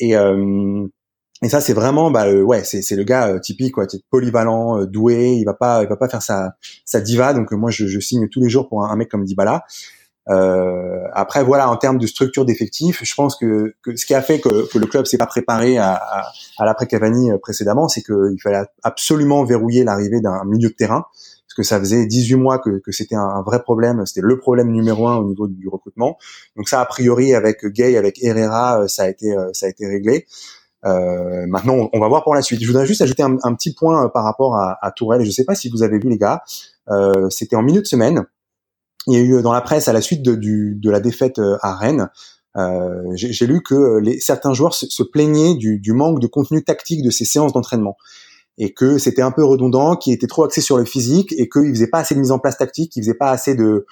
Et 0.00 0.16
et 1.44 1.50
ça, 1.50 1.60
c'est 1.60 1.74
vraiment, 1.74 2.10
bah, 2.10 2.26
euh, 2.26 2.42
ouais, 2.42 2.64
c'est, 2.64 2.96
le 2.96 3.04
gars 3.04 3.28
euh, 3.28 3.38
typique, 3.38 3.74
quoi, 3.74 3.86
polyvalent, 4.10 4.80
euh, 4.80 4.86
doué. 4.86 5.32
Il 5.32 5.44
va 5.44 5.52
pas, 5.52 5.82
il 5.82 5.88
va 5.88 5.96
pas 5.96 6.08
faire 6.08 6.22
sa, 6.22 6.54
sa 6.86 7.00
diva. 7.00 7.34
Donc 7.34 7.52
moi, 7.52 7.70
je, 7.70 7.86
je 7.86 8.00
signe 8.00 8.28
tous 8.28 8.40
les 8.40 8.48
jours 8.48 8.66
pour 8.66 8.84
un, 8.84 8.96
mec 8.96 9.10
comme 9.10 9.24
Dybala. 9.24 9.64
Euh, 10.30 11.04
après, 11.12 11.44
voilà, 11.44 11.70
en 11.70 11.76
termes 11.76 11.98
de 11.98 12.06
structure 12.06 12.44
d'effectifs, 12.44 13.02
je 13.04 13.14
pense 13.14 13.36
que, 13.36 13.74
que, 13.82 13.94
ce 13.96 14.06
qui 14.06 14.14
a 14.14 14.22
fait 14.22 14.40
que, 14.40 14.70
que 14.72 14.78
le 14.78 14.86
club 14.86 15.04
s'est 15.06 15.18
pas 15.18 15.26
préparé 15.26 15.78
à, 15.78 15.94
à, 15.94 16.32
à 16.58 16.64
l'après 16.64 16.86
Cavani 16.86 17.30
précédemment, 17.42 17.88
c'est 17.88 18.02
qu'il 18.02 18.40
fallait 18.42 18.64
absolument 18.82 19.44
verrouiller 19.44 19.84
l'arrivée 19.84 20.20
d'un 20.20 20.44
milieu 20.44 20.70
de 20.70 20.74
terrain, 20.74 21.04
parce 21.46 21.54
que 21.56 21.62
ça 21.62 21.78
faisait 21.78 22.06
18 22.06 22.36
mois 22.36 22.58
que, 22.58 22.80
que 22.80 22.90
c'était 22.90 23.16
un, 23.16 23.42
vrai 23.42 23.62
problème, 23.62 24.06
c'était 24.06 24.22
le 24.22 24.38
problème 24.38 24.70
numéro 24.70 25.06
un 25.08 25.16
au 25.16 25.24
niveau 25.24 25.46
du 25.46 25.68
recrutement. 25.68 26.16
Donc 26.56 26.68
ça, 26.68 26.80
a 26.80 26.86
priori, 26.86 27.34
avec 27.34 27.64
Gay, 27.66 27.96
avec 27.96 28.22
Herrera, 28.22 28.88
ça 28.88 29.04
a 29.04 29.08
été, 29.08 29.34
ça 29.52 29.66
a 29.66 29.68
été 29.68 29.86
réglé. 29.86 30.26
Euh, 30.84 31.46
maintenant, 31.46 31.88
on 31.92 32.00
va 32.00 32.08
voir 32.08 32.24
pour 32.24 32.34
la 32.34 32.42
suite. 32.42 32.60
Je 32.60 32.66
voudrais 32.66 32.86
juste 32.86 33.00
ajouter 33.00 33.22
un, 33.22 33.54
petit 33.54 33.72
point 33.72 34.04
euh, 34.04 34.08
par 34.08 34.24
rapport 34.24 34.56
à, 34.56 34.78
à 34.82 34.90
Tourelle. 34.90 35.22
Je 35.22 35.28
ne 35.28 35.32
sais 35.32 35.44
pas 35.44 35.54
si 35.54 35.68
vous 35.68 35.82
avez 35.82 35.98
vu 35.98 36.08
les 36.08 36.18
gars. 36.18 36.42
Euh, 36.90 37.30
C'était 37.30 37.56
en 37.56 37.62
milieu 37.62 37.80
de 37.80 37.86
semaine. 37.86 38.24
Il 39.06 39.14
y 39.14 39.16
a 39.16 39.20
eu 39.20 39.42
dans 39.42 39.52
la 39.52 39.60
presse 39.60 39.88
à 39.88 39.92
la 39.92 40.00
suite 40.00 40.22
de, 40.22 40.34
du, 40.34 40.76
de 40.76 40.90
la 40.90 41.00
défaite 41.00 41.38
euh, 41.38 41.56
à 41.60 41.74
Rennes. 41.76 42.08
Euh, 42.56 43.02
J'ai 43.14 43.46
lu 43.46 43.62
que 43.62 43.98
les, 43.98 44.20
certains 44.20 44.54
joueurs 44.54 44.74
se, 44.74 45.02
plaignaient 45.02 45.54
du, 45.54 45.78
du, 45.80 45.92
manque 45.92 46.20
de 46.20 46.26
contenu 46.26 46.62
tactique 46.62 47.02
de 47.02 47.10
ces 47.10 47.24
séances 47.24 47.52
d'entraînement 47.52 47.96
et 48.56 48.72
que 48.72 48.98
c'était 48.98 49.22
un 49.22 49.32
peu 49.32 49.44
redondant, 49.44 49.96
qui 49.96 50.12
était 50.12 50.28
trop 50.28 50.44
axé 50.44 50.60
sur 50.60 50.76
le 50.78 50.84
physique 50.84 51.34
et 51.36 51.48
qu'ils 51.48 51.70
faisaient 51.70 51.88
pas 51.88 51.98
assez 51.98 52.14
de 52.14 52.20
mise 52.20 52.30
en 52.30 52.38
place 52.38 52.56
tactique, 52.56 52.92
qu'ils 52.92 53.02
faisaient 53.02 53.14
pas 53.14 53.30
assez 53.30 53.56
de 53.56 53.84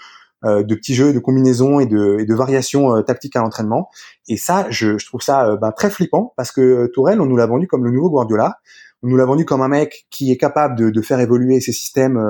euh, 0.44 0.64
de 0.64 0.74
petits 0.74 0.94
jeux, 0.94 1.12
de 1.12 1.20
combinaisons 1.20 1.78
et 1.78 1.86
de, 1.86 2.16
et 2.18 2.26
de 2.26 2.34
variations 2.34 2.96
euh, 2.96 3.02
tactiques 3.02 3.36
à 3.36 3.40
l'entraînement. 3.40 3.90
Et 4.26 4.36
ça, 4.36 4.66
je, 4.70 4.98
je 4.98 5.06
trouve 5.06 5.22
ça 5.22 5.46
euh, 5.46 5.56
ben, 5.56 5.70
très 5.70 5.88
flippant 5.88 6.34
parce 6.36 6.50
que 6.50 6.90
Tourelle, 6.92 7.20
on 7.20 7.26
nous 7.26 7.36
l'a 7.36 7.46
vendu 7.46 7.68
comme 7.68 7.84
le 7.84 7.92
nouveau 7.92 8.10
Guardiola. 8.10 8.56
Nous 9.03 9.16
l'a 9.16 9.24
vendu 9.24 9.44
comme 9.44 9.62
un 9.62 9.68
mec 9.68 10.07
qui 10.11 10.30
est 10.30 10.36
capable 10.36 10.76
de, 10.76 10.90
de 10.90 11.00
faire 11.00 11.20
évoluer 11.20 11.61
ses 11.61 11.72
systèmes 11.72 12.20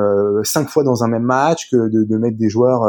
cinq 0.42 0.68
fois 0.68 0.84
dans 0.84 1.04
un 1.04 1.08
même 1.08 1.22
match, 1.22 1.68
que 1.70 1.76
de, 1.76 2.04
de 2.04 2.16
mettre 2.16 2.38
des 2.38 2.48
joueurs 2.48 2.86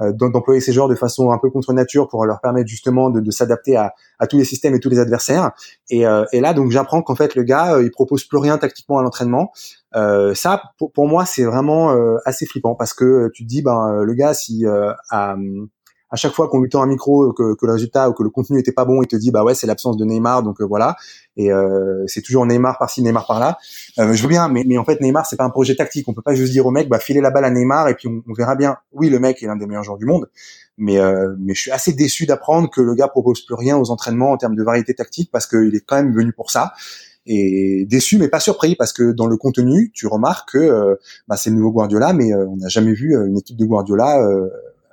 euh, 0.00 0.12
d'employer 0.12 0.60
ces 0.60 0.72
joueurs 0.72 0.88
de 0.88 0.94
façon 0.94 1.32
un 1.32 1.38
peu 1.38 1.50
contre 1.50 1.72
nature 1.74 2.08
pour 2.08 2.24
leur 2.24 2.40
permettre 2.40 2.66
justement 2.66 3.10
de, 3.10 3.20
de 3.20 3.30
s'adapter 3.30 3.76
à, 3.76 3.94
à, 4.18 4.26
tous 4.26 4.38
les 4.38 4.44
systèmes 4.44 4.74
et 4.74 4.80
tous 4.80 4.88
les 4.88 4.98
adversaires. 4.98 5.52
Et, 5.90 6.06
euh, 6.06 6.24
et 6.32 6.40
là, 6.40 6.54
donc 6.54 6.70
j'apprends 6.70 7.02
qu'en 7.02 7.14
fait 7.14 7.34
le 7.34 7.42
gars, 7.42 7.74
euh, 7.74 7.82
il 7.82 7.90
propose 7.90 8.24
plus 8.24 8.38
rien 8.38 8.56
tactiquement 8.56 8.98
à 8.98 9.02
l'entraînement. 9.02 9.52
Euh, 9.94 10.34
ça, 10.34 10.62
pour, 10.78 10.92
pour 10.92 11.06
moi, 11.06 11.26
c'est 11.26 11.44
vraiment 11.44 11.94
assez 12.24 12.46
flippant 12.46 12.74
parce 12.74 12.94
que 12.94 13.30
tu 13.34 13.44
te 13.44 13.48
dis, 13.48 13.60
ben 13.60 14.02
le 14.02 14.14
gars, 14.14 14.32
si 14.32 14.64
à, 15.10 15.36
à 16.12 16.16
chaque 16.16 16.32
fois 16.32 16.48
qu'on 16.48 16.60
lui 16.60 16.68
tend 16.68 16.82
un 16.82 16.86
micro 16.86 17.32
que, 17.32 17.54
que, 17.54 17.66
le 17.66 17.72
résultat 17.72 18.10
ou 18.10 18.12
que 18.12 18.22
le 18.22 18.28
contenu 18.28 18.60
était 18.60 18.70
pas 18.70 18.84
bon, 18.84 19.02
il 19.02 19.08
te 19.08 19.16
dit 19.16 19.30
bah 19.30 19.42
ouais 19.42 19.54
c'est 19.54 19.66
l'absence 19.66 19.96
de 19.96 20.04
Neymar 20.04 20.42
donc 20.42 20.60
euh, 20.60 20.64
voilà 20.64 20.96
et 21.36 21.50
euh, 21.50 22.04
c'est 22.06 22.20
toujours 22.20 22.44
Neymar 22.44 22.78
par-ci 22.78 23.02
Neymar 23.02 23.26
par-là. 23.26 23.56
Euh, 23.98 24.12
je 24.12 24.22
veux 24.22 24.28
bien 24.28 24.48
mais, 24.48 24.62
mais 24.66 24.76
en 24.76 24.84
fait 24.84 25.00
Neymar 25.00 25.26
c'est 25.26 25.36
pas 25.36 25.44
un 25.44 25.50
projet 25.50 25.74
tactique, 25.74 26.06
on 26.08 26.12
peut 26.12 26.22
pas 26.22 26.34
juste 26.34 26.52
dire 26.52 26.66
au 26.66 26.70
mec 26.70 26.88
bah 26.90 26.98
filez 26.98 27.22
la 27.22 27.30
balle 27.30 27.46
à 27.46 27.50
Neymar 27.50 27.88
et 27.88 27.94
puis 27.94 28.08
on, 28.08 28.22
on 28.28 28.34
verra 28.34 28.54
bien. 28.54 28.76
Oui 28.92 29.08
le 29.08 29.18
mec 29.18 29.42
est 29.42 29.46
l'un 29.46 29.56
des 29.56 29.66
meilleurs 29.66 29.84
joueurs 29.84 29.96
du 29.96 30.04
monde, 30.04 30.28
mais 30.76 30.98
euh, 30.98 31.34
mais 31.38 31.54
je 31.54 31.60
suis 31.60 31.70
assez 31.70 31.94
déçu 31.94 32.26
d'apprendre 32.26 32.68
que 32.68 32.82
le 32.82 32.94
gars 32.94 33.08
propose 33.08 33.40
plus 33.40 33.54
rien 33.54 33.78
aux 33.78 33.90
entraînements 33.90 34.32
en 34.32 34.36
termes 34.36 34.54
de 34.54 34.62
variété 34.62 34.94
tactique 34.94 35.30
parce 35.32 35.46
qu'il 35.46 35.74
est 35.74 35.80
quand 35.80 35.96
même 35.96 36.14
venu 36.14 36.32
pour 36.34 36.50
ça 36.50 36.74
et 37.24 37.86
déçu 37.88 38.18
mais 38.18 38.28
pas 38.28 38.40
surpris 38.40 38.74
parce 38.76 38.92
que 38.92 39.12
dans 39.12 39.28
le 39.28 39.38
contenu 39.38 39.92
tu 39.94 40.06
remarques 40.08 40.52
que 40.52 40.58
euh, 40.58 40.96
bah, 41.26 41.36
c'est 41.38 41.48
le 41.48 41.56
nouveau 41.56 41.70
Guardiola 41.70 42.12
mais 42.12 42.34
on 42.34 42.56
n'a 42.56 42.68
jamais 42.68 42.92
vu 42.92 43.14
une 43.14 43.38
équipe 43.38 43.56
de 43.56 43.64
Guardiola 43.64 44.18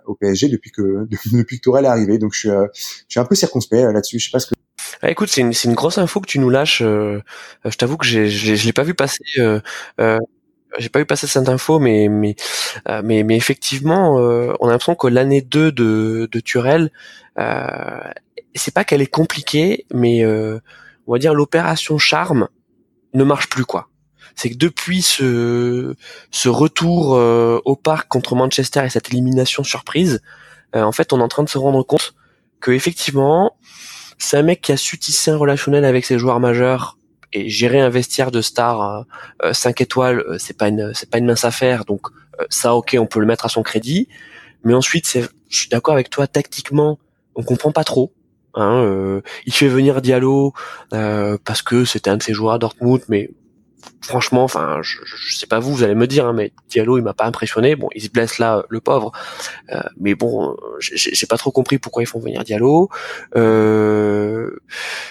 au 0.10 0.16
PSG 0.16 0.50
depuis 0.50 0.72
que 0.72 1.08
depuis 1.32 1.58
que 1.58 1.62
Tourelle 1.62 1.86
est 1.86 1.90
arrivé. 1.90 2.18
Donc 2.18 2.34
je 2.34 2.40
suis 2.40 2.50
euh, 2.50 2.68
je 2.74 3.06
suis 3.08 3.20
un 3.20 3.26
peu 3.26 3.36
circonspect 3.36 3.84
euh, 3.84 3.94
là-dessus. 3.94 4.20
Je 4.20 4.26
sais 4.26 4.32
pas 4.32 4.40
ce 4.40 4.48
que 4.48 4.56
ah, 5.02 5.10
écoute, 5.10 5.30
c'est 5.30 5.42
une, 5.42 5.54
une 5.64 5.76
grosse 5.76 5.98
info 5.98 6.20
que 6.20 6.28
tu 6.28 6.40
nous 6.40 6.50
lâches. 6.50 6.82
Euh, 6.82 7.22
je 7.64 7.76
t'avoue 7.78 7.96
que 7.96 8.06
j'ai, 8.06 8.28
je 8.28 8.66
l'ai 8.66 8.74
pas 8.74 8.84
vu 8.84 8.94
passer. 8.94 9.24
Euh, 9.38 9.60
j'ai 10.78 10.90
pas 10.90 11.00
vu 11.00 11.06
passer 11.06 11.26
cette 11.26 11.48
info, 11.48 11.80
mais 11.80 12.10
mais 12.10 12.36
mais, 13.04 13.24
mais 13.24 13.38
effectivement, 13.38 14.16
on 14.16 14.68
a 14.68 14.72
l'impression 14.72 14.96
que 14.96 15.08
l'année 15.08 15.42
2 15.42 15.72
de 15.72 16.30
de 16.32 16.40
Turel, 16.40 16.92
c'est 18.56 18.74
pas 18.74 18.84
qu'elle 18.84 19.02
est 19.02 19.08
compliquée, 19.08 19.86
mais 19.94 20.26
on 20.26 21.12
va 21.14 21.18
dire 21.18 21.34
l'opération 21.34 21.98
charme 21.98 22.50
ne 23.14 23.24
marche 23.24 23.50
plus 23.50 23.66
quoi 23.66 23.90
c'est 24.40 24.52
que 24.52 24.56
depuis 24.56 25.02
ce, 25.02 25.96
ce 26.32 26.48
retour 26.48 27.16
euh, 27.16 27.60
au 27.66 27.76
parc 27.76 28.08
contre 28.08 28.36
Manchester 28.36 28.86
et 28.86 28.90
cette 28.90 29.10
élimination 29.10 29.66
surprise, 29.66 30.22
euh, 30.78 30.84
en 30.84 30.94
fait, 30.94 31.12
on 31.12 31.20
est 31.20 31.24
en 31.24 31.28
train 31.28 31.44
de 31.44 31.50
se 31.50 31.58
rendre 31.58 31.84
compte 31.84 32.14
que 32.62 32.72
effectivement, 32.72 33.58
c'est 34.18 34.38
un 34.38 34.44
mec 34.44 34.62
qui 34.62 34.72
a 34.72 34.78
su 34.78 34.98
tisser 34.98 35.32
un 35.32 35.36
relationnel 35.36 35.84
avec 35.84 36.06
ses 36.06 36.18
joueurs 36.18 36.40
majeurs 36.40 36.98
et 37.34 37.50
gérer 37.50 37.82
un 37.82 37.90
vestiaire 37.90 38.32
de 38.32 38.40
stars 38.40 39.06
5 39.52 39.82
euh, 39.82 39.84
étoiles, 39.84 40.24
c'est 40.40 40.58
pas 40.58 40.70
une 40.70 40.94
c'est 40.94 41.10
pas 41.10 41.18
une 41.18 41.26
mince 41.26 41.44
affaire. 41.44 41.84
Donc 41.84 42.08
ça, 42.50 42.76
ok, 42.76 42.96
on 42.98 43.08
peut 43.08 43.20
le 43.20 43.26
mettre 43.26 43.46
à 43.46 43.50
son 43.50 43.62
crédit. 43.62 44.08
Mais 44.64 44.74
ensuite, 44.74 45.06
c'est, 45.06 45.28
je 45.50 45.60
suis 45.60 45.70
d'accord 45.70 45.96
avec 45.96 46.10
toi, 46.10 46.28
tactiquement, 46.28 46.98
on 47.36 47.44
comprend 47.44 47.74
pas 47.74 47.84
trop. 47.84 48.14
Hein, 48.56 49.22
il 49.46 49.54
fait 49.54 49.68
venir 49.68 50.02
Diallo 50.02 50.54
parce 50.92 51.62
que 51.62 51.84
c'était 51.84 52.10
un 52.10 52.18
de 52.18 52.24
ses 52.24 52.34
joueurs 52.34 52.54
à 52.54 52.58
Dortmund, 52.58 53.02
mais 53.10 53.30
franchement, 54.02 54.44
enfin, 54.44 54.80
je, 54.82 54.98
je, 55.06 55.38
sais 55.38 55.48
pas 55.48 55.60
vous, 55.60 55.74
vous 55.74 55.84
allez 55.84 55.96
me 55.96 56.08
dire, 56.08 56.26
hein, 56.26 56.34
mais 56.34 56.52
Diallo, 56.70 56.98
il 56.98 57.04
m'a 57.04 57.14
pas 57.14 57.26
impressionné. 57.26 57.76
Bon, 57.76 57.90
il 57.96 58.02
se 58.02 58.10
blesse 58.10 58.40
là, 58.40 58.64
le 58.70 58.80
pauvre. 58.80 59.12
Euh, 59.72 59.82
mais 60.00 60.16
bon, 60.16 60.56
j'ai 60.80 61.28
pas 61.28 61.38
trop 61.38 61.52
compris 61.52 61.78
pourquoi 61.78 62.04
ils 62.04 62.08
font 62.08 62.20
venir 62.20 62.44
Diallo. 62.44 62.90
Euh, 63.36 64.52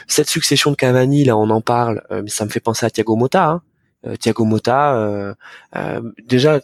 cette 0.07 0.29
succession 0.29 0.71
de 0.71 0.77
Cavani, 0.77 1.25
là, 1.25 1.37
on 1.37 1.51
en 1.51 1.61
parle, 1.61 2.03
euh, 2.11 2.23
mais 2.23 2.31
ça 2.31 2.45
me 2.45 2.51
fait 2.51 2.61
penser 2.61 2.87
à 2.87 2.91
Thiago 2.91 3.17
Motta. 3.17 3.49
Hein. 3.49 3.63
Euh, 4.07 4.17
Thiago 4.17 4.45
Motta, 4.45 5.35
déjà. 6.27 6.61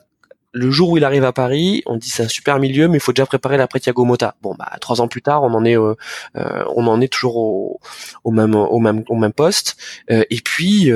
Le 0.56 0.70
jour 0.70 0.90
où 0.90 0.96
il 0.96 1.04
arrive 1.04 1.24
à 1.24 1.32
Paris, 1.32 1.82
on 1.84 1.96
dit 1.96 2.08
c'est 2.08 2.22
un 2.22 2.28
super 2.28 2.60
milieu, 2.60 2.86
mais 2.86 2.98
il 2.98 3.00
faut 3.00 3.10
déjà 3.10 3.26
préparer 3.26 3.56
l'après 3.56 3.80
Thiago 3.80 4.04
Motta. 4.04 4.36
Bon, 4.40 4.54
bah 4.56 4.70
trois 4.80 5.00
ans 5.00 5.08
plus 5.08 5.20
tard, 5.20 5.42
on 5.42 5.52
en 5.52 5.64
est, 5.64 5.76
on 5.76 5.96
en 6.36 7.00
est 7.00 7.12
toujours 7.12 7.38
au, 7.38 7.80
au, 8.22 8.30
même, 8.30 8.54
au 8.54 8.78
même, 8.78 9.02
au 9.08 9.16
même 9.16 9.32
poste. 9.32 9.76
et 10.08 10.40
puis, 10.44 10.92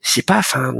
c'est 0.00 0.22
pas, 0.22 0.38
enfin, 0.38 0.74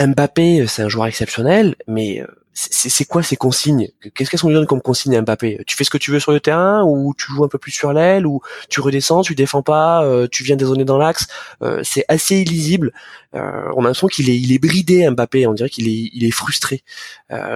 Mbappé, 0.00 0.66
c'est 0.66 0.82
un 0.82 0.88
joueur 0.88 1.06
exceptionnel, 1.06 1.74
mais 1.86 2.20
euh, 2.20 2.26
c'est 2.54 3.04
quoi 3.04 3.22
ces 3.22 3.36
consignes? 3.36 3.88
Qu'est-ce 4.14 4.40
qu'on 4.40 4.48
lui 4.48 4.54
donne 4.54 4.66
comme 4.66 4.80
consigne 4.80 5.16
à 5.16 5.22
Mbappé? 5.22 5.62
Tu 5.66 5.76
fais 5.76 5.84
ce 5.84 5.90
que 5.90 5.98
tu 5.98 6.10
veux 6.10 6.20
sur 6.20 6.32
le 6.32 6.40
terrain, 6.40 6.82
ou 6.84 7.14
tu 7.16 7.32
joues 7.32 7.44
un 7.44 7.48
peu 7.48 7.58
plus 7.58 7.72
sur 7.72 7.92
l'aile, 7.92 8.26
ou 8.26 8.40
tu 8.68 8.80
redescends, 8.80 9.22
tu 9.22 9.34
défends 9.34 9.62
pas, 9.62 10.04
euh, 10.04 10.26
tu 10.30 10.42
viens 10.44 10.56
dézoner 10.56 10.84
dans 10.84 10.98
l'axe? 10.98 11.26
Euh, 11.62 11.80
c'est 11.84 12.04
assez 12.08 12.36
illisible. 12.36 12.92
on 13.32 13.38
a 13.38 13.72
l'impression 13.74 14.08
qu'il 14.08 14.30
est, 14.30 14.38
il 14.38 14.52
est 14.52 14.58
bridé 14.58 15.08
Mbappé. 15.10 15.46
On 15.46 15.54
dirait 15.54 15.70
qu'il 15.70 15.88
est, 15.88 16.10
il 16.12 16.24
est 16.24 16.30
frustré. 16.30 16.82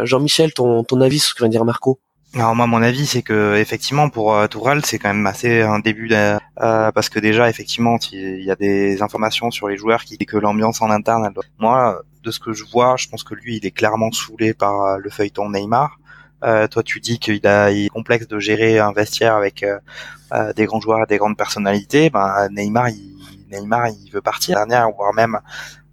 Jean-Michel, 0.04 0.52
ton, 0.52 0.84
ton 0.84 1.00
avis 1.00 1.18
sur 1.18 1.30
ce 1.30 1.34
que 1.34 1.40
vient 1.40 1.48
de 1.48 1.52
dire 1.52 1.64
Marco? 1.64 2.00
Alors 2.34 2.54
moi, 2.56 2.66
mon 2.66 2.80
avis, 2.82 3.04
c'est 3.04 3.22
que 3.22 3.56
effectivement 3.56 4.08
pour 4.08 4.34
euh, 4.34 4.46
Tourelle, 4.46 4.84
c'est 4.86 4.98
quand 4.98 5.12
même 5.12 5.26
assez 5.26 5.60
un 5.60 5.80
début 5.80 6.08
euh, 6.12 6.38
parce 6.56 7.10
que 7.10 7.18
déjà 7.18 7.50
effectivement, 7.50 7.98
il 8.10 8.42
y 8.42 8.50
a 8.50 8.56
des 8.56 9.02
informations 9.02 9.50
sur 9.50 9.68
les 9.68 9.76
joueurs 9.76 10.04
qui 10.04 10.16
que 10.16 10.38
l'ambiance 10.38 10.80
en 10.80 10.90
interne. 10.90 11.26
Elle 11.26 11.42
Moi, 11.58 12.02
de 12.22 12.30
ce 12.30 12.40
que 12.40 12.52
je 12.52 12.64
vois, 12.64 12.96
je 12.96 13.08
pense 13.08 13.24
que 13.24 13.34
lui, 13.34 13.56
il 13.56 13.66
est 13.66 13.70
clairement 13.70 14.10
saoulé 14.12 14.54
par 14.54 14.80
euh, 14.82 14.96
le 14.98 15.10
feuilleton 15.10 15.50
Neymar. 15.50 15.98
Euh, 16.44 16.66
toi, 16.68 16.82
tu 16.82 17.00
dis 17.00 17.18
qu'il 17.18 17.46
a 17.46 17.70
il 17.70 17.86
est 17.86 17.88
complexe 17.88 18.26
de 18.26 18.38
gérer 18.38 18.78
un 18.78 18.92
vestiaire 18.92 19.34
avec 19.34 19.62
euh, 19.62 20.52
des 20.54 20.64
grands 20.64 20.80
joueurs 20.80 21.02
et 21.02 21.06
des 21.06 21.18
grandes 21.18 21.36
personnalités. 21.36 22.10
Ben 22.10 22.48
Neymar, 22.50 22.88
il, 22.88 23.46
Neymar, 23.50 23.88
il 23.88 24.10
veut 24.10 24.22
partir. 24.22 24.56
Dernière, 24.56 24.90
voire 24.90 25.12
même, 25.12 25.38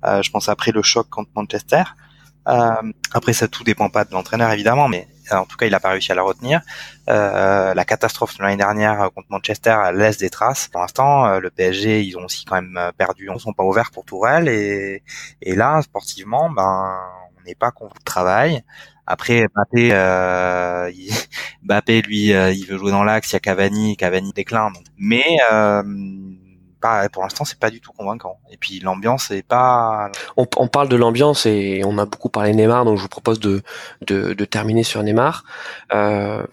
je 0.04 0.30
pense 0.32 0.48
après 0.50 0.72
le 0.72 0.82
choc 0.82 1.10
contre 1.10 1.30
Manchester. 1.36 1.84
après, 2.46 3.34
ça 3.34 3.48
tout 3.48 3.64
dépend 3.64 3.90
pas 3.90 4.06
de 4.06 4.14
l'entraîneur 4.14 4.52
évidemment, 4.52 4.88
mais 4.88 5.08
en 5.32 5.46
tout 5.46 5.58
cas, 5.58 5.66
il 5.66 5.72
n'a 5.72 5.80
pas 5.80 5.90
réussi 5.90 6.12
à 6.12 6.16
la 6.16 6.24
retenir. 6.24 6.62
Euh, 7.10 7.74
la 7.74 7.86
catastrophe 7.86 8.38
de 8.38 8.44
l'année 8.44 8.58
dernière 8.58 9.10
contre 9.14 9.28
Manchester 9.30 9.76
laisse 9.94 10.18
des 10.18 10.30
traces. 10.30 10.68
Pour 10.68 10.82
l'instant, 10.82 11.26
euh, 11.26 11.40
le 11.40 11.50
PSG, 11.50 12.04
ils 12.04 12.18
ont 12.18 12.26
aussi 12.26 12.46
quand 12.46 12.56
même 12.56 12.78
euh, 12.78 12.92
perdu, 12.92 13.30
ils 13.34 13.40
sont 13.40 13.54
pas 13.54 13.64
ouverts 13.64 13.92
pour 13.92 14.06
Tourelle 14.06 14.48
et, 14.48 15.04
et 15.42 15.56
là, 15.56 15.82
sportivement, 15.82 16.50
ben, 16.50 16.98
on 17.40 17.42
n'est 17.46 17.56
pas 17.56 17.72
contre 17.72 17.98
de 18.00 18.04
travail. 18.04 18.64
Après, 19.08 19.48
Mbappé, 19.56 19.90
euh, 19.92 20.92
lui, 22.08 22.28
il 22.28 22.66
veut 22.68 22.78
jouer 22.78 22.92
dans 22.92 23.04
l'axe. 23.04 23.32
Il 23.32 23.34
y 23.34 23.38
a 23.38 23.40
Cavani, 23.40 23.98
Cavani 23.98 24.34
déclin. 24.34 24.72
Mais 24.98 25.26
euh, 26.86 27.10
pour 27.10 27.24
l'instant 27.24 27.46
c'est 27.46 27.60
pas 27.60 27.70
du 27.70 27.82
tout 27.82 27.92
convaincant. 27.92 28.40
Et 28.52 28.58
puis 28.58 28.80
l'ambiance 28.80 29.32
est 29.32 29.48
pas. 29.48 30.12
On, 30.38 30.48
on 30.58 30.68
parle 30.68 30.90
de 30.90 30.96
l'ambiance 30.96 31.46
et 31.46 31.82
on 31.86 31.98
a 31.98 32.06
beaucoup 32.06 32.30
parlé 32.30 32.54
Neymar, 32.54 32.86
donc 32.86 32.98
je 32.98 33.02
vous 33.02 33.10
propose 33.10 33.40
de 33.40 33.62
de, 34.02 34.34
de 34.34 34.46
terminer 34.46 34.84
sur 34.84 35.04
Neymar. 35.04 35.44
Euh, 35.94 36.46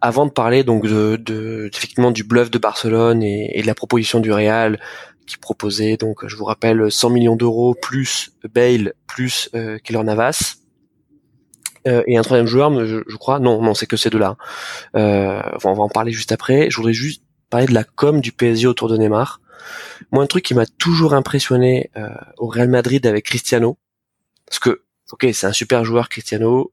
avant 0.00 0.26
de 0.26 0.30
parler 0.30 0.62
donc 0.62 0.86
de, 0.86 1.16
de, 1.16 1.70
effectivement 1.72 2.10
du 2.10 2.24
bluff 2.24 2.50
de 2.50 2.58
Barcelone 2.58 3.22
et, 3.22 3.58
et, 3.58 3.62
de 3.62 3.66
la 3.66 3.74
proposition 3.74 4.20
du 4.20 4.30
Real 4.30 4.78
qui 5.26 5.38
proposait 5.38 5.96
donc 5.96 6.26
je 6.26 6.36
vous 6.36 6.44
rappelle 6.44 6.90
100 6.90 7.10
millions 7.10 7.36
d'euros 7.36 7.74
plus 7.74 8.32
Bale 8.52 8.92
plus 9.06 9.48
euh, 9.54 9.78
Navas. 9.90 10.56
Euh, 11.86 12.02
et 12.06 12.16
un 12.16 12.22
troisième 12.22 12.46
joueur, 12.46 12.72
je, 12.86 13.02
je 13.06 13.16
crois. 13.16 13.38
Non, 13.38 13.62
non, 13.62 13.74
c'est 13.74 13.86
que 13.86 13.96
ces 13.96 14.10
deux-là. 14.10 14.36
Euh, 14.96 15.40
on 15.64 15.74
va 15.74 15.82
en 15.82 15.88
parler 15.88 16.12
juste 16.12 16.32
après. 16.32 16.70
Je 16.70 16.76
voudrais 16.76 16.92
juste 16.92 17.22
parler 17.50 17.66
de 17.66 17.74
la 17.74 17.84
com 17.84 18.20
du 18.20 18.32
PSG 18.32 18.66
autour 18.66 18.88
de 18.88 18.96
Neymar. 18.96 19.40
Moi, 20.10 20.22
un 20.22 20.26
truc 20.26 20.44
qui 20.44 20.54
m'a 20.54 20.66
toujours 20.66 21.14
impressionné 21.14 21.90
euh, 21.96 22.08
au 22.38 22.48
Real 22.48 22.68
Madrid 22.68 23.06
avec 23.06 23.24
Cristiano, 23.24 23.78
parce 24.46 24.58
que, 24.58 24.82
ok, 25.12 25.26
c'est 25.32 25.46
un 25.46 25.52
super 25.52 25.84
joueur 25.84 26.08
Cristiano, 26.08 26.72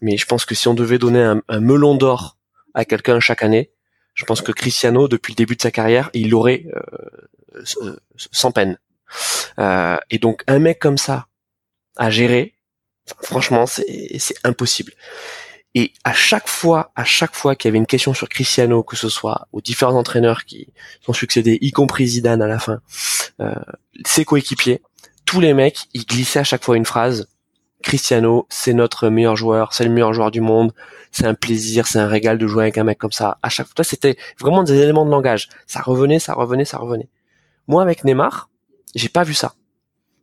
mais 0.00 0.16
je 0.16 0.26
pense 0.26 0.44
que 0.44 0.54
si 0.54 0.68
on 0.68 0.74
devait 0.74 0.98
donner 0.98 1.22
un, 1.22 1.60
melon 1.60 1.94
d'or 1.94 2.38
à 2.74 2.84
quelqu'un 2.84 3.20
chaque 3.20 3.42
année, 3.42 3.70
je 4.14 4.24
pense 4.24 4.42
que 4.42 4.52
Cristiano, 4.52 5.08
depuis 5.08 5.32
le 5.32 5.36
début 5.36 5.56
de 5.56 5.62
sa 5.62 5.70
carrière, 5.70 6.10
il 6.12 6.30
l'aurait 6.30 6.66
euh, 6.74 7.96
sans 8.16 8.50
peine. 8.50 8.78
Euh, 9.58 9.96
et 10.10 10.18
donc, 10.18 10.42
un 10.46 10.58
mec 10.58 10.78
comme 10.78 10.98
ça 10.98 11.28
à 11.96 12.10
gérer, 12.10 12.54
franchement, 13.22 13.66
c'est 13.66 14.34
impossible. 14.44 14.92
Et 15.74 15.92
à 16.04 16.12
chaque 16.12 16.48
fois, 16.48 16.92
à 16.96 17.04
chaque 17.04 17.34
fois 17.34 17.56
qu'il 17.56 17.68
y 17.68 17.70
avait 17.70 17.78
une 17.78 17.86
question 17.86 18.12
sur 18.12 18.28
Cristiano, 18.28 18.82
que 18.82 18.96
ce 18.96 19.08
soit 19.08 19.48
aux 19.52 19.62
différents 19.62 19.94
entraîneurs 19.94 20.44
qui 20.44 20.68
sont 21.00 21.14
succédés, 21.14 21.58
y 21.62 21.70
compris 21.70 22.06
Zidane 22.06 22.42
à 22.42 22.46
la 22.46 22.58
fin, 22.58 22.80
euh, 23.40 23.54
ses 24.04 24.24
coéquipiers, 24.24 24.82
tous 25.24 25.40
les 25.40 25.54
mecs, 25.54 25.78
ils 25.94 26.04
glissaient 26.04 26.40
à 26.40 26.44
chaque 26.44 26.62
fois 26.62 26.76
une 26.76 26.84
phrase. 26.84 27.28
Cristiano, 27.82 28.46
c'est 28.48 28.74
notre 28.74 29.08
meilleur 29.08 29.34
joueur, 29.34 29.72
c'est 29.72 29.84
le 29.84 29.90
meilleur 29.90 30.12
joueur 30.12 30.30
du 30.30 30.40
monde, 30.40 30.72
c'est 31.10 31.26
un 31.26 31.34
plaisir, 31.34 31.86
c'est 31.86 31.98
un 31.98 32.06
régal 32.06 32.38
de 32.38 32.46
jouer 32.46 32.64
avec 32.64 32.78
un 32.78 32.84
mec 32.84 32.98
comme 32.98 33.12
ça. 33.12 33.38
À 33.42 33.48
chaque 33.48 33.66
fois, 33.74 33.84
c'était 33.84 34.16
vraiment 34.38 34.62
des 34.62 34.78
éléments 34.78 35.04
de 35.04 35.10
langage. 35.10 35.48
Ça 35.66 35.80
revenait, 35.80 36.18
ça 36.18 36.34
revenait, 36.34 36.64
ça 36.64 36.78
revenait. 36.78 37.08
Moi, 37.66 37.82
avec 37.82 38.04
Neymar, 38.04 38.50
j'ai 38.94 39.08
pas 39.08 39.24
vu 39.24 39.34
ça. 39.34 39.54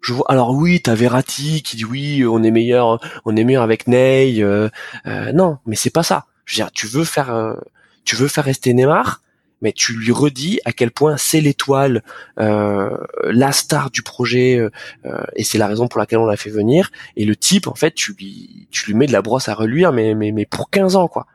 Je 0.02 0.14
vois. 0.14 0.26
Alors 0.30 0.52
oui, 0.52 0.82
t'as 0.82 0.96
Verratti 0.96 1.62
qui 1.62 1.78
dit 1.78 1.86
oui, 1.86 2.26
on 2.26 2.44
est 2.44 2.52
meilleur, 2.52 3.00
on 3.26 3.36
est 3.36 3.44
meilleur 3.44 3.64
avec 3.64 3.88
Ney. 3.88 4.42
Euh, 4.42 4.70
euh, 5.06 5.32
non, 5.34 5.58
mais 5.66 5.76
c'est 5.76 5.90
pas 5.90 6.04
ça. 6.04 6.26
Je 6.46 6.64
tu 6.74 6.88
veux 6.88 7.04
faire, 7.04 7.34
euh, 7.34 7.54
tu 8.06 8.16
veux 8.16 8.28
faire 8.28 8.44
rester 8.44 8.74
Neymar, 8.74 9.22
mais 9.62 9.72
tu 9.72 9.94
lui 9.94 10.12
redis 10.12 10.60
à 10.66 10.72
quel 10.72 10.92
point 10.92 11.18
c'est 11.18 11.42
l'étoile, 11.42 12.02
la 12.38 13.52
star 13.52 13.92
du 13.92 14.02
projet, 14.02 14.60
et 15.36 15.44
c'est 15.44 15.58
la 15.58 15.68
raison 15.68 15.88
pour 15.88 16.00
laquelle 16.00 16.20
on 16.20 16.26
l'a 16.26 16.38
fait 16.38 16.50
venir. 16.50 16.92
Et 17.18 17.26
le 17.26 17.36
type, 17.36 17.68
en 17.68 17.76
fait, 17.76 17.94
tu 17.94 18.14
lui, 18.14 18.68
tu 18.72 18.88
lui 18.88 18.94
mets 18.96 19.06
de 19.06 19.12
la 19.12 19.22
brosse 19.22 19.50
à 19.50 19.54
reluire, 19.54 19.92
mais 19.92 20.16
mais 20.16 20.32
mais 20.32 20.46
pour 20.46 20.70
15 20.70 20.96
ans, 20.96 21.08
quoi. 21.08 21.28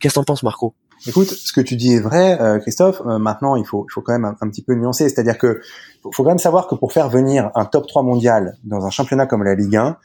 Qu'est-ce 0.00 0.14
que 0.14 0.20
t'en 0.20 0.24
penses, 0.24 0.42
Marco? 0.42 0.74
Écoute, 1.06 1.30
ce 1.30 1.52
que 1.52 1.60
tu 1.60 1.74
dis 1.74 1.94
est 1.94 2.00
vrai, 2.00 2.40
euh, 2.40 2.58
Christophe. 2.60 3.02
Euh, 3.06 3.18
maintenant, 3.18 3.56
il 3.56 3.66
faut, 3.66 3.84
il 3.88 3.92
faut 3.92 4.02
quand 4.02 4.12
même 4.12 4.36
un, 4.40 4.48
petit 4.48 4.62
peu 4.62 4.74
nuancer. 4.74 5.08
C'est-à-dire 5.08 5.36
que 5.36 5.60
faut 6.02 6.22
quand 6.22 6.30
même 6.30 6.38
savoir 6.38 6.68
que 6.68 6.76
pour 6.76 6.92
faire 6.92 7.08
venir 7.08 7.50
un 7.56 7.64
top 7.64 7.88
3 7.88 8.02
mondial 8.02 8.56
dans 8.62 8.86
un 8.86 8.90
championnat 8.90 9.26
comme 9.26 9.42
la 9.42 9.54
Ligue 9.56 9.76
1, 9.76 9.96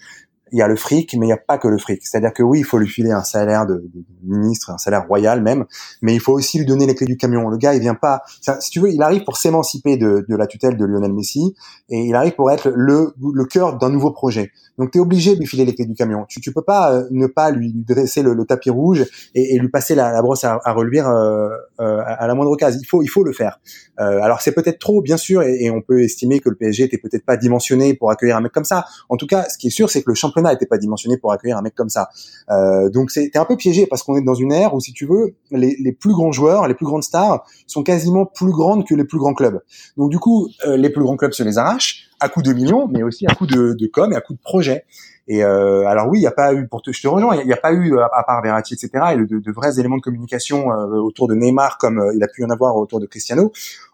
il 0.52 0.60
y 0.60 0.62
a 0.62 0.68
le 0.68 0.76
fric, 0.76 1.16
mais 1.16 1.26
il 1.26 1.30
n'y 1.30 1.34
a 1.34 1.38
pas 1.38 1.58
que 1.58 1.68
le 1.68 1.78
fric. 1.78 2.06
C'est-à-dire 2.06 2.34
que 2.34 2.44
oui, 2.44 2.60
il 2.60 2.66
faut 2.66 2.78
lui 2.78 2.88
filer 2.88 3.12
un 3.12 3.24
salaire 3.24 3.66
de, 3.66 3.84
ministre, 4.24 4.72
un 4.72 4.78
salaire 4.78 5.08
royal 5.08 5.42
même, 5.42 5.66
mais 6.02 6.14
il 6.14 6.20
faut 6.20 6.34
aussi 6.34 6.60
lui 6.60 6.66
donner 6.66 6.86
les 6.86 6.96
clés 6.96 7.08
du 7.08 7.18
camion. 7.18 7.50
Le 7.50 7.58
gars, 7.58 7.74
il 7.74 7.82
vient 7.82 7.96
pas, 7.96 8.22
si 8.60 8.70
tu 8.70 8.80
veux, 8.80 8.92
il 8.92 9.02
arrive 9.02 9.24
pour 9.24 9.38
s'émanciper 9.38 9.98
de, 9.98 10.26
la 10.30 10.48
tutelle 10.48 10.78
de 10.78 10.86
Lionel 10.86 11.14
Messi, 11.14 11.56
et 11.90 12.02
il 12.02 12.16
arrive 12.16 12.36
pour 12.36 12.52
être 12.52 12.72
le, 12.74 13.14
cœur 13.46 13.78
d'un 13.78 13.90
nouveau 13.90 14.12
projet. 14.12 14.52
Donc 14.78 14.92
tu 14.92 15.00
es 15.00 15.02
obligé 15.02 15.34
de 15.34 15.40
lui 15.40 15.48
filer 15.48 15.66
les 15.66 15.74
clés 15.74 15.86
du 15.86 15.96
camion. 15.96 16.26
Tu, 16.28 16.40
tu 16.40 16.54
peux 16.54 16.62
pas 16.62 16.94
euh, 16.94 17.08
ne 17.12 17.26
pas 17.26 17.50
lui, 17.50 17.74
dresser 17.74 18.22
le, 18.22 18.46
tapis 18.46 18.70
rouge 18.70 19.06
et, 19.34 19.58
lui 19.58 19.70
passer 19.70 19.96
la, 19.96 20.22
brosse 20.22 20.44
à, 20.44 20.60
reluire 20.68 21.10
euh, 21.10 21.50
euh, 21.80 22.02
à 22.06 22.28
la 22.28 22.36
moindre 22.36 22.52
occasion. 22.52 22.80
Il 22.82 22.86
faut, 22.86 23.02
il 23.02 23.08
faut 23.08 23.24
le 23.24 23.34
faire. 23.34 23.60
alors 23.98 24.42
c'est 24.42 24.52
peut-être 24.52 24.80
trop, 24.80 25.02
bien 25.02 25.18
sûr, 25.18 25.42
et, 25.42 25.64
et, 25.64 25.72
on 25.72 25.82
peut 25.82 26.04
estimer 26.04 26.40
que 26.40 26.50
le 26.50 26.56
PSG 26.56 26.84
était 26.84 26.98
peut-être 26.98 27.26
pas 27.26 27.38
dimensionné 27.38 27.94
pour 27.96 28.12
accueillir 28.12 28.38
un 28.38 28.42
mec 28.42 28.52
comme 28.52 28.66
ça. 28.66 28.86
En 29.10 29.18
tout 29.18 29.28
cas, 29.28 29.46
ce 29.50 29.58
qui 29.58 29.68
est 29.68 29.72
sûr, 29.72 29.90
c'est 29.90 30.04
que 30.04 30.10
le 30.10 30.16
championnat 30.16 30.37
championnat 30.38 30.54
n'était 30.54 30.66
pas 30.66 30.78
dimensionné 30.78 31.18
pour 31.18 31.32
accueillir 31.32 31.58
un 31.58 31.62
mec 31.62 31.76
comme 31.76 31.90
ça. 31.90 32.10
Euh, 32.50 32.90
donc 32.90 33.12
c'est 33.12 33.36
un 33.36 33.46
peu 33.46 33.58
piégé 33.58 33.88
parce 33.88 34.04
qu'on 34.04 34.18
est 34.18 34.22
dans 34.22 34.36
une 34.36 34.52
ère 34.52 34.74
où, 34.74 34.80
si 34.80 34.94
tu 34.94 35.06
veux, 35.06 35.36
les, 35.52 35.76
les, 35.80 35.92
plus 35.92 36.14
grands 36.14 36.32
joueurs, 36.32 36.68
les 36.68 36.74
plus 36.74 36.86
grandes 36.86 37.04
stars 37.04 37.46
sont 37.66 37.84
quasiment 37.84 38.26
plus 38.26 38.52
grandes 38.52 38.86
que 38.86 38.96
les 38.96 39.06
plus 39.06 39.18
grands 39.18 39.34
clubs. 39.34 39.62
Donc 39.98 40.12
du 40.12 40.20
coup, 40.20 40.48
euh, 40.66 40.78
les 40.78 40.90
plus 40.90 41.04
grands 41.04 41.18
clubs 41.18 41.34
se 41.34 41.44
les 41.44 41.58
arrachent 41.58 42.10
à 42.20 42.30
coup 42.30 42.42
de 42.42 42.54
millions, 42.54 42.88
mais 42.88 43.04
aussi 43.04 43.26
à 43.28 43.36
coup 43.36 43.46
de, 43.46 43.74
de 43.74 43.88
com 43.88 44.12
et 44.12 44.16
à 44.16 44.22
coup 44.22 44.34
de 44.34 44.40
projet. 44.40 44.86
Et 45.28 45.44
euh, 45.44 45.86
alors 45.86 46.08
oui, 46.08 46.20
il 46.20 46.22
n'y 46.22 46.28
a 46.28 46.32
pas 46.32 46.54
eu, 46.54 46.68
pour 46.68 46.82
te, 46.82 46.92
je 46.92 47.02
te 47.02 47.08
rejoins, 47.08 47.36
il 47.36 47.46
n'y 47.46 47.54
a, 47.54 47.58
pas 47.58 47.74
eu 47.74 48.00
à, 48.00 48.24
part 48.26 48.42
Verratti, 48.42 48.74
etc., 48.74 48.90
et 49.12 49.18
de, 49.18 49.40
de, 49.40 49.52
vrais 49.52 49.78
éléments 49.78 49.98
de 49.98 50.02
communication 50.02 50.72
euh, 50.72 51.00
autour 51.00 51.28
de 51.28 51.36
Neymar 51.36 51.78
comme 51.78 52.00
euh, 52.00 52.14
il 52.16 52.24
a 52.24 52.28
pu 52.28 52.44
y 52.44 52.46
en 52.46 52.50
avoir 52.50 52.78
autour 52.78 53.02
de 53.02 53.06
Cristiano. 53.06 53.52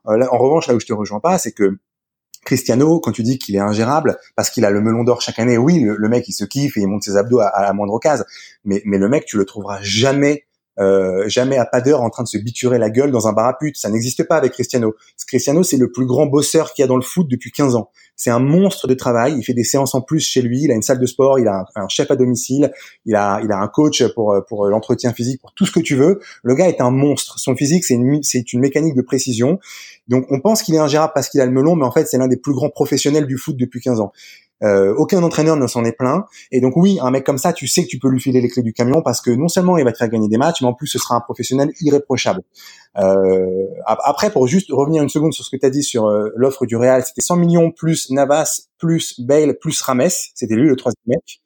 Euh, 0.08 0.24
en 0.32 0.38
revanche, 0.38 0.68
là 0.68 0.76
où 0.76 0.80
je 0.80 0.86
te 0.86 0.94
rejoins 0.94 1.20
pas, 1.20 1.40
c'est 1.40 1.52
que 1.52 1.78
Cristiano, 2.46 3.00
quand 3.00 3.12
tu 3.12 3.24
dis 3.24 3.38
qu'il 3.38 3.56
est 3.56 3.60
ingérable 3.60 4.18
parce 4.36 4.50
qu'il 4.50 4.66
a 4.66 4.70
le 4.70 4.82
melon 4.82 5.04
d'or 5.04 5.22
chaque 5.22 5.40
année, 5.40 5.58
oui, 5.58 5.82
le, 5.82 6.10
mec 6.10 6.28
il 6.28 6.34
se 6.34 6.46
kiffe 6.46 6.78
et 6.78 6.82
il 6.82 6.88
monte 6.88 7.04
ses 7.04 7.18
abdos 7.18 7.40
à, 7.40 7.62
la 7.62 7.74
moindre 7.74 7.94
occasion, 7.94 8.26
mais, 8.66 8.82
mais 8.86 8.98
le 8.98 9.10
mec 9.10 9.26
tu 9.26 9.38
le 9.38 9.46
trouveras 9.46 9.80
jamais 9.82 10.46
euh, 10.80 11.30
jamais 11.30 11.58
à 11.58 11.66
pas 11.66 11.82
d'heure 11.82 12.02
en 12.02 12.10
train 12.10 12.24
de 12.24 12.28
se 12.28 12.38
biturer 12.38 12.80
la 12.80 12.90
gueule 12.90 13.12
dans 13.12 13.28
un 13.28 13.34
bar 13.34 13.46
à 13.46 13.58
pute. 13.58 13.78
Ça 13.78 13.90
n'existe 13.90 14.24
pas 14.28 14.38
avec 14.38 14.54
Cristiano. 14.54 14.96
Cristiano, 15.28 15.64
c'est 15.64 15.78
le 15.78 15.92
plus 15.92 16.06
grand 16.06 16.26
bosseur 16.26 16.74
qu'il 16.74 16.82
y 16.82 16.86
a 16.86 16.88
dans 16.88 16.96
le 16.96 17.04
foot 17.04 17.28
depuis 17.30 17.52
15 17.52 17.76
ans. 17.76 17.92
C'est 18.16 18.30
un 18.30 18.40
monstre 18.40 18.88
de 18.88 18.94
travail. 18.94 19.36
Il 19.38 19.44
fait 19.44 19.54
des 19.54 19.64
séances 19.64 19.96
en 19.96 20.02
plus 20.02 20.20
chez 20.20 20.42
lui. 20.42 20.62
Il 20.64 20.72
a 20.72 20.76
une 20.76 20.82
salle 20.82 21.00
de 21.00 21.06
sport. 21.06 21.40
Il 21.40 21.48
a 21.48 21.66
un, 21.76 21.88
chef 21.88 22.12
à 22.12 22.16
domicile. 22.16 22.72
Il 23.06 23.16
a, 23.16 23.42
il 23.44 23.52
a 23.52 23.58
un 23.58 23.68
coach 23.68 24.04
pour 24.14 24.36
pour 24.48 24.68
l'entretien 24.68 25.14
physique, 25.14 25.42
pour 25.42 25.54
tout 25.54 25.66
ce 25.66 25.72
que 25.72 25.80
tu 25.80 25.96
veux. 25.96 26.20
Le 26.44 26.56
gars 26.56 26.68
est 26.68 26.82
un 26.82 26.92
monstre. 26.92 27.40
Son 27.40 27.56
physique, 27.56 27.86
c'est 27.86 27.96
une 27.96 28.22
c'est 28.24 28.54
une 28.54 28.60
mécanique 28.60 28.96
de 28.96 29.02
précision. 29.02 29.60
Donc 30.08 30.26
on 30.30 30.40
pense 30.40 30.64
qu'il 30.64 30.76
est 30.76 30.80
ingérable 30.80 31.14
parce 31.16 31.30
qu'il 31.30 31.42
a 31.42 31.46
le 31.46 31.52
melon, 31.52 31.76
mais 31.76 31.86
en 31.86 31.92
fait 31.92 32.08
c'est 32.08 32.18
l'un 32.18 32.28
des 32.28 32.38
plus 32.38 32.54
grands 32.54 32.70
professionnels 32.70 33.26
du 33.26 33.38
foot 33.38 33.58
depuis 33.58 33.82
15 33.82 34.00
ans. 34.00 34.12
Euh, 34.64 34.94
aucun 34.96 35.22
entraîneur 35.24 35.58
ne 35.58 35.68
s'en 35.68 35.84
est 35.84 35.92
plein. 35.92 36.26
Et 36.52 36.62
donc 36.62 36.78
oui, 36.78 36.98
un 37.02 37.12
mec 37.12 37.26
comme 37.26 37.38
ça, 37.38 37.52
tu 37.52 37.68
sais 37.68 37.84
que 37.84 37.90
tu 37.90 38.00
peux 38.00 38.10
lui 38.10 38.20
filer 38.20 38.40
les 38.40 38.48
clés 38.48 38.64
du 38.64 38.74
camion 38.74 39.02
parce 39.02 39.20
que 39.22 39.32
non 39.32 39.48
seulement 39.48 39.78
il 39.78 39.84
va 39.84 39.92
te 39.92 39.98
faire 39.98 40.10
gagner 40.10 40.30
des 40.30 40.38
matchs, 40.38 40.62
mais 40.62 40.68
en 40.68 40.74
plus 40.74 40.88
ce 40.88 41.00
sera 41.00 41.16
un 41.16 41.22
professionnel 41.22 41.72
irréprochable. 41.82 42.42
Euh, 42.98 43.66
après, 43.86 44.32
pour 44.32 44.48
juste 44.48 44.70
revenir 44.72 45.02
une 45.02 45.10
seconde 45.10 45.34
sur 45.34 45.44
ce 45.44 45.50
que 45.50 45.60
tu 45.60 45.66
as 45.66 45.70
dit 45.70 45.84
sur 45.84 46.08
euh, 46.08 46.30
l'offre 46.36 46.66
du 46.66 46.76
Real, 46.76 47.04
c'était 47.04 47.22
100 47.22 47.38
millions 47.38 47.72
plus 47.72 48.12
Navas, 48.12 48.68
plus 48.78 49.20
Bale, 49.20 49.58
plus 49.60 49.82
Rames. 49.82 50.10
C'était 50.10 50.56
lui 50.56 50.68
le 50.68 50.76
troisième 50.76 51.02
mec. 51.08 51.42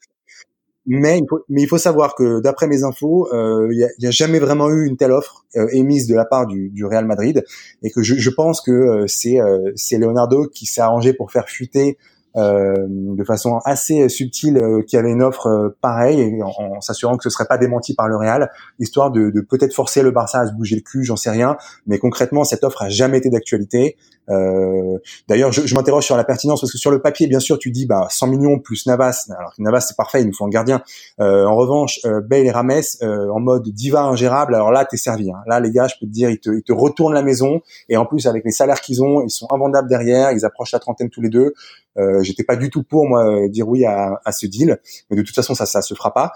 Mais 0.90 1.20
il 1.20 1.26
faut, 1.30 1.40
mais 1.50 1.64
il 1.64 1.68
faut 1.68 1.78
savoir 1.78 2.16
que 2.16 2.40
d'après 2.40 2.68
mes 2.68 2.84
infos, 2.84 3.28
il 3.34 3.78
n'y 3.78 3.84
a, 3.84 4.08
a, 4.08 4.12
jamais 4.12 4.40
vraiment 4.40 4.70
eu 4.70 4.88
une 4.88 4.96
telle 4.96 5.12
offre 5.12 5.46
émise 5.74 6.08
de 6.08 6.16
la 6.16 6.24
part 6.24 6.48
du, 6.48 6.70
du 6.70 6.86
Real 6.86 7.06
Madrid, 7.06 7.44
et 7.84 7.92
que 7.92 8.02
je, 8.04 8.16
je 8.16 8.30
pense 8.30 8.62
que 8.62 9.04
c'est 9.06 9.38
c'est 9.76 9.98
Leonardo 9.98 10.48
qui 10.48 10.66
s'est 10.66 10.80
arrangé 10.80 11.12
pour 11.12 11.34
faire 11.34 11.50
fuiter 11.50 11.98
euh, 11.98 12.17
de 12.38 13.24
façon 13.24 13.60
assez 13.66 14.10
subtile 14.10 14.58
euh, 14.58 14.84
qu'il 14.84 14.98
y 14.98 15.00
avait 15.00 15.12
une 15.12 15.24
offre 15.24 15.48
euh, 15.48 15.78
pareille 15.82 16.40
en, 16.44 16.80
s'assurant 16.82 17.18
que 17.18 17.24
ce 17.24 17.32
serait 17.32 17.48
pas 17.48 17.58
démenti 17.58 17.96
par 17.96 18.08
le 18.08 18.16
Real, 18.16 18.52
histoire 18.80 19.12
de, 19.12 19.32
de 19.32 19.42
peut-être 19.42 19.74
forcer 19.74 20.04
le 20.04 20.12
Barça 20.12 20.42
à 20.42 20.48
se 20.48 20.54
bouger 20.54 20.76
le 20.76 20.82
cul, 20.82 21.04
j'en 21.04 21.16
sais 21.16 21.32
rien. 21.32 21.58
Mais 21.88 21.98
concrètement, 21.98 22.44
cette 22.44 22.64
offre 22.64 22.84
a 22.84 22.90
jamais 22.90 23.18
été 23.18 23.30
d'actualité. 23.30 23.98
Euh, 24.30 24.98
D'ailleurs, 25.28 25.52
je, 25.52 25.66
je 25.66 25.76
m'interroge 25.76 26.06
sur 26.06 26.18
la 26.18 26.24
pertinence 26.24 26.62
parce 26.62 26.72
que 26.72 26.78
sur 26.78 26.92
le 26.92 27.02
papier, 27.02 27.28
bien 27.28 27.40
sûr, 27.40 27.58
tu 27.60 27.72
dis 27.72 27.86
bah 27.86 28.08
100 28.10 28.28
millions 28.28 28.60
plus 28.60 28.86
Navas. 28.86 29.28
Alors 29.38 29.54
Navas 29.58 29.82
c'est 29.82 29.96
parfait, 29.96 30.22
il 30.22 30.28
nous 30.28 30.34
faut 30.34 30.46
un 30.46 30.50
gardien. 30.50 30.82
Euh, 31.20 31.46
en 31.46 31.56
revanche, 31.56 32.00
euh, 32.06 32.22
et 32.32 32.52
Rames 32.52 32.82
en 33.02 33.40
mode 33.40 33.68
diva 33.70 34.02
ingérable. 34.02 34.56
Alors 34.56 34.72
là, 34.72 34.86
t'es 34.86 34.98
servi. 34.98 35.32
Hein. 35.32 35.42
Là, 35.48 35.60
les 35.60 35.72
gars, 35.72 35.88
je 35.88 35.96
peux 36.00 36.06
te 36.06 36.12
dire, 36.12 36.30
ils 36.30 36.40
te, 36.40 36.50
ils 36.50 36.64
te 36.64 36.74
retournent 36.74 37.14
la 37.14 37.24
maison 37.24 37.62
et 37.90 37.98
en 37.98 38.06
plus 38.06 38.28
avec 38.28 38.44
les 38.46 38.52
salaires 38.52 38.82
qu'ils 38.82 39.02
ont, 39.02 39.22
ils 39.22 39.32
sont 39.32 39.48
invendables 39.52 39.90
derrière. 39.90 40.32
Ils 40.32 40.46
approchent 40.46 40.72
la 40.72 40.80
trentaine 40.80 41.10
tous 41.10 41.22
les 41.22 41.30
deux. 41.30 41.54
Euh, 41.98 42.22
J'étais 42.22 42.44
pas 42.44 42.56
du 42.56 42.70
tout 42.70 42.84
pour 42.84 43.08
moi 43.08 43.48
dire 43.50 43.68
oui 43.68 43.86
à, 43.86 44.22
à, 44.24 44.32
ce 44.32 44.46
deal, 44.46 44.80
mais 45.10 45.18
de 45.18 45.24
toute 45.24 45.36
façon 45.36 45.56
ça 45.56 45.66
ça 45.66 45.82
se 45.82 45.94
fera 45.94 46.14
pas. 46.14 46.34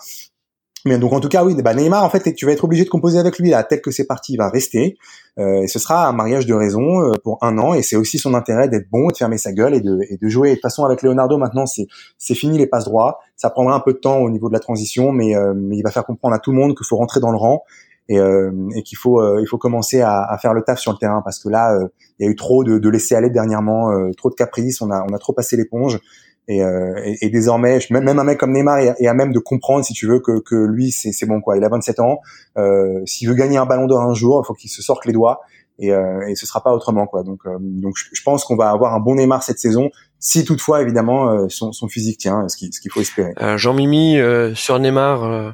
Mais 0.86 0.98
donc 0.98 1.14
en 1.14 1.20
tout 1.20 1.30
cas 1.30 1.44
oui, 1.44 1.56
bah 1.62 1.74
Neymar 1.74 2.04
en 2.04 2.10
fait 2.10 2.34
tu 2.34 2.46
vas 2.46 2.52
être 2.52 2.64
obligé 2.64 2.84
de 2.84 2.90
composer 2.90 3.20
avec 3.20 3.38
lui 3.38 3.52
là, 3.52 3.64
tel 3.64 3.82
que 3.82 3.92
c'est 3.92 4.08
parti, 4.08 4.34
il 4.34 4.38
va 4.38 4.50
rester. 4.50 4.98
Euh, 5.40 5.62
et 5.62 5.68
ce 5.68 5.80
sera 5.80 6.08
un 6.08 6.12
mariage 6.12 6.46
de 6.46 6.54
raison 6.54 7.02
euh, 7.02 7.12
pour 7.24 7.38
un 7.42 7.58
an 7.58 7.74
et 7.74 7.84
c'est 7.84 7.96
aussi 7.96 8.18
son 8.18 8.34
intérêt 8.34 8.68
d'être 8.68 8.90
bon, 8.90 9.08
de 9.08 9.16
fermer 9.16 9.38
sa 9.38 9.54
gueule 9.54 9.76
et 9.76 9.80
de, 9.80 10.00
et 10.10 10.18
de 10.18 10.28
jouer. 10.28 10.50
de 10.50 10.56
toute 10.56 10.64
façon 10.64 10.84
avec 10.84 11.04
Leonardo 11.04 11.38
maintenant 11.38 11.66
c'est 11.66 11.86
c'est 12.18 12.36
fini 12.36 12.58
les 12.58 12.68
passes 12.68 12.86
droits. 12.86 13.20
Ça 13.36 13.50
prendra 13.50 13.76
un 13.76 13.80
peu 13.80 13.94
de 13.94 14.00
temps 14.00 14.18
au 14.18 14.30
niveau 14.30 14.50
de 14.50 14.54
la 14.54 14.60
transition, 14.60 15.12
mais 15.12 15.36
euh, 15.36 15.54
mais 15.56 15.78
il 15.78 15.84
va 15.84 15.92
faire 15.92 16.06
comprendre 16.06 16.36
à 16.36 16.40
tout 16.40 16.52
le 16.52 16.58
monde 16.58 16.76
qu'il 16.76 16.86
faut 16.86 16.98
rentrer 16.98 17.20
dans 17.20 17.32
le 17.32 17.38
rang 17.38 17.64
et, 18.12 18.20
euh, 18.20 18.52
et 18.76 18.84
qu'il 18.84 18.98
faut 18.98 19.22
euh, 19.22 19.40
il 19.42 19.48
faut 19.48 19.58
commencer 19.58 20.02
à, 20.02 20.22
à, 20.24 20.38
faire 20.38 20.54
le 20.54 20.64
taf 20.64 20.80
sur 20.80 20.92
le 20.92 20.98
terrain 20.98 21.22
parce 21.24 21.40
que 21.40 21.48
là 21.50 21.74
euh, 21.74 21.88
il 22.20 22.26
y 22.26 22.28
a 22.28 22.32
eu 22.32 22.36
trop 22.36 22.64
de, 22.64 22.78
de 22.78 22.90
laisser 22.90 23.16
aller 23.16 23.30
dernièrement, 23.30 23.90
trop 24.18 24.30
de 24.30 24.36
caprices, 24.36 24.82
on 24.82 24.92
a 24.92 25.06
on 25.10 25.14
a 25.14 25.18
trop 25.18 25.34
passé 25.34 25.56
l'éponge. 25.58 26.00
Et, 26.48 26.58
et, 26.60 27.26
et, 27.26 27.30
désormais, 27.30 27.80
même, 27.92 28.04
même 28.04 28.20
un 28.20 28.24
mec 28.24 28.40
comme 28.40 28.52
Neymar 28.52 28.80
est, 28.80 29.08
à 29.08 29.14
même 29.14 29.32
de 29.32 29.40
comprendre, 29.40 29.86
si 29.86 29.94
tu 29.94 30.08
veux, 30.08 30.20
que, 30.20 30.40
que 30.40 30.56
lui, 30.56 30.92
c'est 30.92 31.26
bon 31.26 31.40
quoi. 31.40 31.56
Il 31.56 31.64
a 31.64 31.70
27 31.70 32.00
ans. 32.00 32.20
Euh, 32.58 33.02
S'il 33.06 33.30
veut 33.30 33.36
gagner 33.36 33.58
un 33.58 33.66
ballon 33.66 33.88
d'or 33.88 34.02
un 34.02 34.14
jour, 34.14 34.42
il 34.44 34.48
faut 34.48 34.54
qu'il 34.54 34.70
se 34.70 34.82
sorte 34.82 35.06
les 35.06 35.14
doigts. 35.14 35.42
Et, 35.80 35.92
euh, 35.92 36.28
et 36.28 36.36
ce 36.36 36.46
sera 36.46 36.62
pas 36.62 36.74
autrement 36.74 37.08
quoi. 37.08 37.24
Donc, 37.24 37.42
donc 37.60 37.96
je, 37.96 38.22
pense 38.24 38.44
qu'on 38.44 38.56
va 38.56 38.70
avoir 38.70 38.94
un 38.94 39.00
bon 39.00 39.16
Neymar 39.16 39.44
cette 39.44 39.60
saison, 39.60 39.90
si 40.20 40.44
toutefois 40.44 40.82
évidemment 40.82 41.48
son, 41.50 41.72
son 41.72 41.88
physique 41.88 42.18
tient, 42.18 42.48
ce 42.50 42.58
qu'il 42.58 42.74
ce 42.74 42.82
faut 42.92 43.02
espérer. 43.02 43.34
Jean 43.58 43.74
Mimi 43.74 44.18
sur 44.54 44.78
Neymar 44.80 45.54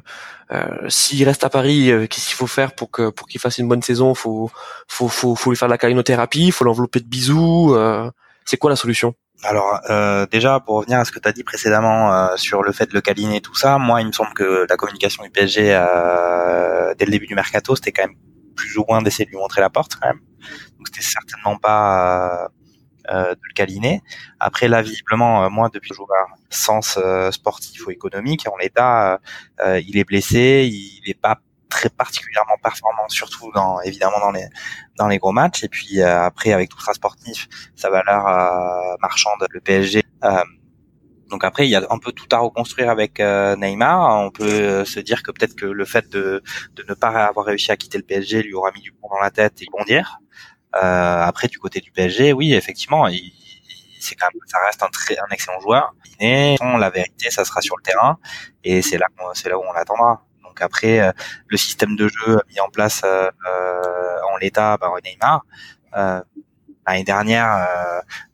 euh, 0.50 0.88
s'il 0.88 1.22
reste 1.24 1.44
à 1.44 1.50
Paris, 1.50 1.90
euh, 1.90 2.06
qu'est-ce 2.06 2.28
qu'il 2.28 2.36
faut 2.36 2.46
faire 2.46 2.74
pour 2.74 2.90
que 2.90 3.10
pour 3.10 3.28
qu'il 3.28 3.40
fasse 3.40 3.58
une 3.58 3.68
bonne 3.68 3.82
saison? 3.82 4.14
Faut 4.14 4.50
faut 4.86 5.08
faut 5.08 5.50
lui 5.50 5.56
faire 5.56 5.68
de 5.68 5.72
la 5.72 5.78
calinothérapie, 5.78 6.50
faut 6.50 6.64
l'envelopper 6.64 7.00
de 7.00 7.06
bisous. 7.06 7.74
Euh, 7.74 8.10
c'est 8.44 8.56
quoi 8.56 8.70
la 8.70 8.76
solution? 8.76 9.14
Alors 9.42 9.80
euh, 9.88 10.26
déjà 10.26 10.60
pour 10.60 10.76
revenir 10.76 10.98
à 10.98 11.04
ce 11.04 11.12
que 11.12 11.18
tu 11.18 11.28
as 11.28 11.32
dit 11.32 11.44
précédemment 11.44 12.12
euh, 12.12 12.36
sur 12.36 12.62
le 12.62 12.72
fait 12.72 12.86
de 12.86 12.94
le 12.94 13.00
câliner 13.00 13.40
tout 13.40 13.54
ça, 13.54 13.78
moi 13.78 14.00
il 14.00 14.08
me 14.08 14.12
semble 14.12 14.34
que 14.34 14.66
la 14.68 14.76
communication 14.76 15.22
du 15.22 15.30
PSG 15.30 15.74
euh, 15.74 16.94
dès 16.98 17.04
le 17.04 17.12
début 17.12 17.26
du 17.26 17.34
mercato 17.34 17.76
c'était 17.76 17.92
quand 17.92 18.06
même 18.06 18.16
plus 18.56 18.76
ou 18.78 18.84
moins 18.88 19.00
d'essayer 19.02 19.24
de 19.24 19.30
lui 19.30 19.38
montrer 19.38 19.60
la 19.60 19.70
porte 19.70 19.94
quand 19.94 20.08
même. 20.08 20.20
Donc 20.76 20.88
c'était 20.88 21.02
certainement 21.02 21.56
pas 21.56 22.50
euh, 23.10 23.34
de 23.34 23.40
le 23.42 23.54
câliner. 23.54 24.02
Après 24.38 24.68
là, 24.68 24.82
visiblement, 24.82 25.42
euh, 25.42 25.48
moi 25.48 25.70
depuis 25.72 25.94
joueur 25.94 26.08
sens 26.50 26.98
euh, 27.02 27.30
sportif 27.30 27.86
ou 27.86 27.90
économique, 27.90 28.46
en 28.46 28.56
l'état, 28.58 29.18
il 29.82 29.96
est 29.96 30.04
blessé, 30.04 30.68
il 30.70 31.00
n'est 31.06 31.14
pas 31.14 31.40
très 31.68 31.90
particulièrement 31.90 32.56
performant, 32.62 33.08
surtout 33.08 33.50
dans 33.52 33.80
évidemment 33.82 34.18
dans 34.20 34.30
les 34.30 34.46
dans 34.96 35.08
les 35.08 35.18
gros 35.18 35.32
matchs. 35.32 35.64
Et 35.64 35.68
puis 35.68 36.02
après, 36.02 36.52
avec 36.52 36.70
tout 36.70 36.80
ça 36.80 36.92
sportif, 36.94 37.48
sa 37.76 37.90
valeur 37.90 38.24
marchande, 39.00 39.46
le 39.50 39.60
PSG. 39.60 40.02
donc 41.30 41.44
après, 41.44 41.66
il 41.66 41.70
y 41.70 41.76
a 41.76 41.86
un 41.90 41.98
peu 41.98 42.12
tout 42.12 42.28
à 42.32 42.38
reconstruire 42.38 42.90
avec 42.90 43.20
Neymar. 43.20 44.20
On 44.20 44.30
peut 44.30 44.84
se 44.84 45.00
dire 45.00 45.22
que 45.22 45.30
peut-être 45.30 45.54
que 45.56 45.66
le 45.66 45.84
fait 45.84 46.08
de, 46.08 46.42
de 46.74 46.84
ne 46.88 46.94
pas 46.94 47.26
avoir 47.26 47.46
réussi 47.46 47.70
à 47.70 47.76
quitter 47.76 47.98
le 47.98 48.04
PSG 48.04 48.42
lui 48.42 48.54
aura 48.54 48.70
mis 48.72 48.80
du 48.80 48.92
plomb 48.92 49.08
dans 49.10 49.20
la 49.20 49.30
tête 49.30 49.60
et 49.62 49.66
bondir. 49.70 50.20
Euh, 50.76 51.22
après, 51.22 51.48
du 51.48 51.58
côté 51.58 51.80
du 51.80 51.90
PSG, 51.90 52.32
oui, 52.32 52.54
effectivement, 52.54 53.08
il, 53.08 53.32
c'est 54.00 54.14
quand 54.14 54.28
même, 54.32 54.40
ça 54.46 54.58
reste 54.64 54.82
un 54.82 54.88
très, 54.88 55.18
un 55.18 55.26
excellent 55.30 55.60
joueur. 55.60 55.94
La 56.20 56.90
vérité, 56.90 57.30
ça 57.30 57.44
sera 57.44 57.60
sur 57.60 57.76
le 57.76 57.82
terrain, 57.82 58.18
et 58.64 58.82
c'est 58.82 58.98
là, 58.98 59.06
c'est 59.34 59.48
là 59.48 59.58
où 59.58 59.62
on 59.62 59.72
l'attendra. 59.72 60.24
Donc 60.58 60.64
après, 60.64 61.00
euh, 61.00 61.12
le 61.46 61.56
système 61.56 61.94
de 61.94 62.08
jeu 62.08 62.40
mis 62.50 62.60
en 62.60 62.68
place 62.68 63.02
euh, 63.04 63.30
en 64.32 64.36
l'état 64.38 64.76
par 64.78 64.92
Neymar, 65.04 65.44
euh, 65.96 66.20
l'année 66.90 67.04
dernière, 67.04 67.66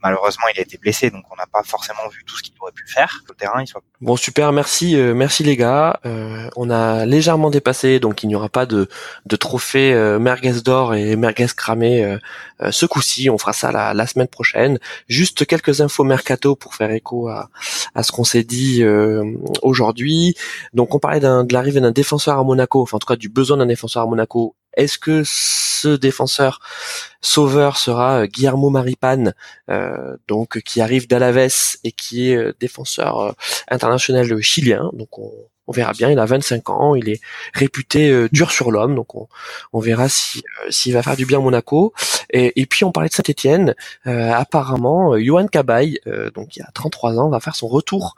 malheureusement, 0.03 0.45
il 0.55 0.59
a 0.59 0.63
été 0.63 0.79
blessé, 0.79 1.11
donc 1.11 1.25
on 1.31 1.37
n'a 1.37 1.47
pas 1.47 1.63
forcément 1.63 2.09
vu 2.09 2.25
tout 2.25 2.37
ce 2.37 2.43
qu'il 2.43 2.55
aurait 2.61 2.73
pu 2.73 2.87
faire. 2.87 3.23
Terrain. 3.39 3.65
Bon, 4.01 4.17
super, 4.17 4.53
merci, 4.53 4.97
merci 4.97 5.43
les 5.43 5.57
gars. 5.57 6.01
on 6.57 6.71
a 6.71 7.07
légèrement 7.07 7.51
dépassé, 7.51 8.01
donc 8.01 8.23
il 8.23 8.29
n'y 8.29 8.35
aura 8.35 8.49
pas 8.49 8.67
de, 8.67 8.89
de 9.27 9.37
trophée 9.37 9.95
merguez 10.21 10.61
d'or 10.63 10.95
et 10.95 11.17
merguez 11.17 11.47
cramé 11.57 12.19
ce 12.71 12.87
coup-ci. 12.87 13.31
On 13.31 13.39
fera 13.39 13.53
ça 13.53 13.73
la, 13.73 13.95
la, 13.95 14.07
semaine 14.07 14.29
prochaine. 14.29 14.79
Juste 15.09 15.47
quelques 15.47 15.81
infos 15.81 16.05
mercato 16.05 16.57
pour 16.57 16.75
faire 16.75 16.91
écho 16.91 17.29
à, 17.29 17.51
à 17.95 18.03
ce 18.03 18.13
qu'on 18.13 18.25
s'est 18.25 18.45
dit 18.45 18.85
aujourd'hui. 19.63 20.35
Donc, 20.73 20.95
on 20.95 20.99
parlait 20.99 21.21
de 21.21 21.53
l'arrivée 21.53 21.81
d'un 21.81 21.93
défenseur 21.93 22.39
à 22.39 22.45
Monaco, 22.45 22.83
enfin 22.83 22.97
en 22.97 23.01
tout 23.01 23.07
cas 23.07 23.17
du 23.17 23.29
besoin 23.29 23.57
d'un 23.57 23.67
défenseur 23.67 24.03
à 24.03 24.07
Monaco. 24.07 24.55
Est-ce 24.77 24.99
que 24.99 25.23
ce 25.25 25.89
défenseur 25.97 26.61
sauveur 27.21 27.77
sera 27.77 28.21
euh, 28.21 28.27
Guillermo 28.27 28.71
Maripane, 28.71 29.35
euh, 29.71 30.17
donc 30.29 30.61
qui 30.61 30.81
arrive 30.81 31.09
d'Alaves 31.09 31.77
et 31.85 31.93
qui 31.93 32.31
est 32.31 32.37
euh, 32.37 32.55
défenseur 32.61 33.35
international 33.71 34.41
chilien? 34.41 34.91
Donc 34.95 35.19
on, 35.19 35.33
verra 35.69 35.93
bien. 35.93 36.11
Il 36.11 36.19
a 36.19 36.27
25 36.27 36.69
ans, 36.69 36.95
il 36.95 37.09
est 37.09 37.21
réputé 37.55 38.29
dur 38.31 38.51
sur 38.51 38.71
l'homme, 38.71 38.95
donc 38.95 39.15
on, 39.15 39.81
verra 39.81 40.11
si 40.11 40.43
s'il 40.69 40.93
va 40.93 41.03
faire 41.03 41.17
du 41.17 41.25
bien 41.25 41.39
à 41.39 41.41
Monaco. 41.41 41.95
Et, 42.31 42.67
puis 42.67 42.85
on 42.85 42.93
parlait 42.93 43.09
de 43.09 43.15
Saint-Étienne. 43.15 43.75
apparemment, 44.05 45.19
Johan 45.19 45.47
Cabaye, 45.47 46.01
donc 46.35 46.49
qui 46.49 46.61
a 46.61 46.69
33 46.75 47.19
ans, 47.19 47.31
va 47.31 47.41
faire 47.41 47.57
son 47.57 47.69
retour 47.69 48.15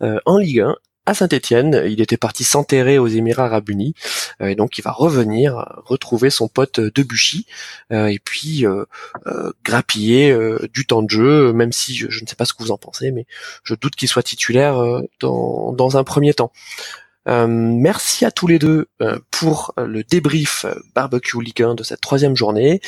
en 0.00 0.38
Ligue 0.38 0.60
1 0.60 0.74
à 1.06 1.14
Saint-Étienne. 1.14 1.82
Il 1.86 2.00
était 2.00 2.16
parti 2.16 2.44
s'enterrer 2.44 2.98
aux 2.98 3.06
Émirats 3.06 3.46
Arabes 3.46 3.70
Unis, 3.70 3.94
euh, 4.40 4.48
et 4.48 4.54
donc 4.54 4.76
il 4.78 4.82
va 4.82 4.90
revenir 4.90 5.64
retrouver 5.84 6.30
son 6.30 6.48
pote 6.48 6.80
Debuchy 6.80 7.46
euh, 7.92 8.06
et 8.06 8.18
puis 8.18 8.66
euh, 8.66 8.84
grappiller 9.64 10.36
du 10.74 10.86
temps 10.86 11.02
de 11.02 11.10
jeu, 11.10 11.52
même 11.52 11.72
si 11.72 11.94
je, 11.94 12.06
ne 12.06 12.26
sais 12.26 12.36
pas 12.36 12.44
ce 12.44 12.52
que 12.52 12.62
vous 12.62 12.72
en 12.72 12.78
pensez, 12.78 13.12
mais 13.12 13.26
je 13.62 13.74
doute 13.74 13.94
qu'il 13.94 14.08
soit 14.08 14.22
titulaire 14.22 14.82
dans, 15.20 15.96
un 15.96 16.04
premier 16.04 16.34
temps. 16.34 16.52
merci 17.26 18.24
à 18.24 18.30
tous 18.30 18.48
les 18.48 18.58
deux 18.58 18.88
pour 19.30 19.72
le 19.76 20.02
débrief 20.02 20.66
barbecue 20.94 21.40
Ligue 21.40 21.62
1 21.62 21.74
de 21.74 21.84
cette 21.84 22.00
troisième 22.00 22.36
journée. 22.36 22.80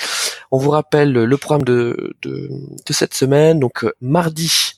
On 0.51 0.59
vous 0.59 0.71
rappelle 0.71 1.13
le 1.13 1.37
programme 1.37 1.63
de 1.63 2.15
cette 2.91 3.15
semaine. 3.15 3.61
Donc 3.61 3.87
mardi, 4.01 4.78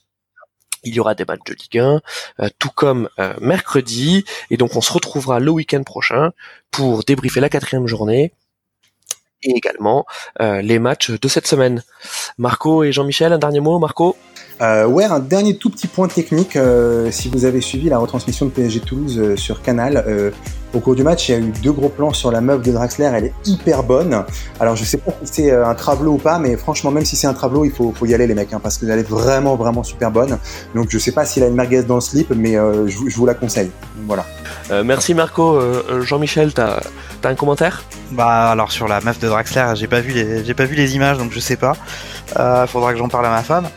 il 0.85 0.95
y 0.95 1.01
aura 1.01 1.15
des 1.15 1.25
matchs 1.25 1.45
de 1.47 1.55
Ligue 1.55 1.79
1, 1.79 2.01
euh, 2.41 2.49
tout 2.59 2.71
comme 2.75 3.09
euh, 3.19 3.35
mercredi, 3.41 4.25
et 4.51 4.57
donc 4.57 4.77
on 4.77 4.81
se 4.81 4.93
retrouvera 4.93 5.41
le 5.41 5.51
week-end 5.51 5.83
prochain 5.83 6.33
pour 6.71 7.05
débriefer 7.05 7.41
la 7.41 7.49
quatrième 7.49 7.87
journée 7.87 8.33
et 9.43 9.51
également 9.57 10.07
euh, 10.41 10.61
les 10.63 10.79
matchs 10.79 11.11
de 11.11 11.29
cette 11.29 11.47
semaine. 11.47 11.83
Marco 12.39 12.85
et 12.85 12.93
Jean-Michel, 12.93 13.33
un 13.33 13.39
dernier 13.39 13.61
mot, 13.61 13.79
Marco? 13.79 14.17
Euh, 14.61 14.87
ouais, 14.87 15.05
un 15.05 15.21
dernier 15.21 15.57
tout 15.57 15.71
petit 15.71 15.87
point 15.87 16.09
technique. 16.09 16.57
Euh, 16.57 17.11
si 17.11 17.29
vous 17.29 17.45
avez 17.45 17.61
suivi 17.61 17.89
la 17.89 17.99
retransmission 17.99 18.47
de 18.47 18.51
PSG 18.51 18.81
Toulouse 18.81 19.19
euh, 19.19 19.37
sur 19.37 19.63
Canal, 19.63 20.05
euh, 20.07 20.31
au 20.75 20.81
cours 20.81 20.95
du 20.95 21.03
match, 21.03 21.29
il 21.29 21.33
y 21.33 21.35
a 21.35 21.39
eu 21.39 21.53
deux 21.63 21.73
gros 21.73 21.89
plans 21.89 22.13
sur 22.13 22.31
la 22.31 22.41
meuf 22.41 22.63
de 22.63 22.71
Draxler. 22.71 23.11
Elle 23.15 23.25
est 23.25 23.35
hyper 23.47 23.83
bonne. 23.83 24.25
Alors, 24.61 24.77
je 24.77 24.85
sais 24.85 24.99
pas 24.99 25.13
si 25.25 25.33
c'est 25.33 25.51
un 25.51 25.75
tableau 25.75 26.13
ou 26.13 26.19
pas, 26.19 26.39
mais 26.39 26.57
franchement, 26.57 26.91
même 26.91 27.05
si 27.05 27.17
c'est 27.17 27.27
un 27.27 27.35
tableau, 27.35 27.65
il 27.65 27.73
faut, 27.73 27.93
faut 27.97 28.07
y 28.07 28.15
aller, 28.15 28.27
les 28.27 28.35
mecs, 28.35 28.53
hein, 28.53 28.61
parce 28.63 28.79
qu'elle 28.79 28.91
est 28.91 29.09
vraiment, 29.09 29.57
vraiment 29.57 29.83
super 29.83 30.11
bonne. 30.11 30.39
Donc, 30.75 30.89
je 30.91 30.99
sais 30.99 31.13
pas 31.13 31.25
s'il 31.25 31.43
a 31.43 31.49
une 31.49 31.55
merguez 31.55 31.83
dans 31.83 31.97
le 31.97 32.01
slip, 32.01 32.33
mais 32.37 32.55
je, 32.55 33.09
je, 33.09 33.17
vous 33.17 33.27
la 33.27 33.35
conseille. 33.35 33.71
Voilà. 34.07 34.25
merci 34.85 35.15
Marco. 35.15 35.59
Jean-Michel, 36.03 36.53
t'as 36.53 36.81
as 37.25 37.29
un 37.29 37.35
commentaire? 37.35 37.83
Bah, 38.13 38.51
alors 38.51 38.73
sur 38.73 38.89
la 38.89 39.01
meuf 39.01 39.19
de 39.19 39.29
Draxler, 39.29 39.73
j'ai 39.75 39.87
pas 39.87 40.01
vu 40.01 40.13
les, 40.13 40.45
j'ai 40.45 40.55
pas 40.55 40.65
vu 40.65 40.75
les 40.75 40.97
images, 40.97 41.19
donc 41.19 41.33
je 41.33 41.41
sais 41.41 41.57
pas. 41.57 41.75
Euh, 42.39 42.67
faudra 42.67 42.93
que 42.93 42.99
j'en 42.99 43.09
parle 43.09 43.27
à 43.27 43.31
ma 43.31 43.43
femme. 43.43 43.69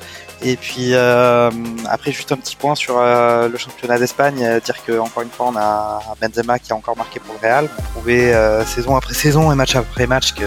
Et 0.45 0.57
puis 0.57 0.89
euh, 0.91 1.49
après 1.87 2.11
juste 2.11 2.33
un 2.33 2.35
petit 2.35 2.57
point 2.57 2.75
sur 2.75 2.97
euh, 2.97 3.47
le 3.47 3.57
championnat 3.57 3.97
d'Espagne, 3.97 4.43
euh, 4.43 4.59
dire 4.59 4.83
que 4.85 4.99
encore 4.99 5.23
une 5.23 5.29
fois 5.29 5.47
on 5.53 5.55
a 5.55 6.01
Benzema 6.21 6.59
qui 6.59 6.73
a 6.73 6.75
encore 6.75 6.97
marqué 6.97 7.21
pour 7.21 7.33
le 7.35 7.47
Real. 7.47 7.69
On 7.77 7.81
trouvait 7.93 8.33
saison 8.65 8.97
après 8.97 9.13
saison 9.13 9.51
et 9.51 9.55
match 9.55 9.75
après 9.75 10.05
match 10.05 10.33
que 10.33 10.43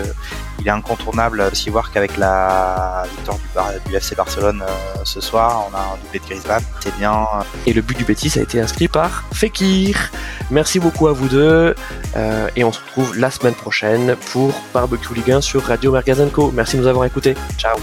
il 0.59 0.67
est 0.67 0.71
incontournable 0.71 1.43
aussi 1.53 1.71
voir 1.71 1.93
qu'avec 1.93 2.17
la 2.17 3.05
victoire 3.17 3.39
du, 3.85 3.91
du 3.91 3.97
FC 3.97 4.15
Barcelone 4.15 4.63
ce 5.05 5.21
soir, 5.21 5.69
on 5.71 5.75
a 5.75 5.81
un 5.81 5.97
doublé 6.03 6.19
de 6.19 6.25
Griezmann, 6.25 6.63
c'est 6.81 6.95
bien. 6.97 7.27
Et 7.67 7.73
le 7.73 7.83
but 7.83 7.97
du 7.97 8.05
Betis 8.05 8.39
a 8.39 8.43
été 8.43 8.61
inscrit 8.61 8.89
par 8.89 9.25
Fekir. 9.33 10.11
Merci 10.51 10.79
beaucoup 10.81 11.09
à 11.09 11.13
vous 11.13 11.29
deux 11.29 11.75
et 12.57 12.65
on 12.65 12.73
se 12.73 12.81
retrouve 12.81 13.19
la 13.19 13.31
semaine 13.31 13.55
prochaine 13.55 14.17
pour 14.33 14.53
Barbecue 14.75 15.15
Ligue 15.15 15.33
1 15.33 15.41
sur 15.41 15.63
Radio 15.63 15.93
Mergazenco. 15.93 16.51
Merci 16.53 16.77
de 16.77 16.83
nous 16.83 16.89
avoir 16.89 17.05
écoutés. 17.05 17.35
Ciao. 17.59 17.77